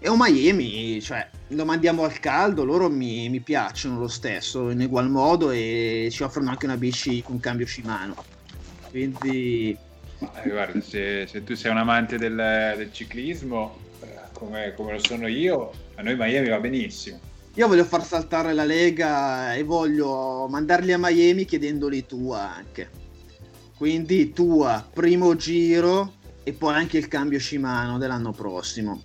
E 0.01 0.07
un 0.07 0.17
Miami, 0.17 1.01
cioè, 1.01 1.27
lo 1.49 1.65
mandiamo 1.65 2.03
al 2.03 2.19
caldo, 2.19 2.63
loro 2.63 2.89
mi, 2.89 3.27
mi 3.27 3.41
piacciono 3.41 3.99
lo 3.99 4.07
stesso, 4.07 4.69
in 4.69 4.79
ugual 4.79 5.09
modo, 5.09 5.51
e 5.51 6.07
ci 6.09 6.23
offrono 6.23 6.51
anche 6.51 6.65
una 6.65 6.77
bici 6.77 7.21
con 7.21 7.41
cambio 7.41 7.65
Shimano. 7.65 8.15
Quindi, 8.89 9.77
eh, 10.19 10.49
guarda, 10.49 10.79
se, 10.79 11.27
se 11.27 11.43
tu 11.43 11.53
sei 11.53 11.71
un 11.71 11.77
amante 11.77 12.17
del, 12.17 12.35
del 12.77 12.93
ciclismo, 12.93 13.77
eh, 14.01 14.15
come, 14.31 14.73
come 14.73 14.93
lo 14.93 14.99
sono 14.99 15.27
io, 15.27 15.73
a 15.99 16.01
noi 16.01 16.15
Miami 16.15 16.47
va 16.47 16.59
benissimo. 16.61 17.19
io 17.55 17.67
voglio 17.67 17.83
far 17.83 18.05
saltare 18.05 18.53
la 18.53 18.63
Lega 18.63 19.53
e 19.53 19.63
voglio 19.63 20.47
mandarli 20.49 20.93
a 20.93 20.97
Miami 20.97 21.43
chiedendoli 21.43 22.05
tua 22.05 22.55
anche. 22.55 22.89
Quindi 23.75 24.31
tua, 24.31 24.85
primo 24.91 25.35
giro, 25.35 26.13
e 26.43 26.53
poi 26.53 26.73
anche 26.73 26.97
il 26.97 27.09
cambio 27.09 27.37
Shimano 27.37 27.97
dell'anno 27.97 28.31
prossimo. 28.31 29.03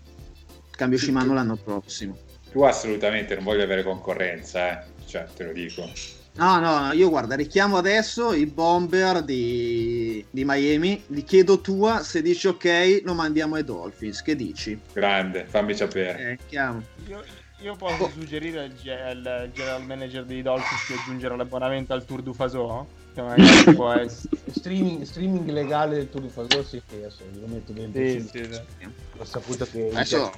Cambio 0.70 0.98
Shimano 0.98 1.34
l'anno 1.34 1.56
prossimo. 1.56 2.16
Tu 2.52 2.62
assolutamente 2.62 3.34
non 3.34 3.42
voglio 3.42 3.64
avere 3.64 3.82
concorrenza, 3.82 4.70
eh. 4.70 4.86
cioè 5.06 5.26
te 5.34 5.44
lo 5.44 5.52
dico. 5.52 5.90
No, 6.36 6.58
no, 6.58 6.92
io 6.92 7.10
guarda, 7.10 7.36
richiamo 7.36 7.76
adesso 7.76 8.32
i 8.32 8.46
bomber 8.46 9.22
di, 9.22 10.24
di 10.30 10.44
Miami, 10.44 11.04
gli 11.06 11.22
chiedo 11.22 11.60
tua, 11.60 12.02
se 12.02 12.22
dici 12.22 12.48
ok 12.48 13.02
lo 13.04 13.14
mandiamo 13.14 13.54
ai 13.54 13.62
Dolphins, 13.62 14.20
che 14.20 14.34
dici? 14.34 14.80
Grande, 14.92 15.44
fammi 15.44 15.74
sapere. 15.74 16.32
Eh, 16.32 16.38
chiamo. 16.48 16.82
Io, 17.06 17.22
io 17.60 17.76
posso 17.76 18.10
suggerire 18.10 18.64
al, 18.64 19.24
al 19.24 19.50
general 19.52 19.84
manager 19.84 20.24
dei 20.24 20.42
Dolphins 20.42 20.88
di 20.88 20.94
aggiungere 20.94 21.36
l'abbonamento 21.36 21.92
al 21.92 22.04
Tour 22.04 22.20
du 22.20 22.32
Faso? 22.32 22.88
Che 23.14 23.22
magari 23.22 23.62
può 23.72 23.92
essere... 23.92 24.36
streaming, 24.50 25.02
streaming 25.04 25.48
legale 25.50 25.94
del 25.94 26.10
Tour 26.10 26.24
di 26.24 26.30
Faso, 26.30 26.64
sì, 26.64 26.82
che 26.84 26.96
adesso 26.96 27.22
lo 27.38 27.46
metto 27.46 27.72
dentro. 27.72 28.02
Sì, 28.02 28.20
sì. 28.20 28.44
sì. 28.50 28.88
Ho 29.18 29.24
saputo 29.24 29.66
che... 29.70 29.88
Adesso- 29.92 30.32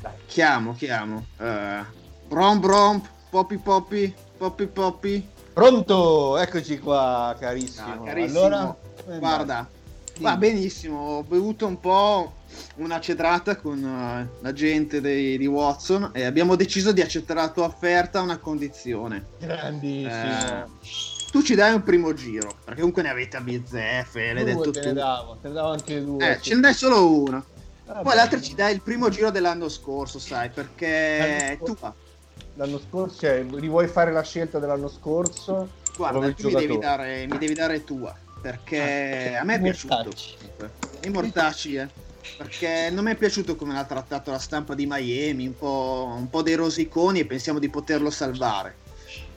dai. 0.00 0.12
Chiamo, 0.26 0.74
chiamo. 0.74 1.26
Eh, 1.38 1.84
brom 2.26 2.58
brom, 2.58 3.00
poppy 3.30 3.56
poppy, 3.58 4.14
poppy 4.42 4.66
poppy. 4.66 5.28
Pronto, 5.52 6.36
eccoci 6.36 6.80
qua, 6.80 7.36
carissimo. 7.38 7.92
Ah, 7.92 8.02
carissimo. 8.04 8.40
Allora, 8.40 8.76
Guarda, 9.18 9.68
Sì. 10.14 10.22
va 10.22 10.36
benissimo, 10.36 10.98
ho 10.98 11.22
bevuto 11.22 11.66
un 11.66 11.78
po' 11.80 12.34
una 12.76 12.98
cedrata 13.00 13.56
con 13.56 13.82
eh, 13.84 14.28
la 14.40 14.52
gente 14.52 15.00
dei- 15.00 15.36
di 15.38 15.46
Watson 15.46 16.10
e 16.12 16.24
abbiamo 16.24 16.54
deciso 16.56 16.90
di 16.92 17.00
accettare 17.00 17.40
la 17.40 17.48
tua 17.50 17.64
offerta 17.66 18.18
a 18.18 18.22
una 18.22 18.38
condizione. 18.38 19.26
Grandissimo. 19.38 20.10
Eh, 20.10 20.64
tu 21.30 21.42
ci 21.42 21.54
dai 21.54 21.72
un 21.74 21.82
primo 21.82 22.12
giro, 22.14 22.54
perché 22.64 22.80
comunque 22.80 23.02
ne 23.02 23.10
avete 23.10 23.36
a 23.36 23.40
bizzeffe, 23.40 24.32
l'hai 24.32 24.44
detto 24.44 24.70
te 24.70 24.80
tu. 24.80 24.86
ne 24.88 24.92
davo, 24.94 25.38
te 25.40 25.48
ne 25.48 25.54
davo 25.54 25.70
anche 25.70 26.04
due. 26.04 26.30
Eh, 26.30 26.34
sì. 26.36 26.42
ce 26.50 26.54
ne 26.56 26.60
dai 26.60 26.74
solo 26.74 27.12
uno. 27.22 27.44
Vabbè. 27.86 28.02
Poi 28.02 28.14
l'altro 28.14 28.40
ci 28.40 28.54
dai 28.54 28.74
il 28.74 28.82
primo 28.82 29.08
giro 29.08 29.30
dell'anno 29.30 29.68
scorso, 29.68 30.18
sai, 30.18 30.50
perché 30.50 31.56
tu 31.58 31.66
scorso- 31.74 31.94
L'anno 32.54 32.78
scorso, 32.78 33.20
cioè, 33.20 33.42
li 33.42 33.68
vuoi 33.68 33.88
fare 33.88 34.12
la 34.12 34.22
scelta 34.22 34.58
dell'anno 34.58 34.88
scorso? 34.88 35.70
guarda, 35.96 36.32
tu 36.32 36.48
mi 36.48 36.54
devi, 36.54 36.78
dare, 36.78 37.26
mi 37.26 37.38
devi 37.38 37.54
dare 37.54 37.84
tua, 37.84 38.14
perché 38.40 39.36
a 39.36 39.44
me 39.44 39.54
è 39.54 39.60
piaciuto. 39.60 40.10
I 41.02 41.10
mortacci, 41.10 41.74
eh. 41.76 41.88
Perché 42.36 42.90
non 42.90 43.04
mi 43.04 43.12
è 43.12 43.16
piaciuto 43.16 43.56
come 43.56 43.72
l'ha 43.72 43.84
trattato 43.84 44.30
la 44.30 44.38
stampa 44.38 44.74
di 44.74 44.86
Miami, 44.86 45.46
un 45.46 45.54
po', 45.54 46.12
un 46.16 46.28
po' 46.28 46.42
dei 46.42 46.54
rosiconi 46.54 47.20
e 47.20 47.26
pensiamo 47.26 47.58
di 47.58 47.68
poterlo 47.68 48.10
salvare. 48.10 48.81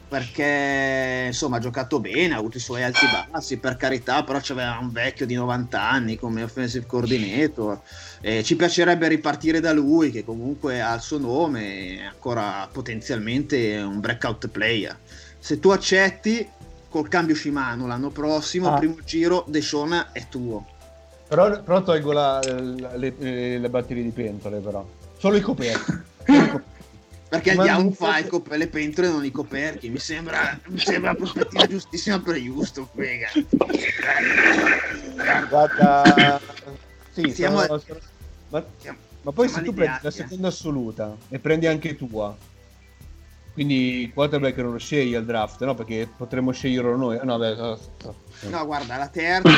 Perché 0.08 1.24
insomma 1.26 1.56
ha 1.56 1.60
giocato 1.60 1.98
bene, 1.98 2.34
ha 2.34 2.38
avuto 2.38 2.58
i 2.58 2.60
suoi 2.60 2.82
alti 2.84 3.06
e 3.06 3.08
bassi, 3.08 3.58
per 3.58 3.76
carità, 3.76 4.22
però 4.22 4.38
c'aveva 4.40 4.78
un 4.80 4.92
vecchio 4.92 5.26
di 5.26 5.34
90 5.34 5.80
anni 5.80 6.16
come 6.16 6.42
offensive 6.44 6.86
coordinator. 6.86 7.80
E 8.20 8.44
ci 8.44 8.54
piacerebbe 8.54 9.08
ripartire 9.08 9.58
da 9.58 9.72
lui, 9.72 10.10
che 10.12 10.24
comunque 10.24 10.80
ha 10.80 10.94
il 10.94 11.00
suo 11.00 11.18
nome 11.18 11.64
e 11.74 11.98
è 11.98 12.04
ancora 12.04 12.68
potenzialmente 12.70 13.76
un 13.78 13.98
breakout 13.98 14.46
player. 14.48 14.96
Se 15.38 15.58
tu 15.58 15.70
accetti, 15.70 16.48
col 16.88 17.08
cambio 17.08 17.34
Shimano 17.34 17.86
l'anno 17.88 18.10
prossimo, 18.10 18.72
Ah. 18.72 18.78
primo 18.78 18.96
giro, 19.04 19.44
Deshaun 19.48 20.06
è 20.12 20.28
tuo. 20.28 20.64
Però, 21.28 21.60
però 21.62 21.82
tolgo 21.82 22.12
la- 22.12 22.40
la- 22.42 22.94
le, 22.94 23.12
le- 23.18 23.58
le 23.58 23.68
batterie 23.68 24.04
di 24.04 24.10
pentole, 24.10 24.58
però. 24.60 24.86
Solo 25.18 25.36
i 25.36 25.40
coperti. 25.40 25.92
Perché 27.28 27.54
un 27.76 27.84
so 27.86 27.90
se- 27.90 27.96
falco 27.96 28.40
per 28.40 28.58
le 28.58 28.68
pentole 28.68 29.08
e 29.08 29.10
non 29.10 29.24
i 29.24 29.30
coperchi. 29.30 29.90
Mi 29.90 29.98
sembra, 29.98 30.58
mi 30.68 30.78
sembra 30.78 31.10
la 31.10 31.16
prospettiva 31.16 31.66
giustissima 31.66 32.20
per 32.20 32.36
Justo, 32.36 32.88
frega. 32.94 33.28
Guarda, 35.48 36.40
sì, 37.12 37.30
Siamo- 37.32 37.62
sono- 37.62 37.82
ma, 38.48 38.64
Siamo- 38.78 38.98
ma 39.22 39.32
poi 39.32 39.46
se 39.48 39.52
siamo 39.54 39.68
tu 39.68 39.74
prendi 39.74 39.98
la 40.02 40.10
seconda 40.10 40.48
assoluta 40.48 41.16
e 41.28 41.38
prendi 41.40 41.66
anche 41.66 41.96
tua, 41.96 42.36
quindi 43.52 44.02
il 44.02 44.12
quarterback 44.12 44.56
non 44.58 44.72
lo 44.72 44.78
scegli 44.78 45.14
al 45.14 45.24
draft, 45.24 45.64
no? 45.64 45.74
Perché 45.74 46.08
potremmo 46.16 46.52
sceglierlo 46.52 46.96
noi. 46.96 47.18
No, 47.24 47.38
beh, 47.38 47.54
no, 47.56 47.78
no. 48.02 48.14
No, 48.50 48.66
guarda, 48.66 48.96
la 48.98 49.08
terza 49.08 49.50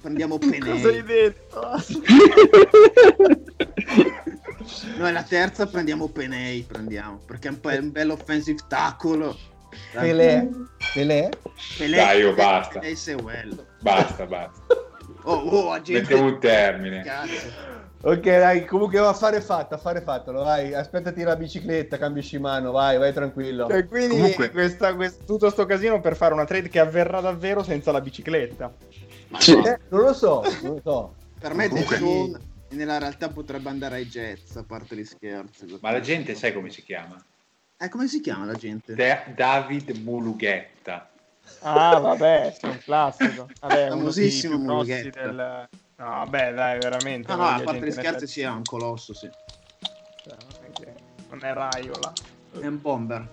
prendiamo 0.00 0.38
Cosa 0.38 0.88
hai 0.88 1.02
Penei. 1.02 1.34
detto? 4.66 4.98
Noi 4.98 5.12
la 5.12 5.22
terza 5.22 5.66
prendiamo 5.66 6.08
Penei, 6.08 6.62
prendiamo, 6.62 7.18
perché 7.24 7.48
è 7.48 7.50
un, 7.50 7.60
po' 7.60 7.70
è 7.70 7.78
un 7.78 7.92
bel 7.92 8.10
offensive 8.10 8.60
tackle. 8.68 9.34
Pelé, 9.92 10.48
Pelé, 10.94 11.28
Pelé, 11.76 11.96
Dai, 11.96 12.20
io 12.20 12.34
basta. 12.34 12.78
Pelé 12.78 12.94
Sewell. 12.96 13.66
Basta, 13.80 14.26
basta. 14.26 14.62
Oh, 15.28 15.32
oh, 15.34 15.72
agente. 15.72 16.02
Mettiamo 16.02 16.26
un 16.26 16.38
termine. 16.38 17.02
Cazzo. 17.02 17.48
Ok, 18.02 18.20
dai, 18.20 18.64
comunque 18.64 19.00
va 19.00 19.08
affare 19.08 19.40
fatto, 19.40 19.74
affare 19.74 20.00
fatto, 20.00 20.30
vai, 20.30 20.72
aspettati 20.72 21.24
la 21.24 21.34
bicicletta, 21.34 21.98
cambici 21.98 22.38
mano, 22.38 22.70
vai, 22.70 22.96
vai 22.96 23.12
tranquillo. 23.12 23.66
Cioè, 23.68 23.86
quindi 23.86 24.14
Comunque- 24.14 24.52
questa- 24.52 24.94
quest- 24.94 25.24
tutto 25.24 25.50
sto 25.50 25.66
casino 25.66 26.00
per 26.00 26.14
fare 26.14 26.32
una 26.32 26.44
trade 26.44 26.68
che 26.68 26.78
avverrà 26.78 27.20
davvero 27.20 27.64
senza 27.64 27.90
la 27.90 28.00
bicicletta. 28.00 28.72
Sì. 29.38 29.52
Eh, 29.58 29.80
non 29.88 30.02
lo 30.02 30.12
so, 30.12 30.44
non 30.62 30.74
lo 30.74 30.80
so. 30.84 31.14
Per 31.40 31.54
me 31.54 31.68
Comunque- 31.68 31.98
Deshaun 31.98 32.40
nella 32.70 32.98
realtà 32.98 33.28
potrebbe 33.28 33.68
andare 33.68 33.96
ai 33.96 34.06
Jets, 34.06 34.56
a 34.56 34.64
parte 34.64 34.96
gli 34.96 35.04
scherzi. 35.04 35.78
Ma 35.80 35.90
la 35.92 36.00
gente 36.00 36.34
sai 36.34 36.52
come 36.52 36.70
si 36.70 36.82
chiama? 36.82 37.16
Eh, 37.78 37.88
come 37.88 38.08
si 38.08 38.20
chiama 38.20 38.44
la 38.46 38.54
gente? 38.54 38.94
Da- 38.94 39.24
David 39.34 39.90
Mulughetta. 40.02 41.10
Ah, 41.60 41.98
vabbè, 41.98 42.56
è 42.58 42.66
un 42.66 42.78
classico. 42.78 43.48
Vabbè, 43.60 43.88
Famosissimo 43.88 44.56
Mulughetta. 44.58 45.20
del... 45.26 45.68
No, 45.98 46.04
vabbè, 46.04 46.52
dai, 46.52 46.78
veramente. 46.78 47.30
No, 47.30 47.36
no, 47.38 47.44
a 47.48 47.60
parte 47.62 47.86
gli 47.86 47.92
scherzi 47.92 48.26
sì, 48.26 48.40
è 48.40 48.48
un 48.48 48.62
colosso, 48.64 49.14
sì. 49.14 49.28
Cioè, 50.24 50.36
non 50.40 50.64
è 50.64 50.70
che- 50.72 50.94
Non 51.30 51.44
è 51.44 51.52
Raiola. 51.52 52.12
È 52.60 52.66
un 52.66 52.80
bomber. 52.80 53.28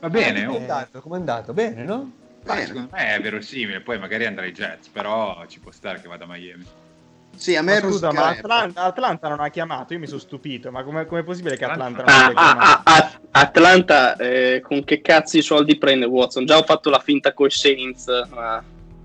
Va 0.00 0.08
bene, 0.08 0.44
Come 0.44 0.56
è 0.56 0.58
oh. 0.58 0.60
andato? 0.60 1.00
Come 1.00 1.16
è 1.16 1.18
andato? 1.18 1.52
Bene, 1.52 1.84
no? 1.84 2.12
Ma 2.44 2.54
Bene. 2.54 2.66
secondo 2.66 2.88
me 2.92 3.14
è 3.14 3.20
verosimile, 3.20 3.80
poi 3.80 3.98
magari 3.98 4.24
andrà 4.24 4.44
ai 4.44 4.52
Jets, 4.52 4.88
però 4.88 5.44
ci 5.46 5.60
può 5.60 5.70
stare 5.70 6.00
che 6.00 6.08
vada 6.08 6.24
a 6.24 6.28
Miami. 6.28 6.64
Sì, 7.40 7.56
a 7.56 7.62
Ma 7.62 7.72
me 7.72 7.80
scusa, 7.80 8.12
ma. 8.12 8.28
Atlanta, 8.28 8.82
Atlanta 8.82 9.28
non 9.28 9.40
ha 9.40 9.48
chiamato, 9.48 9.94
io 9.94 9.98
mi 9.98 10.06
sono 10.06 10.20
stupito, 10.20 10.70
ma 10.70 10.84
com'è, 10.84 11.06
com'è 11.06 11.22
possibile 11.22 11.56
che 11.56 11.64
Atlanta 11.64 12.02
non 12.02 12.10
Ah, 12.12 12.24
abbia 12.24 12.34
ah, 12.34 12.52
chiamato? 12.52 12.82
ah, 12.84 12.92
ah, 12.94 13.20
Atlanta, 13.30 14.16
eh, 14.16 14.60
con 14.62 14.84
che 14.84 15.00
cazzo 15.00 15.36
di 15.38 15.42
soldi 15.42 15.78
prende 15.78 16.04
Watson? 16.04 16.44
Già 16.44 16.58
ho 16.58 16.64
fatto 16.64 16.90
la 16.90 16.98
finta 16.98 17.32
coi 17.32 17.50
Saints, 17.50 18.06
ma 18.28 18.62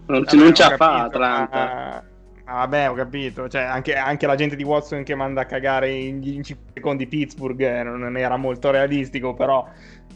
non, 0.07 0.24
Vabbè, 0.24 0.36
non 0.38 0.53
ce 0.53 0.64
la 0.64 0.76
fa 0.76 1.03
Atlanta. 1.03 1.57
ma- 1.57 2.03
ma 2.48 2.53
vabbè, 2.53 2.90
ho 2.90 2.94
capito. 2.94 3.48
Cioè, 3.48 3.62
anche, 3.62 3.95
anche 3.95 4.28
la 4.28 4.36
gente 4.36 4.56
di 4.56 4.64
Watson 4.64 5.03
che 5.03 5.16
manda 5.16 5.41
a 5.41 5.45
cagare 5.45 5.91
in, 5.91 6.22
in 6.22 6.44
5 6.44 6.66
secondi 6.74 7.07
Pittsburgh 7.07 7.60
eh, 7.62 7.84
non 7.84 8.18
era 8.18 8.38
molto 8.38 8.70
realistico, 8.70 9.34
però. 9.34 9.66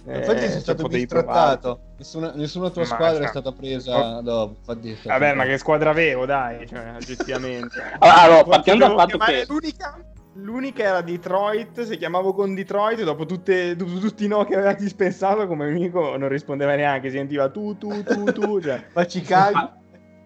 Eh, 0.06 0.18
Infatti 0.20 0.40
sei 0.40 0.50
cioè, 0.52 0.60
stato 0.60 0.88
distrattato. 0.88 1.80
Nessuna, 1.98 2.32
nessuna 2.34 2.70
tua 2.70 2.82
Ma 2.82 2.88
squadra 2.88 3.24
è 3.26 3.28
sta- 3.28 3.42
stata 3.42 3.52
presa 3.52 4.22
dopo. 4.22 4.56
infatti 4.60 4.92
è. 4.92 5.08
Vabbè, 5.08 5.34
ma 5.34 5.44
che 5.46 5.58
squadra 5.58 5.90
avevo, 5.90 6.26
dai, 6.26 6.68
cioè, 6.68 6.94
oggettivamente. 6.96 7.76
Allora, 8.00 8.22
allora, 8.22 8.44
partiamo 8.44 8.80
dal 8.80 8.96
fatto 8.96 9.18
che 9.18 9.46
L'unica, 9.48 10.00
l'unica 10.36 10.84
era 10.84 11.02
Detroit, 11.02 11.84
se 11.84 11.98
chiamavo 11.98 12.34
con 12.34 12.54
Detroit, 12.56 13.04
dopo, 13.04 13.26
tutte, 13.26 13.76
dopo 13.76 13.98
tutti 14.00 14.26
i 14.26 14.28
no 14.28 14.46
che 14.46 14.56
aveva 14.56 14.74
dispensato, 14.74 15.48
come 15.48 15.68
amico 15.68 16.16
non 16.18 16.30
rispondeva 16.30 16.76
neanche, 16.76 17.10
si 17.10 17.18
sentiva 17.18 17.50
tu, 17.50 17.78
tu, 17.78 18.04
tu, 18.04 18.24
tu, 18.32 18.62
cioè... 18.64 18.86
Ma 18.94 19.04
Chicago? 19.04 19.58
a, 19.58 19.78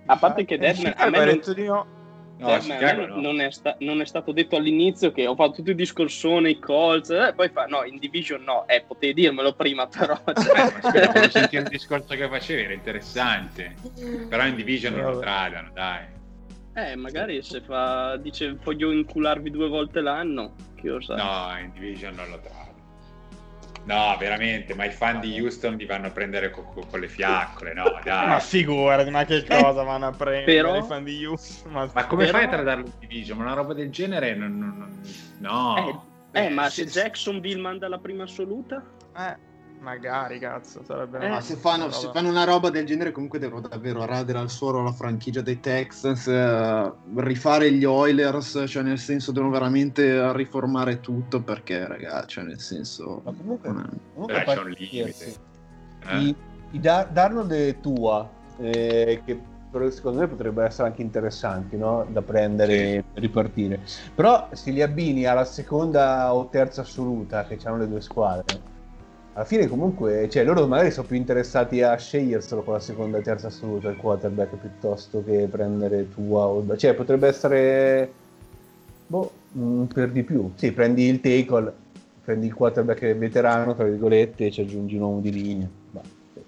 a 0.06 0.18
parte 0.18 0.45
che 0.45 0.58
Deadman 0.58 0.94
a 0.98 1.10
me 1.10 1.18
ha 1.18 1.26
non, 1.26 1.34
detto 1.34 1.54
di 1.54 1.66
no. 1.66 1.93
No, 2.48 2.53
me 2.53 2.60
Chicago 2.60 3.06
non- 3.06 3.10
no. 3.10 3.22
non 3.22 3.41
è, 3.41 3.52
sta- 3.52 3.76
non 3.80 4.02
è 4.02 4.06
stato 4.06 4.32
detto 4.32 4.56
all'inizio 4.56 5.11
che 5.11 5.26
ho 5.28 5.36
fatto 5.36 5.56
tutto 5.56 5.70
il 5.70 5.76
discorsone, 5.76 6.49
i 6.49 6.60
Colts, 6.60 7.10
eh, 7.10 7.34
poi 7.36 7.49
fa 7.49 7.65
no, 7.65 7.84
in 7.84 7.98
division 7.99 8.44
no, 8.44 8.68
eh, 8.68 8.84
potevi 8.86 9.14
dirmelo 9.14 9.53
prima 9.53 9.88
però. 9.88 10.15
cioè. 10.26 10.60
Aspetta, 10.60 11.11
volevo 11.11 11.30
sentire 11.30 11.64
il 11.64 11.70
discorso 11.70 12.15
che 12.15 12.28
facevi, 12.28 12.61
era 12.64 12.74
interessante. 12.74 13.76
Però 14.30 14.45
in 14.45 14.56
division 14.56 14.94
non 14.94 15.14
lo 15.14 15.20
tradano, 15.20 15.72
dai. 15.74 16.06
Eh, 16.76 16.95
magari 16.95 17.41
se 17.44 17.61
fa, 17.61 18.18
dice 18.18 18.57
voglio 18.64 18.91
incularvi 18.91 19.52
due 19.52 19.68
volte 19.68 20.02
l'anno, 20.02 20.56
chi 20.76 20.88
lo 20.88 21.02
sa. 21.02 21.15
No, 21.15 21.60
in 21.60 21.72
division 21.72 22.15
non 22.15 22.30
lo 22.30 22.40
tradano. 22.40 22.73
No, 23.85 24.15
veramente, 24.18 24.73
ma 24.76 24.85
i 24.85 24.91
fan 24.91 25.19
di 25.19 25.38
Houston 25.41 25.76
li 25.76 25.85
vanno 25.85 26.07
a 26.07 26.10
prendere 26.11 26.51
co- 26.51 26.64
co- 26.64 26.85
con 26.89 26.99
le 27.01 27.10
fiaccole, 27.10 27.73
no, 27.73 27.84
Ma 27.84 27.99
dai. 28.01 28.39
figurati, 28.41 29.10
ma 29.10 29.26
che 29.26 29.45
cosa 29.45 29.84
vanno 29.84 30.07
a 30.07 30.11
prendere 30.11 30.45
Però- 30.45 30.77
i 30.77 30.84
fan 30.84 31.03
di 31.03 31.26
Houston? 31.26 31.72
Ma, 31.72 31.89
Ma 31.93 32.05
come 32.07 32.26
Però- 32.26 32.38
fai 32.38 32.47
a 32.47 32.49
tradarlo 32.49 32.85
in 32.85 32.91
division? 32.99 33.38
Ma 33.38 33.43
una 33.43 33.53
roba 33.55 33.73
del 33.73 33.89
genere 33.89 34.35
non... 34.35 34.57
non- 34.57 34.77
non- 34.77 35.01
No. 35.39 36.05
Eh, 36.31 36.49
ma 36.49 36.69
sì, 36.69 36.88
se. 36.88 37.01
Jacksonville 37.01 37.60
manda 37.60 37.88
la 37.89 37.97
prima 37.99 38.23
assoluta? 38.23 38.81
Eh, 39.18 39.38
magari, 39.84 40.39
cazzo, 40.39 40.84
sarebbe 40.84 41.19
Eh, 41.19 41.27
Ma 41.30 41.41
se 41.41 41.55
fanno, 41.55 41.84
una 41.84 41.93
se 41.93 42.07
roba- 42.07 42.19
fanno 42.19 42.30
una 42.30 42.43
roba 42.45 42.69
del 42.69 42.85
genere, 42.85 43.11
comunque 43.11 43.38
devono 43.38 43.68
davvero 43.68 44.03
radere 44.05 44.39
al 44.39 44.49
suolo 44.49 44.81
la 44.81 44.91
franchigia 44.91 45.41
dei 45.41 45.60
Texans, 45.60 46.26
eh, 46.27 46.91
rifare 47.15 47.72
gli 47.72 47.84
Oilers, 47.84 48.64
cioè 48.68 48.81
nel 48.81 48.97
senso 48.97 49.31
devono 49.31 49.51
veramente 49.51 50.34
riformare 50.34 51.01
tutto 51.01 51.41
perché, 51.41 51.85
ragazzi, 51.85 52.27
cioè 52.30 52.43
nel 52.45 52.60
senso... 52.60 53.22
Ma 53.23 53.34
comunque, 53.34 53.69
comunque 54.14 54.43
Beh, 54.43 54.51
a 54.51 54.55
c'è 54.55 54.61
un 54.61 54.69
limite. 54.69 55.35
Eh? 56.07 56.18
I, 56.18 56.35
i 56.72 56.80
Dar- 56.80 57.10
Darnold 57.11 57.51
e 57.51 57.80
Tua, 57.80 58.27
eh, 58.57 59.22
che 59.26 59.51
però 59.73 59.89
secondo 59.89 60.19
me 60.19 60.27
potrebbero 60.27 60.68
essere 60.68 60.88
anche 60.88 61.01
interessanti 61.01 61.76
no? 61.77 62.05
da 62.07 62.22
prendere 62.22 62.73
e 62.73 63.03
ripartire. 63.15 63.80
Però 64.14 64.47
se 64.51 64.69
li 64.69 64.84
abbini 64.84 65.26
alla 65.26 65.45
seconda 65.45 66.31
o 66.31 66.47
terza 66.49 66.81
assoluta, 66.81 67.43
che 67.45 67.57
hanno 67.64 67.77
le 67.77 67.88
due 67.88 67.99
squadre, 67.99 68.61
alla 69.34 69.45
fine 69.45 69.68
comunque, 69.68 70.30
cioè 70.30 70.43
loro 70.43 70.68
magari 70.68 70.91
sono 70.91 71.07
più 71.07 71.15
interessati 71.15 71.81
a 71.81 71.95
sceglierselo 71.95 72.61
con 72.61 72.73
la 72.73 72.80
seconda 72.80 73.18
e 73.18 73.22
terza 73.22 73.47
assoluta 73.47 73.89
il 73.89 73.97
quarterback 73.97 74.55
piuttosto 74.57 75.23
che 75.23 75.47
prendere 75.49 76.07
Tua 76.10 76.45
o... 76.45 76.77
Cioè 76.77 76.93
potrebbe 76.93 77.27
essere... 77.27 78.11
Boh, 79.07 79.31
mm, 79.57 79.85
per 79.85 80.11
di 80.11 80.23
più. 80.23 80.51
Sì, 80.55 80.72
prendi 80.72 81.07
il 81.07 81.19
tackle, 81.19 81.73
prendi 82.23 82.45
il 82.45 82.53
quarterback 82.53 83.15
veterano, 83.15 83.73
tra 83.73 83.85
virgolette, 83.85 84.45
e 84.45 84.51
ci 84.51 84.61
aggiungi 84.61 84.95
un 84.95 85.01
uomo 85.01 85.19
di 85.19 85.31
linea. 85.31 85.68
Bah, 85.89 86.01
sì. 86.34 86.41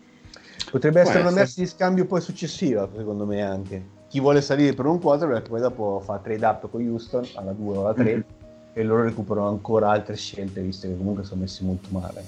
Potrebbe 0.70 1.02
essere 1.02 1.22
una 1.22 1.32
messa 1.32 1.60
di 1.62 1.68
scambio 1.68 2.06
poi 2.06 2.22
successiva, 2.22 2.88
secondo 2.96 3.26
me 3.26 3.42
anche. 3.42 3.94
Chi 4.08 4.20
vuole 4.20 4.42
salire 4.42 4.74
per 4.74 4.86
un 4.86 5.00
quarterback 5.00 5.50
poi 5.50 5.60
dopo 5.60 6.00
fa 6.04 6.20
trade 6.20 6.46
up 6.46 6.70
con 6.70 6.88
Houston 6.88 7.26
alla 7.34 7.52
2 7.52 7.78
o 7.78 7.82
alla 7.82 7.94
3 7.96 8.16
Mhm. 8.16 8.24
e 8.78 8.84
loro 8.84 9.04
recuperano 9.04 9.48
ancora 9.48 9.90
altre 9.90 10.18
scelte, 10.18 10.60
visto 10.62 10.86
che 10.86 10.98
comunque 10.98 11.24
sono 11.24 11.42
messi 11.42 11.64
molto 11.64 11.88
male. 11.92 12.24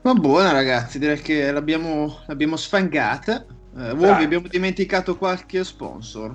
Va 0.00 0.14
buona 0.14 0.50
ragazzi, 0.50 0.98
direi 0.98 1.20
che 1.20 1.52
l'abbiamo, 1.52 2.20
l'abbiamo 2.26 2.56
sfangata. 2.56 3.44
Eh, 3.76 3.92
Wolvi, 3.92 4.24
abbiamo 4.24 4.48
dimenticato 4.48 5.18
qualche 5.18 5.62
sponsor. 5.62 6.34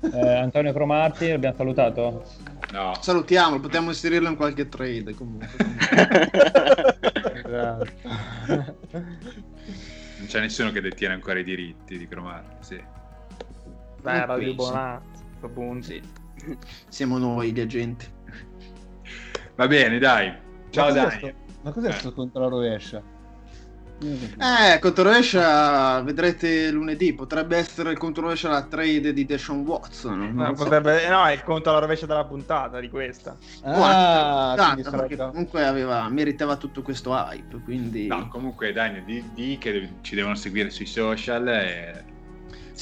Eh, 0.00 0.34
Antonio 0.36 0.72
Cromarti, 0.72 1.28
l'abbiamo 1.28 1.56
salutato. 1.56 2.24
No. 2.72 2.94
Salutiamolo, 2.98 3.60
potremmo 3.60 3.90
inserirlo 3.90 4.30
in 4.30 4.36
qualche 4.36 4.70
trade 4.70 5.14
comunque. 5.14 5.48
Esatto. 7.44 7.88
Non 10.20 10.28
c'è 10.28 10.40
nessuno 10.40 10.70
che 10.70 10.82
detiene 10.82 11.14
ancora 11.14 11.38
i 11.38 11.44
diritti 11.44 11.96
di 11.96 12.06
Cromarti, 12.06 12.56
sì. 12.60 12.84
Beh, 14.02 14.26
Radio 14.26 14.54
penso. 14.54 14.70
Bonazzi, 14.70 15.08
a 15.14 15.24
questo 15.28 15.48
punto. 15.48 15.86
Sì. 15.86 16.02
Siamo 16.88 17.16
noi 17.16 17.52
gli 17.52 17.60
agenti. 17.60 18.06
Va 19.56 19.66
bene, 19.66 19.98
dai. 19.98 20.32
Ciao 20.70 20.92
ma 20.94 21.04
cos'è 21.04 21.18
Dani. 21.20 21.34
ma 21.62 21.70
cos'è 21.72 21.88
Eh. 21.88 21.92
sto 21.92 22.12
contro 22.12 22.40
la 22.40 22.48
rovescia? 22.48 23.02
Eh, 24.02 24.78
controrovescia 24.78 26.00
vedrete 26.00 26.70
lunedì. 26.70 27.12
Potrebbe 27.12 27.58
essere 27.58 27.90
il 27.90 27.98
controrovescia 27.98 28.48
la 28.48 28.62
trade 28.62 29.12
di 29.12 29.26
Deshaun 29.26 29.60
Watson. 29.60 30.18
non 30.18 30.34
No, 30.34 30.56
so. 30.56 30.62
potrebbe- 30.64 31.06
no, 31.08 31.26
è 31.26 31.32
il 31.32 31.42
conto 31.42 31.68
alla 31.68 31.80
rovescia 31.80 32.06
della 32.06 32.24
puntata 32.24 32.80
di 32.80 32.88
questa. 32.88 33.36
Ah, 33.62 33.74
Guarda, 33.76 34.64
quindi 34.64 34.82
sarà 34.84 34.96
perché 34.96 35.16
comunque 35.16 35.66
aveva, 35.66 36.08
meritava 36.08 36.56
tutto 36.56 36.80
questo 36.80 37.12
hype. 37.12 37.60
Quindi 37.62 38.06
No, 38.06 38.26
comunque 38.28 38.72
Dani, 38.72 39.04
di, 39.04 39.22
di 39.34 39.58
che 39.60 39.96
ci 40.00 40.14
devono 40.14 40.34
seguire 40.34 40.70
sui 40.70 40.86
social 40.86 41.46
e... 41.48 42.04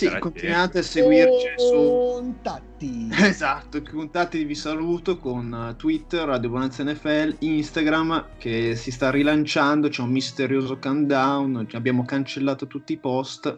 sì, 0.06 0.18
continuate 0.18 0.78
a 0.78 0.82
seguirci 0.82 1.54
su. 1.56 1.74
Contatti. 1.74 3.08
Esatto, 3.18 3.82
contatti 3.82 4.44
vi 4.44 4.54
saluto 4.54 5.18
con 5.18 5.74
Twitter, 5.76 6.26
Radio 6.26 6.50
Bonanza 6.50 6.84
NFL, 6.84 7.36
Instagram 7.40 8.36
che 8.38 8.76
si 8.76 8.92
sta 8.92 9.10
rilanciando, 9.10 9.88
c'è 9.88 10.02
un 10.02 10.10
misterioso 10.10 10.78
countdown, 10.78 11.66
abbiamo 11.72 12.04
cancellato 12.04 12.68
tutti 12.68 12.92
i 12.92 12.98
post, 12.98 13.56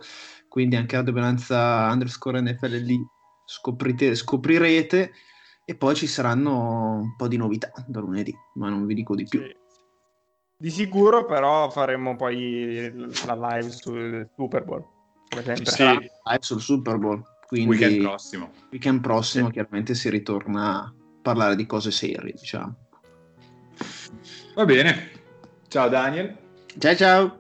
quindi 0.49 0.77
anche 0.77 0.97
Radio 0.97 1.13
Bonanza 1.13 1.89
underscore 1.93 2.41
NFL 2.41 2.77
lì 2.77 2.99
scoprite- 3.45 4.15
scoprirete 4.15 5.13
E 5.67 5.75
poi 5.77 5.95
ci 5.95 6.07
saranno 6.07 7.01
un 7.01 7.17
po' 7.17 7.29
di 7.29 7.37
novità 7.37 7.71
da 7.87 8.01
lunedì, 8.01 8.35
ma 8.55 8.71
non 8.71 8.87
vi 8.87 8.95
dico 8.95 9.15
di 9.15 9.25
più. 9.25 9.41
Sì. 9.41 9.57
Di 10.57 10.71
sicuro 10.71 11.25
però 11.25 11.71
faremo 11.71 12.17
poi 12.17 12.93
la 13.27 13.35
live 13.35 13.71
sul 13.71 14.29
Super 14.35 14.65
Bowl, 14.65 14.85
come 15.31 15.43
sempre. 15.43 15.65
Sì. 15.65 15.83
Live 15.85 16.39
sul 16.41 16.61
Super 16.61 16.99
Bowl, 16.99 17.23
quindi 17.47 17.69
Weekend 17.71 18.03
prossimo. 18.03 18.51
weekend 18.71 19.01
prossimo 19.01 19.47
Sì. 19.47 19.53
chiaramente 19.53 19.95
si 19.95 20.11
ritorna 20.11 20.79
a 20.85 20.93
parlare 21.23 21.57
di 21.57 21.67
cose 21.67 21.91
serie, 21.91 22.33
diciamo. 22.33 22.75
Va 24.55 24.65
bene. 24.65 25.11
Ciao 25.69 25.89
Daniel. 25.89 26.37
Ciao 26.79 26.95
ciao! 26.97 27.39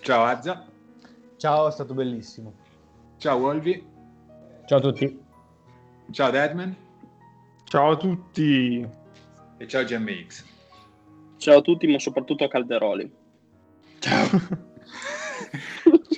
Ciao 0.00 0.24
Azza. 0.24 0.66
Ciao, 1.36 1.68
è 1.68 1.72
stato 1.72 1.94
bellissimo. 1.94 2.54
Ciao 3.18 3.38
Wolvi. 3.38 3.84
Ciao 4.66 4.78
a 4.78 4.80
tutti. 4.80 5.18
Ciao 6.10 6.30
Deadman. 6.30 6.76
Ciao 7.64 7.90
a 7.90 7.96
tutti! 7.96 8.86
E 9.58 9.66
ciao 9.66 9.84
GMX. 9.84 10.44
Ciao 11.36 11.58
a 11.58 11.60
tutti, 11.62 11.86
ma 11.86 11.98
soprattutto 11.98 12.44
a 12.44 12.48
Calderoli. 12.48 13.12
Ciao! 13.98 14.26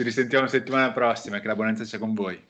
Ci 0.00 0.06
risentiamo 0.06 0.46
settimana 0.46 0.92
prossima. 0.92 1.40
Che 1.40 1.46
la 1.46 1.54
buonanza 1.54 1.84
sia 1.84 1.98
con 1.98 2.14
voi. 2.14 2.42